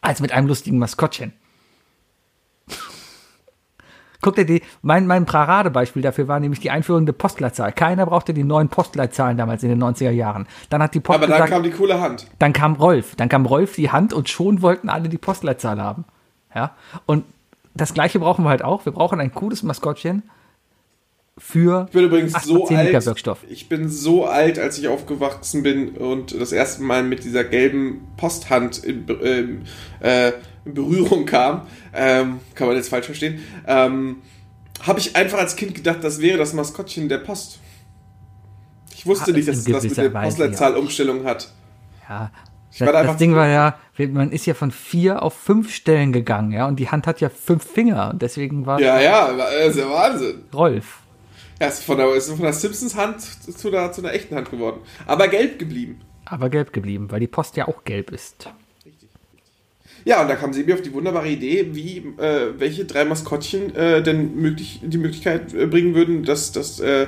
als 0.00 0.20
mit 0.20 0.32
einem 0.32 0.48
lustigen 0.48 0.78
Maskottchen? 0.78 1.32
Guck 4.22 4.36
dir 4.36 4.46
die, 4.46 4.62
mein, 4.82 5.06
mein 5.06 5.26
Paradebeispiel 5.26 6.00
dafür 6.00 6.28
war 6.28 6.40
nämlich 6.40 6.60
die 6.60 6.70
Einführung 6.70 7.04
der 7.06 7.12
Postleitzahl. 7.12 7.72
Keiner 7.72 8.06
brauchte 8.06 8.32
die 8.32 8.44
neuen 8.44 8.68
Postleitzahlen 8.68 9.36
damals 9.36 9.62
in 9.64 9.68
den 9.68 9.82
90er 9.82 10.10
Jahren. 10.10 10.46
Dann 10.70 10.82
hat 10.82 10.94
die 10.94 11.00
Post 11.00 11.18
Aber 11.18 11.26
dann 11.26 11.36
gesagt, 11.36 11.50
kam 11.52 11.62
die 11.64 11.70
coole 11.72 12.00
Hand. 12.00 12.26
dann 12.38 12.52
kam 12.52 12.76
Rolf, 12.76 13.16
dann 13.16 13.28
kam 13.28 13.44
Rolf 13.46 13.74
die 13.74 13.90
Hand 13.90 14.12
und 14.14 14.28
schon 14.30 14.62
wollten 14.62 14.88
alle 14.88 15.08
die 15.08 15.18
Postleitzahl 15.18 15.80
haben. 15.82 16.04
Ja, 16.54 16.76
und 17.06 17.24
das 17.74 17.94
gleiche 17.94 18.18
brauchen 18.20 18.44
wir 18.44 18.50
halt 18.50 18.62
auch. 18.64 18.84
Wir 18.84 18.92
brauchen 18.92 19.18
ein 19.20 19.34
cooles 19.34 19.62
Maskottchen 19.62 20.22
für 21.38 21.86
Ich 21.88 21.92
bin 21.94 22.04
übrigens 22.04 22.32
so 22.44 22.66
alt. 22.66 23.06
Wirkstoff. 23.06 23.38
Ich 23.48 23.68
bin 23.68 23.88
so 23.88 24.26
alt, 24.26 24.58
als 24.58 24.78
ich 24.78 24.88
aufgewachsen 24.88 25.62
bin 25.62 25.96
und 25.96 26.38
das 26.38 26.52
erste 26.52 26.82
Mal 26.82 27.02
mit 27.02 27.24
dieser 27.24 27.42
gelben 27.42 28.06
Posthand 28.18 28.82
Be- 29.06 29.14
ähm, 29.14 29.62
äh, 30.00 30.32
in 30.64 30.74
Berührung 30.74 31.26
kam. 31.26 31.62
Ähm, 31.94 32.40
kann 32.54 32.66
man 32.68 32.76
jetzt 32.76 32.88
falsch 32.88 33.06
verstehen. 33.06 33.40
Ähm, 33.66 34.16
habe 34.82 34.98
ich 35.00 35.14
einfach 35.16 35.38
als 35.38 35.56
Kind 35.56 35.74
gedacht, 35.74 35.98
das 36.02 36.20
wäre 36.20 36.38
das 36.38 36.52
Maskottchen 36.52 37.08
der 37.08 37.18
Post. 37.18 37.58
Ich 38.94 39.06
wusste 39.06 39.32
Ah, 39.32 39.34
nicht, 39.34 39.48
dass 39.48 39.58
es 39.58 39.64
das 39.64 39.82
mit 39.84 39.96
der 39.96 40.10
Postleitzahlumstellung 40.10 41.24
hat. 41.24 41.52
Ja. 42.08 42.30
Das, 42.78 42.90
da 42.90 43.02
das 43.02 43.16
Ding 43.18 43.34
war 43.34 43.48
ja, 43.48 43.76
man 43.98 44.32
ist 44.32 44.46
ja 44.46 44.54
von 44.54 44.70
vier 44.70 45.22
auf 45.22 45.34
fünf 45.34 45.74
Stellen 45.74 46.10
gegangen, 46.12 46.52
ja, 46.52 46.66
und 46.66 46.76
die 46.76 46.88
Hand 46.88 47.06
hat 47.06 47.20
ja 47.20 47.28
fünf 47.28 47.64
Finger 47.64 48.10
und 48.12 48.22
deswegen 48.22 48.64
war 48.64 48.80
Ja, 48.80 48.98
ja, 48.98 49.30
das 49.36 49.76
ist 49.76 49.78
ja 49.78 49.90
Wahnsinn. 49.90 50.44
Rolf. 50.54 51.00
Ja, 51.60 51.66
ist 51.68 51.84
von 51.84 51.98
der, 51.98 52.14
ist 52.14 52.30
von 52.30 52.40
der 52.40 52.54
Simpsons 52.54 52.96
Hand 52.96 53.20
zu 53.20 53.70
der, 53.70 53.92
zu 53.92 54.00
einer 54.00 54.14
echten 54.14 54.34
Hand 54.36 54.50
geworden. 54.50 54.80
Aber 55.06 55.28
gelb 55.28 55.58
geblieben. 55.58 56.00
Aber 56.24 56.48
gelb 56.48 56.72
geblieben, 56.72 57.10
weil 57.10 57.20
die 57.20 57.26
Post 57.26 57.56
ja 57.56 57.68
auch 57.68 57.84
gelb 57.84 58.10
ist. 58.10 58.48
Ja, 60.04 60.22
und 60.22 60.28
da 60.28 60.36
kam 60.36 60.52
Sebi 60.52 60.72
auf 60.72 60.82
die 60.82 60.92
wunderbare 60.92 61.28
Idee, 61.28 61.68
wie 61.72 61.98
äh, 62.18 62.58
welche 62.58 62.84
drei 62.84 63.04
Maskottchen 63.04 63.74
äh, 63.74 64.02
denn 64.02 64.34
möglich, 64.34 64.80
die 64.82 64.98
Möglichkeit 64.98 65.54
äh, 65.54 65.66
bringen 65.66 65.94
würden, 65.94 66.24
dass, 66.24 66.52
dass 66.52 66.80
äh, 66.80 67.06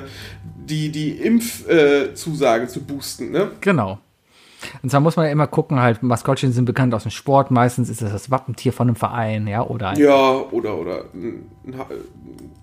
die, 0.65 0.89
die 0.89 1.11
Impfzusagen 1.11 2.67
äh, 2.67 2.69
zu 2.69 2.83
boosten. 2.83 3.31
Ne? 3.31 3.51
Genau. 3.61 3.99
Und 4.81 4.89
zwar 4.89 4.99
muss 4.99 5.15
man 5.15 5.25
ja 5.25 5.31
immer 5.31 5.47
gucken, 5.47 5.79
halt, 5.79 6.01
Maskottchen 6.01 6.51
sind 6.51 6.65
bekannt 6.65 6.93
aus 6.93 7.03
dem 7.03 7.11
Sport, 7.11 7.51
meistens 7.51 7.89
ist 7.89 8.01
das 8.01 8.11
das 8.11 8.31
Wappentier 8.31 8.73
von 8.73 8.87
einem 8.87 8.95
Verein, 8.95 9.47
ja, 9.47 9.61
oder 9.61 9.89
ein, 9.89 9.99
Ja, 9.99 10.39
oder, 10.51 10.77
oder 10.77 11.05
ein, 11.13 11.49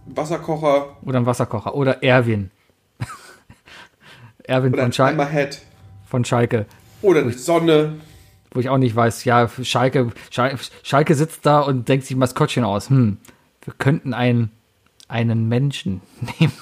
Wasserkocher 0.06 0.96
oder 1.02 1.18
ein 1.18 1.26
Wasserkocher 1.26 1.74
oder 1.74 2.02
Erwin. 2.02 2.50
Erwin 4.44 4.72
oder 4.72 4.82
von, 4.82 4.88
ein 4.88 4.92
Schal 4.92 5.12
Hammerhead 5.12 5.60
von 6.06 6.24
Schalke. 6.24 6.66
oder 7.02 7.20
eine 7.20 7.32
Sonne. 7.32 7.94
Wo 8.52 8.60
ich 8.60 8.68
auch 8.68 8.78
nicht 8.78 8.94
weiß, 8.94 9.24
ja, 9.24 9.48
Schalke, 9.62 10.12
Schalke, 10.30 10.58
Schalke 10.82 11.14
sitzt 11.14 11.46
da 11.46 11.60
und 11.60 11.88
denkt 11.88 12.06
sich 12.06 12.16
Maskottchen 12.16 12.64
aus. 12.64 12.90
Hm, 12.90 13.18
wir 13.64 13.74
könnten 13.78 14.14
einen, 14.14 14.50
einen 15.08 15.48
Menschen 15.48 16.00
nehmen. 16.40 16.52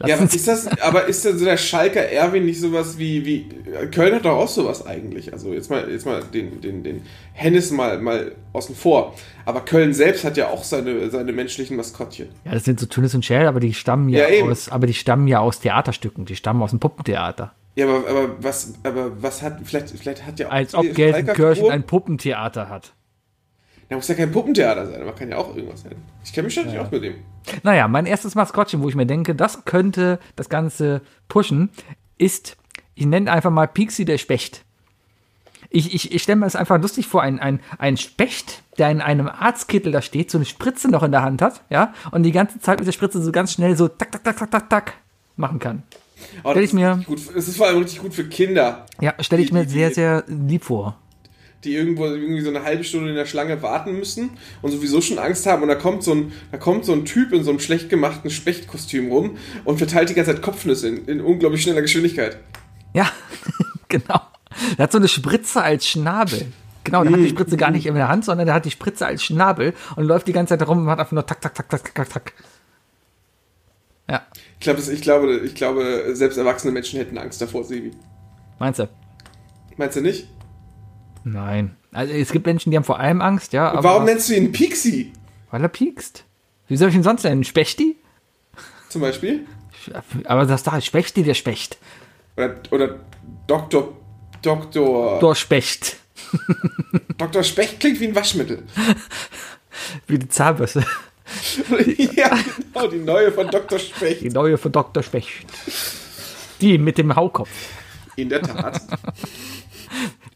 Lass 0.00 0.10
Ja, 0.10 0.20
was 0.20 0.34
ist 0.34 0.48
das? 0.48 0.66
Aber 0.80 1.06
ist 1.06 1.24
denn 1.24 1.38
so 1.38 1.44
der 1.44 1.56
Schalker 1.56 2.00
Erwin 2.00 2.44
nicht 2.44 2.60
sowas 2.60 2.98
wie, 2.98 3.24
wie. 3.24 3.48
Köln 3.92 4.14
hat 4.14 4.24
doch 4.24 4.36
auch 4.36 4.48
sowas 4.48 4.84
eigentlich. 4.84 5.32
Also 5.32 5.52
jetzt 5.52 5.70
mal, 5.70 5.88
jetzt 5.88 6.04
mal 6.04 6.22
den, 6.22 6.60
den, 6.60 6.82
den 6.82 7.02
Hennis 7.32 7.70
mal, 7.70 8.00
mal 8.00 8.32
außen 8.52 8.74
vor. 8.74 9.14
Aber 9.44 9.60
Köln 9.60 9.94
selbst 9.94 10.24
hat 10.24 10.36
ja 10.36 10.48
auch 10.48 10.64
seine, 10.64 11.10
seine 11.10 11.32
menschlichen 11.32 11.76
Maskottchen. 11.76 12.28
ja, 12.44 12.52
das 12.52 12.64
sind 12.64 12.80
so 12.80 12.86
Tunis 12.86 13.14
und 13.14 13.24
Shell, 13.24 13.46
aber 13.46 13.60
die 13.60 13.72
stammen 13.72 14.08
ja, 14.08 14.28
Ja, 14.28 14.44
aus, 14.44 14.68
aber 14.68 14.86
die 14.86 14.94
stammen 14.94 15.28
ja 15.28 15.38
aus 15.38 15.60
Theaterstücken, 15.60 16.24
die 16.24 16.36
stammen 16.36 16.62
aus 16.62 16.70
dem 16.70 16.80
Puppentheater. 16.80 17.52
Ja, 17.78 17.86
aber, 17.86 18.08
aber 18.08 18.42
was, 18.42 18.74
aber 18.82 19.22
was 19.22 19.40
hat, 19.40 19.58
vielleicht, 19.62 19.90
vielleicht 19.90 20.26
hat 20.26 20.40
ja 20.40 20.48
auch 20.48 20.52
Als 20.52 20.74
ob 20.74 20.92
Gelsenkirchen 20.94 21.70
ein 21.70 21.84
Puppentheater 21.84 22.68
hat. 22.68 22.92
Da 23.88 23.94
muss 23.94 24.08
ja 24.08 24.16
kein 24.16 24.32
Puppentheater 24.32 24.84
sein, 24.84 25.00
aber 25.00 25.12
kann 25.12 25.28
ja 25.30 25.36
auch 25.36 25.54
irgendwas 25.54 25.82
sein. 25.82 25.94
Ich 26.24 26.32
kenne 26.32 26.46
mich 26.46 26.54
schon 26.54 26.66
nicht 26.66 26.76
auch 26.76 26.90
mit 26.90 27.04
dem. 27.04 27.14
Naja, 27.62 27.86
mein 27.86 28.06
erstes 28.06 28.34
Maskottchen, 28.34 28.82
wo 28.82 28.88
ich 28.88 28.96
mir 28.96 29.06
denke, 29.06 29.36
das 29.36 29.64
könnte 29.64 30.18
das 30.34 30.48
Ganze 30.48 31.02
pushen, 31.28 31.70
ist, 32.18 32.56
ich 32.96 33.06
nenne 33.06 33.30
einfach 33.30 33.52
mal 33.52 33.68
Pixie 33.68 34.04
der 34.04 34.18
Specht. 34.18 34.64
Ich, 35.70 35.94
ich, 35.94 36.12
ich 36.12 36.20
stelle 36.20 36.40
mir 36.40 36.46
das 36.46 36.56
einfach 36.56 36.82
lustig 36.82 37.06
vor, 37.06 37.22
ein, 37.22 37.38
ein, 37.38 37.60
ein 37.78 37.96
Specht, 37.96 38.64
der 38.76 38.90
in 38.90 39.00
einem 39.00 39.28
Arztkittel 39.28 39.92
da 39.92 40.02
steht, 40.02 40.32
so 40.32 40.38
eine 40.38 40.46
Spritze 40.46 40.90
noch 40.90 41.04
in 41.04 41.12
der 41.12 41.22
Hand 41.22 41.42
hat, 41.42 41.62
ja, 41.70 41.94
und 42.10 42.24
die 42.24 42.32
ganze 42.32 42.58
Zeit 42.58 42.80
mit 42.80 42.88
der 42.88 42.92
Spritze 42.92 43.22
so 43.22 43.30
ganz 43.30 43.52
schnell 43.52 43.76
so 43.76 43.86
tak, 43.86 44.10
tak, 44.10 44.24
tak, 44.24 44.36
tak, 44.36 44.50
tak, 44.50 44.68
tak 44.68 44.94
machen 45.36 45.60
kann. 45.60 45.84
Aber 46.42 46.52
Stell 46.52 46.62
das 46.62 46.70
ich 46.70 46.74
mir- 46.74 47.02
Gut, 47.06 47.20
es 47.36 47.48
ist 47.48 47.56
vor 47.56 47.66
allem 47.66 47.78
richtig 47.78 48.00
gut 48.00 48.14
für 48.14 48.24
Kinder, 48.24 48.86
Ja, 49.00 49.14
stelle 49.20 49.42
ich 49.42 49.52
mir 49.52 49.62
Die- 49.62 49.66
die- 49.68 49.72
sehr, 49.78 49.94
sehr 49.94 50.24
lieb 50.26 50.64
vor. 50.64 50.96
die 51.64 51.74
irgendwo 51.74 52.06
irgendwie 52.06 52.40
so 52.40 52.50
eine 52.50 52.62
halbe 52.62 52.84
Stunde 52.84 53.10
in 53.10 53.16
der 53.16 53.26
Schlange 53.26 53.60
warten 53.62 53.98
müssen 53.98 54.30
und 54.62 54.70
sowieso 54.70 55.00
schon 55.00 55.18
Angst 55.18 55.44
haben. 55.46 55.62
Und 55.62 55.68
da 55.68 55.74
kommt 55.74 56.04
so 56.04 56.12
ein, 56.14 56.32
da 56.52 56.56
kommt 56.58 56.84
so 56.84 56.92
ein 56.92 57.04
Typ 57.04 57.32
in 57.32 57.42
so 57.42 57.50
einem 57.50 57.58
schlecht 57.58 57.88
gemachten 57.88 58.30
Spechtkostüm 58.30 59.10
rum 59.10 59.36
und 59.64 59.78
verteilt 59.78 60.08
die 60.08 60.14
ganze 60.14 60.32
Zeit 60.32 60.40
Kopfnüsse 60.42 60.88
in, 60.88 61.06
in 61.06 61.20
unglaublich 61.20 61.62
schneller 61.62 61.82
Geschwindigkeit. 61.82 62.38
Ja, 62.94 63.10
genau. 63.88 64.20
Der 64.76 64.84
hat 64.84 64.92
so 64.92 64.98
eine 64.98 65.08
Spritze 65.08 65.60
als 65.62 65.86
Schnabel. 65.86 66.46
Genau, 66.84 67.02
der 67.02 67.12
hat 67.12 67.20
die 67.20 67.28
Spritze 67.28 67.56
gar 67.56 67.70
nicht 67.70 67.86
in 67.86 67.94
der 67.96 68.08
Hand, 68.08 68.24
sondern 68.24 68.46
der 68.46 68.54
hat 68.54 68.64
die 68.64 68.70
Spritze 68.70 69.04
als 69.06 69.22
Schnabel 69.24 69.74
und 69.96 70.04
läuft 70.04 70.26
die 70.28 70.32
ganze 70.32 70.56
Zeit 70.56 70.66
rum 70.66 70.78
und 70.78 70.84
macht 70.84 71.00
einfach 71.00 71.12
nur 71.12 71.26
tak, 71.26 71.40
tak, 71.40 71.54
tak, 71.54 71.68
tak, 71.68 71.82
tak, 71.84 71.94
tak, 71.94 72.08
tak. 72.08 72.32
Ja, 74.10 74.22
Ich 74.54 74.60
glaube, 74.60 74.80
ich 74.80 75.02
glaube, 75.02 75.36
ich 75.38 75.54
glaube, 75.54 76.10
selbst 76.14 76.36
erwachsene 76.38 76.72
Menschen 76.72 76.98
hätten 76.98 77.18
Angst 77.18 77.40
davor, 77.42 77.64
Sebi. 77.64 77.90
meinst 78.58 78.80
du? 78.80 78.88
Meinst 79.76 79.96
du 79.96 80.00
nicht? 80.00 80.28
Nein. 81.24 81.76
Also 81.92 82.12
es 82.14 82.32
gibt 82.32 82.46
Menschen, 82.46 82.70
die 82.70 82.76
haben 82.76 82.84
vor 82.84 82.98
allem 82.98 83.20
Angst, 83.20 83.52
ja. 83.52 83.70
Aber- 83.70 83.82
warum 83.84 84.04
nennst 84.04 84.28
du 84.28 84.34
ihn 84.34 84.50
Pixie? 84.52 85.12
Weil 85.50 85.62
er 85.62 85.68
piekst. 85.68 86.24
Wie 86.68 86.76
soll 86.76 86.88
ich 86.90 86.94
ihn 86.94 87.02
sonst 87.02 87.22
nennen? 87.24 87.44
Spechti? 87.44 87.96
Zum 88.88 89.00
Beispiel? 89.02 89.46
Aber 90.24 90.44
das 90.46 90.62
da 90.62 90.76
ist 90.78 90.86
Spechti, 90.86 91.22
der 91.22 91.34
Specht. 91.34 91.78
Oder, 92.36 92.56
oder 92.70 93.00
Doktor, 93.46 93.96
Doktor, 94.42 95.18
Dor 95.20 95.34
Specht. 95.34 95.96
Doktor 97.16 97.42
Specht 97.42 97.80
klingt 97.80 98.00
wie 98.00 98.08
ein 98.08 98.14
Waschmittel. 98.14 98.64
Wie 100.06 100.18
die 100.18 100.28
Zahnbürste. 100.28 100.84
ja, 102.16 102.38
genau, 102.72 102.86
die 102.88 102.98
neue 102.98 103.32
von 103.32 103.48
Doktor 103.48 103.78
Specht. 103.78 104.22
Die 104.22 104.30
neue 104.30 104.58
von 104.58 104.72
Dr. 104.72 105.02
Specht. 105.02 105.46
Die 106.60 106.78
mit 106.78 106.98
dem 106.98 107.14
Haukopf. 107.14 107.50
In 108.16 108.28
der 108.28 108.42
Tat. 108.42 108.80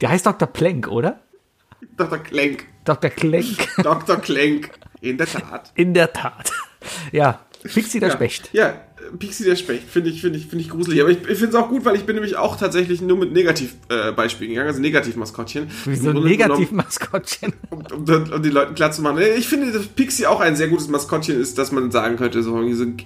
Der 0.01 0.11
heißt 0.11 0.26
Dr. 0.26 0.49
Plenk, 0.49 0.88
oder? 0.88 1.20
Dr. 1.97 2.18
Klenk. 2.18 2.66
Dr. 2.84 3.11
Klenk. 3.11 3.68
Dr. 3.82 4.16
Klenk. 4.16 4.70
In 5.01 5.18
der 5.18 5.26
Tat. 5.26 5.72
In 5.74 5.95
der 5.95 6.12
Tat. 6.12 6.53
Ja, 7.11 7.40
Pixie 7.62 8.00
der 8.00 8.08
Ja, 8.10 8.14
Specht. 8.14 8.50
Ja, 8.52 8.80
Pixie 9.18 9.44
der 9.44 9.56
Specht 9.56 9.88
finde 9.88 10.10
ich, 10.10 10.20
finde 10.20 10.38
ich, 10.38 10.46
finde 10.46 10.64
ich 10.64 10.70
gruselig. 10.70 11.00
Aber 11.00 11.10
ich, 11.10 11.18
ich 11.18 11.38
finde 11.38 11.48
es 11.48 11.54
auch 11.54 11.68
gut, 11.68 11.84
weil 11.84 11.96
ich 11.96 12.04
bin 12.04 12.14
nämlich 12.16 12.36
auch 12.36 12.56
tatsächlich 12.56 13.00
nur 13.00 13.16
mit 13.16 13.32
Negativbeispielen 13.32 14.08
äh, 14.08 14.12
Beispielen 14.12 14.50
gegangen, 14.50 14.68
also 14.68 14.80
Negativmaskottchen. 14.80 15.70
Wieso 15.84 16.12
Negativ-Maskottchen? 16.12 17.52
Um, 17.70 17.84
um, 17.92 18.32
um 18.32 18.42
die 18.42 18.50
Leuten 18.50 18.74
klarzumachen. 18.74 19.18
Äh, 19.18 19.34
Ich 19.34 19.48
finde, 19.48 19.72
dass 19.72 19.86
Pixie 19.86 20.26
auch 20.26 20.40
ein 20.40 20.56
sehr 20.56 20.68
gutes 20.68 20.88
Maskottchen 20.88 21.40
ist, 21.40 21.58
dass 21.58 21.72
man 21.72 21.90
sagen 21.90 22.16
könnte, 22.16 22.42
so, 22.42 22.60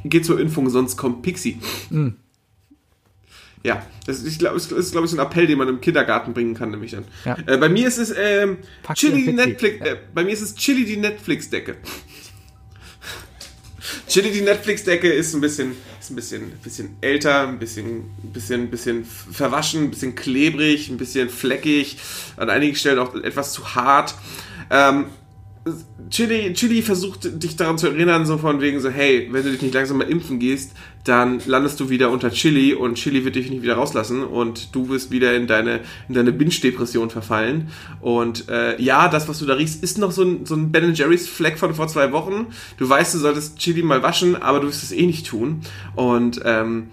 geht 0.05 0.25
zur 0.25 0.41
Impfung, 0.41 0.71
sonst 0.71 0.97
kommt 0.97 1.23
Pixie. 1.23 1.59
Hm. 1.91 2.17
Ja, 3.63 3.85
das 4.07 4.19
ist, 4.19 4.27
ich 4.29 4.39
glaube, 4.39 4.57
ist, 4.59 4.71
glaube 4.93 5.07
ich, 5.07 5.11
so 5.11 5.19
ein 5.19 5.27
Appell, 5.27 5.49
den 5.49 5.59
man 5.59 5.67
im 5.69 5.81
Kindergarten 5.81 6.33
bringen 6.35 6.55
kann, 6.55 6.71
nämlich 6.71 6.93
dann. 6.93 7.05
Ja. 7.25 7.37
Äh, 7.47 7.57
bei 7.57 7.69
mir 7.69 7.89
ist 7.89 7.99
es 7.99 8.15
ähm, 8.17 8.59
Chili 8.95 9.25
die. 9.25 9.33
Netflix. 9.33 9.85
Äh, 9.85 9.97
bei 10.15 10.23
mir 10.23 10.31
ist 10.31 10.43
es 10.43 10.55
Chili 10.55 10.85
die 10.85 10.97
Netflix-Decke. 10.97 11.75
Chili 14.09 14.31
die 14.31 14.41
Netflix-Decke 14.41 15.13
ist 15.13 15.35
ein 15.35 15.41
bisschen, 15.41 15.77
ist 16.01 16.11
ein 16.11 16.17
bisschen, 16.17 16.51
bisschen 16.63 16.97
älter, 17.01 17.49
ein 17.49 17.59
bisschen, 17.59 18.11
bisschen, 18.33 18.71
bisschen 18.71 19.05
verwaschen, 19.05 19.85
ein 19.85 19.91
bisschen 19.91 20.15
klebrig, 20.15 20.89
ein 20.89 20.97
bisschen 20.97 21.29
fleckig, 21.29 21.99
an 22.37 22.51
einigen 22.51 22.77
Stellen 22.77 22.99
auch 22.99 23.15
etwas 23.15 23.53
zu 23.53 23.75
hart. 23.75 24.15
Ähm, 24.71 25.07
Chili, 26.11 26.53
Chili 26.53 26.83
versucht 26.83 27.43
dich 27.43 27.57
daran 27.57 27.77
zu 27.77 27.89
erinnern, 27.89 28.25
so 28.25 28.39
von 28.39 28.61
wegen 28.61 28.79
so, 28.79 28.89
hey, 28.89 29.29
wenn 29.33 29.43
du 29.43 29.51
dich 29.51 29.63
nicht 29.63 29.75
langsam 29.75 29.99
mal 29.99 30.09
impfen 30.09 30.39
gehst, 30.39 30.73
dann 31.03 31.41
landest 31.45 31.81
du 31.81 31.91
wieder 31.91 32.11
unter 32.11 32.31
Chili 32.31 32.75
und 32.75 32.95
Chili 32.95 33.25
wird 33.25 33.35
dich 33.35 33.51
nicht 33.51 33.63
wieder 33.63 33.75
rauslassen 33.75 34.23
und 34.23 34.75
du 34.75 34.89
wirst 34.89 35.11
wieder 35.11 35.35
in 35.35 35.49
deine, 35.49 35.81
in 36.09 36.15
deine 36.15 36.33
Binge-Depression 36.33 37.11
verfallen. 37.11 37.69
Und 38.01 38.49
äh, 38.49 38.81
ja, 38.81 39.09
das, 39.09 39.29
was 39.29 39.41
du 39.41 39.47
da 39.47 39.55
riechst, 39.55 39.83
ist 39.83 39.99
noch 39.99 40.13
so 40.13 40.23
ein, 40.23 40.47
so 40.47 40.55
ein 40.55 40.71
Ben 40.71 40.95
Jerry's 40.95 41.27
Fleck 41.27 41.59
von 41.59 41.75
vor 41.75 41.89
zwei 41.89 42.13
Wochen. 42.13 42.47
Du 42.77 42.89
weißt, 42.89 43.15
du 43.15 43.19
solltest 43.19 43.59
Chili 43.59 43.83
mal 43.83 44.05
waschen, 44.05 44.37
aber 44.37 44.61
du 44.61 44.69
wirst 44.69 44.85
es 44.85 44.93
eh 44.93 45.07
nicht 45.07 45.27
tun. 45.27 45.63
Und 45.97 46.41
ähm, 46.45 46.91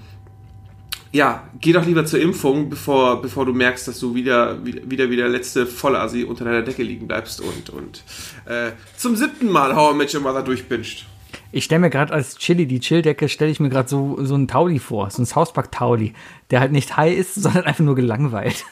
ja, 1.13 1.47
geh 1.61 1.71
doch 1.71 1.85
lieber 1.85 2.05
zur 2.05 2.19
Impfung, 2.19 2.71
bevor, 2.71 3.21
bevor 3.21 3.45
du 3.45 3.53
merkst, 3.53 3.87
dass 3.87 3.99
du 3.99 4.15
wieder, 4.15 4.65
wieder, 4.65 4.89
wieder 4.89 5.09
wie 5.11 5.15
der 5.15 5.29
letzte 5.29 5.67
Vollassi 5.67 6.23
unter 6.23 6.43
deiner 6.43 6.63
Decke 6.63 6.81
liegen 6.81 7.07
bleibst 7.07 7.39
und, 7.39 7.69
und 7.69 8.03
äh, 8.45 8.71
zum 8.97 9.15
siebten 9.15 9.49
Mal 9.49 9.75
How 9.75 9.93
I 9.93 9.97
Met 9.97 10.13
Your 10.13 10.21
Mother 10.21 10.41
durchbinscht. 10.41 11.05
Ich 11.51 11.65
stelle 11.65 11.81
mir 11.81 11.91
gerade 11.91 12.11
als 12.11 12.37
Chili, 12.37 12.65
die 12.65 12.79
Chilldecke, 12.79 13.29
stelle 13.29 13.51
ich 13.51 13.59
mir 13.59 13.69
gerade 13.69 13.87
so, 13.87 14.17
so 14.23 14.33
einen 14.33 14.47
Tauli 14.47 14.79
vor, 14.79 15.11
so 15.11 15.17
einen 15.17 15.27
Southpack-Tauli, 15.27 16.13
der 16.49 16.59
halt 16.59 16.71
nicht 16.71 16.97
high 16.97 17.15
ist, 17.15 17.35
sondern 17.41 17.65
einfach 17.65 17.83
nur 17.83 17.95
gelangweilt. 17.95 18.65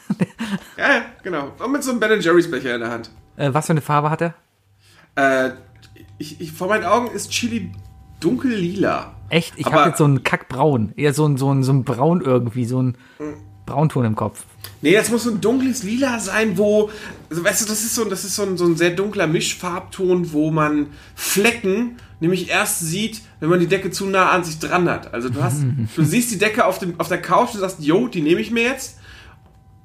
Ja, 0.78 0.96
ja, 0.96 1.06
genau. 1.22 1.52
Und 1.64 1.72
mit 1.72 1.84
so 1.84 1.92
einem 1.92 2.00
Ben 2.00 2.20
Jerry's 2.20 2.50
Becher 2.50 2.74
in 2.74 2.82
der 2.82 2.90
Hand. 2.90 3.12
äh, 3.38 3.54
was 3.54 3.68
für 3.68 3.74
eine 3.74 3.82
Farbe 3.82 4.10
hat 4.10 4.22
er? 4.22 4.34
Äh, 5.16 5.52
ich, 6.18 6.42
ich, 6.42 6.52
vor 6.52 6.70
meinen 6.70 6.86
Augen 6.86 7.12
ist 7.12 7.30
Chili 7.30 7.72
dunkel-lila. 8.20 9.14
Echt? 9.32 9.54
Ich 9.56 9.66
habe 9.66 9.90
jetzt 9.90 9.98
so 9.98 10.04
einen 10.04 10.24
Kackbraun. 10.24 10.92
Eher 10.98 11.14
so 11.14 11.26
ein, 11.26 11.38
so 11.38 11.52
ein, 11.54 11.64
so 11.64 11.72
ein 11.72 11.86
Braun 11.86 12.22
irgendwie, 12.22 12.66
so 12.66 12.82
ein 12.82 12.98
Braunton 13.66 14.04
im 14.04 14.16
Kopf. 14.16 14.44
Nee, 14.82 14.94
das 14.94 15.10
muss 15.10 15.24
so 15.24 15.32
ein 15.32 15.40
dunkles 15.40 15.84
Lila 15.84 16.20
sein, 16.20 16.58
wo, 16.58 16.90
also, 17.30 17.44
weißt 17.44 17.62
du, 17.62 17.66
das 17.66 17.82
ist 17.82 17.96
so, 17.96 18.04
das 18.04 18.26
ist 18.26 18.36
so 18.36 18.44
ein, 18.44 18.58
so 18.58 18.66
ein 18.66 18.76
sehr 18.76 18.90
dunkler 18.90 19.28
Mischfarbton, 19.28 20.34
wo 20.34 20.52
man 20.52 20.88
Flecken 21.16 21.96
nämlich 22.20 22.50
erst 22.50 22.82
sieht, 22.82 23.22
wenn 23.40 23.50
man 23.50 23.62
die 23.62 23.68
Decke 23.68 23.90
zu 23.90 24.06
nah 24.06 24.32
an 24.32 24.44
sich 24.44 24.60
dran 24.60 24.90
hat. 24.90 25.14
Also 25.14 25.30
du 25.30 25.42
hast, 25.42 25.64
du 25.96 26.04
siehst 26.04 26.32
die 26.32 26.38
Decke 26.38 26.66
auf, 26.66 26.80
dem, 26.80 27.00
auf 27.00 27.08
der 27.08 27.22
Couch 27.22 27.54
und 27.54 27.62
sagst, 27.62 27.80
yo, 27.80 28.10
die 28.10 28.22
nehme 28.22 28.42
ich 28.42 28.52
mir 28.52 28.64
jetzt. 28.64 29.00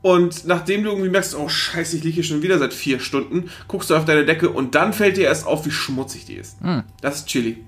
Und 0.03 0.44
nachdem 0.47 0.82
du 0.82 0.90
irgendwie 0.90 1.09
merkst, 1.09 1.36
oh 1.36 1.49
scheiße, 1.49 1.97
ich 1.99 2.03
liege 2.05 2.16
hier 2.16 2.24
schon 2.24 2.42
wieder 2.42 2.59
seit 2.59 2.74
vier 2.74 2.99
Stunden, 2.99 3.49
guckst 3.68 3.90
du 3.90 3.94
auf 3.97 4.05
deine 4.05 4.24
Decke 4.24 4.51
und 4.51 4.74
dann 4.74 4.92
fällt 4.92 5.16
dir 5.16 5.24
erst 5.24 5.47
auf, 5.47 5.66
wie 5.66 5.70
schmutzig 5.70 6.24
die 6.24 6.34
ist. 6.34 6.57
Das 7.01 7.16
ist 7.16 7.26
Chili. 7.26 7.59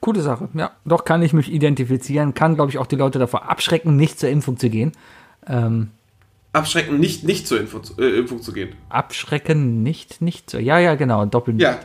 Coole 0.00 0.20
Sache. 0.20 0.48
Ja, 0.54 0.70
doch 0.84 1.04
kann 1.04 1.22
ich 1.22 1.32
mich 1.32 1.52
identifizieren. 1.52 2.34
Kann, 2.34 2.54
glaube 2.54 2.70
ich, 2.70 2.78
auch 2.78 2.86
die 2.86 2.96
Leute 2.96 3.18
davor 3.18 3.50
abschrecken, 3.50 3.96
nicht 3.96 4.18
zur 4.18 4.28
Impfung 4.28 4.56
zu 4.56 4.70
gehen. 4.70 4.92
Ähm, 5.46 5.90
Abschrecken, 6.52 6.98
nicht, 6.98 7.24
nicht 7.24 7.46
zur 7.46 7.60
Info, 7.60 7.80
äh, 7.98 8.18
Impfung 8.18 8.40
zu 8.40 8.52
gehen. 8.52 8.74
abschrecken, 8.88 9.82
nicht, 9.82 10.22
nicht 10.22 10.48
zur. 10.50 10.60
Ja, 10.60 10.78
ja, 10.78 10.94
genau. 10.94 11.26
Doppel. 11.26 11.60
Ja, 11.60 11.78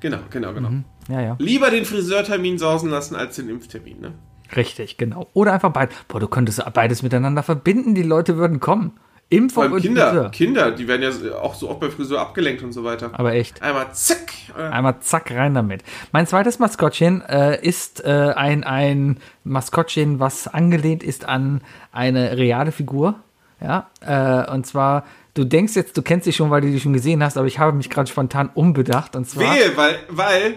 genau, 0.00 0.18
genau, 0.30 0.52
genau. 0.52 0.70
ja, 1.08 1.20
ja. 1.20 1.36
Lieber 1.38 1.70
den 1.70 1.84
Friseurtermin 1.84 2.58
sausen 2.58 2.90
lassen 2.90 3.16
als 3.16 3.36
den 3.36 3.48
Impftermin, 3.48 4.00
ne? 4.00 4.12
Richtig, 4.54 4.98
genau. 4.98 5.28
Oder 5.32 5.52
einfach 5.52 5.72
beides. 5.72 5.96
Boah, 6.08 6.20
du 6.20 6.28
könntest 6.28 6.62
beides 6.74 7.02
miteinander 7.02 7.42
verbinden. 7.42 7.94
Die 7.94 8.02
Leute 8.02 8.36
würden 8.36 8.60
kommen. 8.60 8.92
Impfung 9.30 9.54
Vor 9.54 9.62
allem 9.62 9.72
und 9.74 9.80
Kinder, 9.82 10.08
Friseur. 10.08 10.30
Kinder, 10.30 10.70
die 10.72 10.88
werden 10.88 11.02
ja 11.02 11.34
auch 11.36 11.54
so 11.54 11.70
oft 11.70 11.78
bei 11.78 11.88
Friseur 11.88 12.20
abgelenkt 12.20 12.62
und 12.64 12.72
so 12.72 12.82
weiter. 12.82 13.10
Aber 13.12 13.32
echt. 13.32 13.62
Einmal 13.62 13.86
zack. 13.92 14.32
äh, 14.58 14.60
Einmal 14.60 14.98
zack 15.00 15.30
rein 15.30 15.54
damit. 15.54 15.84
Mein 16.10 16.26
zweites 16.26 16.58
Maskottchen 16.58 17.22
äh, 17.22 17.64
ist 17.64 18.04
äh, 18.04 18.32
ein, 18.34 18.64
ein 18.64 19.18
Maskottchen, 19.44 20.18
was 20.18 20.48
angelehnt 20.48 21.04
ist 21.04 21.26
an 21.26 21.60
eine 21.92 22.36
reale 22.36 22.72
Figur. 22.72 23.20
Ja, 23.62 23.88
äh, 24.00 24.50
und 24.50 24.66
zwar, 24.66 25.04
du 25.34 25.44
denkst 25.44 25.76
jetzt, 25.76 25.96
du 25.96 26.02
kennst 26.02 26.24
sie 26.24 26.32
schon, 26.32 26.50
weil 26.50 26.62
du 26.62 26.70
die 26.70 26.80
schon 26.80 26.92
gesehen 26.92 27.22
hast, 27.22 27.36
aber 27.36 27.46
ich 27.46 27.58
habe 27.58 27.76
mich 27.76 27.88
gerade 27.88 28.10
spontan 28.10 28.50
umbedacht. 28.52 29.14
Und 29.14 29.26
zwar, 29.28 29.54
Wehe, 29.54 29.76
weil, 29.76 29.98
weil 30.08 30.54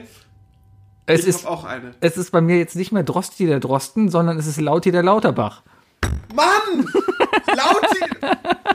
es 1.05 1.25
ist, 1.25 1.45
auch 1.45 1.65
eine. 1.65 1.91
es 1.99 2.17
ist 2.17 2.31
bei 2.31 2.41
mir 2.41 2.57
jetzt 2.57 2.75
nicht 2.75 2.91
mehr 2.91 3.03
Drosti 3.03 3.45
der 3.45 3.59
Drosten, 3.59 4.09
sondern 4.09 4.37
es 4.39 4.47
ist 4.47 4.59
Lauti 4.59 4.91
der 4.91 5.03
Lauterbach. 5.03 5.61
Mann! 6.33 6.87
Lauti! 7.55 7.99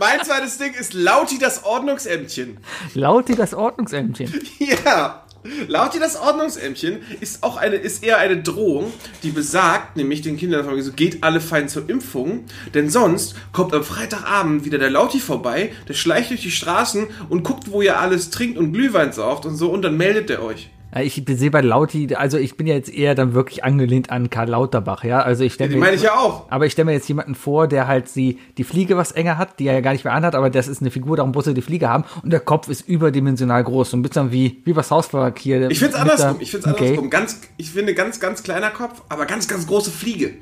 mein 0.01 0.24
zweites 0.24 0.59
Ding 0.59 0.74
ist 0.74 0.95
Lauti 0.95 1.39
das 1.39 1.64
Ordnungsämtchen. 1.64 2.59
Lauti 2.95 3.34
das 3.34 3.55
Ordnungsämtchen. 3.55 4.32
Ja. 4.59 5.24
Lauti 5.68 5.99
das 5.99 6.16
Ordnungsämtchen 6.16 6.99
ist 7.20 7.43
auch 7.43 7.57
eine, 7.57 7.76
ist 7.76 8.03
eher 8.03 8.18
eine 8.18 8.43
Drohung, 8.43 8.93
die 9.22 9.30
besagt, 9.30 9.97
nämlich 9.97 10.20
den 10.20 10.36
Kindern 10.36 10.82
so, 10.82 10.93
geht 10.93 11.22
alle 11.22 11.41
fein 11.41 11.68
zur 11.68 11.89
Impfung, 11.89 12.45
denn 12.74 12.91
sonst 12.91 13.34
kommt 13.53 13.72
am 13.72 13.84
Freitagabend 13.84 14.64
wieder 14.64 14.78
der 14.78 14.91
Lauti 14.91 15.20
vorbei, 15.20 15.72
der 15.89 15.95
schleicht 15.95 16.30
durch 16.30 16.43
die 16.43 16.51
Straßen 16.51 17.07
und 17.28 17.45
guckt, 17.45 17.70
wo 17.70 17.82
ihr 17.82 17.99
alles 17.99 18.30
trinkt 18.30 18.59
und 18.59 18.72
Glühwein 18.72 19.12
sauft 19.12 19.47
und 19.47 19.57
so 19.57 19.70
und 19.70 19.82
dann 19.82 19.97
meldet 19.97 20.28
er 20.28 20.43
euch. 20.43 20.70
Ja, 20.99 21.05
Ich 21.05 21.22
sehe 21.26 21.51
bei 21.51 21.61
Lauti, 21.61 22.14
also 22.14 22.36
ich 22.38 22.57
bin 22.57 22.66
ja 22.66 22.74
jetzt 22.74 22.92
eher 22.92 23.14
dann 23.14 23.34
wirklich 23.34 23.64
angelehnt 23.64 24.11
an 24.11 24.30
Karl 24.30 24.49
Lauterbach, 24.49 25.05
ja. 25.05 25.20
Also 25.20 25.44
ich 25.44 25.55
stelle 25.55 25.70
Die 25.70 25.76
mir 25.76 25.82
meine 25.82 25.96
ich 25.96 26.03
ja 26.03 26.14
auch. 26.16 26.51
Aber 26.51 26.66
ich 26.66 26.72
stelle 26.72 26.86
mir 26.86 26.92
jetzt 26.92 27.09
jemanden 27.09 27.34
vor, 27.34 27.66
der 27.68 27.86
halt 27.86 28.09
sie, 28.09 28.38
die 28.57 28.64
Fliege 28.64 28.96
was 28.96 29.12
enger 29.12 29.38
hat, 29.38 29.59
die 29.59 29.66
er 29.66 29.74
ja 29.74 29.80
gar 29.80 29.92
nicht 29.92 30.05
mehr 30.05 30.12
anhat, 30.14 30.34
aber 30.34 30.51
das 30.51 30.68
ist 30.68 30.80
eine 30.80 30.90
Figur, 30.90 31.16
darum 31.16 31.32
muss 31.32 31.46
er 31.46 31.55
die 31.55 31.62
Fliege 31.62 31.88
haben 31.88 32.05
und 32.22 32.30
der 32.32 32.40
Kopf 32.40 32.68
ist 32.68 32.88
überdimensional 32.88 33.64
groß. 33.64 33.90
So 33.90 33.96
ein 33.96 34.03
bisschen 34.03 34.32
wie, 34.32 34.61
wie 34.64 34.74
was 34.76 34.90
Hauswerk 34.90 35.38
hier. 35.38 35.70
Ich 35.70 35.78
finde 35.78 35.94
es 35.94 36.01
andersrum. 36.01 36.32
der- 36.34 36.42
Ich 36.42 36.51
finde 36.51 36.66
es 36.68 36.74
okay. 36.74 36.84
andersrum. 36.88 37.11
Ganz, 37.11 37.40
ich 37.57 37.70
finde 37.70 37.94
ganz, 37.94 38.20
ganz 38.20 38.42
kleiner 38.42 38.70
Kopf, 38.70 39.03
aber 39.09 39.26
ganz, 39.26 39.49
ganz 39.49 39.66
große 39.66 39.90
Fliege. 39.90 40.32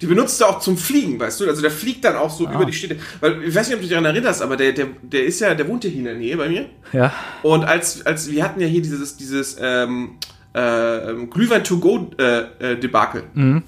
Die 0.00 0.06
benutzt 0.06 0.40
er 0.40 0.48
auch 0.48 0.60
zum 0.60 0.76
Fliegen, 0.78 1.18
weißt 1.18 1.40
du? 1.40 1.48
Also 1.48 1.60
der 1.60 1.72
fliegt 1.72 2.04
dann 2.04 2.14
auch 2.16 2.30
so 2.30 2.46
Ah. 2.46 2.54
über 2.54 2.64
die 2.64 2.72
Städte. 2.72 2.98
Weil, 3.20 3.42
ich 3.42 3.54
weiß 3.54 3.66
nicht, 3.66 3.74
ob 3.74 3.80
du 3.80 3.86
dich 3.88 3.90
daran 3.90 4.04
erinnerst, 4.04 4.42
aber 4.42 4.56
der, 4.56 4.72
der, 4.72 4.86
der 5.02 5.24
ist 5.24 5.40
ja, 5.40 5.54
der 5.54 5.66
wohnt 5.66 5.82
ja 5.84 5.90
hier 5.90 5.98
in 6.00 6.04
der 6.04 6.14
Nähe 6.14 6.36
bei 6.36 6.48
mir. 6.48 6.66
Ja. 6.92 7.12
Und 7.42 7.64
als, 7.64 8.06
als 8.06 8.30
wir 8.30 8.44
hatten 8.44 8.60
ja 8.60 8.66
hier 8.68 8.80
dieses, 8.82 9.16
dieses 9.16 9.56
ähm, 9.60 10.10
äh, 10.54 11.10
ähm, 11.10 11.30
Glühwein 11.30 11.64
to 11.64 11.78
go 11.78 12.10
äh, 12.18 12.72
äh, 12.74 12.76
Debakel. 12.78 13.24
Mhm. 13.34 13.62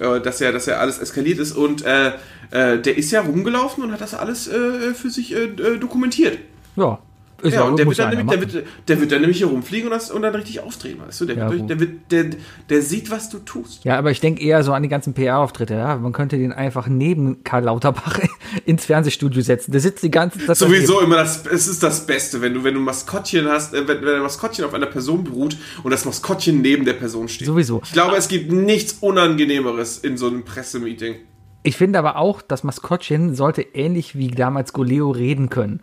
Äh, 0.00 0.20
dass 0.20 0.40
ja, 0.40 0.50
dass 0.52 0.66
ja 0.66 0.76
alles 0.78 0.98
eskaliert 0.98 1.38
ist 1.38 1.52
und 1.52 1.84
äh, 1.84 2.08
äh, 2.50 2.78
der 2.78 2.96
ist 2.98 3.10
ja 3.12 3.20
rumgelaufen 3.20 3.84
und 3.84 3.92
hat 3.92 4.00
das 4.00 4.14
alles 4.14 4.48
äh, 4.48 4.94
für 4.94 5.10
sich 5.10 5.32
äh, 5.34 5.44
äh, 5.44 5.78
dokumentiert. 5.78 6.38
Ja. 6.76 6.98
Ist 7.42 7.54
Ja, 7.54 7.62
und 7.62 7.78
der 7.78 7.86
wird, 7.86 7.98
dann 7.98 8.16
nämlich, 8.16 8.26
der, 8.26 8.52
wird, 8.52 8.66
der 8.88 9.00
wird 9.00 9.12
dann 9.12 9.20
nämlich 9.20 9.38
hier 9.38 9.46
rumfliegen 9.46 9.88
und, 9.88 9.94
das, 9.94 10.10
und 10.10 10.22
dann 10.22 10.34
richtig 10.34 10.60
aufdrehen, 10.60 10.98
weißt 11.06 11.20
du? 11.20 11.24
Der, 11.26 11.36
Ja, 11.36 11.50
wird, 11.50 11.70
der, 11.70 11.80
wird, 11.80 11.90
der, 12.10 12.24
der 12.68 12.82
sieht, 12.82 13.10
was 13.10 13.30
du 13.30 13.38
tust. 13.38 13.84
ja, 13.84 13.96
aber 13.96 14.10
ich 14.10 14.20
denke 14.20 14.42
eher 14.42 14.64
so 14.64 14.72
an 14.72 14.82
die 14.82 14.88
ganzen 14.88 15.14
PR-Auftritte, 15.14 15.74
ja. 15.74 15.96
Man 15.96 16.12
könnte 16.12 16.36
den 16.36 16.52
einfach 16.52 16.88
neben 16.88 17.44
Karl 17.44 17.64
Lauterbach 17.64 18.18
ins 18.64 18.86
Fernsehstudio 18.86 19.42
setzen. 19.42 19.70
Der 19.70 19.80
sitzt 19.80 20.02
die 20.02 20.10
ganze 20.10 20.44
Zeit 20.44 20.56
Sowieso 20.56 21.00
immer 21.00 21.16
das, 21.16 21.46
es 21.46 21.68
ist 21.68 21.82
das 21.82 22.06
Beste, 22.06 22.40
wenn 22.40 22.54
du, 22.54 22.64
wenn 22.64 22.74
du 22.74 22.80
ein 22.80 22.84
Maskottchen 22.84 23.48
hast, 23.48 23.72
äh, 23.72 23.86
wenn, 23.86 24.02
wenn 24.02 24.16
ein 24.16 24.22
Maskottchen 24.22 24.64
auf 24.64 24.74
einer 24.74 24.86
Person 24.86 25.22
beruht 25.22 25.56
und 25.84 25.92
das 25.92 26.04
Maskottchen 26.04 26.60
neben 26.60 26.84
der 26.84 26.94
Person 26.94 27.28
steht. 27.28 27.46
Sowieso. 27.46 27.82
Ich 27.84 27.92
glaube, 27.92 28.16
es 28.16 28.26
gibt 28.26 28.50
nichts 28.50 28.94
Unangenehmeres 29.00 29.98
in 29.98 30.16
so 30.16 30.26
einem 30.26 30.44
Pressemeeting. 30.44 31.16
Ich 31.62 31.76
finde 31.76 31.98
aber 31.98 32.16
auch, 32.16 32.40
das 32.40 32.64
Maskottchen 32.64 33.34
sollte 33.34 33.62
ähnlich 33.62 34.16
wie 34.16 34.28
damals 34.28 34.72
Goleo 34.72 35.10
reden 35.10 35.50
können. 35.50 35.82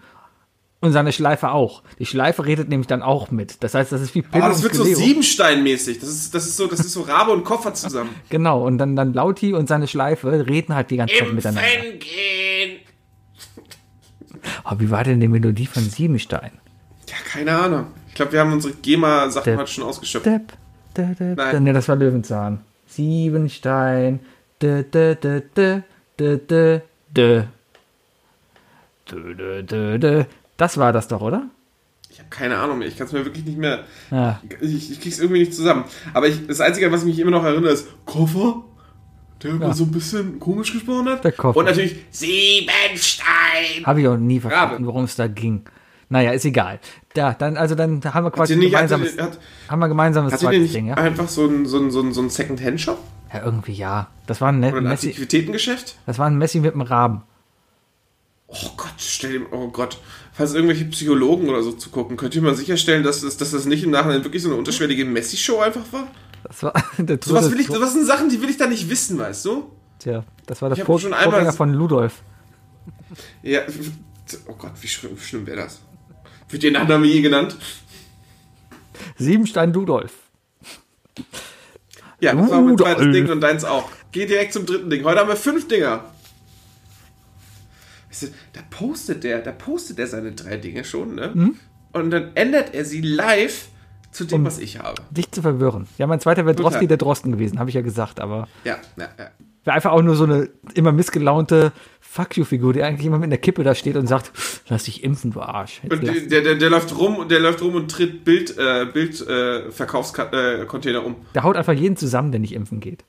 Und 0.85 0.93
seine 0.93 1.11
Schleife 1.11 1.49
auch. 1.51 1.81
Die 1.99 2.05
Schleife 2.05 2.45
redet 2.45 2.69
nämlich 2.69 2.85
dann 2.87 3.01
auch 3.01 3.31
mit. 3.31 3.63
Das 3.63 3.73
heißt, 3.73 3.91
das 3.91 4.01
ist 4.01 4.13
wie 4.13 4.23
Oh, 4.27 4.31
Pillow 4.31 4.47
das 4.47 4.57
und 4.57 4.63
wird 4.63 4.75
so 4.75 4.83
Goleo. 4.83 4.97
Siebenstein-mäßig. 4.99 5.99
Das 5.99 6.09
ist, 6.09 6.35
das 6.35 6.45
ist 6.45 6.57
so, 6.57 6.67
das 6.67 6.79
ist 6.81 6.91
so 6.93 7.01
Rabe 7.01 7.31
und 7.31 7.43
Koffer 7.43 7.73
zusammen. 7.73 8.11
Genau, 8.29 8.65
und 8.65 8.77
dann, 8.77 8.95
dann 8.95 9.13
Lauti 9.13 9.53
und 9.53 9.67
seine 9.67 9.87
Schleife 9.87 10.45
reden 10.47 10.75
halt 10.75 10.91
die 10.91 10.97
ganze 10.97 11.15
Zeit 11.15 11.33
miteinander. 11.33 11.61
gehen. 11.99 12.79
Oh, 14.63 14.75
wie 14.77 14.91
war 14.91 15.03
denn 15.03 15.19
die 15.19 15.27
Melodie 15.27 15.65
von 15.65 15.83
Siebenstein? 15.83 16.51
Ja, 17.09 17.15
keine 17.27 17.57
Ahnung. 17.57 17.87
Ich 18.09 18.13
glaube, 18.15 18.31
wir 18.33 18.39
haben 18.41 18.53
unsere 18.53 18.73
GEMA-Sachen 18.75 19.57
heute 19.57 19.71
schon 19.71 19.83
ausgeschöpft. 19.85 20.25
Depp, 20.25 20.53
de, 20.95 21.15
de, 21.15 21.35
Nein. 21.35 21.51
de, 21.51 21.59
ne, 21.61 21.73
das 21.73 21.87
war 21.87 21.95
Löwenzahn. 21.95 22.59
Siebenstein. 22.87 24.19
De, 24.61 24.83
de, 24.83 25.15
de, 25.15 25.41
de, 25.55 25.83
de, 26.17 26.39
de, 26.39 26.81
de. 27.15 27.47
De, 29.07 29.35
de, 29.35 29.63
de, 29.63 29.97
de. 29.99 30.25
Das 30.57 30.77
war 30.77 30.93
das 30.93 31.07
doch, 31.07 31.21
oder? 31.21 31.49
Ich 32.09 32.19
habe 32.19 32.29
keine 32.29 32.57
Ahnung 32.57 32.79
mehr. 32.79 32.87
Ich 32.87 32.97
kann 32.97 33.07
es 33.07 33.13
mir 33.13 33.25
wirklich 33.25 33.43
nicht 33.43 33.57
mehr. 33.57 33.83
Ja. 34.09 34.41
Ich, 34.61 34.91
ich 34.91 35.01
krieg's 35.01 35.19
irgendwie 35.19 35.39
nicht 35.39 35.53
zusammen. 35.53 35.83
Aber 36.13 36.27
ich, 36.27 36.47
das 36.47 36.61
Einzige, 36.61 36.89
was 36.91 37.03
mich 37.03 37.19
immer 37.19 37.31
noch 37.31 37.43
erinnert, 37.43 37.73
ist 37.73 37.87
Koffer, 38.05 38.63
der 39.43 39.51
immer 39.51 39.73
so 39.73 39.83
ein 39.83 39.91
bisschen 39.91 40.39
komisch 40.39 40.71
gesprochen 40.71 41.09
hat. 41.09 41.25
Der 41.25 41.33
Koffer. 41.33 41.59
Und 41.59 41.65
natürlich 41.65 42.05
Siebenstein. 42.11 43.85
Habe 43.85 44.01
ich 44.01 44.07
auch 44.07 44.17
nie 44.17 44.39
verstanden, 44.39 44.85
worum 44.85 45.03
es 45.03 45.15
da 45.15 45.27
ging. 45.27 45.65
Naja, 46.07 46.31
ist 46.31 46.45
egal. 46.45 46.79
Da, 47.15 47.33
dann, 47.33 47.57
also 47.57 47.75
dann 47.75 48.01
haben 48.13 48.25
wir 48.25 48.31
quasi 48.31 48.55
nicht, 48.55 48.71
gemeinsames, 48.71 49.17
hat, 49.17 49.39
haben 49.67 49.79
wir 49.79 49.87
gemeinsames 49.87 50.39
zweites 50.39 50.61
nicht 50.61 50.75
Ding, 50.75 50.87
ja? 50.87 50.95
einfach 50.95 51.27
so 51.27 51.45
ein, 51.47 51.65
so 51.65 51.79
ein, 51.79 51.91
so 51.91 52.01
ein, 52.01 52.13
so 52.13 52.21
ein 52.21 52.29
Second-Hand-Shop? 52.29 52.99
Ja, 53.33 53.43
irgendwie 53.43 53.73
ja. 53.73 54.07
Das 54.27 54.39
war 54.39 54.51
ein, 54.51 54.63
Oder 54.63 54.77
ein 54.77 54.83
Messi, 54.83 55.07
Antiquitätengeschäft? 55.07 55.97
das 56.05 56.19
war 56.19 56.27
ein 56.27 56.37
Messi 56.37 56.59
mit 56.59 56.73
einem 56.73 56.83
Raben. 56.83 57.23
Oh 58.47 58.69
Gott, 58.77 58.93
stell 58.97 59.39
dir, 59.39 59.45
oh 59.51 59.69
Gott. 59.69 59.99
Falls 60.37 60.53
irgendwelche 60.53 60.85
Psychologen 60.85 61.47
oder 61.49 61.63
so 61.63 61.71
zu 61.71 61.89
gucken, 61.89 62.17
könnt 62.17 62.35
ihr 62.35 62.41
mal 62.41 62.55
sicherstellen, 62.55 63.03
dass 63.03 63.21
das, 63.21 63.37
dass 63.37 63.51
das 63.51 63.65
nicht 63.65 63.83
im 63.83 63.91
Nachhinein 63.91 64.23
wirklich 64.23 64.43
so 64.43 64.49
eine 64.49 64.57
unterschwellige 64.57 65.05
Messi-Show 65.05 65.59
einfach 65.59 65.81
war? 65.91 66.07
Das 66.43 66.61
war 66.61 66.73
der 66.97 67.19
Sowas 67.23 67.45
Tod- 67.45 67.53
will 67.53 67.59
ich, 67.61 67.67
sowas 67.67 67.93
sind 67.93 68.05
Sachen, 68.05 68.29
die 68.29 68.41
will 68.41 68.49
ich 68.49 68.57
da 68.57 68.67
nicht 68.67 68.89
wissen, 68.89 69.17
weißt 69.17 69.45
du? 69.45 69.71
Tja, 69.99 70.23
das 70.45 70.61
war 70.61 70.69
das 70.69 70.79
hab 70.79 70.85
Vor 70.87 70.99
schon 70.99 71.13
einmal- 71.13 71.29
Vorgänger 71.31 71.53
von 71.53 71.73
Ludolf. 71.73 72.21
Ja, 73.43 73.61
oh 74.47 74.53
Gott, 74.57 74.71
wie 74.81 74.87
schlimm, 74.87 75.17
schlimm 75.17 75.47
wäre 75.47 75.57
das? 75.57 75.79
Wird 76.49 76.63
ihr 76.63 76.71
Nachname 76.71 77.07
je 77.07 77.21
genannt? 77.21 77.55
Siebenstein 79.17 79.71
Ludolf. 79.73 80.11
Ja, 82.19 82.33
das 82.33 82.49
war 82.49 82.61
mein 82.61 82.77
zweites. 82.77 83.11
Ding 83.13 83.29
und 83.29 83.41
deins 83.41 83.63
auch. 83.63 83.89
Geh 84.11 84.25
direkt 84.25 84.53
zum 84.53 84.65
dritten 84.65 84.89
Ding. 84.89 85.03
Heute 85.03 85.19
haben 85.21 85.27
wir 85.29 85.35
fünf 85.35 85.67
Dinger. 85.67 86.03
Da 88.53 88.61
postet 88.69 89.23
der, 89.23 89.41
da 89.41 89.51
postet 89.51 89.99
er 89.99 90.07
seine 90.07 90.31
drei 90.31 90.57
Dinge 90.57 90.83
schon, 90.83 91.15
ne? 91.15 91.33
Hm? 91.33 91.55
Und 91.93 92.11
dann 92.11 92.31
ändert 92.35 92.73
er 92.73 92.85
sie 92.85 93.01
live 93.01 93.69
zu 94.11 94.25
dem, 94.25 94.45
was 94.45 94.59
ich 94.59 94.79
habe. 94.79 95.01
Dich 95.11 95.31
zu 95.31 95.41
verwirren. 95.41 95.87
Ja, 95.97 96.07
mein 96.07 96.19
zweiter 96.19 96.45
wäre. 96.45 96.55
Drosti 96.55 96.87
der 96.87 96.97
Drosten 96.97 97.31
gewesen, 97.31 97.59
habe 97.59 97.69
ich 97.69 97.75
ja 97.75 97.81
gesagt, 97.81 98.19
aber 98.19 98.47
Ja, 98.63 98.77
ja, 98.97 99.09
ja. 99.17 99.31
Wäre 99.63 99.75
einfach 99.75 99.91
auch 99.91 100.03
nur 100.03 100.15
so 100.15 100.25
eine 100.25 100.49
immer 100.75 100.91
missgelaunte 100.91 101.71
Fuck 101.99 102.37
you-Figur, 102.37 102.71
die 102.71 102.83
eigentlich 102.83 103.07
immer 103.07 103.17
mit 103.17 103.25
einer 103.25 103.37
Kippe 103.37 103.63
da 103.63 103.73
steht 103.73 103.97
und 103.97 104.07
sagt, 104.07 104.31
lass 104.69 104.83
dich 104.83 105.03
impfen, 105.03 105.31
du 105.31 105.41
Arsch. 105.41 105.81
Jetzt 105.83 105.91
Und 105.91 106.31
der, 106.31 106.41
der, 106.41 106.55
der 106.55 106.69
läuft 106.69 106.97
rum, 106.97 107.27
der 107.27 107.39
läuft 107.39 107.61
rum 107.61 107.75
und 107.75 107.89
tritt 107.89 108.23
Bild, 108.23 108.57
äh, 108.57 108.85
Bild 108.85 109.19
äh, 109.27 109.71
Verkaufscontainer 109.71 110.61
äh, 110.61 110.65
Container 110.65 111.03
um. 111.03 111.15
Der 111.33 111.43
haut 111.43 111.57
einfach 111.57 111.73
jeden 111.73 111.97
zusammen, 111.97 112.31
der 112.31 112.39
nicht 112.39 112.53
impfen 112.53 112.79
geht. 112.79 113.03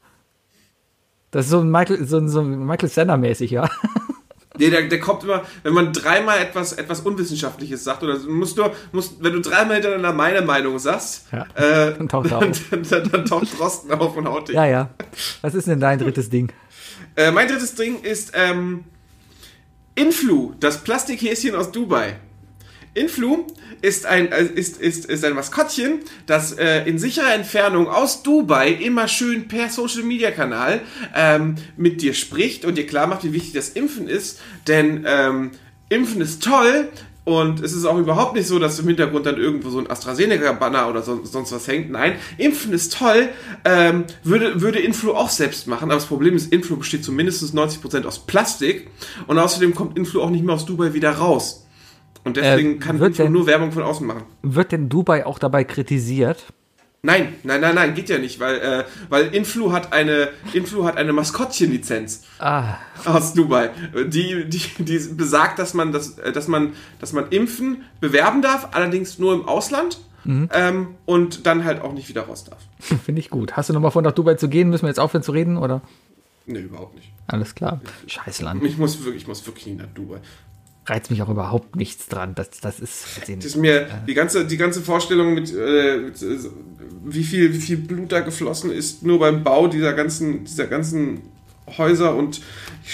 Das 1.30 1.44
ist 1.44 1.50
so 1.50 1.61
ein 1.61 1.70
Michael, 1.70 2.07
so 2.07 2.16
ein, 2.16 2.28
so 2.28 2.40
ein 2.40 2.66
Michael 2.66 2.88
Senner-mäßig, 2.88 3.50
ja. 3.50 3.68
Nee, 4.59 4.70
der, 4.70 4.82
der 4.88 5.00
kommt 5.00 5.24
immer, 5.24 5.42
wenn 5.62 5.72
man 5.74 5.92
dreimal 5.92 6.38
etwas, 6.38 6.72
etwas 6.72 7.00
Unwissenschaftliches 7.00 7.84
sagt, 7.84 8.02
oder 8.02 8.18
musst 8.20 8.59
du, 8.59 8.64
musst, 8.92 9.22
wenn 9.22 9.32
du 9.32 9.40
dreimal 9.40 9.74
hintereinander 9.74 10.12
meine 10.12 10.42
Meinung 10.42 10.78
sagst, 10.78 11.26
Ja. 11.32 11.46
äh, 11.54 11.94
Dann 11.98 12.09
taucht 12.09 12.30
dann, 12.30 12.50
auf. 12.50 12.61
dann, 12.70 12.82
dann, 12.88 13.11
dann 13.11 13.24
taucht 13.24 13.59
Drosten 13.59 13.92
auf 13.92 14.16
und 14.16 14.26
haut 14.28 14.48
dich. 14.48 14.54
Ja, 14.57 14.66
ja. 14.66 14.90
Was 15.42 15.54
ist 15.54 15.66
denn 15.68 15.80
dein 15.80 15.98
drittes 15.98 16.30
Ding? 16.30 16.50
Äh, 17.16 17.30
mein 17.30 17.48
drittes 17.48 17.74
Ding 17.74 18.00
ist 18.02 18.32
ähm, 18.34 18.84
Influ, 19.94 20.54
das 20.61 20.78
Plastikhäschen 20.84 21.54
aus 21.54 21.72
Dubai. 21.72 22.16
Influ 22.97 23.47
ist 23.82 24.07
ein, 24.07 24.32
äh, 24.32 24.44
ist, 24.44 24.80
ist, 24.80 25.07
ist 25.07 25.24
ein 25.24 25.34
Maskottchen, 25.34 26.01
das 26.26 26.53
äh, 26.53 26.84
in 26.88 26.99
sicherer 26.99 27.34
Entfernung 27.34 27.88
aus 27.88 28.22
Dubai 28.22 28.70
immer 28.70 29.07
schön 29.07 29.49
per 29.49 29.68
Social 29.68 30.03
Media 30.03 30.30
Kanal 30.30 30.80
ähm, 31.14 31.57
mit 31.76 32.01
dir 32.01 32.14
spricht 32.14 32.64
und 32.64 32.76
dir 32.78 32.86
klar 32.86 33.07
macht, 33.07 33.24
wie 33.24 33.32
wichtig 33.32 33.53
das 33.53 33.68
Impfen 33.70 34.09
ist. 34.09 34.40
Denn 34.66 35.05
ähm, 35.07 35.51
Impfen 35.88 36.20
ist 36.20 36.42
toll 36.42 36.88
und 37.24 37.61
es 37.61 37.72
ist 37.72 37.84
auch 37.84 37.99
überhaupt 37.99 38.34
nicht 38.34 38.47
so, 38.47 38.59
dass 38.59 38.78
im 38.78 38.86
Hintergrund 38.86 39.26
dann 39.26 39.36
irgendwo 39.36 39.68
so 39.68 39.78
ein 39.80 39.90
AstraZeneca-Banner 39.90 40.88
oder 40.88 41.03
so, 41.03 41.24
sonst 41.24 41.53
was 41.53 41.66
hängt. 41.66 41.90
Nein, 41.90 42.14
Impfen 42.38 42.72
ist 42.72 42.97
toll, 42.97 43.28
ähm, 43.64 44.05
würde, 44.22 44.61
würde 44.61 44.78
Influ 44.78 45.12
auch 45.12 45.28
selbst 45.28 45.66
machen. 45.66 45.90
Aber 45.90 45.94
das 45.94 46.07
Problem 46.07 46.36
ist, 46.36 46.53
Influ 46.53 46.76
besteht 46.76 47.05
zu 47.05 47.12
mindestens 47.12 47.53
90% 47.53 48.05
aus 48.05 48.20
Plastik 48.20 48.88
und 49.26 49.38
außerdem 49.38 49.74
kommt 49.74 49.99
Influ 49.99 50.22
auch 50.22 50.30
nicht 50.30 50.44
mehr 50.44 50.55
aus 50.55 50.66
Dubai 50.66 50.94
wieder 50.94 51.11
raus. 51.11 51.66
Und 52.27 52.37
deswegen 52.37 52.74
Äh, 52.74 52.79
kann 52.79 52.99
denn- 53.14 53.33
nur 53.33 53.47
Werbung 53.47 53.70
von 53.70 53.83
außen 53.85 54.05
machen. 54.07 54.24
Wird 54.43 54.72
denn 54.72 54.89
Dubai 54.89 55.24
auch 55.24 55.39
dabei 55.39 55.62
kritisiert? 55.64 56.45
Nein, 57.03 57.35
nein, 57.45 57.61
nein, 57.61 57.77
nein, 57.77 57.95
geht 57.95 58.09
ja 58.09 58.18
nicht, 58.18 58.41
weil, 58.41 58.57
äh, 58.59 58.85
weil 59.11 59.27
Influ 59.33 59.70
hat 59.72 59.93
eine, 59.93 60.31
Influ 60.53 60.85
hat 60.85 60.97
eine 60.97 61.12
Maskottchen-Lizenz 61.12 62.24
Ah, 62.41 62.79
aus 63.05 63.33
Dubai, 63.33 63.70
die, 64.09 64.45
die, 64.49 64.61
die 64.85 64.99
besagt, 65.14 65.61
dass 65.61 65.72
man, 65.72 65.93
das, 65.93 66.18
äh, 66.18 66.33
dass, 66.33 66.49
man, 66.49 66.72
dass 66.99 67.12
man 67.12 67.29
Impfen 67.29 67.83
bewerben 68.01 68.43
darf, 68.43 68.70
allerdings 68.72 69.20
nur 69.20 69.35
im 69.35 69.47
Ausland 69.47 70.01
ähm, 70.24 70.89
und 71.05 71.47
dann 71.47 71.64
halt 71.64 71.81
auch 71.83 71.93
nicht 71.93 72.09
wieder 72.09 72.22
raus 72.22 72.43
darf. 72.43 72.59
finde 73.05 73.20
ich 73.20 73.31
gut. 73.31 73.53
Hast 73.57 73.68
du 73.68 73.74
nochmal 73.74 73.93
vor, 73.93 74.03
nach 74.03 74.11
Dubai 74.11 74.35
zu 74.35 74.49
gehen? 74.49 74.70
Müssen 74.70 74.83
wir 74.83 74.89
jetzt 74.89 74.99
aufhören 74.99 75.22
zu 75.22 75.31
reden, 75.31 75.57
oder? 75.57 75.83
Nee, 76.47 76.59
überhaupt 76.59 76.97
nicht. 76.97 77.12
Alles 77.29 77.55
klar. 77.55 77.81
Scheiß 78.09 78.41
Land. 78.41 78.64
Ich 78.64 78.77
muss 78.79 78.99
wirklich, 79.05 79.22
ich 79.22 79.29
muss 79.29 79.47
wirklich 79.47 79.66
nicht 79.66 79.79
nach 79.79 79.87
Dubai. 79.95 80.18
Reizt 80.87 81.11
mich 81.11 81.20
auch 81.22 81.28
überhaupt 81.28 81.76
nichts 81.76 82.07
dran. 82.07 82.34
Das, 82.34 82.51
das 82.61 82.80
ist. 82.80 83.05
Das 83.28 83.45
ist 83.45 83.57
mir 83.57 83.89
die 84.07 84.14
ganze, 84.14 84.47
die 84.47 84.57
ganze 84.57 84.80
Vorstellung 84.80 85.34
mit, 85.34 85.53
äh, 85.53 85.99
mit 85.99 86.22
äh, 86.22 86.39
wie 87.05 87.24
viel, 87.24 87.53
wie 87.53 87.59
viel 87.59 87.76
Blut 87.76 88.12
da 88.12 88.20
geflossen 88.20 88.70
ist, 88.70 89.03
nur 89.03 89.18
beim 89.18 89.43
Bau 89.45 89.68
dieser 89.68 89.93
ganzen, 89.93 90.45
dieser 90.45 90.66
ganzen 90.66 91.22
Häuser 91.79 92.14
und 92.14 92.41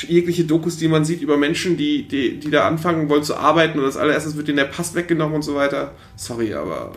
jegliche 0.09 0.45
Dokus, 0.45 0.79
die 0.79 0.89
man 0.89 1.05
sieht 1.05 1.21
über 1.21 1.37
Menschen, 1.37 1.77
die, 1.77 2.09
die, 2.09 2.39
die 2.41 2.51
da 2.51 2.67
anfangen 2.67 3.09
wollen 3.11 3.23
zu 3.23 3.37
arbeiten 3.37 3.79
und 3.79 3.85
als 3.85 3.99
allererstes 3.99 4.37
wird 4.37 4.49
ihnen 4.49 4.57
der 4.57 4.65
Pass 4.65 4.95
weggenommen 4.95 5.35
und 5.37 5.43
so 5.43 5.55
weiter. 5.55 5.93
Sorry, 6.17 6.55
aber 6.55 6.93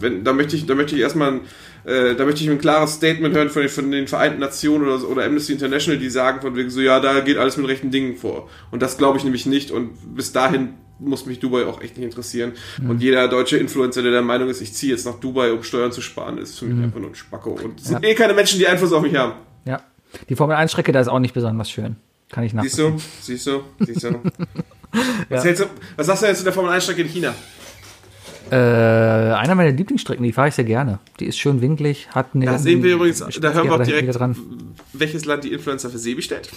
wenn, 0.00 0.24
da 0.24 0.32
möchte 0.32 0.56
ich, 0.56 0.66
da 0.66 0.74
möchte 0.74 0.96
ich 0.96 1.02
erstmal, 1.02 1.32
ein, 1.34 1.40
äh, 1.84 2.16
da 2.16 2.24
möchte 2.24 2.42
ich 2.42 2.50
ein 2.50 2.58
klares 2.58 2.94
Statement 2.94 3.36
hören 3.36 3.48
von 3.50 3.62
den, 3.62 3.68
von 3.70 3.90
den 3.92 4.08
Vereinten 4.08 4.40
Nationen 4.40 4.84
oder, 4.86 4.98
so- 4.98 5.06
oder 5.06 5.24
Amnesty 5.24 5.52
International, 5.52 6.00
die 6.00 6.10
sagen 6.10 6.40
von 6.40 6.56
wegen 6.56 6.70
so, 6.70 6.80
ja, 6.80 6.98
da 6.98 7.20
geht 7.20 7.36
alles 7.36 7.56
mit 7.56 7.68
rechten 7.68 7.92
Dingen 7.92 8.16
vor. 8.16 8.48
Und 8.72 8.82
das 8.82 8.98
glaube 8.98 9.16
ich 9.18 9.22
nämlich 9.24 9.46
nicht 9.46 9.70
und 9.70 9.90
bis 10.16 10.32
dahin 10.32 10.70
muss 10.98 11.24
mich 11.24 11.38
Dubai 11.38 11.64
auch 11.64 11.80
echt 11.80 11.96
nicht 11.96 12.04
interessieren. 12.04 12.52
Und 12.86 13.00
jeder 13.00 13.26
deutsche 13.28 13.56
Influencer, 13.56 14.02
der 14.02 14.10
der 14.10 14.20
Meinung 14.20 14.48
ist, 14.50 14.60
ich 14.60 14.74
ziehe 14.74 14.92
jetzt 14.92 15.06
nach 15.06 15.14
Dubai, 15.20 15.50
um 15.52 15.62
Steuern 15.62 15.92
zu 15.92 16.02
sparen, 16.02 16.36
ist 16.36 16.58
für 16.58 16.66
mich 16.66 16.84
einfach 16.84 17.00
nur 17.00 17.08
ein 17.10 17.14
Spacko. 17.14 17.52
Und 17.52 17.80
es 17.80 17.86
sind 17.86 18.02
Ja. 18.04 18.10
eh 18.10 18.14
keine 18.14 18.34
Menschen, 18.34 18.58
die 18.58 18.66
Einfluss 18.66 18.92
auf 18.92 19.00
mich 19.02 19.14
haben. 19.16 19.32
Ja. 19.64 19.80
Die 20.28 20.36
Formel 20.36 20.56
1-Strecke, 20.56 20.92
da 20.92 21.00
ist 21.00 21.08
auch 21.08 21.18
nicht 21.18 21.34
besonders 21.34 21.70
schön. 21.70 21.96
Kann 22.30 22.44
ich 22.44 22.52
Siehst 22.52 22.78
nachvollziehen. 22.78 22.96
du? 22.96 23.24
Siehst 23.24 23.46
du? 23.46 23.62
Siehst 23.80 24.04
du? 24.04 24.20
Was, 25.28 25.44
hältst 25.44 25.62
du, 25.62 25.66
was 25.96 26.06
sagst 26.06 26.22
du 26.22 26.26
jetzt 26.26 26.38
zu 26.38 26.44
der 26.44 26.52
Formel 26.52 26.72
1-Strecke 26.72 27.02
in 27.02 27.08
China? 27.08 27.32
Äh, 28.50 28.56
einer 28.56 29.54
meiner 29.54 29.70
Lieblingsstrecken, 29.70 30.24
die 30.24 30.32
fahre 30.32 30.48
ich 30.48 30.54
sehr 30.54 30.64
gerne. 30.64 30.98
Die 31.20 31.26
ist 31.26 31.38
schön 31.38 31.60
winklig, 31.60 32.08
hat 32.10 32.34
eine. 32.34 32.46
Da 32.46 32.58
sehen 32.58 32.82
wir 32.82 32.94
übrigens, 32.94 33.20
da 33.20 33.52
hören 33.52 33.66
wir 33.68 33.74
auch 33.74 33.82
direkt, 33.84 34.18
dran. 34.18 34.36
welches 34.92 35.24
Land 35.26 35.44
die 35.44 35.52
Influencer 35.52 35.90
für 35.90 35.98
Sebi 35.98 36.22
stellt. 36.22 36.50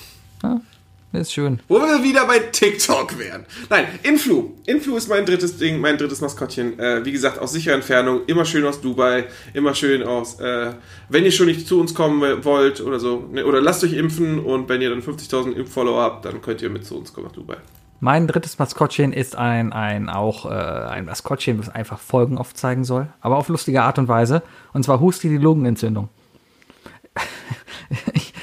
Ist 1.13 1.31
schön. 1.31 1.59
Wo 1.67 1.75
wir 1.75 2.01
wieder 2.03 2.25
bei 2.25 2.39
TikTok 2.39 3.19
wären. 3.19 3.45
Nein, 3.69 3.85
Influ. 4.01 4.49
Influ 4.65 4.97
ist 4.97 5.09
mein 5.09 5.27
drittes 5.27 5.57
Ding, 5.57 5.79
mein 5.79 5.99
drittes 5.99 6.21
Maskottchen. 6.21 6.79
Äh, 6.79 7.05
wie 7.05 7.11
gesagt, 7.11 7.37
aus 7.37 7.51
sicherer 7.51 7.75
Entfernung, 7.75 8.21
immer 8.25 8.45
schön 8.45 8.65
aus 8.65 8.81
Dubai, 8.81 9.25
immer 9.53 9.75
schön 9.75 10.01
aus. 10.01 10.39
Äh, 10.39 10.73
wenn 11.09 11.23
ihr 11.23 11.31
schon 11.31 11.45
nicht 11.45 11.67
zu 11.67 11.79
uns 11.79 11.93
kommen 11.93 12.43
wollt 12.43 12.81
oder 12.81 12.99
so, 12.99 13.29
ne, 13.31 13.45
oder 13.45 13.61
lasst 13.61 13.83
euch 13.83 13.93
impfen 13.93 14.39
und 14.39 14.69
wenn 14.69 14.81
ihr 14.81 14.89
dann 14.89 15.03
50.000 15.03 15.53
Impffollower 15.53 16.01
habt, 16.01 16.25
dann 16.25 16.41
könnt 16.41 16.63
ihr 16.63 16.71
mit 16.71 16.83
zu 16.83 16.97
uns 16.97 17.13
kommen 17.13 17.27
nach 17.27 17.33
Dubai. 17.33 17.57
Mein 17.99 18.25
drittes 18.25 18.57
Maskottchen 18.57 19.13
ist 19.13 19.35
ein, 19.35 19.71
ein 19.71 20.09
auch 20.09 20.47
äh, 20.49 20.49
ein 20.49 21.05
Maskottchen, 21.05 21.59
was 21.59 21.69
einfach 21.69 21.99
Folgen 21.99 22.39
aufzeigen 22.39 22.85
soll, 22.85 23.07
aber 23.21 23.37
auf 23.37 23.49
lustige 23.49 23.83
Art 23.83 23.99
und 23.99 24.07
Weise. 24.07 24.41
Und 24.73 24.83
zwar 24.83 24.99
Husti 24.99 25.29
die 25.29 25.37
Lungenentzündung. 25.37 26.09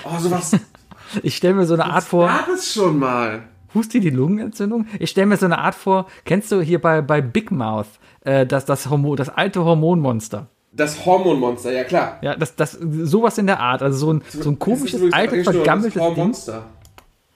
Oh, 0.04 0.18
sowas 0.18 0.56
Ich 1.22 1.36
stelle 1.36 1.54
mir 1.54 1.66
so 1.66 1.74
eine 1.74 1.86
Art 1.86 2.04
vor. 2.04 2.26
gab 2.26 2.48
es 2.48 2.72
schon 2.72 2.98
mal. 2.98 3.42
Husti 3.74 4.00
die 4.00 4.10
Lungenentzündung? 4.10 4.86
Ich 4.98 5.10
stelle 5.10 5.26
mir 5.26 5.36
so 5.36 5.46
eine 5.46 5.58
Art 5.58 5.74
vor. 5.74 6.06
Kennst 6.24 6.50
du 6.50 6.60
hier 6.60 6.80
bei, 6.80 7.02
bei 7.02 7.20
Big 7.20 7.50
Mouth 7.50 7.86
äh, 8.22 8.46
das, 8.46 8.64
das, 8.64 8.90
Hormon, 8.90 9.16
das 9.16 9.28
alte 9.28 9.64
Hormonmonster? 9.64 10.48
Das 10.72 11.04
Hormonmonster, 11.04 11.72
ja 11.72 11.84
klar. 11.84 12.18
Ja, 12.22 12.36
das, 12.36 12.56
das, 12.56 12.72
sowas 12.72 13.38
in 13.38 13.46
der 13.46 13.60
Art. 13.60 13.82
Also 13.82 13.98
so 13.98 14.12
ein, 14.12 14.22
so 14.28 14.50
ein 14.50 14.58
komisches, 14.58 15.12
altes, 15.12 15.44
vergammeltes 15.44 16.02
das 16.02 16.44
Ding. 16.46 16.62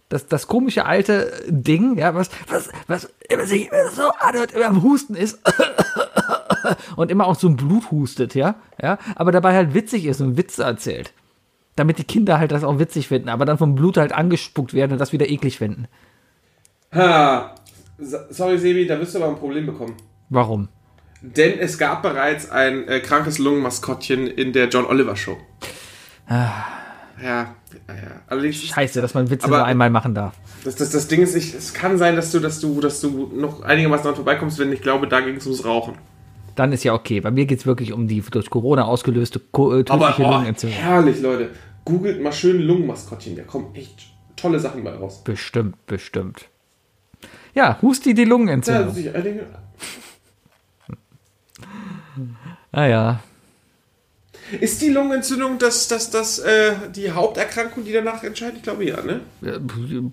Das, 0.08 0.26
das 0.26 0.46
komische 0.46 0.84
alte 0.84 1.32
Ding, 1.48 1.98
ja, 1.98 2.14
was, 2.14 2.30
was, 2.48 2.68
was 2.86 3.08
immer 3.28 3.46
sich 3.46 3.68
immer 3.68 3.90
so 3.90 4.02
anhört, 4.20 4.52
immer 4.52 4.66
am 4.66 4.82
Husten 4.82 5.14
ist. 5.14 5.38
und 6.96 7.10
immer 7.10 7.26
auch 7.26 7.34
so 7.34 7.48
ein 7.48 7.56
Blut 7.56 7.90
hustet, 7.90 8.34
ja, 8.34 8.56
ja, 8.80 8.98
aber 9.16 9.32
dabei 9.32 9.54
halt 9.54 9.74
witzig 9.74 10.06
ist 10.06 10.20
und 10.20 10.36
Witze 10.36 10.62
erzählt. 10.62 11.12
Damit 11.76 11.98
die 11.98 12.04
Kinder 12.04 12.38
halt 12.38 12.52
das 12.52 12.64
auch 12.64 12.78
witzig 12.78 13.08
finden, 13.08 13.28
aber 13.28 13.44
dann 13.44 13.58
vom 13.58 13.74
Blut 13.74 13.96
halt 13.96 14.12
angespuckt 14.12 14.74
werden 14.74 14.92
und 14.92 14.98
das 14.98 15.12
wieder 15.12 15.28
eklig 15.28 15.58
finden. 15.58 15.88
Ha. 16.92 17.54
Sorry, 17.98 18.58
Sebi, 18.58 18.86
da 18.86 18.98
wirst 19.00 19.14
du 19.14 19.18
aber 19.18 19.28
ein 19.28 19.38
Problem 19.38 19.66
bekommen. 19.66 19.96
Warum? 20.28 20.68
Denn 21.20 21.58
es 21.58 21.78
gab 21.78 22.02
bereits 22.02 22.50
ein 22.50 22.86
äh, 22.86 23.00
krankes 23.00 23.38
Lungenmaskottchen 23.38 24.26
in 24.26 24.52
der 24.52 24.68
John 24.68 24.84
Oliver 24.84 25.16
Show. 25.16 25.36
Ja, 26.28 26.64
ja, 27.22 27.54
ja. 27.88 27.94
Allerdings, 28.26 28.56
Scheiße, 28.56 29.00
dass 29.00 29.14
man 29.14 29.30
Witze 29.30 29.48
nur 29.48 29.64
einmal 29.64 29.90
machen 29.90 30.14
darf. 30.14 30.34
das, 30.64 30.76
das, 30.76 30.90
das 30.90 31.08
Ding 31.08 31.22
ist, 31.22 31.34
ich, 31.34 31.54
es 31.54 31.72
kann 31.72 31.98
sein, 31.98 32.16
dass 32.16 32.30
du, 32.30 32.40
dass 32.40 32.60
du, 32.60 32.80
dass 32.80 33.00
du 33.00 33.30
noch 33.34 33.62
einigermaßen 33.62 34.04
dran 34.04 34.14
vorbeikommst, 34.14 34.58
wenn 34.58 34.72
ich 34.72 34.82
glaube, 34.82 35.08
da 35.08 35.20
ging 35.20 35.36
es 35.36 35.46
ums 35.46 35.64
Rauchen. 35.64 35.94
Dann 36.54 36.72
ist 36.72 36.84
ja 36.84 36.94
okay. 36.94 37.20
Bei 37.20 37.30
mir 37.30 37.46
geht 37.46 37.58
es 37.60 37.66
wirklich 37.66 37.92
um 37.92 38.06
die 38.08 38.20
durch 38.20 38.50
Corona 38.50 38.84
ausgelöste 38.84 39.40
ko 39.40 39.72
äh, 39.74 39.84
tödliche 39.84 40.22
oh, 40.24 40.30
Lungenentzündung. 40.30 40.78
herrlich, 40.78 41.20
Leute. 41.20 41.50
Googelt 41.84 42.22
mal 42.22 42.32
schön 42.32 42.60
Lungenmaskottchen, 42.62 43.36
da 43.36 43.42
kommen 43.42 43.74
echt 43.74 44.06
tolle 44.36 44.58
Sachen 44.58 44.84
bei 44.84 44.94
raus. 44.94 45.22
Bestimmt, 45.24 45.84
bestimmt. 45.86 46.48
Ja, 47.54 47.78
Husti 47.82 48.14
die 48.14 48.22
Ja, 48.22 48.28
Lungenentzündung. 48.28 48.94
sich 48.94 49.14
einige, 49.14 49.46
Ah 52.72 52.86
ja. 52.86 53.20
ist 54.60 54.82
die 54.82 54.88
Lungenentzündung 54.90 55.58
das, 55.58 55.88
das, 55.88 56.10
das, 56.10 56.38
äh, 56.38 56.74
die 56.94 57.10
Haupterkrankung, 57.10 57.84
die 57.84 57.92
danach 57.92 58.22
entscheidet? 58.22 58.56
Ich 58.56 58.62
glaube 58.62 58.84
ja, 58.84 59.00
ne? 59.02 59.20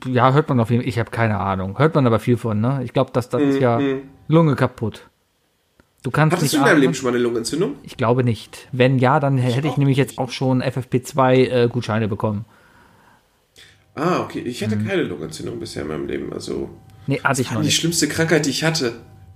Ja, 0.08 0.34
hört 0.34 0.50
man 0.50 0.60
auf 0.60 0.70
jeden 0.70 0.84
Fall. 0.84 0.90
Ich 0.90 1.00
habe 1.00 1.12
keine 1.12 1.40
Ahnung. 1.40 1.80
Hört 1.80 1.96
man 1.96 2.06
aber 2.06 2.20
viel 2.20 2.38
von, 2.38 2.60
ne? 2.62 2.82
Ich 2.84 2.94
glaube, 2.94 3.12
dass 3.12 3.30
das 3.30 3.42
ist 3.42 3.60
ja 3.60 3.80
Lunge 4.28 4.56
kaputt. 4.56 5.10
Du 6.04 6.10
kannst 6.12 6.36
Hattest 6.36 6.44
nicht 6.46 6.54
du 6.54 6.58
in 6.58 6.64
deinem 6.64 6.72
atmen. 6.72 6.82
Leben 6.82 6.94
schon 6.96 7.04
mal 7.06 7.10
eine 7.12 7.20
Lungenentzündung? 7.20 7.76
Ich 7.84 7.96
glaube 7.98 8.24
nicht. 8.24 8.68
Wenn 8.72 8.98
ja, 8.98 9.20
dann 9.20 9.38
hätte 9.38 9.68
ich 9.68 9.78
nämlich 9.78 9.98
jetzt 9.98 10.18
auch 10.18 10.32
schon 10.32 10.64
FFP2 10.64 11.34
äh, 11.36 11.68
Gutscheine 11.68 12.08
bekommen. 12.08 12.46
Ah, 13.94 14.22
okay. 14.22 14.40
Ich 14.40 14.64
hatte 14.64 14.78
keine 14.78 15.04
Lungenentzündung 15.04 15.60
bisher 15.60 15.84
in 15.84 15.90
meinem 15.90 16.08
Leben. 16.08 16.34
Also, 16.34 16.70
Nee, 17.08 17.20
hatte 17.24 17.42
ich 17.42 17.48
war 17.50 17.56
noch 17.56 17.62
die 17.62 17.68
nicht. 17.68 17.78
schlimmste 17.80 18.08
Krankheit, 18.08 18.46
die 18.46 18.50
ich 18.52 18.64
hatte. 18.64 18.94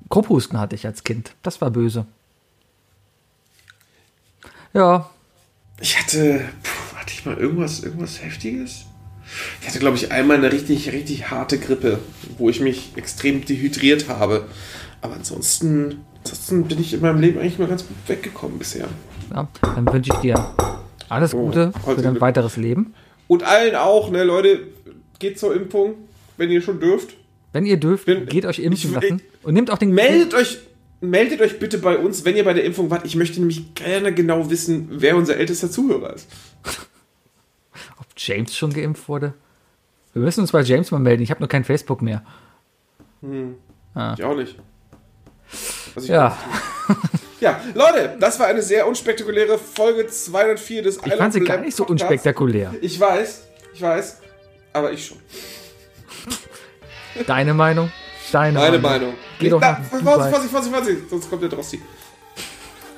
Krupphusten 0.10 0.60
hatte 0.60 0.76
ich 0.76 0.86
als 0.86 1.04
Kind. 1.04 1.36
Das 1.44 1.62
war 1.62 1.70
böse. 1.72 2.06
Ja, 4.74 5.10
Ich 5.80 5.98
hatte, 6.00 6.42
puh, 6.64 6.98
hatte 6.98 7.14
ich 7.14 7.26
mal 7.26 7.38
irgendwas, 7.38 7.82
irgendwas 7.84 8.22
Heftiges? 8.24 8.86
Ich 9.62 9.68
hatte, 9.68 9.80
glaube 9.80 9.98
ich, 9.98 10.12
einmal 10.12 10.38
eine 10.38 10.52
richtig, 10.52 10.92
richtig 10.92 11.30
harte 11.32 11.58
Grippe, 11.60 12.00
wo 12.38 12.50
ich 12.50 12.60
mich 12.62 12.92
extrem 12.96 13.44
dehydriert 13.44 14.08
habe. 14.08 14.48
Aber 15.02 15.16
ansonsten, 15.16 16.02
ansonsten 16.26 16.64
bin 16.68 16.80
ich 16.80 16.94
in 16.94 17.02
meinem 17.02 17.20
Leben 17.20 17.40
eigentlich 17.40 17.60
mal 17.60 17.68
ganz 17.68 17.88
gut 17.88 17.96
weggekommen 18.08 18.58
bisher. 18.60 18.88
ja. 19.34 19.48
dann 19.62 19.92
wünsche 19.92 20.12
ich 20.14 20.20
dir 20.20 20.54
alles 21.10 21.34
Oh, 21.34 21.46
Gute 21.46 21.72
für 21.86 21.96
dein 22.02 22.12
Glück. 22.14 22.22
weiteres 22.22 22.58
Leben. 22.58 22.94
Und 23.28 23.44
allen 23.44 23.76
auch, 23.76 24.10
ne, 24.12 24.24
Leute, 24.24 24.60
geht 25.20 25.40
zur 25.40 25.56
Impfung, 25.56 25.96
wenn 26.38 26.50
ihr 26.52 26.62
schon 26.62 26.80
dürft. 26.80 27.16
Wenn 27.54 27.66
ihr 27.66 27.78
dürft, 27.78 28.06
Bin- 28.06 28.26
geht 28.26 28.46
euch 28.46 28.60
impfen 28.60 28.90
ich- 28.90 28.96
lassen. 28.96 29.22
Und 29.44 29.54
nehmt 29.54 29.72
auch 29.72 29.78
den 29.78 29.92
Meldet 29.92 30.34
euch, 30.34 30.58
meldet 31.02 31.42
euch 31.42 31.60
bitte 31.60 31.78
bei 31.78 31.98
uns, 31.98 32.26
wenn 32.26 32.36
ihr 32.36 32.44
bei 32.44 32.54
der 32.54 32.64
Impfung 32.66 32.90
wart. 32.90 33.06
Ich 33.06 33.16
möchte 33.16 33.40
nämlich 33.40 33.74
gerne 33.76 34.14
genau 34.14 34.50
wissen, 34.50 34.88
wer 34.92 35.16
unser 35.16 35.38
ältester 35.38 35.70
Zuhörer 35.72 36.14
ist. 36.14 36.28
ob 37.98 38.06
James 38.18 38.56
schon 38.56 38.74
geimpft 38.74 39.08
wurde. 39.08 39.34
Wir 40.14 40.22
müssen 40.22 40.42
uns 40.42 40.52
bei 40.52 40.62
James 40.62 40.92
mal 40.92 41.00
melden. 41.00 41.22
Ich 41.24 41.30
habe 41.30 41.42
nur 41.42 41.50
kein 41.50 41.64
Facebook 41.64 42.02
mehr. 42.02 42.24
Ich 43.22 44.24
auch 44.24 44.36
nicht. 44.36 44.58
Ja, 46.04 46.38
Ja, 47.40 47.60
Leute, 47.74 48.16
das 48.20 48.40
war 48.40 48.48
eine 48.48 48.62
sehr 48.62 48.88
unspektakuläre 48.88 49.58
Folge 49.58 50.08
204 50.08 50.84
des 50.84 51.00
ich 51.06 51.14
fand 51.14 51.34
sie 51.34 51.42
gar 51.42 51.58
nicht 51.58 51.76
so 51.76 51.86
unspektakulär. 51.86 52.74
Ich 52.82 53.00
weiß, 53.00 53.44
ich 53.74 53.82
weiß, 53.82 54.18
aber 54.74 54.92
ich 54.92 55.06
schon. 55.06 55.18
Deine 57.28 57.54
Meinung? 57.54 57.92
Deine 58.32 58.58
Meine 58.60 58.80
Meinung. 58.80 59.14
Geh 59.40 59.50
doch 59.50 59.62
Na, 59.62 59.72
nach 59.72 59.84
Vorsicht. 59.86 60.30
Vorsicht, 60.32 60.52
Vorsicht, 60.52 60.76
Vorsicht, 60.76 61.10
sonst 61.10 61.30
kommt 61.30 61.44
der 61.44 61.50
Drossi. 61.50 61.82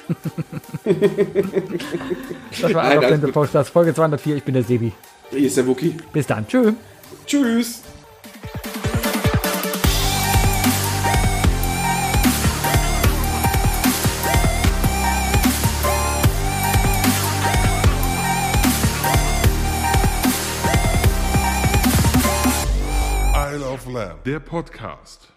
Das 2.62 2.74
war 2.74 2.84
Nein, 2.84 2.98
Out 3.14 3.24
of. 3.24 3.32
Podcast, 3.34 3.70
Folge 3.72 3.94
204. 3.94 4.38
Ich 4.38 4.44
bin 4.44 4.54
der 4.54 4.64
Sebi. 4.64 4.94
Hier 5.30 5.48
ist 5.48 5.58
der 5.58 5.68
Wookie. 5.68 5.96
Bis 6.14 6.26
dann. 6.26 6.48
Tschö. 6.48 6.74
Tschüss. 7.26 7.82
Isle 8.54 8.87
of 23.98 24.04
Lamb, 24.04 24.24
der 24.26 24.40
Podcast. 24.40 25.28